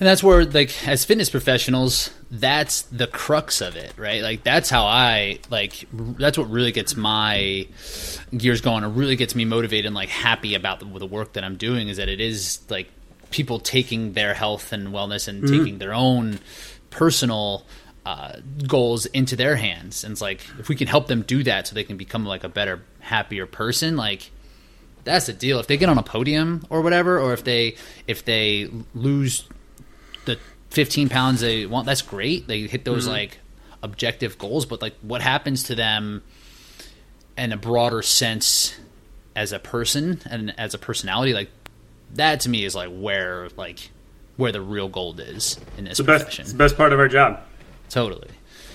And 0.00 0.06
that's 0.06 0.22
where, 0.22 0.46
like, 0.46 0.88
as 0.88 1.04
fitness 1.04 1.28
professionals, 1.28 2.10
that's 2.30 2.82
the 2.82 3.06
crux 3.06 3.60
of 3.60 3.76
it, 3.76 3.92
right? 3.98 4.22
Like, 4.22 4.42
that's 4.42 4.70
how 4.70 4.84
I, 4.86 5.40
like, 5.50 5.86
that's 5.92 6.38
what 6.38 6.48
really 6.48 6.72
gets 6.72 6.96
my 6.96 7.68
gears 8.34 8.62
going 8.62 8.82
and 8.82 8.96
really 8.96 9.14
gets 9.14 9.34
me 9.34 9.44
motivated 9.44 9.84
and, 9.84 9.94
like, 9.94 10.08
happy 10.08 10.54
about 10.54 10.80
the, 10.80 10.86
the 10.98 11.06
work 11.06 11.34
that 11.34 11.44
I'm 11.44 11.56
doing 11.56 11.88
is 11.88 11.98
that 11.98 12.08
it 12.08 12.18
is, 12.18 12.60
like, 12.70 12.88
people 13.30 13.58
taking 13.58 14.14
their 14.14 14.32
health 14.32 14.72
and 14.72 14.88
wellness 14.88 15.28
and 15.28 15.46
taking 15.46 15.76
their 15.76 15.92
own 15.92 16.40
personal 16.88 17.66
uh, 18.06 18.36
goals 18.66 19.04
into 19.04 19.36
their 19.36 19.54
hands. 19.54 20.02
And 20.02 20.12
it's 20.12 20.22
like, 20.22 20.40
if 20.58 20.70
we 20.70 20.76
can 20.76 20.88
help 20.88 21.08
them 21.08 21.22
do 21.22 21.42
that 21.42 21.66
so 21.66 21.74
they 21.74 21.84
can 21.84 21.98
become, 21.98 22.24
like, 22.24 22.42
a 22.42 22.48
better, 22.48 22.80
happier 23.00 23.44
person, 23.44 23.98
like, 23.98 24.30
that's 25.04 25.26
the 25.26 25.32
deal. 25.32 25.58
If 25.60 25.66
they 25.66 25.76
get 25.76 25.88
on 25.88 25.98
a 25.98 26.02
podium 26.02 26.64
or 26.70 26.80
whatever, 26.80 27.18
or 27.18 27.32
if 27.32 27.44
they 27.44 27.76
if 28.06 28.24
they 28.24 28.70
lose 28.94 29.48
15 30.70 31.08
pounds 31.08 31.40
they 31.40 31.66
want, 31.66 31.86
that's 31.86 32.02
great. 32.02 32.46
They 32.46 32.62
hit 32.62 32.84
those 32.84 33.06
like 33.06 33.38
objective 33.82 34.38
goals, 34.38 34.66
but 34.66 34.80
like 34.82 34.94
what 35.02 35.20
happens 35.22 35.64
to 35.64 35.74
them 35.74 36.22
in 37.36 37.52
a 37.52 37.56
broader 37.56 38.02
sense 38.02 38.74
as 39.34 39.52
a 39.52 39.58
person 39.58 40.20
and 40.28 40.54
as 40.58 40.74
a 40.74 40.78
personality, 40.78 41.32
like 41.32 41.50
that 42.14 42.40
to 42.40 42.48
me 42.48 42.64
is 42.64 42.74
like 42.74 42.90
where 42.90 43.48
like 43.56 43.90
where 44.36 44.52
the 44.52 44.60
real 44.60 44.88
gold 44.88 45.20
is 45.20 45.58
in 45.78 45.84
this 45.84 45.98
the 45.98 46.04
best, 46.04 46.24
profession. 46.24 46.42
it's 46.42 46.52
the 46.52 46.58
best 46.58 46.76
part 46.76 46.92
of 46.92 46.98
our 46.98 47.08
job 47.08 47.40
Totally, 47.88 48.28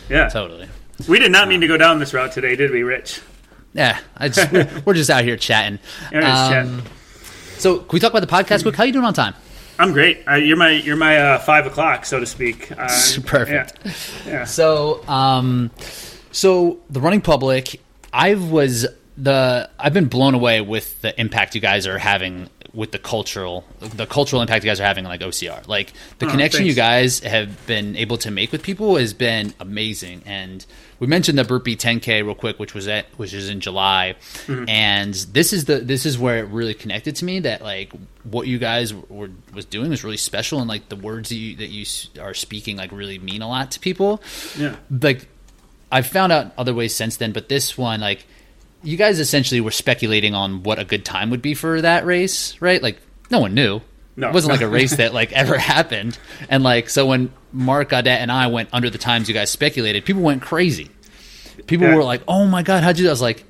yeah 0.09 0.29
totally. 0.29 0.67
we 1.07 1.19
did 1.19 1.31
not 1.31 1.47
mean 1.47 1.59
to 1.61 1.67
go 1.67 1.75
down 1.75 1.99
this 1.99 2.13
route 2.13 2.31
today 2.31 2.55
did 2.55 2.71
we 2.71 2.83
rich 2.83 3.19
Yeah, 3.73 3.99
I 4.15 4.29
just 4.29 4.85
we're, 4.85 4.93
just 4.93 5.09
out 5.09 5.23
here 5.25 5.35
chatting. 5.37 5.79
Yeah, 6.13 6.19
we're 6.19 6.21
just 6.21 6.69
Um, 6.69 6.83
So, 7.57 7.79
can 7.79 7.89
we 7.91 7.99
talk 7.99 8.11
about 8.13 8.21
the 8.21 8.27
podcast 8.33 8.61
quick? 8.63 8.75
How 8.77 8.83
you 8.85 8.93
doing 8.93 9.03
on 9.05 9.13
time? 9.13 9.33
I'm 9.79 9.91
great 9.91 10.23
uh, 10.27 10.35
you're 10.35 10.57
my 10.57 10.71
you're 10.71 10.95
my 10.95 11.17
uh, 11.17 11.39
five 11.39 11.65
o'clock 11.65 12.05
so 12.05 12.19
to 12.19 12.25
speak 12.25 12.71
uh, 12.77 12.87
Perfect. 13.25 13.79
yeah. 13.85 13.91
yeah. 14.25 14.43
So, 14.45 15.05
um, 15.07 15.71
so 16.31 16.79
the 16.89 16.99
running 16.99 17.21
public, 17.21 17.79
I 18.13 18.35
was 18.35 18.85
the 19.17 19.69
I've 19.79 19.93
been 19.93 20.07
blown 20.07 20.33
away 20.35 20.61
with 20.61 21.01
the 21.01 21.17
impact 21.19 21.55
you 21.55 21.61
guys 21.61 21.87
are 21.87 21.97
having 21.97 22.49
with 22.75 22.91
the 22.91 22.99
cultural 22.99 23.63
the 23.79 24.05
cultural 24.05 24.41
impact 24.41 24.63
you 24.65 24.69
guys 24.69 24.79
are 24.79 24.85
having 24.85 25.05
on 25.05 25.09
like 25.11 25.21
OCR. 25.21 25.67
Like 25.67 25.93
the 26.19 26.25
Oh, 26.25 26.29
connection 26.29 26.65
you 26.65 26.73
guys 26.73 27.21
have 27.21 27.65
been 27.65 27.95
able 27.95 28.17
to 28.19 28.29
make 28.31 28.51
with 28.51 28.61
people 28.63 28.97
has 28.97 29.13
been 29.13 29.53
amazing. 29.59 30.21
And 30.25 30.65
we 30.99 31.07
mentioned 31.07 31.37
the 31.39 31.43
burpee 31.45 31.75
10k 31.77 32.23
real 32.25 32.35
quick, 32.35 32.59
which 32.59 32.73
was 32.73 32.87
at 32.87 33.05
which 33.17 33.33
is 33.33 33.49
in 33.49 33.59
July, 33.61 34.15
Mm-hmm. 34.47 34.69
and 34.69 35.13
this 35.13 35.53
is 35.53 35.65
the 35.65 35.77
this 35.79 36.05
is 36.05 36.17
where 36.19 36.37
it 36.39 36.47
really 36.49 36.73
connected 36.73 37.15
to 37.17 37.25
me 37.25 37.39
that 37.39 37.61
like 37.61 37.91
what 38.23 38.45
you 38.47 38.59
guys 38.59 38.93
were 38.93 39.29
was 39.53 39.65
doing 39.65 39.89
was 39.89 40.03
really 40.03 40.17
special, 40.17 40.59
and 40.59 40.67
like 40.67 40.89
the 40.89 40.95
words 40.95 41.29
that 41.29 41.35
you 41.35 41.55
that 41.55 41.69
you 41.69 41.85
are 42.21 42.33
speaking 42.33 42.75
like 42.77 42.91
really 42.91 43.17
mean 43.19 43.41
a 43.41 43.47
lot 43.47 43.71
to 43.71 43.79
people 43.79 44.21
yeah 44.57 44.75
like 44.89 45.27
I've 45.91 46.07
found 46.07 46.31
out 46.33 46.51
other 46.57 46.73
ways 46.73 46.93
since 46.95 47.15
then, 47.17 47.31
but 47.31 47.47
this 47.47 47.77
one, 47.77 48.01
like, 48.01 48.25
you 48.85 48.95
guys 48.97 49.19
essentially 49.19 49.59
were 49.61 49.71
speculating 49.71 50.33
on 50.33 50.63
what 50.63 50.79
a 50.79 50.85
good 50.85 51.03
time 51.03 51.29
would 51.31 51.41
be 51.41 51.53
for 51.53 51.81
that 51.81 52.05
race, 52.05 52.59
right? 52.61 52.81
Like, 52.81 52.99
no 53.29 53.39
one 53.39 53.53
knew. 53.53 53.81
No. 54.15 54.29
It 54.29 54.33
wasn't 54.33 54.53
like 54.53 54.61
a 54.61 54.67
race 54.79 54.95
that 54.95 55.13
like 55.13 55.33
ever 55.33 55.57
happened. 55.57 56.17
And 56.49 56.63
like, 56.63 56.89
so 56.89 57.05
when 57.05 57.33
Mark 57.51 57.89
Gaudette 57.89 58.07
and 58.19 58.31
I 58.31 58.47
went 58.47 58.69
under 58.71 58.89
the 58.89 58.97
times 58.97 59.27
you 59.27 59.33
guys 59.33 59.49
speculated, 59.51 60.05
people 60.05 60.21
went 60.21 60.41
crazy. 60.41 60.89
people 61.67 61.87
Yeah. 61.87 61.95
were 61.95 62.03
like, 62.03 62.21
"Oh 62.27 62.45
my 62.45 62.63
god, 62.63 62.83
how'd 62.83 62.97
you?" 62.97 63.03
do 63.03 63.03
that?" 63.05 63.09
I 63.09 63.13
was 63.13 63.21
like, 63.21 63.43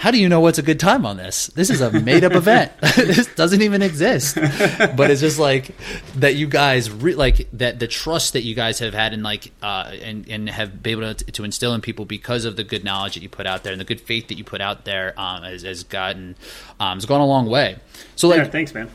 "How 0.00 0.10
do 0.10 0.18
you 0.18 0.28
know 0.28 0.40
what's 0.40 0.58
a 0.58 0.62
good 0.62 0.80
time 0.80 1.06
on 1.06 1.16
this? 1.16 1.46
This 1.48 1.70
is 1.70 1.80
a 1.80 1.90
made 1.90 2.24
up 2.24 2.32
event. 2.42 2.72
this 2.96 3.26
doesn't 3.34 3.62
even 3.62 3.82
exist." 3.82 4.34
But 4.34 5.10
it's 5.10 5.20
just 5.20 5.38
like 5.38 5.74
that 6.16 6.34
you 6.34 6.46
guys 6.46 6.90
re- 6.90 7.14
like 7.14 7.48
that 7.52 7.78
the 7.78 7.86
trust 7.86 8.32
that 8.32 8.42
you 8.42 8.54
guys 8.54 8.78
have 8.80 8.94
had 8.94 9.12
and 9.12 9.22
like 9.22 9.52
uh, 9.62 9.90
and 10.02 10.28
and 10.28 10.48
have 10.48 10.82
been 10.82 10.98
able 11.00 11.14
to, 11.14 11.24
to 11.32 11.44
instill 11.44 11.74
in 11.74 11.80
people 11.80 12.04
because 12.04 12.44
of 12.44 12.56
the 12.56 12.64
good 12.64 12.82
knowledge 12.84 13.14
that 13.14 13.22
you 13.22 13.28
put 13.28 13.46
out 13.46 13.62
there 13.62 13.72
and 13.72 13.80
the 13.80 13.84
good 13.84 14.00
faith 14.00 14.28
that 14.28 14.36
you 14.38 14.44
put 14.44 14.60
out 14.60 14.84
there 14.84 15.14
um, 15.18 15.42
has, 15.42 15.62
has 15.62 15.84
gotten 15.84 16.34
um, 16.80 16.96
has 16.96 17.06
gone 17.06 17.20
a 17.20 17.26
long 17.26 17.46
way. 17.46 17.76
So 18.16 18.28
like 18.28 18.38
yeah, 18.38 18.44
thanks, 18.44 18.74
man. 18.74 18.90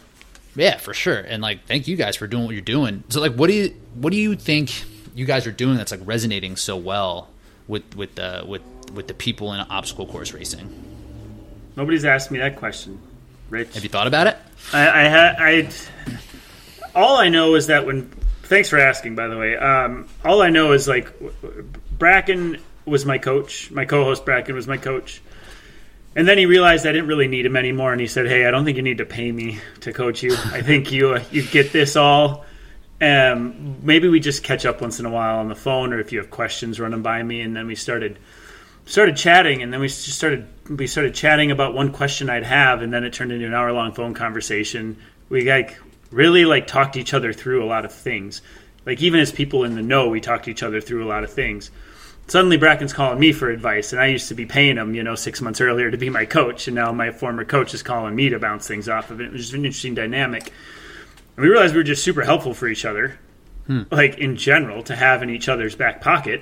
yeah, 0.55 0.77
for 0.77 0.93
sure. 0.93 1.19
And 1.19 1.41
like, 1.41 1.65
thank 1.65 1.87
you 1.87 1.95
guys 1.95 2.15
for 2.15 2.27
doing 2.27 2.45
what 2.45 2.53
you're 2.53 2.61
doing. 2.61 3.03
So 3.09 3.21
like, 3.21 3.33
what 3.33 3.47
do 3.47 3.53
you 3.53 3.75
what 3.93 4.11
do 4.11 4.17
you 4.17 4.35
think 4.35 4.71
you 5.13 5.25
guys 5.25 5.45
are 5.47 5.51
doing 5.51 5.77
that's 5.77 5.91
like 5.91 6.01
resonating 6.03 6.55
so 6.55 6.75
well 6.75 7.29
with 7.67 7.95
with 7.95 8.15
the 8.15 8.43
with 8.47 8.61
with 8.93 9.07
the 9.07 9.13
people 9.13 9.53
in 9.53 9.59
obstacle 9.61 10.05
course 10.07 10.33
racing? 10.33 10.94
Nobody's 11.75 12.05
asked 12.05 12.31
me 12.31 12.39
that 12.39 12.55
question, 12.55 12.99
Rich. 13.49 13.73
Have 13.73 13.83
you 13.83 13.89
thought 13.89 14.07
about 14.07 14.27
it? 14.27 14.37
I, 14.73 14.87
I 14.87 15.03
had 15.03 15.35
I. 15.39 15.69
All 16.93 17.17
I 17.17 17.29
know 17.29 17.55
is 17.55 17.67
that 17.67 17.85
when. 17.85 18.11
Thanks 18.43 18.69
for 18.69 18.77
asking, 18.77 19.15
by 19.15 19.27
the 19.27 19.37
way. 19.37 19.57
Um, 19.57 20.07
all 20.23 20.41
I 20.41 20.49
know 20.49 20.71
is 20.73 20.87
like 20.87 21.11
Brakken 21.97 22.59
was 22.85 23.05
my 23.05 23.17
coach. 23.17 23.71
My 23.71 23.85
co-host 23.85 24.23
Brakken 24.25 24.53
was 24.53 24.67
my 24.67 24.77
coach, 24.77 25.21
and 26.15 26.27
then 26.27 26.37
he 26.37 26.45
realized 26.45 26.85
I 26.85 26.91
didn't 26.91 27.07
really 27.07 27.27
need 27.27 27.45
him 27.45 27.55
anymore, 27.55 27.91
and 27.91 27.99
he 27.99 28.07
said, 28.07 28.27
"Hey, 28.27 28.45
I 28.45 28.51
don't 28.51 28.63
think 28.63 28.77
you 28.77 28.83
need 28.83 28.99
to 28.99 29.05
pay 29.05 29.31
me 29.31 29.59
to 29.81 29.91
coach 29.91 30.23
you. 30.23 30.33
I 30.33 30.61
think 30.61 30.91
you 30.91 31.15
uh, 31.15 31.23
you 31.31 31.43
get 31.43 31.73
this 31.73 31.95
all." 31.95 32.45
Um, 33.01 33.77
maybe 33.83 34.07
we 34.07 34.21
just 34.21 34.43
catch 34.43 34.65
up 34.65 34.79
once 34.79 34.99
in 34.99 35.05
a 35.05 35.09
while 35.09 35.39
on 35.39 35.49
the 35.49 35.55
phone, 35.55 35.91
or 35.91 35.99
if 35.99 36.13
you 36.13 36.19
have 36.19 36.29
questions, 36.29 36.79
run 36.79 36.91
them 36.91 37.03
by 37.03 37.21
me. 37.21 37.41
And 37.41 37.55
then 37.55 37.67
we 37.67 37.75
started 37.75 38.17
started 38.85 39.17
chatting, 39.17 39.61
and 39.61 39.73
then 39.73 39.79
we 39.79 39.87
just 39.87 40.09
started 40.09 40.47
we 40.69 40.87
started 40.87 41.13
chatting 41.13 41.51
about 41.51 41.73
one 41.73 41.91
question 41.91 42.29
I'd 42.29 42.43
have, 42.43 42.81
and 42.81 42.93
then 42.93 43.03
it 43.03 43.13
turned 43.13 43.31
into 43.31 43.45
an 43.45 43.53
hour 43.53 43.71
long 43.71 43.91
phone 43.91 44.13
conversation. 44.13 44.97
We 45.29 45.49
like 45.49 45.77
really 46.11 46.45
like 46.45 46.67
talked 46.67 46.95
each 46.95 47.13
other 47.13 47.33
through 47.33 47.63
a 47.63 47.67
lot 47.67 47.85
of 47.85 47.91
things. 47.91 48.41
Like 48.85 49.01
even 49.01 49.19
as 49.19 49.31
people 49.31 49.63
in 49.63 49.75
the 49.75 49.81
know, 49.81 50.09
we 50.09 50.21
talked 50.21 50.47
each 50.47 50.63
other 50.63 50.79
through 50.79 51.03
a 51.03 51.09
lot 51.09 51.23
of 51.23 51.33
things. 51.33 51.71
Suddenly, 52.27 52.57
Brakken's 52.57 52.93
calling 52.93 53.19
me 53.19 53.31
for 53.33 53.51
advice, 53.51 53.93
and 53.93 54.01
I 54.01 54.07
used 54.07 54.29
to 54.29 54.33
be 54.33 54.47
paying 54.47 54.77
him, 54.77 54.95
you 54.95 55.03
know, 55.03 55.13
six 55.13 55.41
months 55.41 55.61
earlier 55.61 55.91
to 55.91 55.97
be 55.97 56.09
my 56.09 56.25
coach, 56.25 56.67
and 56.67 56.73
now 56.73 56.91
my 56.91 57.11
former 57.11 57.45
coach 57.45 57.75
is 57.75 57.83
calling 57.83 58.15
me 58.15 58.29
to 58.29 58.39
bounce 58.39 58.67
things 58.67 58.89
off 58.89 59.11
of 59.11 59.21
it. 59.21 59.25
It 59.25 59.31
was 59.31 59.41
just 59.41 59.53
an 59.53 59.63
interesting 59.63 59.93
dynamic. 59.93 60.51
And 61.35 61.43
we 61.43 61.49
realized 61.49 61.75
we 61.75 61.81
were 61.81 61.83
just 61.83 62.03
super 62.03 62.23
helpful 62.23 62.55
for 62.55 62.67
each 62.67 62.83
other, 62.83 63.19
hmm. 63.67 63.83
like 63.91 64.17
in 64.17 64.37
general, 64.37 64.81
to 64.83 64.95
have 64.95 65.21
in 65.21 65.29
each 65.29 65.47
other's 65.47 65.75
back 65.75 66.01
pocket. 66.01 66.41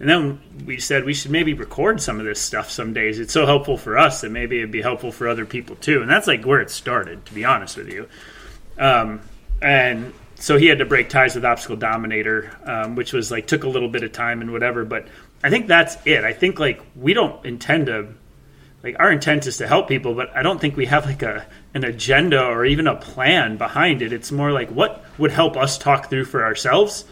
And 0.00 0.08
then 0.08 0.40
we 0.66 0.80
said 0.80 1.04
we 1.04 1.14
should 1.14 1.30
maybe 1.30 1.54
record 1.54 2.00
some 2.00 2.18
of 2.18 2.26
this 2.26 2.40
stuff 2.40 2.70
some 2.70 2.92
days. 2.92 3.20
It's 3.20 3.32
so 3.32 3.46
helpful 3.46 3.76
for 3.76 3.96
us 3.96 4.22
that 4.22 4.30
maybe 4.30 4.58
it'd 4.58 4.72
be 4.72 4.82
helpful 4.82 5.12
for 5.12 5.28
other 5.28 5.46
people 5.46 5.76
too. 5.76 6.02
And 6.02 6.10
that's 6.10 6.26
like 6.26 6.44
where 6.44 6.60
it 6.60 6.70
started, 6.70 7.24
to 7.26 7.34
be 7.34 7.44
honest 7.44 7.76
with 7.76 7.88
you. 7.88 8.08
Um, 8.76 9.20
and 9.62 10.12
so 10.34 10.58
he 10.58 10.66
had 10.66 10.78
to 10.78 10.84
break 10.84 11.08
ties 11.08 11.36
with 11.36 11.44
Obstacle 11.44 11.76
Dominator, 11.76 12.50
um, 12.64 12.96
which 12.96 13.12
was 13.12 13.30
like 13.30 13.46
took 13.46 13.62
a 13.62 13.68
little 13.68 13.88
bit 13.88 14.02
of 14.02 14.12
time 14.12 14.40
and 14.40 14.52
whatever. 14.52 14.84
But 14.84 15.06
I 15.44 15.50
think 15.50 15.68
that's 15.68 15.96
it. 16.04 16.24
I 16.24 16.32
think 16.32 16.58
like 16.58 16.82
we 16.96 17.14
don't 17.14 17.44
intend 17.46 17.86
to 17.86 18.08
like 18.82 18.96
our 18.98 19.10
intent 19.12 19.46
is 19.46 19.58
to 19.58 19.68
help 19.68 19.88
people, 19.88 20.14
but 20.14 20.36
I 20.36 20.42
don't 20.42 20.60
think 20.60 20.76
we 20.76 20.86
have 20.86 21.06
like 21.06 21.22
a 21.22 21.46
an 21.72 21.84
agenda 21.84 22.44
or 22.44 22.64
even 22.64 22.88
a 22.88 22.96
plan 22.96 23.56
behind 23.56 24.02
it. 24.02 24.12
It's 24.12 24.32
more 24.32 24.50
like 24.50 24.70
what 24.70 25.04
would 25.18 25.30
help 25.30 25.56
us 25.56 25.78
talk 25.78 26.10
through 26.10 26.24
for 26.24 26.44
ourselves, 26.44 27.04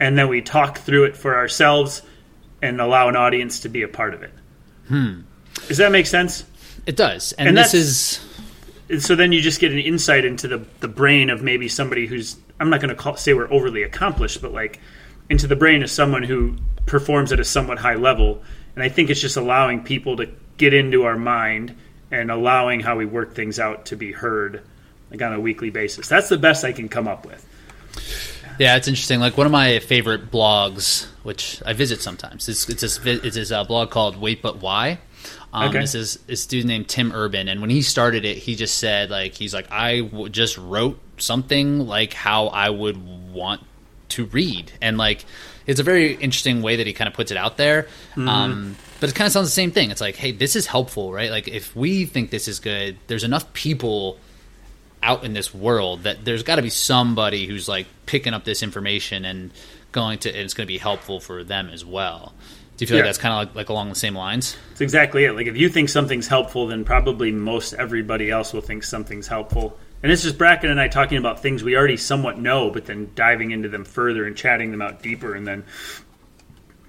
and 0.00 0.18
then 0.18 0.28
we 0.28 0.42
talk 0.42 0.78
through 0.78 1.04
it 1.04 1.16
for 1.16 1.36
ourselves 1.36 2.02
and 2.62 2.80
allow 2.80 3.08
an 3.08 3.16
audience 3.16 3.60
to 3.60 3.68
be 3.68 3.82
a 3.82 3.88
part 3.88 4.14
of 4.14 4.22
it. 4.22 4.32
Hmm. 4.88 5.20
Does 5.68 5.78
that 5.78 5.92
make 5.92 6.06
sense? 6.06 6.44
It 6.86 6.96
does, 6.96 7.32
and, 7.32 7.48
And 7.48 7.56
this 7.56 7.74
is 7.74 8.20
And 8.88 9.02
so 9.02 9.16
then 9.16 9.32
you 9.32 9.40
just 9.40 9.60
get 9.60 9.72
an 9.72 9.78
insight 9.78 10.24
into 10.24 10.48
the, 10.48 10.64
the 10.80 10.88
brain 10.88 11.30
of 11.30 11.42
maybe 11.42 11.68
somebody 11.68 12.06
who's 12.06 12.36
I'm 12.58 12.70
not 12.70 12.80
going 12.80 12.96
to 12.96 13.16
say 13.18 13.34
we're 13.34 13.52
overly 13.52 13.82
accomplished, 13.82 14.40
but 14.40 14.52
like 14.52 14.80
into 15.28 15.46
the 15.46 15.56
brain 15.56 15.82
of 15.82 15.90
someone 15.90 16.22
who 16.22 16.56
performs 16.86 17.32
at 17.32 17.40
a 17.40 17.44
somewhat 17.44 17.78
high 17.78 17.96
level. 17.96 18.42
And 18.74 18.82
I 18.82 18.88
think 18.88 19.10
it's 19.10 19.20
just 19.20 19.36
allowing 19.36 19.82
people 19.82 20.16
to 20.18 20.28
get 20.56 20.72
into 20.72 21.04
our 21.04 21.16
mind 21.16 21.76
and 22.10 22.30
allowing 22.30 22.80
how 22.80 22.96
we 22.96 23.04
work 23.04 23.34
things 23.34 23.58
out 23.58 23.86
to 23.86 23.96
be 23.96 24.12
heard 24.12 24.62
like 25.10 25.22
on 25.22 25.32
a 25.32 25.40
weekly 25.40 25.70
basis. 25.70 26.08
That's 26.08 26.28
the 26.28 26.38
best 26.38 26.64
I 26.64 26.72
can 26.72 26.88
come 26.88 27.08
up 27.08 27.26
with. 27.26 27.44
Yeah, 28.58 28.76
it's 28.76 28.88
interesting. 28.88 29.20
Like 29.20 29.36
one 29.36 29.46
of 29.46 29.52
my 29.52 29.78
favorite 29.80 30.30
blogs, 30.30 31.06
which 31.22 31.62
I 31.64 31.72
visit 31.72 32.00
sometimes, 32.02 32.48
it's 32.48 32.68
it's 32.68 32.80
this 32.80 32.98
it's 33.04 33.36
this 33.36 33.50
uh, 33.52 33.64
blog 33.64 33.90
called 33.90 34.16
Wait 34.20 34.42
But 34.42 34.58
Why. 34.58 34.98
Um, 35.52 35.68
Okay. 35.70 35.80
This 35.80 35.94
is 35.94 36.16
this 36.26 36.46
dude 36.46 36.66
named 36.66 36.88
Tim 36.88 37.12
Urban, 37.12 37.48
and 37.48 37.60
when 37.60 37.70
he 37.70 37.82
started 37.82 38.24
it, 38.24 38.36
he 38.38 38.54
just 38.56 38.78
said 38.78 39.10
like 39.10 39.34
he's 39.34 39.54
like 39.54 39.70
I 39.70 40.00
w- 40.00 40.28
just 40.28 40.58
wrote 40.58 40.98
something 41.18 41.80
like 41.80 42.12
how 42.12 42.48
I 42.48 42.70
would 42.70 42.96
want 43.32 43.62
to 44.10 44.26
read, 44.26 44.72
and 44.82 44.98
like 44.98 45.24
it's 45.66 45.80
a 45.80 45.82
very 45.82 46.12
interesting 46.14 46.62
way 46.62 46.76
that 46.76 46.86
he 46.86 46.92
kind 46.92 47.08
of 47.08 47.14
puts 47.14 47.30
it 47.30 47.36
out 47.36 47.56
there. 47.56 47.88
Um, 48.16 48.76
but 49.00 49.10
it 49.10 49.14
kind 49.14 49.26
of 49.26 49.32
sounds 49.32 49.48
the 49.48 49.52
same 49.52 49.72
thing. 49.72 49.90
It's 49.90 50.00
like, 50.00 50.16
hey, 50.16 50.30
this 50.32 50.56
is 50.56 50.66
helpful, 50.66 51.12
right? 51.12 51.30
Like 51.30 51.48
if 51.48 51.74
we 51.74 52.04
think 52.06 52.30
this 52.30 52.48
is 52.48 52.60
good, 52.60 52.96
there's 53.08 53.24
enough 53.24 53.52
people 53.52 54.18
out 55.06 55.24
in 55.24 55.32
this 55.32 55.54
world 55.54 56.02
that 56.02 56.24
there's 56.24 56.42
got 56.42 56.56
to 56.56 56.62
be 56.62 56.70
somebody 56.70 57.46
who's 57.46 57.68
like 57.68 57.86
picking 58.06 58.34
up 58.34 58.44
this 58.44 58.62
information 58.62 59.24
and 59.24 59.52
going 59.92 60.18
to 60.18 60.28
and 60.30 60.38
it's 60.40 60.52
going 60.54 60.66
to 60.66 60.72
be 60.72 60.78
helpful 60.78 61.20
for 61.20 61.44
them 61.44 61.68
as 61.72 61.84
well. 61.84 62.34
Do 62.76 62.82
you 62.82 62.86
feel 62.88 62.96
Yeah. 62.98 63.02
like 63.04 63.08
that's 63.08 63.18
kind 63.18 63.32
of 63.32 63.48
like, 63.48 63.56
like 63.56 63.68
along 63.70 63.88
the 63.88 63.94
same 63.94 64.14
lines? 64.14 64.56
It's 64.72 64.80
exactly 64.82 65.24
it. 65.24 65.32
Like 65.32 65.46
if 65.46 65.56
you 65.56 65.68
think 65.68 65.88
something's 65.88 66.26
helpful, 66.28 66.66
then 66.66 66.84
probably 66.84 67.30
most 67.32 67.72
everybody 67.74 68.30
else 68.30 68.52
will 68.52 68.60
think 68.60 68.82
something's 68.84 69.28
helpful. 69.28 69.78
And 70.02 70.12
it's 70.12 70.22
just 70.22 70.36
Brakken 70.36 70.70
and 70.70 70.78
I 70.80 70.88
talking 70.88 71.16
about 71.16 71.40
things 71.40 71.62
we 71.64 71.74
already 71.76 71.96
somewhat 71.96 72.38
know, 72.38 72.70
but 72.70 72.84
then 72.84 73.10
diving 73.14 73.50
into 73.52 73.68
them 73.70 73.84
further 73.84 74.26
and 74.26 74.36
chatting 74.36 74.70
them 74.70 74.82
out 74.82 75.02
deeper. 75.02 75.34
And 75.34 75.46
then, 75.46 75.64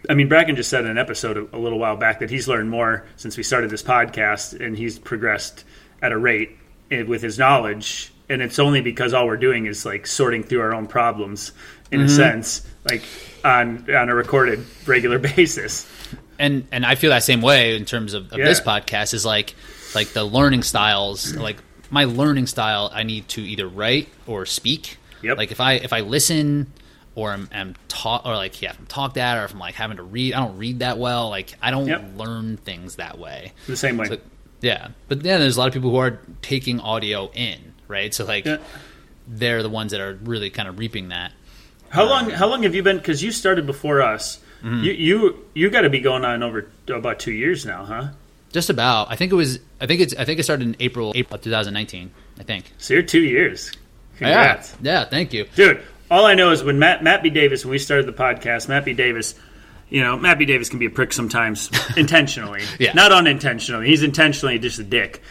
I 0.09 0.13
mean, 0.13 0.27
Brakken 0.29 0.55
just 0.57 0.69
said 0.69 0.83
in 0.83 0.91
an 0.91 0.97
episode 0.97 1.37
a, 1.37 1.55
a 1.55 1.59
little 1.59 1.79
while 1.79 1.95
back 1.95 2.19
that 2.19 2.29
he's 2.29 2.47
learned 2.49 2.69
more 2.69 3.05
since 3.15 3.37
we 3.37 3.43
started 3.43 3.69
this 3.69 3.83
podcast, 3.83 4.59
and 4.59 4.77
he's 4.77 4.99
progressed 4.99 5.63
at 6.01 6.11
a 6.11 6.17
rate 6.17 6.57
with 6.89 7.21
his 7.21 7.37
knowledge. 7.37 8.11
And 8.29 8.41
it's 8.41 8.59
only 8.59 8.81
because 8.81 9.13
all 9.13 9.25
we're 9.25 9.37
doing 9.37 9.67
is 9.67 9.85
like 9.85 10.05
sorting 10.05 10.43
through 10.43 10.61
our 10.61 10.73
own 10.73 10.87
problems, 10.87 11.53
in 11.91 12.01
a 12.01 12.05
mm-hmm. 12.05 12.15
sense, 12.15 12.67
like 12.89 13.03
on 13.43 13.93
on 13.93 14.09
a 14.09 14.15
recorded 14.15 14.65
regular 14.85 15.19
basis. 15.35 15.89
And 16.39 16.67
and 16.71 16.85
I 16.85 16.95
feel 16.95 17.09
that 17.11 17.23
same 17.23 17.41
way 17.41 17.75
in 17.75 17.85
terms 17.85 18.13
of, 18.13 18.31
of 18.31 18.37
this 18.37 18.61
podcast 18.61 19.13
is 19.13 19.25
like 19.25 19.55
like 19.95 20.09
the 20.09 20.23
learning 20.23 20.63
styles 20.63 21.33
like 21.35 21.57
my 21.89 22.03
learning 22.03 22.47
style 22.47 22.91
I 22.93 23.03
need 23.03 23.27
to 23.29 23.41
either 23.41 23.67
write 23.67 24.09
or 24.25 24.45
speak. 24.45 24.97
Yep. 25.23 25.37
Like 25.37 25.51
if 25.51 25.59
I 25.59 25.73
if 25.73 25.93
I 25.93 26.01
listen 26.01 26.71
or 27.15 27.31
I'm, 27.31 27.49
I'm 27.51 27.75
taught 27.87 28.25
or 28.25 28.35
like 28.35 28.61
yeah, 28.61 28.71
if 28.71 28.79
I'm 28.79 28.85
talked 28.85 29.17
at 29.17 29.37
or 29.37 29.45
if 29.45 29.53
I'm 29.53 29.59
like 29.59 29.75
having 29.75 29.97
to 29.97 30.03
read 30.03 30.33
I 30.33 30.45
don't 30.45 30.57
read 30.57 30.79
that 30.79 30.97
well. 30.97 31.29
Like 31.29 31.53
I 31.61 31.71
don't 31.71 31.87
Yep. 31.87 32.17
learn 32.17 32.57
things 32.57 32.97
that 32.97 33.17
way. 33.17 33.53
The 33.65 33.77
same 33.77 33.97
way. 33.97 34.07
So, 34.07 34.17
yeah, 34.61 34.89
but 35.07 35.23
then 35.23 35.39
there's 35.39 35.55
a 35.57 35.59
lot 35.59 35.67
of 35.67 35.73
people 35.73 35.91
who 35.91 35.97
are 35.97 36.19
taking 36.41 36.79
audio 36.79 37.29
in, 37.33 37.73
right? 37.87 38.13
So 38.13 38.25
like 38.25 38.45
Yeah. 38.45 38.57
they're 39.27 39.61
the 39.63 39.69
ones 39.69 39.91
that 39.91 40.01
are 40.01 40.17
really 40.23 40.49
kind 40.49 40.67
of 40.67 40.79
reaping 40.79 41.09
that. 41.09 41.31
How 41.89 42.03
long? 42.05 42.29
How 42.29 42.47
long 42.47 42.63
have 42.63 42.75
you 42.75 42.83
been? 42.83 42.97
Because 42.97 43.23
you 43.23 43.31
started 43.31 43.65
before 43.65 44.01
us. 44.01 44.39
Mm-hmm. 44.63 44.83
You 44.83 44.91
you 44.93 45.45
you 45.53 45.69
got 45.69 45.81
to 45.81 45.89
be 45.89 45.99
going 45.99 46.25
on 46.25 46.43
over 46.43 46.67
about 46.89 47.19
two 47.19 47.31
years 47.31 47.65
now, 47.65 47.85
huh? 47.85 48.07
Just 48.51 48.69
about. 48.69 49.11
I 49.11 49.15
think 49.15 49.31
it 49.31 49.35
was. 49.35 49.59
I 49.79 49.85
think 49.85 50.01
it's. 50.01 50.13
I 50.17 50.25
think 50.25 50.39
it 50.39 50.43
started 50.43 50.67
in 50.67 50.75
April, 50.79 51.11
April 51.15 51.35
of 51.35 51.41
2019. 51.43 52.11
I 52.39 52.43
think. 52.43 52.71
So 52.77 52.93
you're 52.93 53.03
two 53.03 53.21
years. 53.21 53.71
Congrats, 54.17 54.75
Yeah. 54.81 54.99
Yeah. 55.01 55.05
Thank 55.05 55.31
you. 55.33 55.45
dude. 55.55 55.81
All 56.09 56.25
I 56.25 56.33
know 56.35 56.51
is 56.51 56.63
when 56.63 56.79
Matt 56.79 57.03
Matt 57.03 57.21
B 57.21 57.29
Davis 57.29 57.63
when 57.65 57.71
we 57.71 57.77
started 57.77 58.05
the 58.05 58.13
podcast, 58.13 58.67
Matt 58.67 58.83
B 58.85 58.93
Davis. 58.93 59.35
You 59.89 60.01
know, 60.01 60.17
Matt 60.17 60.37
B. 60.37 60.45
Davis 60.45 60.69
can 60.69 60.79
be 60.79 60.85
a 60.85 60.89
prick 60.89 61.13
sometimes, 61.13 61.69
intentionally, 61.97 62.63
Yeah. 62.79 62.93
not 62.93 63.11
unintentionally. 63.11 63.87
He's 63.87 64.03
intentionally 64.03 64.59
just 64.59 64.79
a 64.79 64.83
dick, 64.83 65.21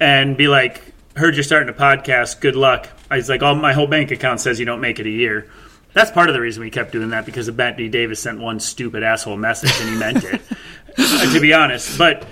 and 0.00 0.36
be 0.36 0.48
like, 0.48 0.82
"Heard 1.16 1.34
you're 1.34 1.44
starting 1.44 1.68
a 1.68 1.72
podcast. 1.72 2.40
Good 2.40 2.56
luck." 2.56 2.88
He's 3.12 3.28
like, 3.30 3.42
all 3.42 3.54
my 3.54 3.72
whole 3.72 3.86
bank 3.86 4.10
account 4.10 4.40
says 4.40 4.58
you 4.60 4.66
don't 4.66 4.80
make 4.80 4.98
it 5.00 5.06
a 5.06 5.10
year." 5.10 5.48
That's 5.94 6.10
part 6.10 6.28
of 6.30 6.34
the 6.34 6.40
reason 6.40 6.62
we 6.62 6.70
kept 6.70 6.92
doing 6.92 7.10
that 7.10 7.26
because 7.26 7.48
D. 7.48 7.88
Davis 7.88 8.20
sent 8.20 8.38
one 8.40 8.60
stupid 8.60 9.02
asshole 9.02 9.36
message 9.36 9.72
and 9.80 9.90
he 9.90 9.96
meant 9.96 10.24
it, 10.24 10.40
uh, 10.98 11.32
to 11.34 11.40
be 11.40 11.52
honest. 11.52 11.98
But 11.98 12.26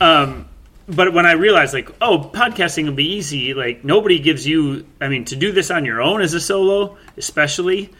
um, 0.00 0.48
but 0.88 1.12
when 1.14 1.26
I 1.26 1.32
realized, 1.32 1.72
like, 1.74 1.90
oh, 2.02 2.30
podcasting 2.34 2.84
will 2.86 2.92
be 2.94 3.12
easy. 3.14 3.54
Like, 3.54 3.84
nobody 3.84 4.18
gives 4.18 4.46
you. 4.46 4.86
I 5.00 5.08
mean, 5.08 5.24
to 5.26 5.36
do 5.36 5.52
this 5.52 5.70
on 5.70 5.84
your 5.84 6.00
own 6.02 6.20
as 6.22 6.34
a 6.34 6.40
solo, 6.40 6.96
especially. 7.16 7.90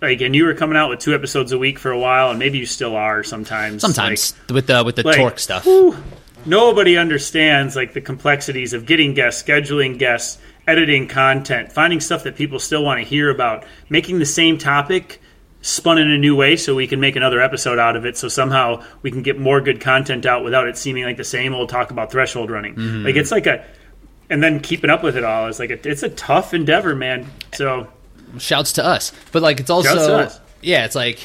Like, 0.00 0.20
and 0.22 0.34
you 0.34 0.44
were 0.46 0.54
coming 0.54 0.76
out 0.76 0.88
with 0.88 0.98
two 1.00 1.14
episodes 1.14 1.52
a 1.52 1.58
week 1.58 1.78
for 1.78 1.90
a 1.90 1.98
while, 1.98 2.30
and 2.30 2.38
maybe 2.38 2.58
you 2.58 2.66
still 2.66 2.96
are 2.96 3.22
sometimes. 3.22 3.82
Sometimes 3.82 4.34
with 4.48 4.66
the 4.66 4.82
with 4.84 4.96
the 4.96 5.02
like, 5.02 5.16
torque 5.16 5.38
stuff. 5.38 5.64
whew, 5.64 5.96
nobody 6.46 6.96
understands 6.96 7.76
like 7.76 7.92
the 7.92 8.00
complexities 8.00 8.72
of 8.72 8.86
getting 8.86 9.14
guests, 9.14 9.42
scheduling 9.42 9.98
guests, 9.98 10.38
editing 10.66 11.08
content, 11.08 11.72
finding 11.72 12.00
stuff 12.00 12.24
that 12.24 12.36
people 12.36 12.58
still 12.58 12.82
want 12.84 12.98
to 13.00 13.04
hear 13.06 13.30
about, 13.30 13.64
making 13.88 14.18
the 14.18 14.26
same 14.26 14.56
topic 14.58 15.20
spun 15.62 15.98
in 15.98 16.10
a 16.10 16.16
new 16.16 16.34
way 16.34 16.56
so 16.56 16.74
we 16.74 16.86
can 16.86 17.00
make 17.00 17.16
another 17.16 17.38
episode 17.38 17.78
out 17.78 17.94
of 17.94 18.06
it 18.06 18.16
so 18.16 18.28
somehow 18.28 18.82
we 19.02 19.10
can 19.10 19.20
get 19.20 19.38
more 19.38 19.60
good 19.60 19.78
content 19.78 20.24
out 20.24 20.42
without 20.42 20.66
it 20.66 20.74
seeming 20.78 21.04
like 21.04 21.18
the 21.18 21.24
same 21.24 21.52
old 21.52 21.68
talk 21.68 21.90
about 21.90 22.10
threshold 22.10 22.50
running 22.50 22.74
Mm-hmm. 22.74 23.04
like 23.04 23.14
it's 23.16 23.30
like 23.30 23.46
a 23.46 23.62
and 24.30 24.42
then 24.42 24.60
keeping 24.60 24.88
up 24.88 25.02
with 25.02 25.18
it 25.18 25.24
all 25.24 25.48
is 25.48 25.58
like 25.58 25.68
a, 25.68 25.86
it's 25.86 26.02
a 26.02 26.08
tough 26.08 26.54
endeavor 26.54 26.96
man 26.96 27.26
so 27.52 27.86
shouts 28.38 28.72
to 28.74 28.84
us. 28.84 29.12
But 29.32 29.42
like 29.42 29.60
it's 29.60 29.70
also 29.70 29.88
Shouts 29.94 30.06
to 30.06 30.16
us. 30.16 30.40
yeah, 30.62 30.84
it's 30.84 30.94
like 30.94 31.18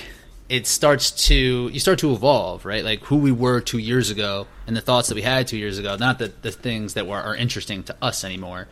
it 0.48 0.68
starts 0.68 1.12
to 1.28 1.70
you 1.70 1.80
start 1.80 2.00
to 2.00 2.12
evolve, 2.14 2.66
right? 2.66 2.84
Like 2.84 3.02
who 3.06 3.18
we 3.18 3.32
were 3.32 3.62
two 3.62 3.80
years 3.80 4.10
ago 4.12 4.48
and 4.68 4.76
the 4.76 4.82
thoughts 4.82 5.08
that 5.10 5.16
we 5.16 5.22
had 5.24 5.48
two 5.48 5.58
years 5.58 5.78
ago, 5.80 5.96
not 5.98 6.20
the 6.20 6.32
the 6.42 6.52
things 6.52 6.94
that 6.96 7.08
were 7.08 7.18
are 7.20 7.36
interesting 7.36 7.84
to 7.84 7.96
us 8.02 8.24
anymore. 8.24 8.68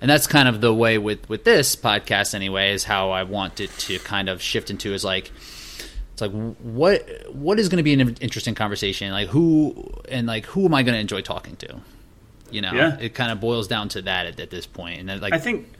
And 0.00 0.10
that's 0.10 0.26
kind 0.26 0.48
of 0.48 0.60
the 0.60 0.74
way 0.74 0.98
with 0.98 1.28
with 1.28 1.44
this 1.44 1.76
podcast 1.76 2.34
anyway, 2.34 2.72
is 2.72 2.84
how 2.84 3.10
I 3.10 3.22
want 3.22 3.60
it 3.60 3.70
to 3.78 3.98
kind 4.00 4.28
of 4.28 4.42
shift 4.42 4.68
into 4.70 4.92
is 4.92 5.02
like 5.04 5.30
it's 6.12 6.20
like 6.20 6.30
what 6.32 7.08
what 7.32 7.58
is 7.58 7.68
going 7.68 7.78
to 7.78 7.82
be 7.82 7.94
an 7.94 8.16
interesting 8.20 8.54
conversation? 8.54 9.10
Like 9.12 9.28
who 9.28 9.90
and 10.08 10.26
like 10.26 10.44
who 10.46 10.66
am 10.66 10.74
I 10.74 10.82
going 10.82 10.94
to 10.94 11.00
enjoy 11.00 11.22
talking 11.22 11.56
to? 11.56 11.80
You 12.50 12.60
know, 12.60 12.72
Yeah. 12.72 12.98
it 13.00 13.14
kind 13.14 13.32
of 13.32 13.40
boils 13.40 13.66
down 13.66 13.88
to 13.90 14.02
that 14.02 14.26
at, 14.26 14.38
at 14.38 14.50
this 14.50 14.66
point. 14.66 15.00
And 15.00 15.08
then 15.08 15.20
like 15.20 15.32
I 15.32 15.38
think. 15.38 15.72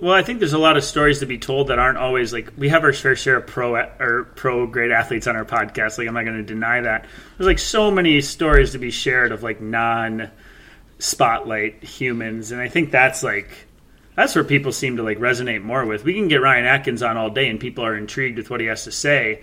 Well, 0.00 0.12
I 0.12 0.22
think 0.22 0.40
there's 0.40 0.52
a 0.52 0.58
lot 0.58 0.76
of 0.76 0.82
stories 0.82 1.20
to 1.20 1.26
be 1.26 1.38
told 1.38 1.68
that 1.68 1.78
aren't 1.78 1.98
always 1.98 2.32
like 2.32 2.52
we 2.56 2.68
have 2.68 2.82
our 2.82 2.92
fair 2.92 3.14
share 3.14 3.36
of 3.36 3.46
pro 3.46 3.76
or 3.76 4.24
pro 4.34 4.66
great 4.66 4.90
athletes 4.90 5.26
on 5.26 5.36
our 5.36 5.44
podcast. 5.44 5.98
Like 5.98 6.08
I'm 6.08 6.14
not 6.14 6.24
going 6.24 6.36
to 6.36 6.42
deny 6.42 6.80
that. 6.80 7.06
There's 7.38 7.46
like 7.46 7.60
so 7.60 7.90
many 7.90 8.20
stories 8.20 8.72
to 8.72 8.78
be 8.78 8.90
shared 8.90 9.30
of 9.30 9.42
like 9.44 9.60
non 9.60 10.30
spotlight 10.98 11.84
humans, 11.84 12.50
and 12.50 12.60
I 12.60 12.68
think 12.68 12.90
that's 12.90 13.22
like 13.22 13.50
that's 14.16 14.34
where 14.34 14.44
people 14.44 14.72
seem 14.72 14.96
to 14.96 15.04
like 15.04 15.18
resonate 15.18 15.62
more 15.62 15.86
with. 15.86 16.04
We 16.04 16.14
can 16.14 16.26
get 16.26 16.42
Ryan 16.42 16.64
Atkins 16.64 17.02
on 17.02 17.16
all 17.16 17.30
day, 17.30 17.48
and 17.48 17.60
people 17.60 17.84
are 17.84 17.96
intrigued 17.96 18.36
with 18.36 18.50
what 18.50 18.60
he 18.60 18.66
has 18.66 18.84
to 18.84 18.92
say. 18.92 19.42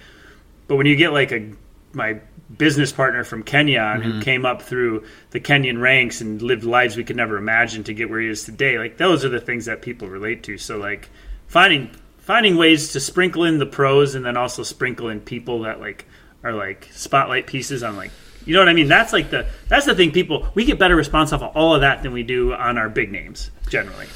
But 0.68 0.76
when 0.76 0.86
you 0.86 0.98
get 0.98 1.14
like 1.14 1.32
a 1.32 1.50
my 1.94 2.20
business 2.58 2.92
partner 2.92 3.24
from 3.24 3.44
Kenya 3.44 3.80
on 3.80 4.02
who 4.02 4.12
mm-hmm. 4.12 4.22
came 4.22 4.46
up 4.46 4.62
through 4.62 5.06
the 5.32 5.40
Kenyan 5.40 5.80
ranks 5.80 6.22
and 6.22 6.42
lived 6.42 6.64
lives 6.64 6.98
we 6.98 7.04
could 7.04 7.16
never 7.16 7.38
imagine 7.38 7.84
to 7.86 7.94
get 7.94 8.10
where 8.10 8.20
he 8.20 8.28
is 8.28 8.44
today, 8.44 8.78
like 8.78 8.98
those 8.98 9.24
are 9.24 9.30
the 9.30 9.40
things 9.40 9.66
that 9.66 9.82
people 9.82 10.08
relate 10.08 10.44
to. 10.44 10.58
So 10.58 10.78
like 10.78 11.10
finding 11.48 11.92
finding 12.20 12.56
ways 12.56 12.92
to 12.94 13.00
sprinkle 13.00 13.44
in 13.44 13.58
the 13.58 13.66
pros 13.66 14.16
and 14.16 14.26
then 14.26 14.38
also 14.38 14.64
sprinkle 14.64 15.10
in 15.10 15.20
people 15.20 15.62
that 15.62 15.80
like 15.80 16.06
are 16.44 16.54
like 16.54 16.88
spotlight 16.92 17.48
pieces 17.48 17.84
on 17.84 17.96
like 17.96 18.12
you 18.46 18.56
know 18.56 18.62
what 18.62 18.70
I 18.70 18.74
mean? 18.74 18.88
That's 18.88 19.14
like 19.14 19.30
the 19.30 19.48
that's 19.68 19.86
the 19.86 19.96
thing 19.96 20.12
people 20.12 20.48
we 20.56 20.66
get 20.66 20.80
better 20.80 20.96
response 20.96 21.32
off 21.32 21.42
of 21.42 21.56
all 21.56 21.76
of 21.76 21.82
that 21.82 22.04
than 22.04 22.12
we 22.12 22.24
do 22.24 22.54
on 22.54 22.78
our 22.78 22.90
big 22.90 23.12
names 23.12 23.52
generally. 23.70 24.08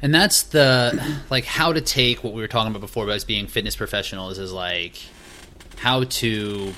And 0.00 0.14
that's 0.14 0.44
the 0.44 1.20
like 1.30 1.44
how 1.44 1.72
to 1.72 1.80
take 1.80 2.22
what 2.24 2.32
we 2.32 2.40
were 2.40 2.48
talking 2.48 2.70
about 2.70 2.80
before 2.80 3.04
about 3.04 3.24
being 3.26 3.46
fitness 3.46 3.76
professionals 3.76 4.38
is 4.38 4.52
like 4.52 4.96
how 5.76 6.04
to 6.04 6.72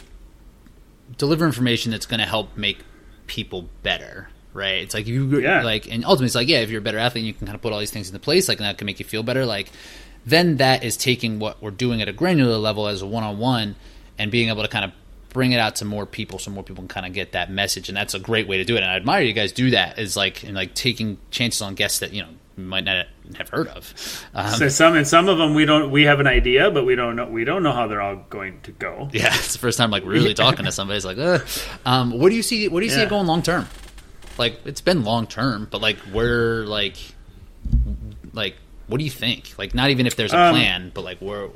deliver 1.19 1.45
information 1.47 1.91
that's 1.93 2.07
going 2.07 2.21
to 2.21 2.27
help 2.27 2.57
make 2.57 2.79
people 3.27 3.69
better, 3.83 4.29
right? 4.53 4.83
It's 4.83 4.95
like 4.95 5.07
you 5.07 5.41
Yeah. 5.41 5.63
like, 5.63 5.87
and 5.91 6.05
ultimately 6.05 6.27
it's 6.27 6.35
like, 6.35 6.49
yeah, 6.49 6.59
if 6.59 6.71
you're 6.71 6.81
a 6.81 6.83
better 6.83 6.99
athlete, 6.99 7.25
you 7.25 7.33
can 7.35 7.47
kind 7.47 7.55
of 7.55 7.63
put 7.63 7.73
all 7.73 7.79
these 7.79 7.91
things 7.91 8.09
into 8.09 8.19
place, 8.21 8.49
like 8.49 8.59
and 8.59 8.67
that 8.67 8.79
can 8.79 8.87
make 8.87 8.99
you 8.99 9.05
feel 9.05 9.23
better. 9.23 9.47
Like 9.47 9.71
then 10.27 10.57
that 10.57 10.83
is 10.85 10.97
taking 10.97 11.39
what 11.39 11.63
we're 11.63 11.71
doing 11.71 12.01
at 12.03 12.09
a 12.09 12.13
granular 12.13 12.57
level 12.57 12.87
as 12.87 13.03
a 13.03 13.07
one 13.07 13.23
on 13.25 13.39
one 13.39 13.77
and 14.19 14.31
being 14.31 14.49
able 14.49 14.63
to 14.63 14.69
kind 14.69 14.85
of 14.85 14.93
bring 15.31 15.53
it 15.53 15.59
out 15.59 15.77
to 15.77 15.85
more 15.85 16.07
people 16.07 16.39
so 16.39 16.51
more 16.51 16.63
people 16.63 16.83
can 16.83 16.89
kind 16.89 17.07
of 17.07 17.13
get 17.13 17.33
that 17.33 17.51
message 17.51 17.89
and 17.89 17.97
that's 17.97 18.15
a 18.15 18.21
great 18.21 18.47
way 18.47 18.57
to 18.57 18.65
do 18.65 18.77
it 18.77 18.85
and 18.85 18.87
i 18.91 18.95
admire 18.95 19.21
you 19.21 19.33
guys 19.33 19.51
do 19.51 19.71
that 19.71 19.99
is 19.99 20.17
like 20.17 20.45
and 20.45 20.55
like 20.55 20.73
taking 20.75 21.19
chances 21.33 21.61
on 21.61 21.75
guests 21.75 21.99
that 21.99 22.13
you 22.13 22.23
know 22.23 22.29
might 22.57 22.85
not 22.85 23.07
have 23.37 23.49
heard 23.49 23.67
of 23.69 23.93
um, 24.35 24.49
So 24.53 24.69
some 24.69 24.95
and 24.97 25.07
some 25.07 25.29
of 25.29 25.39
them 25.39 25.55
we 25.55 25.65
don't 25.65 25.91
we 25.91 26.05
have 26.05 26.21
an 26.21 26.27
idea, 26.27 26.71
but 26.71 26.85
we 26.87 26.95
don't 26.95 27.17
know 27.17 27.27
we 27.27 27.45
don't 27.45 27.63
know 27.63 27.73
how 27.73 27.87
they're 27.89 28.01
all 28.01 28.17
going 28.31 28.61
to 28.63 28.73
go. 28.73 29.09
Yeah, 29.13 29.35
it's 29.35 29.53
the 29.55 29.59
first 29.59 29.77
time 29.79 29.91
like 29.91 30.05
really 30.05 30.35
talking 30.35 30.65
to 30.65 30.73
somebody. 30.73 30.97
It's 30.97 31.07
like, 31.07 31.19
Ugh. 31.19 31.47
um, 31.85 32.13
what 32.19 32.29
do 32.31 32.37
you 32.37 32.43
see? 32.43 32.69
What 32.69 32.81
do 32.81 32.87
you 32.87 32.91
see 32.93 32.99
Yeah. 32.99 33.07
it 33.07 33.11
going 33.11 33.27
long 33.27 33.43
term? 33.43 33.67
Like 34.39 34.61
it's 34.65 34.81
been 34.81 35.05
long 35.05 35.27
term, 35.27 35.67
but 35.71 35.81
like 35.81 35.97
where 36.13 36.65
like 36.67 36.97
like 38.33 38.57
what 38.87 38.99
do 38.99 39.05
you 39.05 39.11
think? 39.11 39.55
Like 39.59 39.75
not 39.75 39.91
even 39.91 40.07
if 40.07 40.17
there's 40.17 40.33
a 40.33 40.39
Um, 40.39 40.55
plan, 40.55 40.91
but 40.95 41.03
like 41.05 41.19
where 41.19 41.47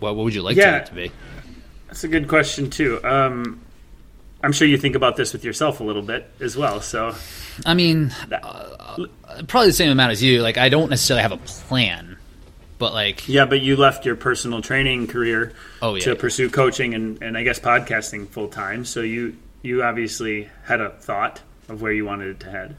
what, 0.00 0.14
what 0.16 0.24
would 0.24 0.34
you 0.34 0.42
like 0.42 0.56
Yeah. 0.56 0.80
to, 0.80 0.84
to 0.86 0.94
be? 0.94 1.12
That's 1.86 2.04
a 2.04 2.08
good 2.08 2.28
question 2.28 2.70
too. 2.70 3.02
Um, 3.04 3.60
I'm 4.44 4.52
sure 4.52 4.68
you 4.68 4.76
think 4.76 4.94
about 4.94 5.16
this 5.16 5.32
with 5.32 5.44
yourself 5.44 5.80
a 5.80 5.84
little 5.84 6.02
bit 6.02 6.28
as 6.40 6.56
well. 6.56 6.80
So 6.80 7.14
I 7.64 7.74
mean, 7.74 8.12
uh, 8.30 9.06
probably 9.48 9.68
the 9.68 9.72
same 9.72 9.90
amount 9.90 10.12
as 10.12 10.22
you. 10.22 10.42
Like 10.42 10.58
I 10.58 10.68
don't 10.68 10.90
necessarily 10.90 11.22
have 11.22 11.32
a 11.32 11.38
plan, 11.38 12.16
but 12.78 12.92
like 12.92 13.26
yeah, 13.28 13.44
but 13.46 13.60
you 13.62 13.76
left 13.76 14.04
your 14.04 14.16
personal 14.16 14.60
training 14.62 15.06
career 15.06 15.52
Oh, 15.82 15.94
yeah. 15.94 16.04
to 16.04 16.16
pursue 16.16 16.50
coaching 16.50 16.94
and, 16.94 17.22
and 17.22 17.36
I 17.36 17.42
guess 17.42 17.58
podcasting 17.58 18.28
full 18.28 18.48
time. 18.48 18.84
So 18.84 19.00
you 19.00 19.36
you 19.62 19.82
obviously 19.82 20.48
had 20.64 20.80
a 20.80 20.90
thought 20.90 21.40
of 21.68 21.80
where 21.80 21.92
you 21.92 22.04
wanted 22.04 22.28
it 22.28 22.40
to 22.40 22.50
head. 22.50 22.76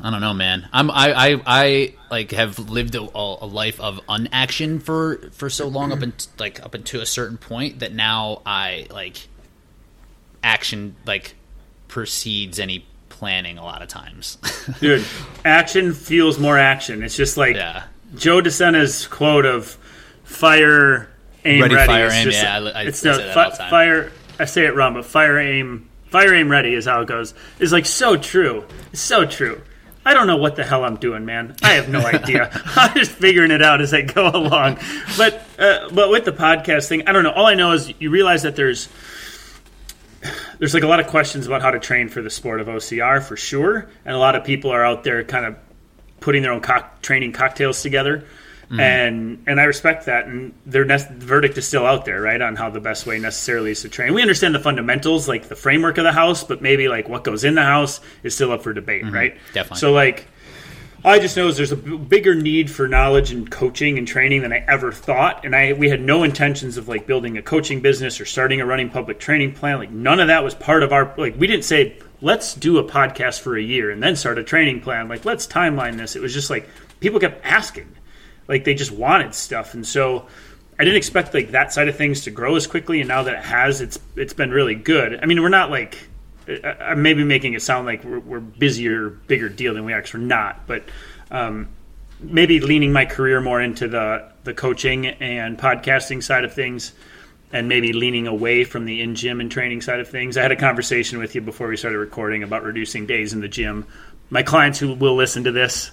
I 0.00 0.10
don't 0.10 0.20
know, 0.20 0.32
man. 0.32 0.68
I'm 0.72 0.90
I 0.90 1.12
I, 1.34 1.42
I 1.46 1.94
like 2.10 2.30
have 2.30 2.58
lived 2.70 2.94
a, 2.94 3.00
a 3.02 3.46
life 3.46 3.80
of 3.80 4.00
unaction 4.08 4.78
for 4.78 5.18
for 5.32 5.50
so 5.50 5.66
long 5.68 5.92
up 5.92 6.02
and 6.02 6.26
like 6.38 6.62
up 6.64 6.74
until 6.74 7.00
a 7.02 7.06
certain 7.06 7.36
point 7.36 7.80
that 7.80 7.92
now 7.92 8.42
I 8.46 8.86
like 8.90 9.26
action 10.46 10.94
like 11.06 11.34
precedes 11.88 12.58
any 12.58 12.86
planning 13.08 13.58
a 13.58 13.64
lot 13.64 13.82
of 13.82 13.88
times. 13.88 14.38
Dude, 14.80 15.04
action 15.44 15.92
feels 15.92 16.38
more 16.38 16.56
action. 16.58 17.02
It's 17.02 17.16
just 17.16 17.36
like 17.36 17.56
yeah. 17.56 17.84
Joe 18.14 18.40
DeSena's 18.40 19.06
quote 19.06 19.44
of 19.46 19.76
fire, 20.24 21.08
aim, 21.44 21.62
Ready, 21.62 21.74
ready. 21.74 21.86
fire, 21.86 22.06
It's 22.06 22.14
aim. 22.14 22.24
just- 22.24 22.42
Yeah, 22.42 22.58
I- 22.58 22.70
I 22.70 22.82
it's 22.84 22.98
say 22.98 23.12
the 23.12 23.18
that 23.18 23.34
fi- 23.34 23.44
all 23.44 23.50
the 23.50 23.56
time. 23.56 23.70
fire. 23.70 24.12
I 24.38 24.44
say 24.44 24.66
it 24.66 24.74
wrong, 24.74 24.94
but 24.94 25.06
fire, 25.06 25.38
aim, 25.38 25.88
fire, 26.10 26.34
aim, 26.34 26.48
ready 26.50 26.74
is 26.74 26.84
how 26.84 27.00
it 27.00 27.08
goes. 27.08 27.32
It's 27.58 27.72
like 27.72 27.86
so 27.86 28.16
true. 28.16 28.64
It's 28.92 29.00
so 29.00 29.24
true. 29.24 29.62
I 30.04 30.14
don't 30.14 30.26
know 30.28 30.36
what 30.36 30.54
the 30.56 30.62
hell 30.64 30.84
I'm 30.84 30.96
doing, 30.96 31.24
man. 31.24 31.56
I 31.62 31.72
have 31.72 31.88
no 31.88 32.00
idea. 32.06 32.50
I'm 32.76 32.94
just 32.96 33.12
figuring 33.12 33.50
it 33.50 33.62
out 33.62 33.80
as 33.80 33.92
I 33.94 34.02
go 34.02 34.28
along. 34.28 34.78
But 35.16 35.42
uh, 35.58 35.88
but 35.90 36.10
with 36.10 36.24
the 36.26 36.32
podcast 36.32 36.86
thing, 36.88 37.08
I 37.08 37.12
don't 37.12 37.24
know. 37.24 37.32
All 37.32 37.46
I 37.46 37.54
know 37.54 37.72
is 37.72 37.92
you 37.98 38.10
realize 38.10 38.42
that 38.42 38.54
there's 38.56 38.88
there's 40.58 40.74
like 40.74 40.82
a 40.82 40.86
lot 40.86 41.00
of 41.00 41.06
questions 41.06 41.46
about 41.46 41.62
how 41.62 41.70
to 41.70 41.78
train 41.78 42.08
for 42.08 42.22
the 42.22 42.30
sport 42.30 42.60
of 42.60 42.66
OCR 42.66 43.22
for 43.22 43.36
sure, 43.36 43.88
and 44.04 44.14
a 44.14 44.18
lot 44.18 44.34
of 44.34 44.44
people 44.44 44.70
are 44.70 44.84
out 44.84 45.04
there 45.04 45.22
kind 45.24 45.44
of 45.46 45.56
putting 46.20 46.42
their 46.42 46.52
own 46.52 46.60
cock- 46.60 47.02
training 47.02 47.32
cocktails 47.32 47.82
together, 47.82 48.24
mm. 48.70 48.80
and 48.80 49.42
and 49.46 49.60
I 49.60 49.64
respect 49.64 50.06
that, 50.06 50.26
and 50.26 50.54
their 50.64 50.84
ne- 50.84 51.06
verdict 51.10 51.58
is 51.58 51.66
still 51.66 51.86
out 51.86 52.04
there, 52.04 52.20
right, 52.20 52.40
on 52.40 52.56
how 52.56 52.70
the 52.70 52.80
best 52.80 53.06
way 53.06 53.18
necessarily 53.18 53.72
is 53.72 53.82
to 53.82 53.88
train. 53.88 54.14
We 54.14 54.22
understand 54.22 54.54
the 54.54 54.60
fundamentals, 54.60 55.28
like 55.28 55.48
the 55.48 55.56
framework 55.56 55.98
of 55.98 56.04
the 56.04 56.12
house, 56.12 56.44
but 56.44 56.62
maybe 56.62 56.88
like 56.88 57.08
what 57.08 57.24
goes 57.24 57.44
in 57.44 57.54
the 57.54 57.64
house 57.64 58.00
is 58.22 58.34
still 58.34 58.52
up 58.52 58.62
for 58.62 58.72
debate, 58.72 59.04
mm-hmm. 59.04 59.14
right? 59.14 59.36
definitely. 59.52 59.80
So 59.80 59.92
like. 59.92 60.26
I 61.04 61.18
just 61.18 61.36
know 61.36 61.46
is 61.48 61.56
there's 61.56 61.72
a 61.72 61.76
b- 61.76 61.96
bigger 61.96 62.34
need 62.34 62.70
for 62.70 62.88
knowledge 62.88 63.30
and 63.30 63.48
coaching 63.50 63.96
and 63.98 64.08
training 64.08 64.42
than 64.42 64.52
I 64.52 64.64
ever 64.66 64.90
thought, 64.90 65.44
and 65.44 65.54
I 65.54 65.72
we 65.72 65.88
had 65.88 66.00
no 66.00 66.24
intentions 66.24 66.76
of 66.76 66.88
like 66.88 67.06
building 67.06 67.38
a 67.38 67.42
coaching 67.42 67.80
business 67.80 68.20
or 68.20 68.24
starting 68.24 68.60
a 68.60 68.66
running 68.66 68.90
public 68.90 69.20
training 69.20 69.52
plan. 69.52 69.78
Like 69.78 69.90
none 69.90 70.20
of 70.20 70.28
that 70.28 70.42
was 70.42 70.54
part 70.54 70.82
of 70.82 70.92
our 70.92 71.14
like 71.16 71.38
we 71.38 71.46
didn't 71.46 71.64
say 71.64 71.98
let's 72.20 72.54
do 72.54 72.78
a 72.78 72.84
podcast 72.84 73.40
for 73.40 73.56
a 73.56 73.62
year 73.62 73.90
and 73.90 74.02
then 74.02 74.16
start 74.16 74.38
a 74.38 74.44
training 74.44 74.80
plan. 74.80 75.08
Like 75.08 75.24
let's 75.24 75.46
timeline 75.46 75.96
this. 75.96 76.16
It 76.16 76.22
was 76.22 76.32
just 76.32 76.50
like 76.50 76.68
people 77.00 77.20
kept 77.20 77.44
asking, 77.44 77.94
like 78.48 78.64
they 78.64 78.74
just 78.74 78.90
wanted 78.90 79.34
stuff, 79.34 79.74
and 79.74 79.86
so 79.86 80.26
I 80.78 80.84
didn't 80.84 80.96
expect 80.96 81.34
like 81.34 81.52
that 81.52 81.72
side 81.72 81.88
of 81.88 81.96
things 81.96 82.22
to 82.22 82.30
grow 82.30 82.56
as 82.56 82.66
quickly. 82.66 83.00
And 83.00 83.08
now 83.08 83.22
that 83.22 83.34
it 83.34 83.44
has, 83.44 83.80
it's 83.80 83.98
it's 84.16 84.34
been 84.34 84.50
really 84.50 84.74
good. 84.74 85.20
I 85.22 85.26
mean, 85.26 85.40
we're 85.40 85.48
not 85.48 85.70
like 85.70 86.08
I- 86.48 86.76
I'm 86.90 87.02
maybe 87.02 87.24
making 87.24 87.54
it 87.54 87.62
sound 87.62 87.86
like 87.86 88.04
we're, 88.04 88.20
we're 88.20 88.40
busier, 88.40 89.10
bigger 89.10 89.48
deal 89.48 89.74
than 89.74 89.84
we 89.84 89.92
actually 89.92 90.24
are 90.24 90.26
not, 90.26 90.66
but 90.66 90.84
um, 91.30 91.68
maybe 92.20 92.60
leaning 92.60 92.92
my 92.92 93.04
career 93.04 93.40
more 93.40 93.60
into 93.60 93.88
the 93.88 94.30
the 94.44 94.54
coaching 94.54 95.06
and 95.06 95.58
podcasting 95.58 96.22
side 96.22 96.44
of 96.44 96.54
things, 96.54 96.92
and 97.52 97.68
maybe 97.68 97.92
leaning 97.92 98.26
away 98.28 98.62
from 98.64 98.84
the 98.84 99.00
in 99.02 99.14
gym 99.16 99.40
and 99.40 99.50
training 99.50 99.80
side 99.80 99.98
of 100.00 100.08
things. 100.08 100.36
I 100.36 100.42
had 100.42 100.52
a 100.52 100.56
conversation 100.56 101.18
with 101.18 101.34
you 101.34 101.40
before 101.40 101.66
we 101.68 101.76
started 101.76 101.98
recording 101.98 102.42
about 102.44 102.62
reducing 102.62 103.06
days 103.06 103.32
in 103.32 103.40
the 103.40 103.48
gym. 103.48 103.86
My 104.30 104.42
clients 104.42 104.78
who 104.78 104.94
will 104.94 105.16
listen 105.16 105.44
to 105.44 105.52
this 105.52 105.90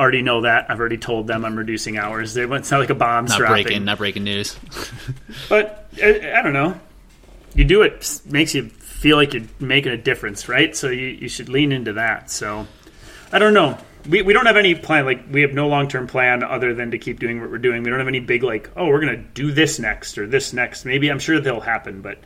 already 0.00 0.22
know 0.22 0.40
that. 0.40 0.68
I've 0.68 0.80
already 0.80 0.98
told 0.98 1.26
them 1.28 1.44
I'm 1.44 1.56
reducing 1.56 1.96
hours. 1.96 2.34
They, 2.34 2.42
it's 2.42 2.50
not 2.50 2.66
sound 2.66 2.80
like 2.80 2.90
a 2.90 2.94
bomb 2.94 3.26
Not 3.26 3.38
dropping. 3.38 3.64
breaking, 3.64 3.84
not 3.84 3.98
breaking 3.98 4.24
news. 4.24 4.56
But 5.48 5.88
I, 6.02 6.32
I 6.38 6.42
don't 6.42 6.52
know. 6.54 6.78
You 7.54 7.64
do 7.64 7.82
it 7.82 8.20
makes 8.24 8.54
you 8.54 8.70
feel 9.02 9.16
like 9.16 9.34
you're 9.34 9.42
making 9.58 9.90
a 9.92 9.96
difference, 9.96 10.48
right? 10.48 10.76
So 10.76 10.88
you, 10.88 11.06
you 11.08 11.28
should 11.28 11.48
lean 11.48 11.72
into 11.72 11.94
that. 11.94 12.30
So 12.30 12.66
I 13.32 13.38
don't 13.40 13.52
know. 13.52 13.76
We, 14.08 14.22
we 14.22 14.32
don't 14.32 14.46
have 14.46 14.56
any 14.56 14.74
plan. 14.76 15.04
Like 15.04 15.24
we 15.30 15.42
have 15.42 15.52
no 15.52 15.68
long 15.68 15.88
term 15.88 16.06
plan 16.06 16.42
other 16.42 16.72
than 16.72 16.92
to 16.92 16.98
keep 16.98 17.18
doing 17.18 17.40
what 17.40 17.50
we're 17.50 17.58
doing. 17.58 17.82
We 17.82 17.90
don't 17.90 17.98
have 17.98 18.08
any 18.08 18.20
big 18.20 18.42
like, 18.44 18.70
oh, 18.76 18.86
we're 18.86 19.00
gonna 19.00 19.16
do 19.16 19.52
this 19.52 19.78
next 19.78 20.18
or 20.18 20.26
this 20.26 20.52
next. 20.52 20.84
Maybe 20.84 21.10
I'm 21.10 21.18
sure 21.18 21.40
they'll 21.40 21.60
happen. 21.60 22.00
But 22.00 22.18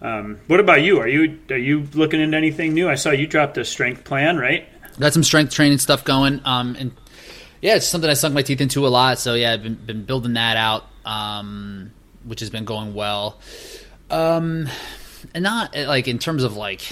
um, 0.00 0.38
what 0.46 0.58
about 0.58 0.82
you? 0.82 0.98
Are 1.00 1.08
you 1.08 1.38
are 1.50 1.58
you 1.58 1.86
looking 1.92 2.20
into 2.20 2.36
anything 2.36 2.74
new? 2.74 2.88
I 2.88 2.94
saw 2.96 3.10
you 3.10 3.26
dropped 3.26 3.58
a 3.58 3.64
strength 3.64 4.04
plan, 4.04 4.38
right? 4.38 4.66
Got 4.98 5.12
some 5.12 5.22
strength 5.22 5.52
training 5.52 5.78
stuff 5.78 6.04
going. 6.04 6.40
Um, 6.44 6.76
and 6.78 6.92
yeah, 7.60 7.76
it's 7.76 7.86
something 7.86 8.08
I 8.08 8.14
sunk 8.14 8.34
my 8.34 8.42
teeth 8.42 8.60
into 8.60 8.86
a 8.86 8.88
lot. 8.88 9.18
So 9.18 9.34
yeah, 9.34 9.52
I've 9.52 9.62
been, 9.62 9.74
been 9.74 10.04
building 10.04 10.34
that 10.34 10.56
out. 10.56 10.84
um, 11.06 11.92
which 12.24 12.40
has 12.40 12.50
been 12.50 12.64
going 12.64 12.92
well. 12.94 13.38
Um, 14.10 14.68
not 15.34 15.74
eh, 15.74 15.86
like 15.86 16.08
in 16.08 16.18
terms 16.18 16.42
of 16.44 16.56
like 16.56 16.82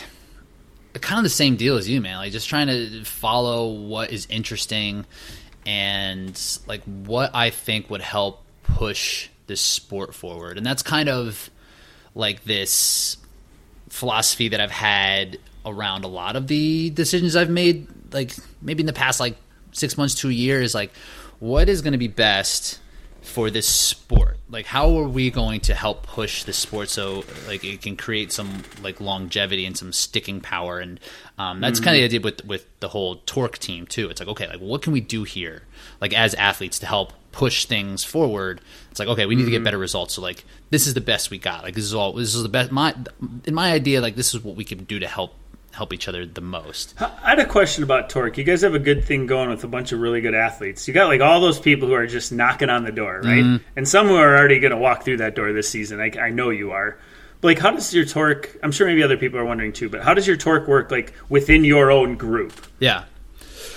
kind 1.01 1.19
of 1.19 1.25
the 1.25 1.31
same 1.31 1.57
deal 1.57 1.77
as 1.77 1.89
you, 1.89 2.01
man. 2.01 2.17
Like 2.19 2.33
just 2.33 2.49
trying 2.49 2.69
to 2.69 3.05
follow 3.05 3.73
what 3.73 4.13
is 4.13 4.27
interesting 4.31 5.05
and 5.67 6.41
like 6.67 6.83
what 6.85 7.35
I 7.35 7.51
think 7.51 7.91
would 7.91 8.03
help 8.03 8.45
push 8.63 9.29
this 9.47 9.61
sport 9.61 10.15
forward. 10.15 10.57
And 10.57 10.65
that's 10.65 10.83
kind 10.83 11.09
of 11.09 11.51
like 12.15 12.45
this 12.45 13.17
philosophy 13.89 14.49
that 14.49 14.61
I've 14.61 14.71
had 14.71 15.39
around 15.67 16.05
a 16.05 16.09
lot 16.09 16.37
of 16.37 16.47
the 16.47 16.91
decisions 16.91 17.37
I've 17.37 17.51
made 17.51 17.87
like 18.13 18.33
maybe 18.61 18.83
in 18.83 18.87
the 18.87 18.93
past 18.93 19.19
like 19.19 19.37
6 19.73 19.97
months 19.97 20.17
to 20.17 20.29
a 20.29 20.33
year 20.33 20.61
is 20.61 20.75
like 20.75 20.93
what 21.41 21.69
is 21.69 21.81
going 21.81 21.93
to 21.93 21.99
be 21.99 22.09
best 22.09 22.79
for 23.25 23.51
this 23.51 23.67
sport 23.67 24.37
like 24.51 24.67
how 24.67 24.97
are 24.99 25.09
we 25.09 25.31
going 25.31 25.59
to 25.59 25.75
help 25.75 26.07
push 26.07 26.45
the 26.45 26.53
sport 26.53 26.89
so 26.91 27.25
like 27.49 27.65
it 27.65 27.81
can 27.81 27.97
create 27.97 28.31
some 28.31 28.63
like 28.83 29.01
longevity 29.01 29.65
and 29.65 29.77
some 29.79 29.93
sticking 29.93 30.41
power 30.41 30.79
and 30.79 31.01
um, 31.39 31.61
that's 31.61 31.81
mm-hmm. 31.81 31.87
kind 31.87 31.97
of 31.97 32.01
the 32.01 32.05
idea 32.05 32.21
with 32.21 32.45
with 32.45 32.81
the 32.81 32.89
whole 32.89 33.17
torque 33.27 33.59
team 33.59 33.87
too 33.87 34.11
it's 34.11 34.21
like 34.21 34.29
okay 34.29 34.47
like 34.47 34.61
what 34.61 34.83
can 34.83 34.93
we 34.93 35.01
do 35.01 35.25
here 35.25 35.63
like 36.01 36.13
as 36.13 36.35
athletes 36.35 36.79
to 36.79 36.87
help 36.87 37.15
push 37.33 37.65
things 37.65 38.05
forward 38.05 38.61
it's 38.91 39.01
like 39.01 39.09
okay 39.09 39.25
we 39.25 39.35
need 39.35 39.41
mm-hmm. 39.41 39.47
to 39.47 39.51
get 39.51 39.57
mm-hmm. 39.59 39.65
better 39.65 39.79
results 39.79 40.15
so 40.15 40.23
like 40.23 40.45
this 40.71 40.87
is 40.87 40.93
the 40.93 41.01
best 41.01 41.31
we 41.31 41.39
got 41.39 41.63
like 41.65 41.75
this 41.75 41.85
is 41.85 41.95
all 41.95 42.13
this 42.13 42.35
is 42.35 42.43
the 42.43 42.49
best 42.49 42.71
my 42.71 42.95
in 43.47 43.55
my 43.55 43.73
idea 43.73 44.01
like 44.01 44.17
this 44.17 44.35
is 44.35 44.45
what 44.45 44.55
we 44.55 44.65
can 44.65 44.85
do 44.85 44.99
to 44.99 45.09
help 45.09 45.35
help 45.75 45.93
each 45.93 46.09
other 46.09 46.25
the 46.25 46.41
most. 46.41 46.95
I 47.01 47.31
had 47.31 47.41
a 47.41 47.47
question 47.47 47.83
about 47.83 48.09
Torque. 48.09 48.39
You 48.39 48.45
guys 48.45 48.63
have 48.63 48.75
a 48.75 48.79
good 48.79 49.05
thing 49.05 49.27
going 49.27 49.51
with 49.51 49.65
a 49.65 49.69
bunch 49.69 49.93
of 49.93 50.01
really 50.01 50.21
good 50.21 50.35
athletes. 50.35 50.87
You 50.87 50.95
got 50.95 51.09
like 51.09 51.21
all 51.21 51.41
those 51.41 51.59
people 51.59 51.89
who 51.89 51.95
are 51.95 52.07
just 52.07 52.33
knocking 52.33 52.71
on 52.71 52.85
the 52.85 52.93
door, 52.93 53.21
right? 53.23 53.45
Mm. 53.45 53.61
And 53.77 53.89
some 53.89 54.07
who 54.07 54.17
are 54.17 54.37
already 54.37 54.61
going 54.61 54.71
to 54.71 54.77
walk 54.77 55.05
through 55.05 55.19
that 55.19 55.35
door 55.35 55.53
this 55.53 55.69
season. 55.69 56.01
I, 56.01 56.13
I 56.19 56.31
know 56.31 56.51
you 56.51 56.71
are. 56.71 56.97
But 57.41 57.49
like, 57.49 57.59
how 57.59 57.73
does 57.73 57.93
your 57.93 58.05
Torque? 58.05 58.57
I'm 58.63 58.73
sure 58.73 58.87
maybe 58.87 59.03
other 59.03 59.17
people 59.17 59.39
are 59.39 59.45
wondering 59.45 59.73
too. 59.73 59.89
But 59.89 60.03
how 60.03 60.15
does 60.15 60.27
your 60.27 60.37
Torque 60.37 60.69
work 60.69 60.91
like 60.91 61.13
within 61.29 61.65
your 61.65 61.91
own 61.91 62.17
group? 62.17 62.53
Yeah. 62.79 63.05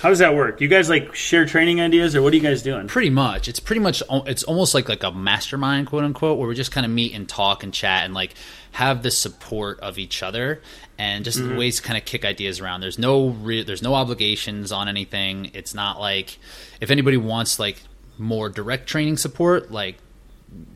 How 0.00 0.08
does 0.10 0.20
that 0.20 0.34
work? 0.34 0.60
You 0.60 0.68
guys 0.68 0.88
like 0.88 1.14
share 1.14 1.44
training 1.44 1.80
ideas, 1.80 2.14
or 2.14 2.22
what 2.22 2.32
are 2.32 2.36
you 2.36 2.42
guys 2.42 2.62
doing? 2.62 2.86
Pretty 2.86 3.10
much. 3.10 3.48
It's 3.48 3.60
pretty 3.60 3.80
much. 3.80 4.02
It's 4.26 4.44
almost 4.44 4.74
like 4.74 4.88
like 4.88 5.02
a 5.02 5.10
mastermind, 5.10 5.88
quote 5.88 6.04
unquote, 6.04 6.38
where 6.38 6.48
we 6.48 6.54
just 6.54 6.70
kind 6.70 6.86
of 6.86 6.92
meet 6.92 7.14
and 7.14 7.28
talk 7.28 7.62
and 7.64 7.74
chat 7.74 8.04
and 8.04 8.14
like 8.14 8.34
have 8.72 9.02
the 9.02 9.10
support 9.10 9.80
of 9.80 9.98
each 9.98 10.22
other 10.22 10.62
and 10.98 11.24
just 11.24 11.38
mm-hmm. 11.38 11.56
ways 11.56 11.76
to 11.76 11.82
kind 11.82 11.98
of 11.98 12.04
kick 12.04 12.24
ideas 12.24 12.60
around. 12.60 12.80
There's 12.80 12.98
no 12.98 13.28
re- 13.28 13.64
there's 13.64 13.82
no 13.82 13.94
obligations 13.94 14.70
on 14.70 14.88
anything. 14.88 15.50
It's 15.54 15.74
not 15.74 15.98
like 15.98 16.38
if 16.80 16.90
anybody 16.90 17.16
wants 17.16 17.58
like 17.58 17.82
more 18.18 18.48
direct 18.48 18.88
training 18.88 19.16
support, 19.16 19.70
like 19.70 19.96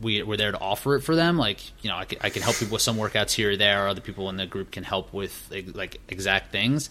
we, 0.01 0.23
we're 0.23 0.37
there 0.37 0.53
to 0.53 0.61
offer 0.61 0.97
it 0.97 1.01
for 1.03 1.15
them. 1.15 1.39
Like, 1.39 1.61
you 1.83 1.91
know, 1.91 1.97
I 1.97 2.05
can, 2.05 2.19
I 2.21 2.31
can 2.31 2.43
help 2.43 2.57
people 2.57 2.75
with 2.75 2.83
some 2.83 2.97
workouts 2.97 3.33
here 3.33 3.53
or 3.53 3.57
there. 3.57 3.85
Or 3.85 3.89
other 3.89 4.01
people 4.01 4.29
in 4.29 4.37
the 4.37 4.47
group 4.47 4.71
can 4.71 4.85
help 4.85 5.13
with 5.13 5.51
like 5.75 6.01
exact 6.09 6.53
things. 6.53 6.91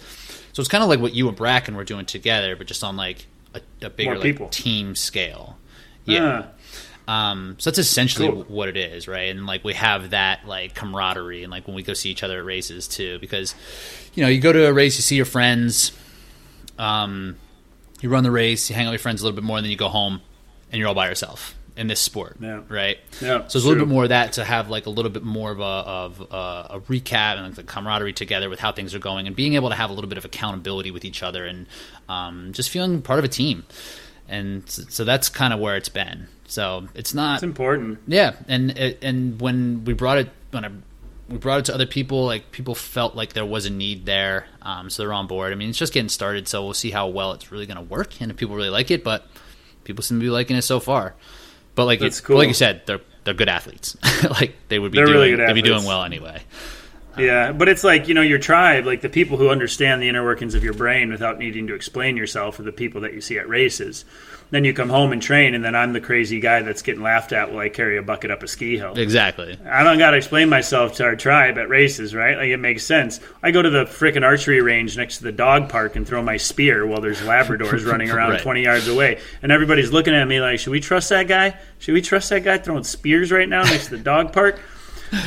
So 0.53 0.61
it's 0.61 0.69
kind 0.69 0.83
of 0.83 0.89
like 0.89 0.99
what 0.99 1.13
you 1.13 1.27
and 1.27 1.37
Brakken 1.37 1.75
were 1.75 1.83
doing 1.83 2.05
together, 2.05 2.55
but 2.55 2.67
just 2.67 2.83
on 2.83 2.97
like 2.97 3.27
a, 3.53 3.61
a 3.85 3.89
bigger 3.89 4.17
like, 4.17 4.51
team 4.51 4.95
scale. 4.95 5.57
Yeah. 6.05 6.23
Uh. 6.23 6.47
Um, 7.07 7.55
so 7.59 7.69
that's 7.69 7.79
essentially 7.79 8.29
cool. 8.29 8.43
what 8.43 8.69
it 8.69 8.77
is, 8.77 9.07
right? 9.07 9.29
And 9.35 9.45
like 9.45 9.63
we 9.63 9.73
have 9.73 10.11
that 10.11 10.47
like 10.47 10.75
camaraderie, 10.75 11.43
and 11.43 11.51
like 11.51 11.67
when 11.67 11.75
we 11.75 11.83
go 11.83 11.93
see 11.93 12.09
each 12.09 12.23
other 12.23 12.39
at 12.39 12.45
races 12.45 12.87
too, 12.87 13.19
because 13.19 13.53
you 14.13 14.23
know 14.23 14.29
you 14.29 14.39
go 14.39 14.53
to 14.53 14.67
a 14.67 14.71
race, 14.71 14.95
you 14.95 15.01
see 15.01 15.15
your 15.15 15.25
friends, 15.25 15.91
um, 16.77 17.35
you 18.01 18.09
run 18.09 18.23
the 18.23 18.31
race, 18.31 18.69
you 18.69 18.75
hang 18.75 18.85
out 18.85 18.91
with 18.91 18.99
your 18.99 19.03
friends 19.03 19.21
a 19.21 19.25
little 19.25 19.35
bit 19.35 19.43
more, 19.43 19.57
and 19.57 19.65
then 19.65 19.71
you 19.71 19.77
go 19.77 19.89
home, 19.89 20.21
and 20.71 20.79
you're 20.79 20.87
all 20.87 20.93
by 20.93 21.09
yourself 21.09 21.55
in 21.77 21.87
this 21.87 21.99
sport, 21.99 22.37
yeah. 22.39 22.61
right? 22.67 22.97
Yeah, 23.21 23.47
so 23.47 23.59
there's 23.59 23.65
a 23.65 23.67
little 23.67 23.85
bit 23.85 23.91
more 23.91 24.03
of 24.03 24.09
that 24.09 24.33
to 24.33 24.43
have 24.43 24.69
like 24.69 24.85
a 24.85 24.89
little 24.89 25.11
bit 25.11 25.23
more 25.23 25.51
of 25.51 25.59
a 25.59 25.63
of 25.63 26.21
a, 26.21 26.75
a 26.75 26.79
recap 26.81 27.37
and 27.37 27.45
like 27.45 27.55
the 27.55 27.63
camaraderie 27.63 28.13
together 28.13 28.49
with 28.49 28.59
how 28.59 28.71
things 28.71 28.93
are 28.93 28.99
going, 28.99 29.27
and 29.27 29.35
being 29.35 29.55
able 29.55 29.69
to 29.69 29.75
have 29.75 29.89
a 29.89 29.93
little 29.93 30.09
bit 30.09 30.17
of 30.17 30.25
accountability 30.25 30.91
with 30.91 31.05
each 31.05 31.23
other, 31.23 31.45
and 31.45 31.67
um, 32.09 32.51
just 32.53 32.69
feeling 32.69 33.01
part 33.01 33.19
of 33.19 33.25
a 33.25 33.29
team. 33.29 33.65
And 34.27 34.69
so 34.69 35.03
that's 35.03 35.27
kind 35.27 35.53
of 35.53 35.59
where 35.59 35.75
it's 35.75 35.89
been. 35.89 36.27
So 36.45 36.87
it's 36.93 37.13
not. 37.13 37.35
It's 37.35 37.43
important. 37.43 37.99
Yeah, 38.07 38.35
and 38.47 38.77
and 38.77 39.39
when 39.41 39.85
we 39.85 39.93
brought 39.93 40.17
it 40.19 40.29
when 40.51 40.65
I 40.65 40.71
we 41.31 41.37
brought 41.37 41.59
it 41.59 41.65
to 41.65 41.73
other 41.73 41.85
people, 41.85 42.25
like 42.25 42.51
people 42.51 42.75
felt 42.75 43.15
like 43.15 43.33
there 43.33 43.45
was 43.45 43.65
a 43.65 43.69
need 43.69 44.05
there, 44.05 44.47
um, 44.61 44.89
so 44.89 45.03
they're 45.03 45.13
on 45.13 45.27
board. 45.27 45.53
I 45.53 45.55
mean, 45.55 45.69
it's 45.69 45.77
just 45.77 45.93
getting 45.93 46.09
started, 46.09 46.47
so 46.47 46.63
we'll 46.63 46.73
see 46.73 46.91
how 46.91 47.07
well 47.07 47.31
it's 47.31 47.51
really 47.51 47.65
going 47.65 47.77
to 47.77 47.83
work 47.83 48.21
and 48.21 48.29
if 48.29 48.37
people 48.37 48.55
really 48.55 48.69
like 48.69 48.91
it. 48.91 49.03
But 49.03 49.25
people 49.83 50.03
seem 50.03 50.19
to 50.19 50.23
be 50.23 50.29
liking 50.29 50.57
it 50.57 50.63
so 50.63 50.79
far. 50.79 51.15
But 51.75 51.85
like 51.85 52.01
you, 52.01 52.09
cool. 52.09 52.37
like 52.37 52.47
you 52.47 52.53
said, 52.53 52.83
they're 52.85 53.01
they're 53.23 53.33
good 53.33 53.49
athletes. 53.49 53.95
like 54.29 54.55
they 54.67 54.79
would 54.79 54.91
be 54.91 54.97
they're 54.97 55.05
doing 55.05 55.17
really 55.17 55.35
they'd 55.35 55.53
be 55.53 55.61
doing 55.61 55.85
well 55.85 56.03
anyway. 56.03 56.41
Yeah, 57.17 57.51
but 57.51 57.67
it's 57.69 57.83
like 57.83 58.07
you 58.07 58.13
know 58.13 58.21
your 58.21 58.39
tribe, 58.39 58.85
like 58.85 59.01
the 59.01 59.09
people 59.09 59.37
who 59.37 59.49
understand 59.49 60.01
the 60.01 60.09
inner 60.09 60.23
workings 60.23 60.55
of 60.55 60.63
your 60.63 60.73
brain 60.73 61.11
without 61.11 61.39
needing 61.39 61.67
to 61.67 61.75
explain 61.75 62.17
yourself, 62.17 62.59
are 62.59 62.63
the 62.63 62.71
people 62.71 63.01
that 63.01 63.13
you 63.13 63.21
see 63.21 63.37
at 63.37 63.49
races 63.49 64.05
then 64.51 64.65
you 64.65 64.73
come 64.73 64.89
home 64.89 65.13
and 65.13 65.21
train, 65.21 65.55
and 65.55 65.63
then 65.63 65.75
I'm 65.75 65.93
the 65.93 66.01
crazy 66.01 66.41
guy 66.41 66.61
that's 66.61 66.81
getting 66.81 67.01
laughed 67.01 67.31
at 67.31 67.51
while 67.51 67.59
I 67.59 67.69
carry 67.69 67.97
a 67.97 68.01
bucket 68.01 68.31
up 68.31 68.43
a 68.43 68.47
ski 68.47 68.77
hill. 68.77 68.93
Exactly. 68.97 69.57
I 69.65 69.83
don't 69.83 69.97
got 69.97 70.11
to 70.11 70.17
explain 70.17 70.49
myself 70.49 70.95
to 70.95 71.05
our 71.05 71.15
tribe 71.15 71.57
at 71.57 71.69
races, 71.69 72.13
right? 72.13 72.37
Like 72.37 72.49
it 72.49 72.57
makes 72.57 72.85
sense. 72.85 73.21
I 73.41 73.51
go 73.51 73.61
to 73.61 73.69
the 73.69 73.85
freaking 73.85 74.25
archery 74.25 74.61
range 74.61 74.97
next 74.97 75.17
to 75.19 75.23
the 75.23 75.31
dog 75.31 75.69
park 75.69 75.95
and 75.95 76.05
throw 76.05 76.21
my 76.21 76.35
spear 76.35 76.85
while 76.85 76.99
there's 76.99 77.21
Labradors 77.21 77.85
running 77.89 78.11
around 78.11 78.31
right. 78.31 78.41
20 78.41 78.61
yards 78.61 78.87
away, 78.89 79.21
and 79.41 79.53
everybody's 79.53 79.91
looking 79.91 80.13
at 80.13 80.27
me 80.27 80.41
like, 80.41 80.59
"Should 80.59 80.71
we 80.71 80.81
trust 80.81 81.09
that 81.09 81.29
guy? 81.29 81.57
Should 81.79 81.93
we 81.93 82.01
trust 82.01 82.29
that 82.29 82.43
guy 82.43 82.57
throwing 82.57 82.83
spears 82.83 83.31
right 83.31 83.47
now 83.47 83.63
next 83.63 83.85
to 83.85 83.97
the 83.97 84.03
dog 84.03 84.33
park?" 84.33 84.59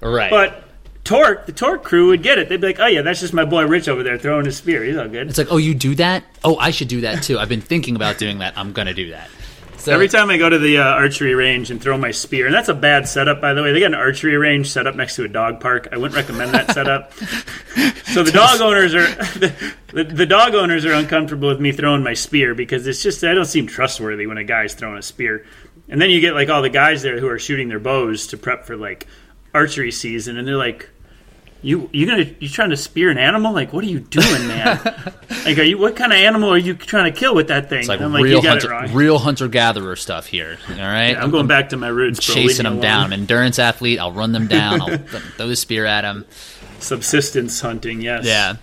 Right. 0.00 0.30
But 0.30 0.67
Torque, 1.08 1.46
the 1.46 1.52
Torque 1.52 1.84
crew 1.84 2.08
would 2.08 2.22
get 2.22 2.36
it. 2.36 2.50
They'd 2.50 2.60
be 2.60 2.66
like, 2.66 2.80
"Oh 2.80 2.86
yeah, 2.86 3.00
that's 3.00 3.20
just 3.20 3.32
my 3.32 3.46
boy 3.46 3.66
Rich 3.66 3.88
over 3.88 4.02
there 4.02 4.18
throwing 4.18 4.44
his 4.44 4.58
spear. 4.58 4.84
He's 4.84 4.98
all 4.98 5.08
good." 5.08 5.30
It's 5.30 5.38
like, 5.38 5.50
"Oh, 5.50 5.56
you 5.56 5.74
do 5.74 5.94
that? 5.94 6.22
Oh, 6.44 6.56
I 6.58 6.70
should 6.70 6.88
do 6.88 7.00
that 7.00 7.22
too. 7.22 7.38
I've 7.38 7.48
been 7.48 7.62
thinking 7.62 7.96
about 7.96 8.18
doing 8.18 8.40
that. 8.40 8.52
I'm 8.58 8.74
gonna 8.74 8.92
do 8.92 9.08
that." 9.10 9.30
So, 9.78 9.94
Every 9.94 10.08
time 10.08 10.28
I 10.28 10.36
go 10.36 10.50
to 10.50 10.58
the 10.58 10.78
uh, 10.78 10.84
archery 10.84 11.34
range 11.34 11.70
and 11.70 11.80
throw 11.80 11.96
my 11.96 12.10
spear, 12.10 12.44
and 12.44 12.54
that's 12.54 12.68
a 12.68 12.74
bad 12.74 13.08
setup, 13.08 13.40
by 13.40 13.54
the 13.54 13.62
way. 13.62 13.72
They 13.72 13.80
got 13.80 13.86
an 13.86 13.94
archery 13.94 14.36
range 14.36 14.70
set 14.70 14.86
up 14.86 14.96
next 14.96 15.16
to 15.16 15.24
a 15.24 15.28
dog 15.28 15.60
park. 15.60 15.88
I 15.92 15.96
wouldn't 15.96 16.14
recommend 16.14 16.52
that 16.52 16.72
setup. 16.72 17.14
so 18.04 18.22
the 18.22 18.32
dog 18.32 18.60
owners 18.60 18.94
are 18.94 19.06
the, 19.38 19.74
the, 19.94 20.04
the, 20.04 20.26
dog 20.26 20.54
owners 20.54 20.84
are 20.84 20.92
uncomfortable 20.92 21.48
with 21.48 21.60
me 21.60 21.72
throwing 21.72 22.02
my 22.02 22.12
spear 22.12 22.54
because 22.54 22.86
it's 22.86 23.02
just 23.02 23.24
I 23.24 23.32
don't 23.32 23.46
seem 23.46 23.66
trustworthy 23.66 24.26
when 24.26 24.36
a 24.36 24.44
guy's 24.44 24.74
throwing 24.74 24.98
a 24.98 25.02
spear. 25.02 25.46
And 25.88 26.02
then 26.02 26.10
you 26.10 26.20
get 26.20 26.34
like 26.34 26.50
all 26.50 26.60
the 26.60 26.68
guys 26.68 27.00
there 27.00 27.18
who 27.18 27.28
are 27.28 27.38
shooting 27.38 27.68
their 27.68 27.80
bows 27.80 28.26
to 28.26 28.36
prep 28.36 28.66
for 28.66 28.76
like 28.76 29.06
archery 29.54 29.90
season, 29.90 30.36
and 30.36 30.46
they're 30.46 30.56
like, 30.56 30.90
you 31.60 31.90
you 31.92 32.06
gonna 32.06 32.26
you 32.38 32.48
trying 32.48 32.70
to 32.70 32.76
spear 32.76 33.10
an 33.10 33.18
animal? 33.18 33.52
Like, 33.52 33.72
what 33.72 33.82
are 33.82 33.88
you 33.88 34.00
doing, 34.00 34.46
man? 34.46 34.80
like, 35.44 35.58
are 35.58 35.62
you 35.62 35.78
what 35.78 35.96
kind 35.96 36.12
of 36.12 36.18
animal 36.18 36.50
are 36.50 36.58
you 36.58 36.74
trying 36.74 37.12
to 37.12 37.18
kill 37.18 37.34
with 37.34 37.48
that 37.48 37.68
thing? 37.68 37.80
It's 37.80 37.88
like, 37.88 38.00
like 38.00 38.22
real 38.22 38.42
hunter, 38.42 38.86
real 38.92 39.18
hunter 39.18 39.48
gatherer 39.48 39.96
stuff 39.96 40.26
here. 40.26 40.58
All 40.68 40.76
right, 40.76 41.10
yeah, 41.10 41.22
I'm 41.22 41.30
going 41.30 41.48
back 41.48 41.70
to 41.70 41.76
my 41.76 41.88
roots. 41.88 42.24
chasing 42.24 42.64
them 42.64 42.80
down, 42.80 43.12
endurance 43.12 43.58
athlete. 43.58 43.98
I'll 43.98 44.12
run 44.12 44.32
them 44.32 44.46
down. 44.46 44.80
I'll 44.80 44.98
throw 45.36 45.48
the 45.48 45.56
spear 45.56 45.84
at 45.84 46.02
them. 46.02 46.26
Subsistence 46.78 47.60
hunting, 47.60 48.00
yes. 48.00 48.24
Yeah. 48.24 48.56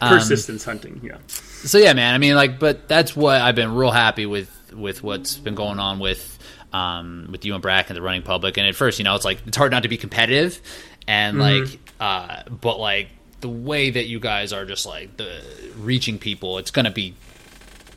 Um, 0.00 0.18
Persistence 0.18 0.64
hunting, 0.64 1.00
yeah. 1.02 1.18
So 1.26 1.78
yeah, 1.78 1.92
man. 1.92 2.14
I 2.14 2.18
mean, 2.18 2.34
like, 2.34 2.58
but 2.58 2.88
that's 2.88 3.14
what 3.14 3.40
I've 3.40 3.56
been 3.56 3.74
real 3.74 3.90
happy 3.90 4.26
with 4.26 4.72
with 4.72 5.02
what's 5.02 5.36
been 5.36 5.54
going 5.54 5.78
on 5.78 5.98
with 5.98 6.38
um, 6.72 7.28
with 7.30 7.44
you 7.44 7.54
and 7.54 7.62
Brack 7.62 7.90
and 7.90 7.96
the 7.96 8.02
running 8.02 8.22
public. 8.22 8.56
And 8.56 8.66
at 8.66 8.74
first, 8.74 8.98
you 8.98 9.04
know, 9.04 9.14
it's 9.14 9.24
like 9.24 9.46
it's 9.46 9.56
hard 9.56 9.70
not 9.70 9.82
to 9.82 9.88
be 9.88 9.96
competitive, 9.96 10.60
and 11.06 11.36
mm-hmm. 11.36 11.76
Uh, 12.00 12.42
but 12.48 12.78
like 12.78 13.08
the 13.40 13.48
way 13.48 13.90
that 13.90 14.06
you 14.06 14.20
guys 14.20 14.52
are 14.52 14.64
just 14.64 14.86
like 14.86 15.16
the 15.16 15.40
reaching 15.78 16.18
people, 16.18 16.58
it's 16.58 16.70
gonna 16.70 16.90
be 16.90 17.14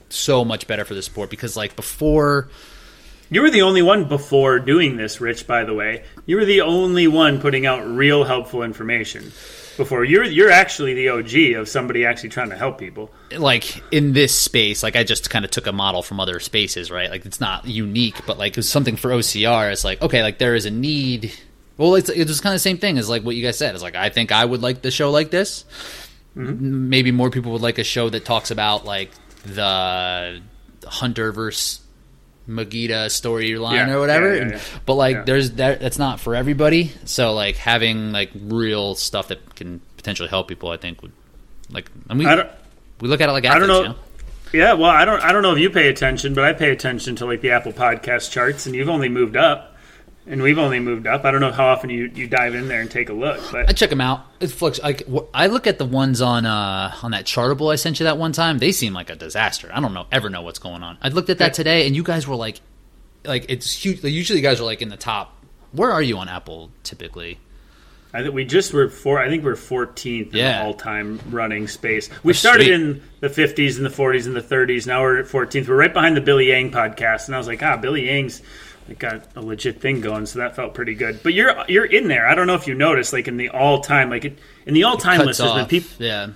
so 0.09 0.43
much 0.43 0.67
better 0.67 0.85
for 0.85 0.93
the 0.93 1.01
sport 1.01 1.29
because 1.29 1.55
like 1.55 1.75
before 1.75 2.49
you 3.31 3.41
were 3.41 3.49
the 3.49 3.61
only 3.61 3.81
one 3.81 4.09
before 4.09 4.59
doing 4.59 4.97
this, 4.97 5.21
Rich, 5.21 5.47
by 5.47 5.63
the 5.63 5.73
way. 5.73 6.03
You 6.25 6.35
were 6.35 6.43
the 6.43 6.61
only 6.61 7.07
one 7.07 7.39
putting 7.39 7.65
out 7.65 7.87
real 7.87 8.25
helpful 8.25 8.61
information 8.61 9.31
before. 9.77 10.03
You're 10.03 10.25
you're 10.25 10.51
actually 10.51 10.95
the 10.95 11.07
OG 11.07 11.57
of 11.57 11.69
somebody 11.69 12.05
actually 12.05 12.27
trying 12.27 12.49
to 12.49 12.57
help 12.57 12.77
people. 12.77 13.09
Like 13.35 13.81
in 13.93 14.11
this 14.11 14.37
space, 14.37 14.83
like 14.83 14.97
I 14.97 15.05
just 15.05 15.29
kind 15.29 15.45
of 15.45 15.51
took 15.51 15.65
a 15.65 15.71
model 15.71 16.03
from 16.03 16.19
other 16.19 16.41
spaces, 16.41 16.91
right? 16.91 17.09
Like 17.09 17.25
it's 17.25 17.39
not 17.39 17.65
unique, 17.65 18.25
but 18.25 18.37
like 18.37 18.57
it's 18.57 18.67
something 18.67 18.97
for 18.97 19.11
OCR. 19.11 19.71
It's 19.71 19.85
like, 19.85 20.01
okay, 20.01 20.23
like 20.23 20.37
there 20.37 20.53
is 20.53 20.65
a 20.65 20.71
need 20.71 21.33
well, 21.81 21.95
it's 21.95 22.09
it's 22.09 22.39
kind 22.41 22.53
of 22.53 22.55
the 22.55 22.59
same 22.59 22.77
thing 22.77 22.99
as 22.99 23.09
like 23.09 23.23
what 23.23 23.35
you 23.35 23.43
guys 23.43 23.57
said. 23.57 23.73
It's 23.73 23.83
like 23.83 23.95
I 23.95 24.09
think 24.09 24.31
I 24.31 24.45
would 24.45 24.61
like 24.61 24.83
the 24.83 24.91
show 24.91 25.09
like 25.09 25.31
this. 25.31 25.65
Mm-hmm. 26.37 26.89
Maybe 26.89 27.11
more 27.11 27.31
people 27.31 27.53
would 27.53 27.61
like 27.61 27.79
a 27.79 27.83
show 27.83 28.07
that 28.09 28.23
talks 28.23 28.51
about 28.51 28.85
like 28.85 29.09
the 29.43 30.41
Hunter 30.85 31.31
versus 31.31 31.81
Magida 32.47 33.07
storyline 33.07 33.87
yeah, 33.87 33.93
or 33.93 33.99
whatever. 33.99 34.35
Yeah, 34.35 34.49
yeah, 34.51 34.59
but 34.85 34.93
like, 34.93 35.25
there's 35.25 35.53
that. 35.53 35.79
That's 35.79 35.97
not 35.97 36.19
for 36.19 36.35
everybody. 36.35 36.91
So 37.05 37.33
like 37.33 37.55
having 37.55 38.11
like 38.11 38.29
real 38.35 38.93
stuff 38.93 39.29
that 39.29 39.55
can 39.55 39.81
potentially 39.97 40.29
help 40.29 40.47
people, 40.47 40.69
I 40.69 40.77
think 40.77 41.01
would 41.01 41.13
like. 41.71 41.89
I 42.09 42.13
mean, 42.13 42.27
I 42.27 42.47
we 42.99 43.07
look 43.07 43.21
at 43.21 43.29
it 43.29 43.31
like 43.31 43.45
athletes, 43.45 43.63
I 43.63 43.67
don't 43.67 43.67
know. 43.67 43.81
You 43.81 43.87
know? 43.89 43.95
Yeah, 44.53 44.73
well, 44.73 44.91
I 44.91 45.05
don't. 45.05 45.21
I 45.21 45.31
don't 45.31 45.41
know 45.41 45.53
if 45.53 45.59
you 45.59 45.69
pay 45.69 45.89
attention, 45.89 46.33
but 46.35 46.43
I 46.43 46.53
pay 46.53 46.69
attention 46.69 47.15
to 47.17 47.25
like 47.25 47.41
the 47.41 47.51
Apple 47.51 47.73
Podcast 47.73 48.31
charts, 48.31 48.65
and 48.65 48.75
you've 48.75 48.89
only 48.89 49.09
moved 49.09 49.35
up. 49.35 49.70
And 50.27 50.41
we've 50.41 50.57
only 50.59 50.79
moved 50.79 51.07
up. 51.07 51.25
I 51.25 51.31
don't 51.31 51.41
know 51.41 51.51
how 51.51 51.67
often 51.67 51.89
you, 51.89 52.11
you 52.13 52.27
dive 52.27 52.53
in 52.55 52.67
there 52.67 52.81
and 52.81 52.89
take 52.91 53.09
a 53.09 53.13
look, 53.13 53.39
but 53.51 53.67
I 53.69 53.73
check 53.73 53.89
them 53.89 54.01
out. 54.01 54.25
It 54.39 54.47
flux. 54.47 54.79
I, 54.83 54.97
I 55.33 55.47
look 55.47 55.67
at 55.67 55.77
the 55.77 55.85
ones 55.85 56.21
on 56.21 56.45
uh, 56.45 56.93
on 57.01 57.11
that 57.11 57.25
Chartable 57.25 57.71
I 57.71 57.75
sent 57.75 57.99
you 57.99 58.03
that 58.05 58.17
one 58.17 58.31
time. 58.31 58.57
They 58.59 58.71
seem 58.71 58.93
like 58.93 59.09
a 59.09 59.15
disaster. 59.15 59.69
I 59.73 59.79
don't 59.79 59.93
know 59.93 60.05
ever 60.11 60.29
know 60.29 60.41
what's 60.41 60.59
going 60.59 60.83
on. 60.83 60.97
I 61.01 61.09
looked 61.09 61.29
at 61.29 61.39
that 61.39 61.53
today, 61.53 61.87
and 61.87 61.95
you 61.95 62.03
guys 62.03 62.27
were 62.27 62.35
like, 62.35 62.59
like 63.25 63.45
it's 63.49 63.71
huge. 63.73 64.03
Usually, 64.03 64.39
you 64.39 64.43
guys 64.43 64.59
are 64.61 64.65
like 64.65 64.81
in 64.81 64.89
the 64.89 64.97
top. 64.97 65.37
Where 65.71 65.91
are 65.91 66.01
you 66.01 66.17
on 66.17 66.27
Apple 66.29 66.69
typically? 66.83 67.39
I 68.13 68.21
think 68.23 68.33
we 68.35 68.43
just 68.43 68.73
were 68.73 68.89
four. 68.89 69.19
I 69.19 69.29
think 69.29 69.45
we're 69.45 69.55
14th 69.55 70.31
in 70.31 70.35
Yeah. 70.37 70.59
the 70.59 70.65
all-time 70.65 71.17
running 71.29 71.69
space. 71.69 72.09
We 72.23 72.33
That's 72.33 72.39
started 72.39 72.65
sweet. 72.65 72.73
in 72.73 73.01
the 73.21 73.29
50s 73.29 73.77
and 73.77 73.85
the 73.85 73.89
40s 73.89 74.25
and 74.25 74.35
the 74.35 74.41
30s. 74.41 74.85
Now 74.85 75.01
we're 75.01 75.19
at 75.19 75.27
14th. 75.27 75.69
We're 75.69 75.77
right 75.77 75.93
behind 75.93 76.17
the 76.17 76.21
Billy 76.21 76.49
Yang 76.49 76.71
podcast, 76.71 77.27
and 77.27 77.35
I 77.35 77.37
was 77.37 77.47
like, 77.47 77.63
ah, 77.63 77.77
Billy 77.77 78.07
Yang's 78.07 78.41
like, 78.87 78.99
got 78.99 79.27
a 79.35 79.41
legit 79.41 79.79
thing 79.81 80.01
going, 80.01 80.25
so 80.25 80.39
that 80.39 80.55
felt 80.55 80.73
pretty 80.73 80.95
good. 80.95 81.21
But 81.23 81.33
you're 81.33 81.53
you're 81.67 81.85
in 81.85 82.07
there. 82.07 82.27
I 82.27 82.35
don't 82.35 82.47
know 82.47 82.55
if 82.55 82.67
you 82.67 82.73
noticed, 82.73 83.13
like 83.13 83.27
in 83.27 83.37
the 83.37 83.49
all-time, 83.49 84.09
like 84.09 84.25
it, 84.25 84.39
in 84.65 84.73
the 84.73 84.83
all-time 84.83 85.17
Cuts 85.17 85.27
list, 85.27 85.39
there's 85.39 85.53
been 85.53 85.65
people. 85.67 86.05
Yeah, 86.05 86.27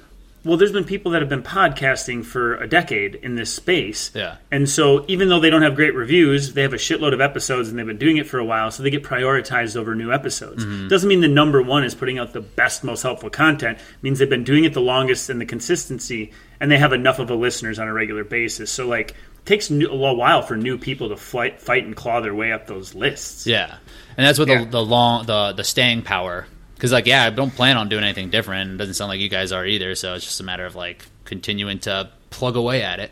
Well, 0.45 0.57
there's 0.57 0.71
been 0.71 0.83
people 0.83 1.13
that 1.13 1.23
have 1.23 1.29
been 1.29 1.41
podcasting 1.41 2.23
for 2.23 2.57
a 2.57 2.69
decade 2.69 3.15
in 3.15 3.35
this 3.35 3.51
space. 3.51 4.11
Yeah. 4.13 4.35
And 4.51 4.69
so 4.69 5.03
even 5.07 5.27
though 5.27 5.39
they 5.39 5.49
don't 5.49 5.63
have 5.63 5.73
great 5.73 5.95
reviews, 5.95 6.53
they 6.53 6.61
have 6.61 6.73
a 6.73 6.77
shitload 6.77 7.13
of 7.15 7.19
episodes 7.19 7.69
and 7.69 7.79
they've 7.79 7.85
been 7.85 7.97
doing 7.97 8.17
it 8.17 8.27
for 8.27 8.37
a 8.37 8.45
while, 8.45 8.69
so 8.69 8.83
they 8.83 8.91
get 8.91 9.01
prioritized 9.03 9.75
over 9.75 9.95
new 9.95 10.13
episodes. 10.13 10.63
Mm-hmm. 10.63 10.87
Doesn't 10.87 11.09
mean 11.09 11.21
the 11.21 11.27
number 11.27 11.63
one 11.63 11.83
is 11.83 11.95
putting 11.95 12.19
out 12.19 12.33
the 12.33 12.41
best, 12.41 12.83
most 12.83 13.01
helpful 13.01 13.31
content. 13.31 13.79
It 13.79 14.03
means 14.03 14.19
they've 14.19 14.29
been 14.29 14.43
doing 14.43 14.65
it 14.65 14.75
the 14.75 14.81
longest 14.81 15.31
and 15.31 15.41
the 15.41 15.47
consistency, 15.47 16.31
and 16.59 16.69
they 16.69 16.77
have 16.77 16.93
enough 16.93 17.17
of 17.17 17.31
a 17.31 17.35
listeners 17.35 17.79
on 17.79 17.87
a 17.87 17.93
regular 17.93 18.23
basis. 18.23 18.69
So 18.69 18.87
like 18.87 19.11
it 19.11 19.34
takes 19.45 19.69
new, 19.69 19.87
a 19.87 20.13
while 20.13 20.41
for 20.41 20.57
new 20.57 20.77
people 20.77 21.09
to 21.09 21.17
fight, 21.17 21.61
fight 21.61 21.85
and 21.85 21.95
claw 21.95 22.19
their 22.21 22.33
way 22.35 22.51
up 22.51 22.67
those 22.67 22.93
lists. 22.95 23.45
yeah, 23.47 23.77
and 24.17 24.25
that's 24.25 24.37
what 24.39 24.47
Yeah. 24.47 24.63
the 24.65 24.71
the 24.71 24.83
long 24.85 25.25
the 25.25 25.53
the 25.53 25.63
staying 25.63 26.01
power. 26.01 26.47
Because 26.75 26.91
like 26.91 27.05
yeah, 27.05 27.23
I 27.25 27.29
don't 27.29 27.51
plan 27.55 27.77
on 27.77 27.87
doing 27.89 28.03
anything 28.03 28.29
different. 28.29 28.71
It 28.71 28.77
doesn't 28.77 28.95
sound 28.95 29.09
like 29.09 29.19
you 29.21 29.29
guys 29.29 29.51
are 29.51 29.65
either. 29.65 29.95
So 29.95 30.13
it's 30.15 30.25
just 30.25 30.39
a 30.41 30.43
matter 30.43 30.65
of 30.65 30.75
like 30.75 31.05
continuing 31.23 31.79
to 31.79 32.09
plug 32.31 32.55
away 32.57 32.81
at 32.83 32.99
it. 32.99 33.11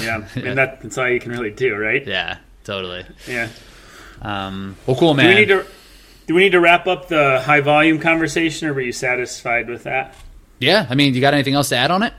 Yeah. 0.00 0.26
Yeah. 0.34 0.42
And 0.48 0.58
that, 0.58 0.80
that's 0.82 0.96
all 0.96 1.08
you 1.08 1.20
can 1.20 1.30
really 1.32 1.50
do, 1.50 1.76
right? 1.76 2.06
Yeah, 2.06 2.38
totally. 2.64 3.04
Yeah. 3.28 3.48
Um, 4.22 4.76
well, 4.86 4.96
cool, 4.96 5.12
man. 5.14 5.26
Do 5.26 5.34
we 5.34 5.40
need 5.40 5.48
to 5.48 5.66
do 6.26 6.34
we 6.34 6.42
need 6.44 6.52
to 6.52 6.60
wrap 6.60 6.86
up 6.86 7.08
the 7.08 7.40
high 7.44 7.60
volume 7.60 7.98
conversation, 7.98 8.66
or 8.68 8.72
were 8.72 8.80
you 8.80 8.92
satisfied 8.92 9.68
with 9.68 9.82
that? 9.84 10.14
yeah, 10.58 10.86
I 10.88 10.94
mean, 10.94 11.12
you 11.14 11.20
got 11.20 11.34
anything 11.34 11.52
else 11.54 11.68
to 11.68 11.76
add 11.76 11.90
on 11.90 12.02
it? 12.02 12.14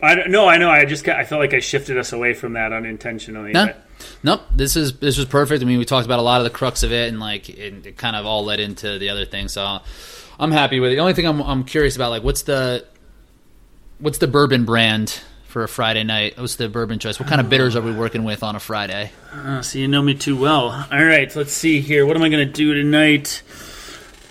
I 0.00 0.14
don't, 0.14 0.30
no, 0.30 0.48
I 0.48 0.58
know. 0.58 0.70
I 0.70 0.84
just 0.84 1.04
got, 1.04 1.18
I 1.18 1.24
felt 1.24 1.40
like 1.40 1.54
I 1.54 1.60
shifted 1.60 1.98
us 1.98 2.12
away 2.12 2.32
from 2.34 2.52
that 2.52 2.72
unintentionally. 2.72 3.52
No, 3.52 3.66
but- 3.66 3.84
nope. 4.22 4.42
This 4.54 4.76
is 4.76 4.98
this 4.98 5.16
was 5.16 5.26
perfect. 5.26 5.62
I 5.62 5.66
mean, 5.66 5.78
we 5.78 5.84
talked 5.84 6.06
about 6.06 6.20
a 6.20 6.22
lot 6.22 6.40
of 6.40 6.44
the 6.44 6.50
crux 6.50 6.82
of 6.82 6.92
it, 6.92 7.08
and 7.08 7.18
like 7.18 7.48
it, 7.48 7.86
it 7.86 7.96
kind 7.96 8.14
of 8.14 8.24
all 8.24 8.44
led 8.44 8.60
into 8.60 8.98
the 8.98 9.08
other 9.08 9.24
thing. 9.24 9.48
So 9.48 9.80
I'm 10.38 10.52
happy 10.52 10.78
with 10.78 10.92
it. 10.92 10.94
The 10.96 11.00
only 11.00 11.14
thing 11.14 11.26
I'm 11.26 11.40
I'm 11.42 11.64
curious 11.64 11.96
about, 11.96 12.10
like, 12.10 12.22
what's 12.22 12.42
the 12.42 12.86
what's 13.98 14.18
the 14.18 14.28
bourbon 14.28 14.64
brand 14.64 15.20
for 15.48 15.64
a 15.64 15.68
Friday 15.68 16.04
night? 16.04 16.38
What's 16.38 16.54
the 16.54 16.68
bourbon 16.68 17.00
choice? 17.00 17.18
What 17.18 17.28
kind 17.28 17.40
of 17.40 17.48
bitters 17.50 17.74
are 17.74 17.82
we 17.82 17.90
working 17.92 18.22
with 18.22 18.44
on 18.44 18.54
a 18.54 18.60
Friday? 18.60 19.10
Oh, 19.34 19.62
so 19.62 19.80
you 19.80 19.88
know 19.88 20.02
me 20.02 20.14
too 20.14 20.36
well. 20.36 20.86
All 20.92 21.04
right, 21.04 21.34
let's 21.34 21.52
see 21.52 21.80
here. 21.80 22.06
What 22.06 22.16
am 22.16 22.22
I 22.22 22.28
going 22.28 22.46
to 22.46 22.52
do 22.52 22.72
tonight? 22.74 23.42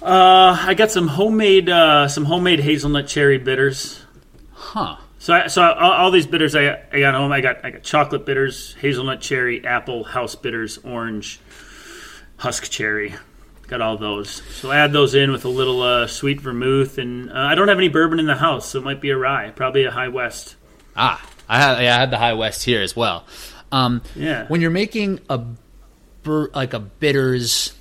Uh, 0.02 0.56
I 0.65 0.76
got 0.76 0.91
some 0.91 1.10
homemade 1.10 1.68
uh, 1.68 2.07
some 2.07 2.23
homemade 2.23 2.61
hazelnut 2.61 3.07
cherry 3.07 3.38
bitters. 3.38 4.02
Huh? 4.53 4.95
So, 5.19 5.34
I, 5.34 5.48
so 5.48 5.64
all, 5.64 5.91
all 5.91 6.11
these 6.11 6.27
bitters 6.27 6.56
I, 6.56 6.80
I 6.91 6.99
got 6.99 7.15
home. 7.15 7.31
I 7.31 7.41
got 7.41 7.65
I 7.65 7.72
got 7.72 7.84
chocolate 7.84 8.26
bitters, 8.26 8.76
hazelnut 8.76 9.19
cherry, 9.22 9.65
apple, 9.65 10.03
house 10.03 10.35
bitters, 10.35 10.77
orange, 10.80 11.39
husk 12.38 12.69
cherry. 12.69 13.15
Got 13.68 13.81
all 13.81 13.98
those. 13.98 14.30
So 14.56 14.72
add 14.72 14.94
those 14.94 15.14
in 15.15 15.31
with 15.31 15.44
a 15.44 15.49
little 15.49 15.81
uh, 15.81 16.07
sweet 16.07 16.39
vermouth, 16.39 16.98
and 16.98 17.30
uh, 17.30 17.34
I 17.35 17.56
don't 17.56 17.68
have 17.68 17.77
any 17.77 17.89
bourbon 17.89 18.19
in 18.19 18.26
the 18.26 18.35
house, 18.35 18.69
so 18.69 18.80
it 18.80 18.85
might 18.85 19.02
be 19.02 19.10
a 19.10 19.18
rye, 19.18 19.52
probably 19.52 19.84
a 19.84 19.91
High 19.91 20.07
West. 20.07 20.56
Ah, 20.95 21.22
I 21.49 21.57
had 21.57 21.81
yeah, 21.84 21.95
I 21.95 21.99
had 21.99 22.11
the 22.11 22.18
High 22.18 22.34
West 22.34 22.64
here 22.64 22.81
as 22.81 22.95
well. 22.95 23.26
Um, 23.72 24.02
Yeah. 24.15 24.45
When 24.48 24.61
you're 24.61 24.69
making 24.72 25.19
a 25.30 25.41
bur- 26.23 26.49
like 26.56 26.73
a 26.73 26.80
bitters 26.80 27.73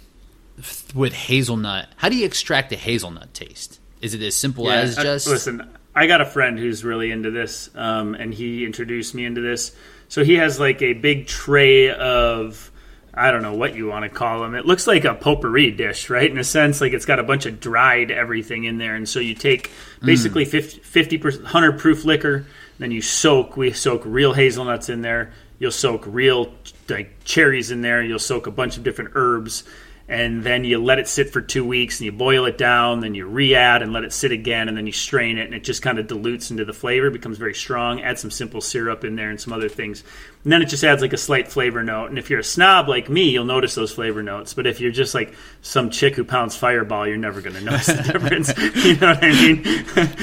with 0.95 1.13
hazelnut, 1.13 1.89
how 1.97 2.09
do 2.09 2.17
you 2.17 2.25
extract 2.27 2.71
the 2.71 2.77
hazelnut 2.77 3.33
taste? 3.35 3.79
Is 4.01 4.15
it 4.15 4.23
as 4.23 4.35
simple 4.35 4.69
as 4.71 4.99
I- 4.99 5.03
just 5.05 5.29
listen. 5.29 5.69
I 5.97 6.07
got 6.07 6.21
a 6.21 6.27
friend 6.27 6.59
who's 6.59 6.85
really 6.85 7.11
into 7.11 7.31
this, 7.31 7.71
um, 7.75 8.15
and 8.15 8.33
he 8.33 8.67
introduced 8.67 9.15
me 9.15 9.25
into 9.25 9.41
this. 9.41 9.75
So 10.09 10.23
he 10.23 10.35
has 10.35 10.61
like 10.61 10.83
a 10.83 10.93
big 10.93 11.27
tray 11.27 11.91
of 11.91 12.71
I 13.15 13.31
don't 13.31 13.41
know 13.41 13.55
what 13.55 13.75
you 13.75 13.87
want 13.87 14.03
to 14.03 14.11
call 14.11 14.43
them. 14.43 14.55
It 14.55 14.67
looks 14.67 14.87
like 14.87 15.07
a 15.07 15.15
potpourri 15.15 15.71
dish, 15.71 16.11
right? 16.11 16.31
In 16.31 16.37
a 16.37 16.45
sense, 16.45 16.83
like 16.83 16.93
it's 16.93 17.07
got 17.07 17.19
a 17.19 17.23
bunch 17.23 17.47
of 17.47 17.61
dried 17.61 18.11
everything 18.11 18.65
in 18.65 18.77
there, 18.77 18.95
and 18.95 19.09
so 19.09 19.21
you 19.21 19.35
take 19.35 19.71
basically 20.03 20.45
50 20.45 21.17
percent 21.17 21.47
hundred 21.47 21.79
proof 21.79 22.05
liquor, 22.05 22.45
then 22.79 22.91
you 22.91 23.01
soak. 23.01 23.57
We 23.57 23.73
soak 23.73 24.03
real 24.05 24.35
hazelnuts 24.35 24.91
in 24.91 25.01
there. 25.01 25.33
You'll 25.59 25.71
soak 25.71 26.05
real 26.07 26.53
like 26.91 27.25
cherries 27.25 27.71
in 27.71 27.81
there. 27.81 28.03
You'll 28.03 28.19
soak 28.19 28.47
a 28.47 28.51
bunch 28.51 28.77
of 28.77 28.85
different 28.85 29.13
herbs 29.15 29.65
and 30.09 30.45
then 30.45 30.65
you 30.65 30.79
let 30.79 31.01
it 31.01 31.09
sit 31.09 31.33
for 31.33 31.41
two 31.41 31.65
weeks 31.65 31.99
and 31.99 32.05
you 32.05 32.13
boil 32.13 32.45
it 32.45 32.57
down 32.57 33.01
then 33.01 33.15
you 33.15 33.27
re-add 33.27 33.83
and 33.83 33.93
let 33.93 34.05
it 34.05 34.13
sit 34.13 34.31
again 34.31 34.69
and 34.69 34.77
then 34.77 34.87
you 34.87 34.93
strain 34.93 35.37
it 35.37 35.47
and 35.47 35.55
it 35.55 35.65
just 35.65 35.83
kind 35.83 35.99
of 35.99 36.07
dilutes 36.07 36.51
into 36.51 36.65
the 36.65 36.73
flavor 36.73 37.11
becomes 37.11 37.39
very 37.39 37.55
strong. 37.55 38.01
Add 38.01 38.19
some 38.19 38.31
simple 38.31 38.61
syrup 38.61 39.05
in 39.05 39.17
there 39.17 39.31
and 39.31 39.41
some 39.41 39.53
other 39.53 39.69
things. 39.69 40.05
And 40.45 40.53
then 40.53 40.63
it 40.63 40.67
just 40.67 40.85
adds 40.85 41.03
like 41.03 41.13
a 41.13 41.17
slight 41.17 41.49
flavor 41.49 41.83
note. 41.83 42.07
And 42.07 42.19
if 42.19 42.31
you're 42.31 42.39
a 42.39 42.45
snob 42.45 42.89
like 42.89 43.09
me 43.09 43.31
you'll 43.31 43.45
notice 43.45 43.75
those 43.75 43.93
flavor 43.93 44.23
notes. 44.23 44.55
But 44.55 44.67
if 44.69 44.81
you're 44.81 44.93
just 44.93 45.13
like 45.13 45.35
some 45.61 45.91
chick 45.91 46.15
who 46.15 46.25
pounds 46.25 46.57
fireball 46.57 47.07
you're 47.09 47.17
never 47.17 47.41
going 47.41 47.57
to 47.57 47.63
notice 47.63 47.87
the 47.87 48.03
difference. 48.13 48.53
You 48.87 48.95
know 48.97 49.15
what 49.15 49.25
i 49.25 49.31
mean? 49.31 49.65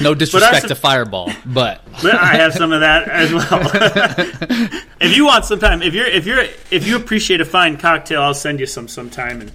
No 0.00 0.14
disrespect 0.14 0.64
I 0.64 0.68
to 0.68 0.74
Fireball, 0.74 1.30
but 1.44 1.82
but 2.02 2.14
I 2.14 2.36
have 2.36 2.54
some 2.54 2.72
of 2.72 2.80
that 2.80 3.08
as 3.08 3.32
well. 3.32 3.60
if 5.00 5.16
you 5.16 5.24
want 5.26 5.44
some 5.44 5.58
time, 5.58 5.82
if 5.82 5.92
you're 5.92 6.06
if 6.06 6.24
you're 6.24 6.44
if 6.70 6.86
you 6.86 6.96
appreciate 6.96 7.40
a 7.40 7.44
fine 7.44 7.76
cocktail, 7.76 8.22
I'll 8.22 8.34
send 8.34 8.60
you 8.60 8.66
some 8.66 8.88
sometime 8.88 9.40
and 9.40 9.52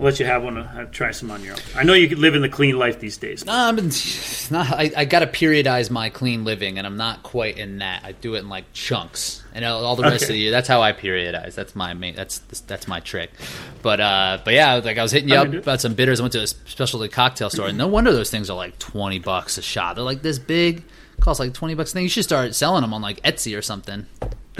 I'll 0.00 0.06
let 0.06 0.18
you 0.18 0.24
have 0.24 0.42
one. 0.42 0.56
Uh, 0.56 0.86
try 0.90 1.10
some 1.10 1.30
on 1.30 1.44
your 1.44 1.52
own. 1.52 1.58
I 1.76 1.82
know 1.82 1.92
you 1.92 2.08
could 2.08 2.18
live 2.18 2.34
in 2.34 2.40
the 2.40 2.48
clean 2.48 2.78
life 2.78 3.00
these 3.00 3.18
days. 3.18 3.44
No, 3.44 3.52
I'm 3.52 3.76
not. 3.76 3.92
I, 4.72 4.90
I 4.96 5.04
got 5.04 5.18
to 5.20 5.26
periodize 5.26 5.90
my 5.90 6.08
clean 6.08 6.42
living, 6.44 6.78
and 6.78 6.86
I'm 6.86 6.96
not 6.96 7.22
quite 7.22 7.58
in 7.58 7.78
that. 7.78 8.02
I 8.02 8.12
do 8.12 8.34
it 8.34 8.38
in 8.38 8.48
like 8.48 8.72
chunks, 8.72 9.44
and 9.52 9.62
all, 9.62 9.84
all 9.84 9.96
the 9.96 10.02
rest 10.04 10.24
Okay. 10.24 10.24
of 10.24 10.28
the 10.30 10.38
year. 10.38 10.50
That's 10.50 10.68
how 10.68 10.80
I 10.80 10.92
periodize. 10.94 11.54
That's 11.54 11.76
my 11.76 11.92
main. 11.92 12.14
That's 12.14 12.38
that's 12.66 12.88
my 12.88 13.00
trick. 13.00 13.30
But 13.82 14.00
uh, 14.00 14.38
but 14.42 14.54
yeah, 14.54 14.76
like 14.76 14.96
I 14.96 15.02
was 15.02 15.12
hitting 15.12 15.28
you 15.28 15.34
I 15.34 15.38
up 15.40 15.44
can 15.44 15.52
do 15.52 15.58
it. 15.58 15.64
about 15.64 15.82
some 15.82 15.92
bitters. 15.92 16.18
I 16.18 16.22
went 16.22 16.32
to 16.32 16.42
a 16.44 16.46
specialty 16.46 17.08
cocktail 17.08 17.50
store, 17.50 17.68
and 17.68 17.76
no 17.76 17.86
wonder 17.86 18.10
those 18.10 18.30
things 18.30 18.48
are 18.48 18.56
like 18.56 18.78
twenty 18.78 19.18
bucks 19.18 19.58
a 19.58 19.62
shot. 19.62 19.96
They're 19.96 20.04
like 20.04 20.22
this 20.22 20.38
big, 20.38 20.82
cost 21.20 21.40
like 21.40 21.52
twenty 21.52 21.74
bucks. 21.74 21.92
Then 21.92 22.04
you 22.04 22.08
should 22.08 22.24
start 22.24 22.54
selling 22.54 22.80
them 22.80 22.94
on 22.94 23.02
like 23.02 23.20
Etsy 23.22 23.56
or 23.56 23.60
something. 23.60 24.06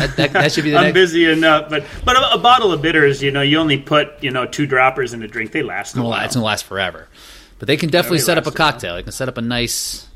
That 0.01 0.16
that, 0.16 0.32
that 0.32 0.52
should 0.52 0.64
be 0.64 0.70
the 0.70 0.77
I'm 0.78 0.85
next. 0.85 0.94
busy 0.94 1.31
enough, 1.31 1.68
but 1.70 1.85
but 2.05 2.16
a, 2.16 2.35
a 2.35 2.39
bottle 2.39 2.72
of 2.72 2.82
bitters, 2.82 3.22
you 3.22 3.31
know, 3.31 3.43
you 3.43 3.59
only 3.59 3.78
put 3.78 4.22
you 4.22 4.31
know 4.31 4.47
two 4.47 4.66
droppers 4.66 5.12
in 5.12 5.22
a 5.22 5.28
drink. 5.28 5.52
They 5.52 5.62
last 5.62 5.97
a 5.97 6.01
Well, 6.01 6.10
while. 6.10 6.24
it's 6.24 6.35
gonna 6.35 6.47
last 6.47 6.64
forever. 6.64 7.06
But 7.59 7.66
they 7.68 7.77
can 7.77 7.90
definitely 7.90 8.20
set 8.20 8.39
up 8.39 8.44
a 8.47 8.48
last 8.48 8.56
a 8.59 8.62
while. 8.62 8.72
cocktail. 8.72 8.94
They 8.97 9.02
can 9.02 9.12
set 9.12 9.28
up 9.28 9.36
a 9.36 9.43
nice, 9.43 10.09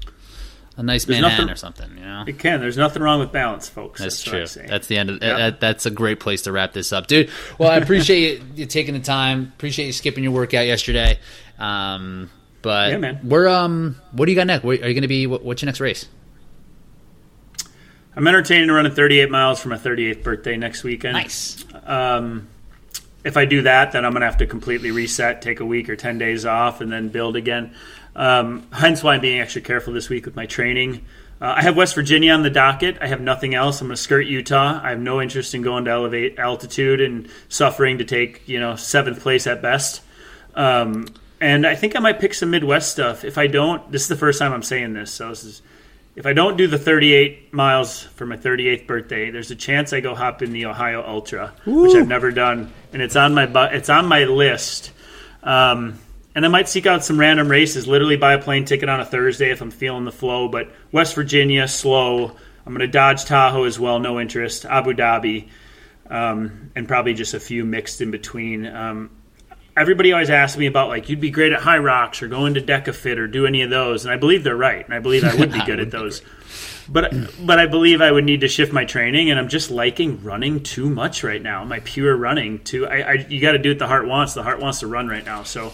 a 0.78 0.82
nice 0.82 1.05
There's 1.05 1.20
Manhattan 1.20 1.47
nothing- 1.47 1.52
or 1.52 1.56
something. 1.56 1.90
You 1.98 2.05
know. 2.05 2.24
It 2.27 2.39
can. 2.39 2.61
There's 2.61 2.78
nothing 2.78 3.02
wrong 3.02 3.20
with 3.20 3.32
balance, 3.32 3.69
folks. 3.69 4.01
That's, 4.01 4.27
what 4.27 4.48
true. 4.48 4.62
That's 4.66 4.86
the 4.86 4.97
end 4.97 5.11
of 5.11 5.23
Yeah. 5.23 5.36
that, 5.36 5.61
That's 5.61 5.85
a 5.85 5.90
great 5.90 6.20
place 6.20 6.40
to 6.43 6.52
wrap 6.52 6.73
this 6.73 6.90
up, 6.93 7.06
dude. 7.06 7.28
Well, 7.59 7.70
I 7.70 7.77
appreciate 7.77 8.39
you, 8.40 8.44
you 8.62 8.66
taking 8.66 8.94
the 8.94 9.01
time. 9.01 9.52
Appreciate 9.56 9.85
you 9.86 9.93
skipping 9.93 10.24
your 10.24 10.32
workout 10.32 10.66
yesterday. 10.66 11.19
Um, 11.59 12.31
but 12.62 12.93
Yeah, 12.93 12.97
man. 12.97 13.20
we're 13.24 13.47
um, 13.47 13.97
what 14.12 14.24
do 14.24 14.32
you 14.32 14.36
got 14.36 14.47
next? 14.47 14.65
Are 14.65 14.73
you 14.73 14.78
going 14.81 15.02
to 15.02 15.09
be? 15.09 15.27
What's 15.27 15.61
your 15.61 15.66
next 15.66 15.81
race? 15.81 16.06
I'm 18.16 18.27
entertaining 18.28 18.69
to 18.69 18.74
run 18.74 18.91
38 18.91 19.31
miles 19.31 19.61
for 19.61 19.69
my 19.69 19.77
38th 19.77 20.23
birthday 20.23 20.57
next 20.57 20.85
weekend. 20.85 21.15
Nice. 21.15 21.65
Um, 21.85 22.49
if 23.24 23.36
I 23.36 23.45
do 23.45 23.62
that, 23.62 23.93
then 23.93 24.05
I'm 24.05 24.12
going 24.12 24.20
to 24.20 24.27
have 24.27 24.39
to 24.39 24.47
completely 24.47 24.91
reset, 24.91 25.43
take 25.43 25.61
a 25.61 25.65
week 25.65 25.89
or 25.89 25.97
10 25.97 26.19
days 26.19 26.45
off, 26.45 26.81
and 26.81 26.93
then 26.93 27.09
build 27.09 27.36
again. 27.36 27.74
Um, 28.15 28.66
hence 28.73 29.03
why 29.03 29.15
I'm 29.15 29.20
being 29.20 29.41
extra 29.41 29.62
careful 29.62 29.93
this 29.93 30.09
week 30.09 30.27
with 30.27 30.36
my 30.36 30.47
training. 30.47 31.05
Uh, 31.41 31.55
I 31.57 31.62
have 31.62 31.77
West 31.77 31.97
Virginia 31.97 32.32
on 32.32 32.43
the 32.43 32.51
docket. 32.51 32.99
I 33.01 33.09
have 33.09 33.20
nothing 33.20 33.55
else. 33.55 33.81
I'm 33.81 33.89
going 33.89 33.97
to 33.97 34.03
skirt 34.03 34.27
Utah. 34.27 34.81
I 34.82 34.91
have 34.91 35.01
no 35.01 35.20
interest 35.20 35.55
in 35.55 35.62
going 35.62 35.86
to 35.86 35.91
elevate 35.91 36.39
altitude 36.39 37.01
and 37.01 37.28
suffering 37.49 37.99
to 37.99 38.05
take 38.05 38.47
you 38.49 38.61
know 38.61 38.77
seventh 38.77 39.20
place 39.20 39.47
at 39.47 39.61
best. 39.61 40.01
Um, 40.55 41.07
and 41.41 41.66
I 41.66 41.74
think 41.74 41.97
I 41.97 41.99
might 41.99 42.20
pick 42.20 42.35
some 42.35 42.51
Midwest 42.51 42.93
stuff. 42.93 43.24
If 43.24 43.36
I 43.36 43.49
don't, 43.49 43.91
this 43.91 44.03
is 44.03 44.09
the 44.09 44.16
first 44.16 44.39
time 44.39 44.53
I'm 44.53 44.62
saying 44.62 44.93
this, 44.93 45.11
so 45.11 45.31
this 45.31 45.43
is 45.43 45.62
if 46.16 46.27
I 46.27 46.32
don't 46.32 46.57
do 46.57 46.66
the 46.66 46.78
38 46.78 47.53
miles 47.53 48.03
for 48.03 48.24
my 48.27 48.36
38th 48.36 48.86
birthday, 48.86 49.31
there's 49.31 49.51
a 49.51 49.57
chance 49.57 49.93
I 49.93 50.01
go 50.01 50.15
hop 50.15 50.43
in 50.43 50.53
the 50.53 50.66
Ohio 50.66 51.03
Ultra, 51.05 51.53
which 51.66 51.95
I've 51.95 52.09
never 52.09 52.31
done, 52.31 52.73
and 52.93 53.03
it's 53.03 53.16
on 53.16 53.35
my 53.35 53.47
bu- 53.47 53.74
it's 53.77 53.89
on 53.89 54.07
my 54.07 54.24
list. 54.24 54.93
Um, 55.43 55.99
and 56.35 56.45
I 56.45 56.49
might 56.49 56.69
seek 56.69 56.86
out 56.86 57.05
some 57.05 57.19
random 57.19 57.49
races. 57.49 57.86
Literally 57.86 58.16
buy 58.16 58.35
a 58.35 58.39
plane 58.41 58.65
ticket 58.65 58.89
on 58.89 59.01
a 59.01 59.05
Thursday 59.05 59.51
if 59.51 59.61
I'm 59.61 59.70
feeling 59.70 60.05
the 60.05 60.12
flow. 60.12 60.49
But 60.49 60.73
West 60.91 61.15
Virginia, 61.15 61.69
slow. 61.69 62.36
I'm 62.66 62.73
going 62.73 62.81
to 62.81 62.89
dodge 62.89 63.24
Tahoe 63.24 63.65
as 63.65 63.78
well, 63.78 63.99
no 63.99 64.19
interest. 64.19 64.65
Abu 64.65 64.95
Dhabi, 64.95 65.49
um, 66.09 66.70
and 66.74 66.89
probably 66.89 67.15
just 67.15 67.35
a 67.35 67.41
few 67.41 67.65
mixed 67.65 68.01
in 68.01 68.11
between. 68.11 68.66
Um, 68.66 69.11
everybody 69.77 70.13
always 70.13 70.31
asks 70.31 70.57
me 70.57 70.67
about 70.67 70.89
like 70.89 71.09
you'd 71.09 71.21
be 71.21 71.31
great 71.31 71.53
at 71.53 71.61
Hyrox 71.61 72.23
or 72.23 72.29
going 72.29 72.55
to 72.55 72.61
DEKA 72.61 72.95
FIT 72.95 73.19
or 73.19 73.27
do 73.27 73.47
any 73.47 73.63
of 73.63 73.71
those, 73.71 74.05
and 74.05 74.13
I 74.13 74.17
believe 74.17 74.45
they're 74.45 74.57
right, 74.57 74.85
and 74.85 74.95
I 74.95 75.01
believe 75.01 75.25
I 75.25 75.35
would 75.35 75.53
be 75.53 75.63
good 75.67 75.81
at 75.81 75.91
those. 75.91 76.23
But 76.89 77.15
but 77.41 77.59
I 77.59 77.67
believe 77.67 78.01
I 78.01 78.11
would 78.11 78.25
need 78.25 78.43
to 78.43 78.49
shift 78.49 78.73
my 78.73 78.85
training, 78.85 79.31
and 79.31 79.39
I'm 79.39 79.49
just 79.49 79.71
liking 79.71 80.23
running 80.23 80.63
too 80.63 80.89
much 80.89 81.25
right 81.25 81.43
now. 81.43 81.65
My 81.65 81.81
pure 81.81 82.17
running 82.17 82.63
too. 82.63 82.87
I, 82.87 83.01
I 83.01 83.13
you 83.29 83.41
got 83.41 83.53
to 83.53 83.59
do 83.59 83.71
what 83.71 83.79
the 83.79 83.87
heart 83.87 84.07
wants. 84.07 84.35
The 84.35 84.43
heart 84.43 84.61
wants 84.61 84.81
to 84.81 84.87
run 84.87 85.09
right 85.09 85.25
now, 85.25 85.43
so. 85.43 85.73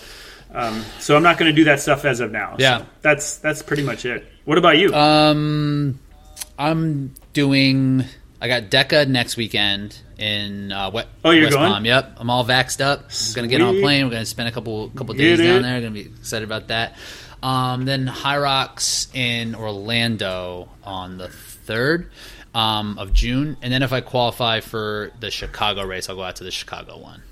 Um, 0.53 0.83
so 0.99 1.15
I'm 1.15 1.23
not 1.23 1.39
going 1.39 1.49
to 1.49 1.55
do 1.55 1.63
that 1.67 1.79
stuff 1.79 2.05
as 2.05 2.19
of 2.19 2.33
now. 2.33 2.57
Yeah. 2.59 2.79
So 2.79 2.87
that's 3.03 3.37
that's 3.37 3.63
pretty 3.63 3.85
much 3.85 4.05
it. 4.05 4.27
What 4.45 4.59
about 4.59 4.79
you? 4.79 4.93
Um, 4.93 6.01
I'm 6.59 7.15
doing. 7.33 8.05
I 8.41 8.49
got 8.49 8.65
DEKA 8.71 9.07
next 9.09 9.37
weekend 9.37 9.99
in 10.19 10.73
uh, 10.73 10.91
West, 10.91 11.09
Oh, 11.25 11.31
you're 11.31 11.45
West 11.47 11.57
going? 11.57 11.73
Palm. 11.73 11.85
Yep, 11.85 12.15
I'm 12.19 12.31
all 12.31 12.45
vaxxed 12.45 12.81
up. 12.81 13.01
I'm 13.11 13.35
gonna 13.35 13.49
get 13.49 13.61
on 13.61 13.77
a 13.77 13.81
plane. 13.81 14.05
We're 14.07 14.13
gonna 14.13 14.25
spend 14.27 14.49
a 14.49 14.53
couple 14.53 14.89
couple 14.91 15.15
Get 15.15 15.37
days 15.37 15.39
down 15.39 15.59
it. 15.59 15.63
there. 15.63 15.81
Gonna 15.81 15.91
be 15.93 16.01
excited 16.07 16.45
about 16.45 16.69
that. 16.69 16.97
Um, 17.43 17.85
then 17.85 18.07
Hyrox 18.07 19.15
in 19.15 19.55
Orlando 19.55 20.69
on 20.85 21.17
the 21.19 21.29
third 21.29 22.11
um, 22.55 22.99
of 22.99 23.13
June, 23.13 23.57
and 23.63 23.73
then 23.73 23.83
if 23.83 23.93
I 23.93 24.01
qualify 24.01 24.61
for 24.61 25.11
the 25.21 25.31
Chicago 25.31 25.85
race, 25.85 26.09
I'll 26.09 26.17
go 26.17 26.23
out 26.23 26.37
to 26.37 26.45
the 26.45 26.51
Chicago 26.51 26.99
one. 26.99 27.23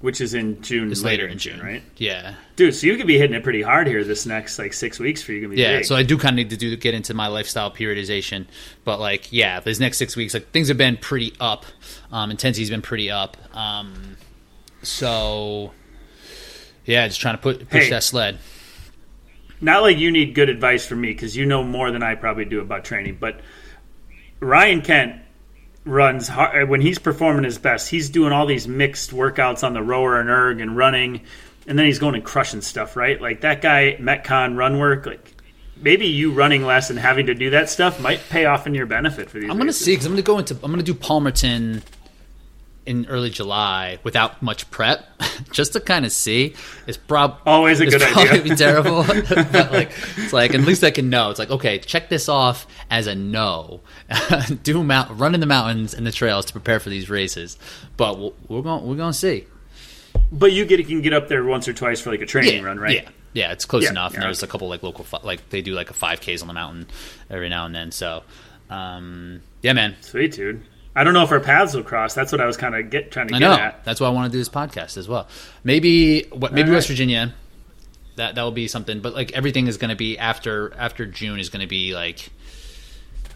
Which 0.00 0.20
is 0.20 0.32
in 0.32 0.62
June. 0.62 0.92
It's 0.92 1.02
later 1.02 1.26
in 1.26 1.38
June, 1.38 1.60
right? 1.60 1.82
Yeah, 1.96 2.34
Dude, 2.54 2.72
so 2.74 2.86
you 2.86 2.96
could 2.96 3.08
be 3.08 3.18
hitting 3.18 3.34
it 3.34 3.42
pretty 3.42 3.62
hard 3.62 3.88
here 3.88 4.04
this 4.04 4.26
next 4.26 4.56
like 4.58 4.72
six 4.72 5.00
weeks 5.00 5.22
for 5.22 5.32
you. 5.32 5.40
Gonna 5.40 5.54
be 5.56 5.60
Yeah, 5.60 5.78
big. 5.78 5.86
so 5.86 5.96
I 5.96 6.04
do 6.04 6.16
kind 6.16 6.34
of 6.34 6.36
need 6.36 6.50
to 6.50 6.56
do 6.56 6.76
get 6.76 6.94
into 6.94 7.14
my 7.14 7.26
lifestyle 7.26 7.70
periodization, 7.72 8.46
but 8.84 9.00
like, 9.00 9.32
yeah, 9.32 9.58
these 9.58 9.80
next 9.80 9.98
six 9.98 10.14
weeks, 10.14 10.34
like 10.34 10.50
things 10.52 10.68
have 10.68 10.76
been 10.78 10.98
pretty 10.98 11.32
up. 11.40 11.66
Um, 12.12 12.30
intensity's 12.30 12.70
been 12.70 12.80
pretty 12.82 13.10
up. 13.10 13.36
Um, 13.56 14.16
so 14.82 15.72
yeah, 16.84 17.08
just 17.08 17.20
trying 17.20 17.34
to 17.34 17.42
put 17.42 17.68
push 17.68 17.84
Hey. 17.84 17.90
that 17.90 18.04
sled. 18.04 18.38
not 19.60 19.82
like 19.82 19.98
you 19.98 20.12
need 20.12 20.32
good 20.34 20.48
advice 20.48 20.86
from 20.86 21.00
me 21.00 21.08
because 21.08 21.36
you 21.36 21.44
know 21.44 21.64
more 21.64 21.90
than 21.90 22.04
I 22.04 22.14
probably 22.14 22.44
do 22.44 22.60
about 22.60 22.84
training. 22.84 23.16
But 23.18 23.40
Ryan 24.38 24.80
Kent 24.82 25.22
runs 25.84 26.28
hard, 26.28 26.62
uh, 26.62 26.66
when 26.66 26.80
he's 26.80 26.98
performing 26.98 27.44
his 27.44 27.58
best. 27.58 27.88
He's 27.88 28.08
doing 28.10 28.32
all 28.32 28.46
these 28.46 28.68
mixed 28.68 29.10
workouts 29.10 29.62
on 29.64 29.74
the 29.74 29.82
rower 29.82 30.20
and 30.20 30.28
erg 30.28 30.60
and 30.60 30.76
running, 30.76 31.22
and 31.66 31.78
then 31.78 31.86
he's 31.86 31.98
going 31.98 32.14
and 32.14 32.24
crushing 32.24 32.60
stuff. 32.60 32.96
Right, 32.96 33.20
like 33.20 33.40
that 33.42 33.62
guy 33.62 33.96
Metcon 34.00 34.56
run 34.56 34.78
work. 34.78 35.06
Like 35.06 35.34
maybe 35.80 36.06
you 36.06 36.32
running 36.32 36.64
less 36.64 36.90
and 36.90 36.98
having 36.98 37.26
to 37.26 37.34
do 37.34 37.50
that 37.50 37.70
stuff 37.70 38.00
might 38.00 38.20
pay 38.28 38.44
off 38.46 38.66
in 38.66 38.74
your 38.74 38.86
benefit 38.86 39.30
for 39.30 39.38
these. 39.38 39.48
I'm 39.50 39.56
gonna 39.56 39.66
races. 39.66 39.84
see 39.84 39.92
because 39.92 40.06
I'm 40.06 40.12
gonna 40.12 40.22
go 40.22 40.38
into 40.38 40.54
I'm 40.62 40.70
gonna 40.70 40.82
do 40.82 40.94
Palmerton 40.94 41.82
in 42.88 43.04
early 43.06 43.28
July 43.28 43.98
without 44.02 44.42
much 44.42 44.68
prep, 44.70 45.06
just 45.52 45.74
to 45.74 45.80
kind 45.80 46.06
of 46.06 46.10
see. 46.10 46.54
It's 46.86 46.96
prob 46.96 47.38
Always 47.44 47.80
a 47.80 47.86
good 47.86 48.00
probably 48.00 48.30
idea. 48.30 48.42
Be 48.42 48.56
terrible, 48.56 49.04
but 49.52 49.70
like 49.70 49.92
it's 50.16 50.32
like 50.32 50.54
at 50.54 50.62
least 50.62 50.82
I 50.82 50.90
can 50.90 51.10
know. 51.10 51.30
It's 51.30 51.38
like 51.38 51.50
okay, 51.50 51.78
check 51.78 52.08
this 52.08 52.28
off 52.28 52.66
as 52.90 53.06
a 53.06 53.14
no. 53.14 53.80
do 54.62 54.82
mount 54.82 55.20
run 55.20 55.34
in 55.34 55.40
the 55.40 55.46
mountains 55.46 55.92
and 55.92 56.06
the 56.06 56.12
trails 56.12 56.46
to 56.46 56.52
prepare 56.52 56.80
for 56.80 56.88
these 56.88 57.10
races, 57.10 57.58
but 57.98 58.18
we'll, 58.18 58.34
we're 58.48 58.62
going 58.62 58.86
we're 58.86 58.96
going 58.96 59.12
to 59.12 59.18
see. 59.18 59.46
But 60.32 60.52
you 60.52 60.64
get 60.64 60.84
can 60.86 61.02
get 61.02 61.12
up 61.12 61.28
there 61.28 61.44
once 61.44 61.68
or 61.68 61.74
twice 61.74 62.00
for 62.00 62.10
like 62.10 62.22
a 62.22 62.26
training 62.26 62.62
yeah, 62.62 62.66
run, 62.66 62.80
right? 62.80 62.94
Yeah, 62.94 63.08
yeah, 63.34 63.52
it's 63.52 63.66
close 63.66 63.84
Yeah, 63.84 63.90
enough. 63.90 64.14
And 64.14 64.22
there's 64.22 64.42
a 64.42 64.46
couple 64.46 64.68
like 64.68 64.82
local 64.82 65.06
like 65.22 65.50
they 65.50 65.60
do 65.60 65.74
like 65.74 65.90
a 65.90 65.94
five 65.94 66.20
Ks 66.20 66.40
on 66.40 66.48
the 66.48 66.54
mountain 66.54 66.86
every 67.28 67.50
now 67.50 67.66
and 67.66 67.74
then. 67.74 67.92
So 67.92 68.22
um, 68.70 69.42
yeah, 69.60 69.74
man. 69.74 69.94
Sweet 70.00 70.32
dude. 70.32 70.62
I 70.98 71.04
don't 71.04 71.14
know 71.14 71.22
if 71.22 71.30
our 71.30 71.38
paths 71.38 71.74
will 71.74 71.84
cross. 71.84 72.12
That's 72.12 72.32
what 72.32 72.40
I 72.40 72.46
was 72.46 72.56
kind 72.56 72.74
of 72.74 72.90
get 72.90 73.12
trying 73.12 73.28
to 73.28 73.36
I 73.36 73.38
get 73.38 73.48
know. 73.48 73.54
at. 73.54 73.84
That's 73.84 74.00
why 74.00 74.08
I 74.08 74.10
want 74.10 74.32
to 74.32 74.36
do 74.36 74.38
this 74.38 74.48
podcast 74.48 74.96
as 74.96 75.06
well. 75.08 75.28
Maybe 75.62 76.24
what? 76.24 76.52
Maybe 76.52 76.70
right. 76.70 76.74
West 76.76 76.88
Virginia. 76.88 77.34
That 78.16 78.34
that 78.34 78.42
will 78.42 78.50
be 78.50 78.66
something. 78.66 79.00
But 79.00 79.14
like 79.14 79.30
everything 79.32 79.68
is 79.68 79.76
going 79.76 79.90
to 79.90 79.96
be 79.96 80.18
after 80.18 80.74
after 80.76 81.06
June 81.06 81.38
is 81.38 81.50
going 81.50 81.60
to 81.62 81.68
be 81.68 81.94
like. 81.94 82.30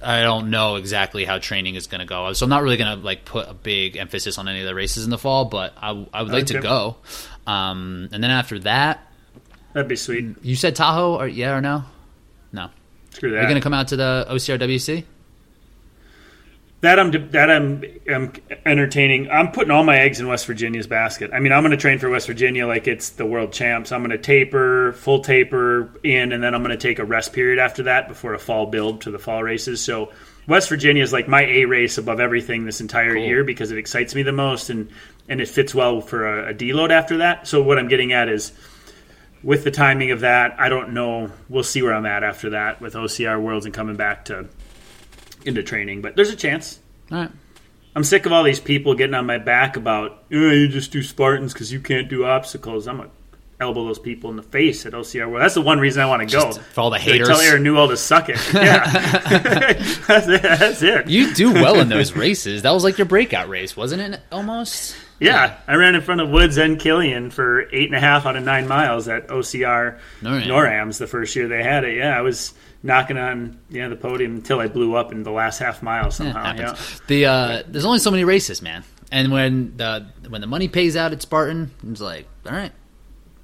I 0.05 0.23
don't 0.23 0.51
know 0.51 0.75
exactly 0.75 1.25
how 1.25 1.39
training 1.39 1.77
is 1.77 1.87
going 1.87 2.01
to 2.01 2.07
go, 2.07 2.33
so 2.33 2.45
I'm 2.45 2.51
not 2.51 2.65
really 2.65 2.77
going 2.77 2.99
to 2.99 3.05
like 3.05 3.25
put 3.25 3.49
a 3.49 3.55
big 3.55 3.97
emphasis 3.97 4.37
on 4.37 4.49
any 4.49 4.59
of 4.59 4.67
the 4.67 4.75
races 4.75 5.05
in 5.05 5.11
the 5.11 5.19
fall. 5.19 5.45
But 5.45 5.75
I, 5.81 5.91
I 6.13 6.23
would 6.25 6.33
like 6.33 6.47
to 6.47 6.59
go. 6.61 6.97
Um, 7.47 8.09
and 8.11 8.21
then 8.21 8.33
after 8.33 8.59
that, 8.61 8.99
That'd 9.75 9.87
be 9.89 9.95
sweet. 9.95 10.35
you 10.43 10.57
said 10.57 10.75
Tahoe, 10.75 11.17
or 11.21 11.29
yeah 11.29 11.57
or 11.57 11.61
no? 11.61 11.85
No. 12.53 12.71
Screw 13.11 13.31
that. 13.31 13.37
Are 13.37 13.43
you 13.43 13.47
going 13.49 13.61
to 13.61 13.63
come 13.63 13.75
out 13.75 13.89
to 13.89 13.97
the 13.97 14.27
OCRWC? 14.29 15.05
That 16.83 16.99
I'm 16.99 17.31
that 17.31 17.49
I'm, 17.49 17.85
I'm 18.13 18.33
entertaining. 18.67 19.31
I'm 19.31 19.53
putting 19.53 19.71
all 19.71 19.85
my 19.85 19.99
eggs 20.01 20.19
in 20.19 20.27
West 20.27 20.47
Virginia's 20.47 20.89
basket. 20.89 21.31
I 21.33 21.39
mean, 21.39 21.53
I'm 21.53 21.63
going 21.63 21.71
to 21.71 21.77
train 21.77 22.01
for 22.01 22.11
West 22.11 22.27
Virginia 22.27 22.67
like 22.67 22.89
it's 22.89 23.11
the 23.11 23.25
world 23.25 23.53
champs. 23.53 23.93
I'm 23.93 24.01
going 24.01 24.11
to 24.11 24.19
taper, 24.19 24.93
full 24.95 25.21
taper 25.21 25.91
in, 26.03 26.33
and 26.33 26.43
then 26.43 26.57
I'm 26.57 26.63
going 26.65 26.77
to 26.77 26.83
take 26.89 26.99
a 26.99 27.05
rest 27.05 27.33
period 27.33 27.61
after 27.61 27.85
that 27.85 28.09
before 28.09 28.35
a 28.35 28.39
fall 28.39 28.67
build 28.67 29.03
to 29.03 29.13
the 29.13 29.19
fall 29.21 29.45
races. 29.45 29.81
So 29.81 30.11
West 30.49 30.69
Virginia 30.69 31.05
is 31.05 31.13
like 31.13 31.29
my 31.29 31.43
A 31.43 31.67
race 31.67 31.99
above 31.99 32.19
everything 32.19 32.65
this 32.65 32.81
entire 32.81 33.15
Cool. 33.15 33.27
year 33.27 33.45
because 33.45 33.71
it 33.71 33.79
excites 33.79 34.17
me 34.17 34.25
the 34.25 34.33
most 34.33 34.69
and 34.69 34.91
and 35.29 35.41
it 35.41 35.47
fits 35.47 35.73
well 35.73 36.01
for 36.01 36.27
a, 36.27 36.51
a 36.51 36.55
deload 36.55 36.91
after 36.91 37.19
that. 37.19 37.47
So 37.47 37.63
what 37.63 37.79
I'm 37.79 37.87
getting 37.87 38.13
at 38.13 38.29
is 38.29 38.51
with 39.45 39.63
the 39.63 39.71
timing 39.71 40.11
of 40.11 40.21
that, 40.21 40.59
I 40.59 40.69
don't 40.69 40.95
know. 40.95 41.31
We'll 41.49 41.63
see 41.63 41.81
where 41.81 41.95
I'm 41.95 42.07
at 42.07 42.25
after 42.25 42.51
that 42.51 42.81
with 42.81 42.95
OCR 42.95 43.41
Worlds 43.41 43.67
and 43.67 43.73
coming 43.73 43.95
back 43.95 44.25
to 44.25 44.49
into 45.47 45.63
training. 45.63 46.03
But 46.03 46.17
there's 46.17 46.31
a 46.31 46.37
chance. 46.37 46.81
All 47.11 47.19
right. 47.19 47.31
I'm 47.95 48.05
sick 48.05 48.25
of 48.25 48.33
all 48.33 48.43
these 48.43 48.61
people 48.61 48.95
getting 48.95 49.15
on 49.15 49.27
my 49.27 49.39
back 49.39 49.77
about 49.77 50.25
oh, 50.33 50.51
you 50.51 50.69
just 50.69 50.93
do 50.93 51.03
Spartans 51.03 51.53
because 51.53 51.73
you 51.73 51.81
can't 51.81 52.09
do 52.09 52.25
obstacles. 52.25 52.89
I'm 52.89 52.99
gonna 52.99 53.11
elbow 53.61 53.85
those 53.85 53.99
people 53.99 54.31
in 54.31 54.37
the 54.37 54.43
face 54.43 54.87
at 54.87 54.93
OCR 54.93 55.29
World. 55.29 55.43
That's 55.43 55.55
the 55.55 55.61
one 55.61 55.79
reason 55.79 56.03
I 56.03 56.07
want 56.07 56.29
to 56.29 56.37
go. 56.37 56.53
For 56.53 56.81
all 56.81 56.91
the 56.91 56.99
haters. 56.99 57.29
tell 57.29 57.41
Aaron 57.41 57.63
Newell 57.63 57.89
to 57.89 57.97
suck 57.97 58.29
it. 58.29 58.41
Yeah, 58.53 58.85
that's 60.07 60.29
it. 60.29 60.43
That's 60.43 60.83
it. 60.83 61.09
You 61.09 61.35
do 61.35 61.53
well 61.53 61.81
in 61.81 61.89
those 61.89 62.13
races. 62.15 62.63
That 62.63 62.73
was 62.73 62.85
like 62.85 62.99
your 62.99 63.07
breakout 63.07 63.49
race, 63.49 63.77
wasn't 63.77 64.03
it? 64.03 64.21
Almost. 64.31 64.97
Yeah, 65.21 65.59
I 65.67 65.75
ran 65.75 65.95
in 65.95 66.01
front 66.01 66.21
of 66.21 66.31
Woods 66.31 66.57
and 66.57 66.79
Killian 66.81 67.31
for 67.31 67.63
eight 67.73 67.87
and 67.87 67.95
a 67.95 68.01
half 68.01 68.27
out 68.27 68.37
of 68.37 68.43
nine 68.45 68.67
miles 68.67 69.07
at 69.09 69.29
OCR 69.29 69.99
Noram. 70.21 70.45
NORAMs 70.45 70.99
the 70.99 71.07
first 71.07 71.37
year 71.37 71.49
they 71.49 71.63
had 71.63 71.85
it. 71.85 71.97
Yeah, 71.97 72.17
I 72.17 72.23
was 72.23 72.55
knocking 72.83 73.17
on 73.17 73.59
yeah 73.71 73.89
the 73.89 73.97
podium 73.97 74.35
until 74.37 74.61
I 74.61 74.69
blew 74.69 74.95
up 74.97 75.13
in 75.13 75.23
the 75.23 75.31
last 75.31 75.59
half 75.59 75.83
mile 75.83 76.11
somehow. 76.11 76.43
happens. 76.45 76.79
Yeah. 77.01 77.07
The 77.07 77.27
uh, 77.27 77.63
there's 77.69 77.85
only 77.85 77.99
so 77.99 78.11
many 78.11 78.25
races, 78.25 78.61
man. 78.63 78.85
And 79.11 79.31
when 79.31 79.77
the 79.77 80.07
when 80.29 80.41
the 80.41 80.47
money 80.47 80.69
pays 80.69 80.97
out 80.97 81.13
at 81.13 81.21
Spartan, 81.23 81.71
it's 81.91 82.01
like, 82.01 82.27
all 82.47 82.53
right, 82.53 82.73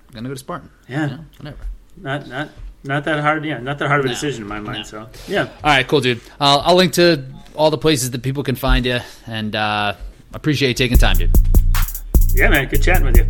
I'm 0.08 0.14
gonna 0.14 0.28
go 0.28 0.34
to 0.34 0.38
Spartan. 0.38 0.70
Yeah. 0.88 1.02
You 1.04 1.10
know, 1.16 1.24
whatever. 1.38 1.58
Not 1.96 2.26
not 2.28 2.48
not 2.84 3.04
that 3.04 3.20
hard. 3.20 3.44
Yeah, 3.44 3.58
not 3.58 3.78
that 3.78 3.88
hard 3.88 4.00
of 4.00 4.06
a 4.06 4.08
No, 4.08 4.14
decision 4.14 4.42
in 4.44 4.48
my 4.48 4.60
mind. 4.60 4.78
no. 4.78 4.82
So 4.84 5.08
yeah, 5.26 5.42
All 5.42 5.48
right, 5.64 5.86
cool, 5.86 6.00
dude. 6.00 6.20
I'll, 6.40 6.60
I'll 6.60 6.74
link 6.76 6.92
to 6.94 7.24
all 7.54 7.70
the 7.70 7.78
places 7.78 8.10
that 8.12 8.22
people 8.22 8.42
can 8.44 8.54
find 8.54 8.86
you, 8.86 9.00
and 9.26 9.54
uh, 9.54 9.94
appreciate 10.32 10.68
you 10.68 10.74
taking 10.74 10.96
time, 10.96 11.16
dude. 11.16 11.32
yeah, 12.34 12.48
man. 12.48 12.68
Good 12.68 12.82
chatting 12.82 13.04
with 13.04 13.16
you. 13.18 13.26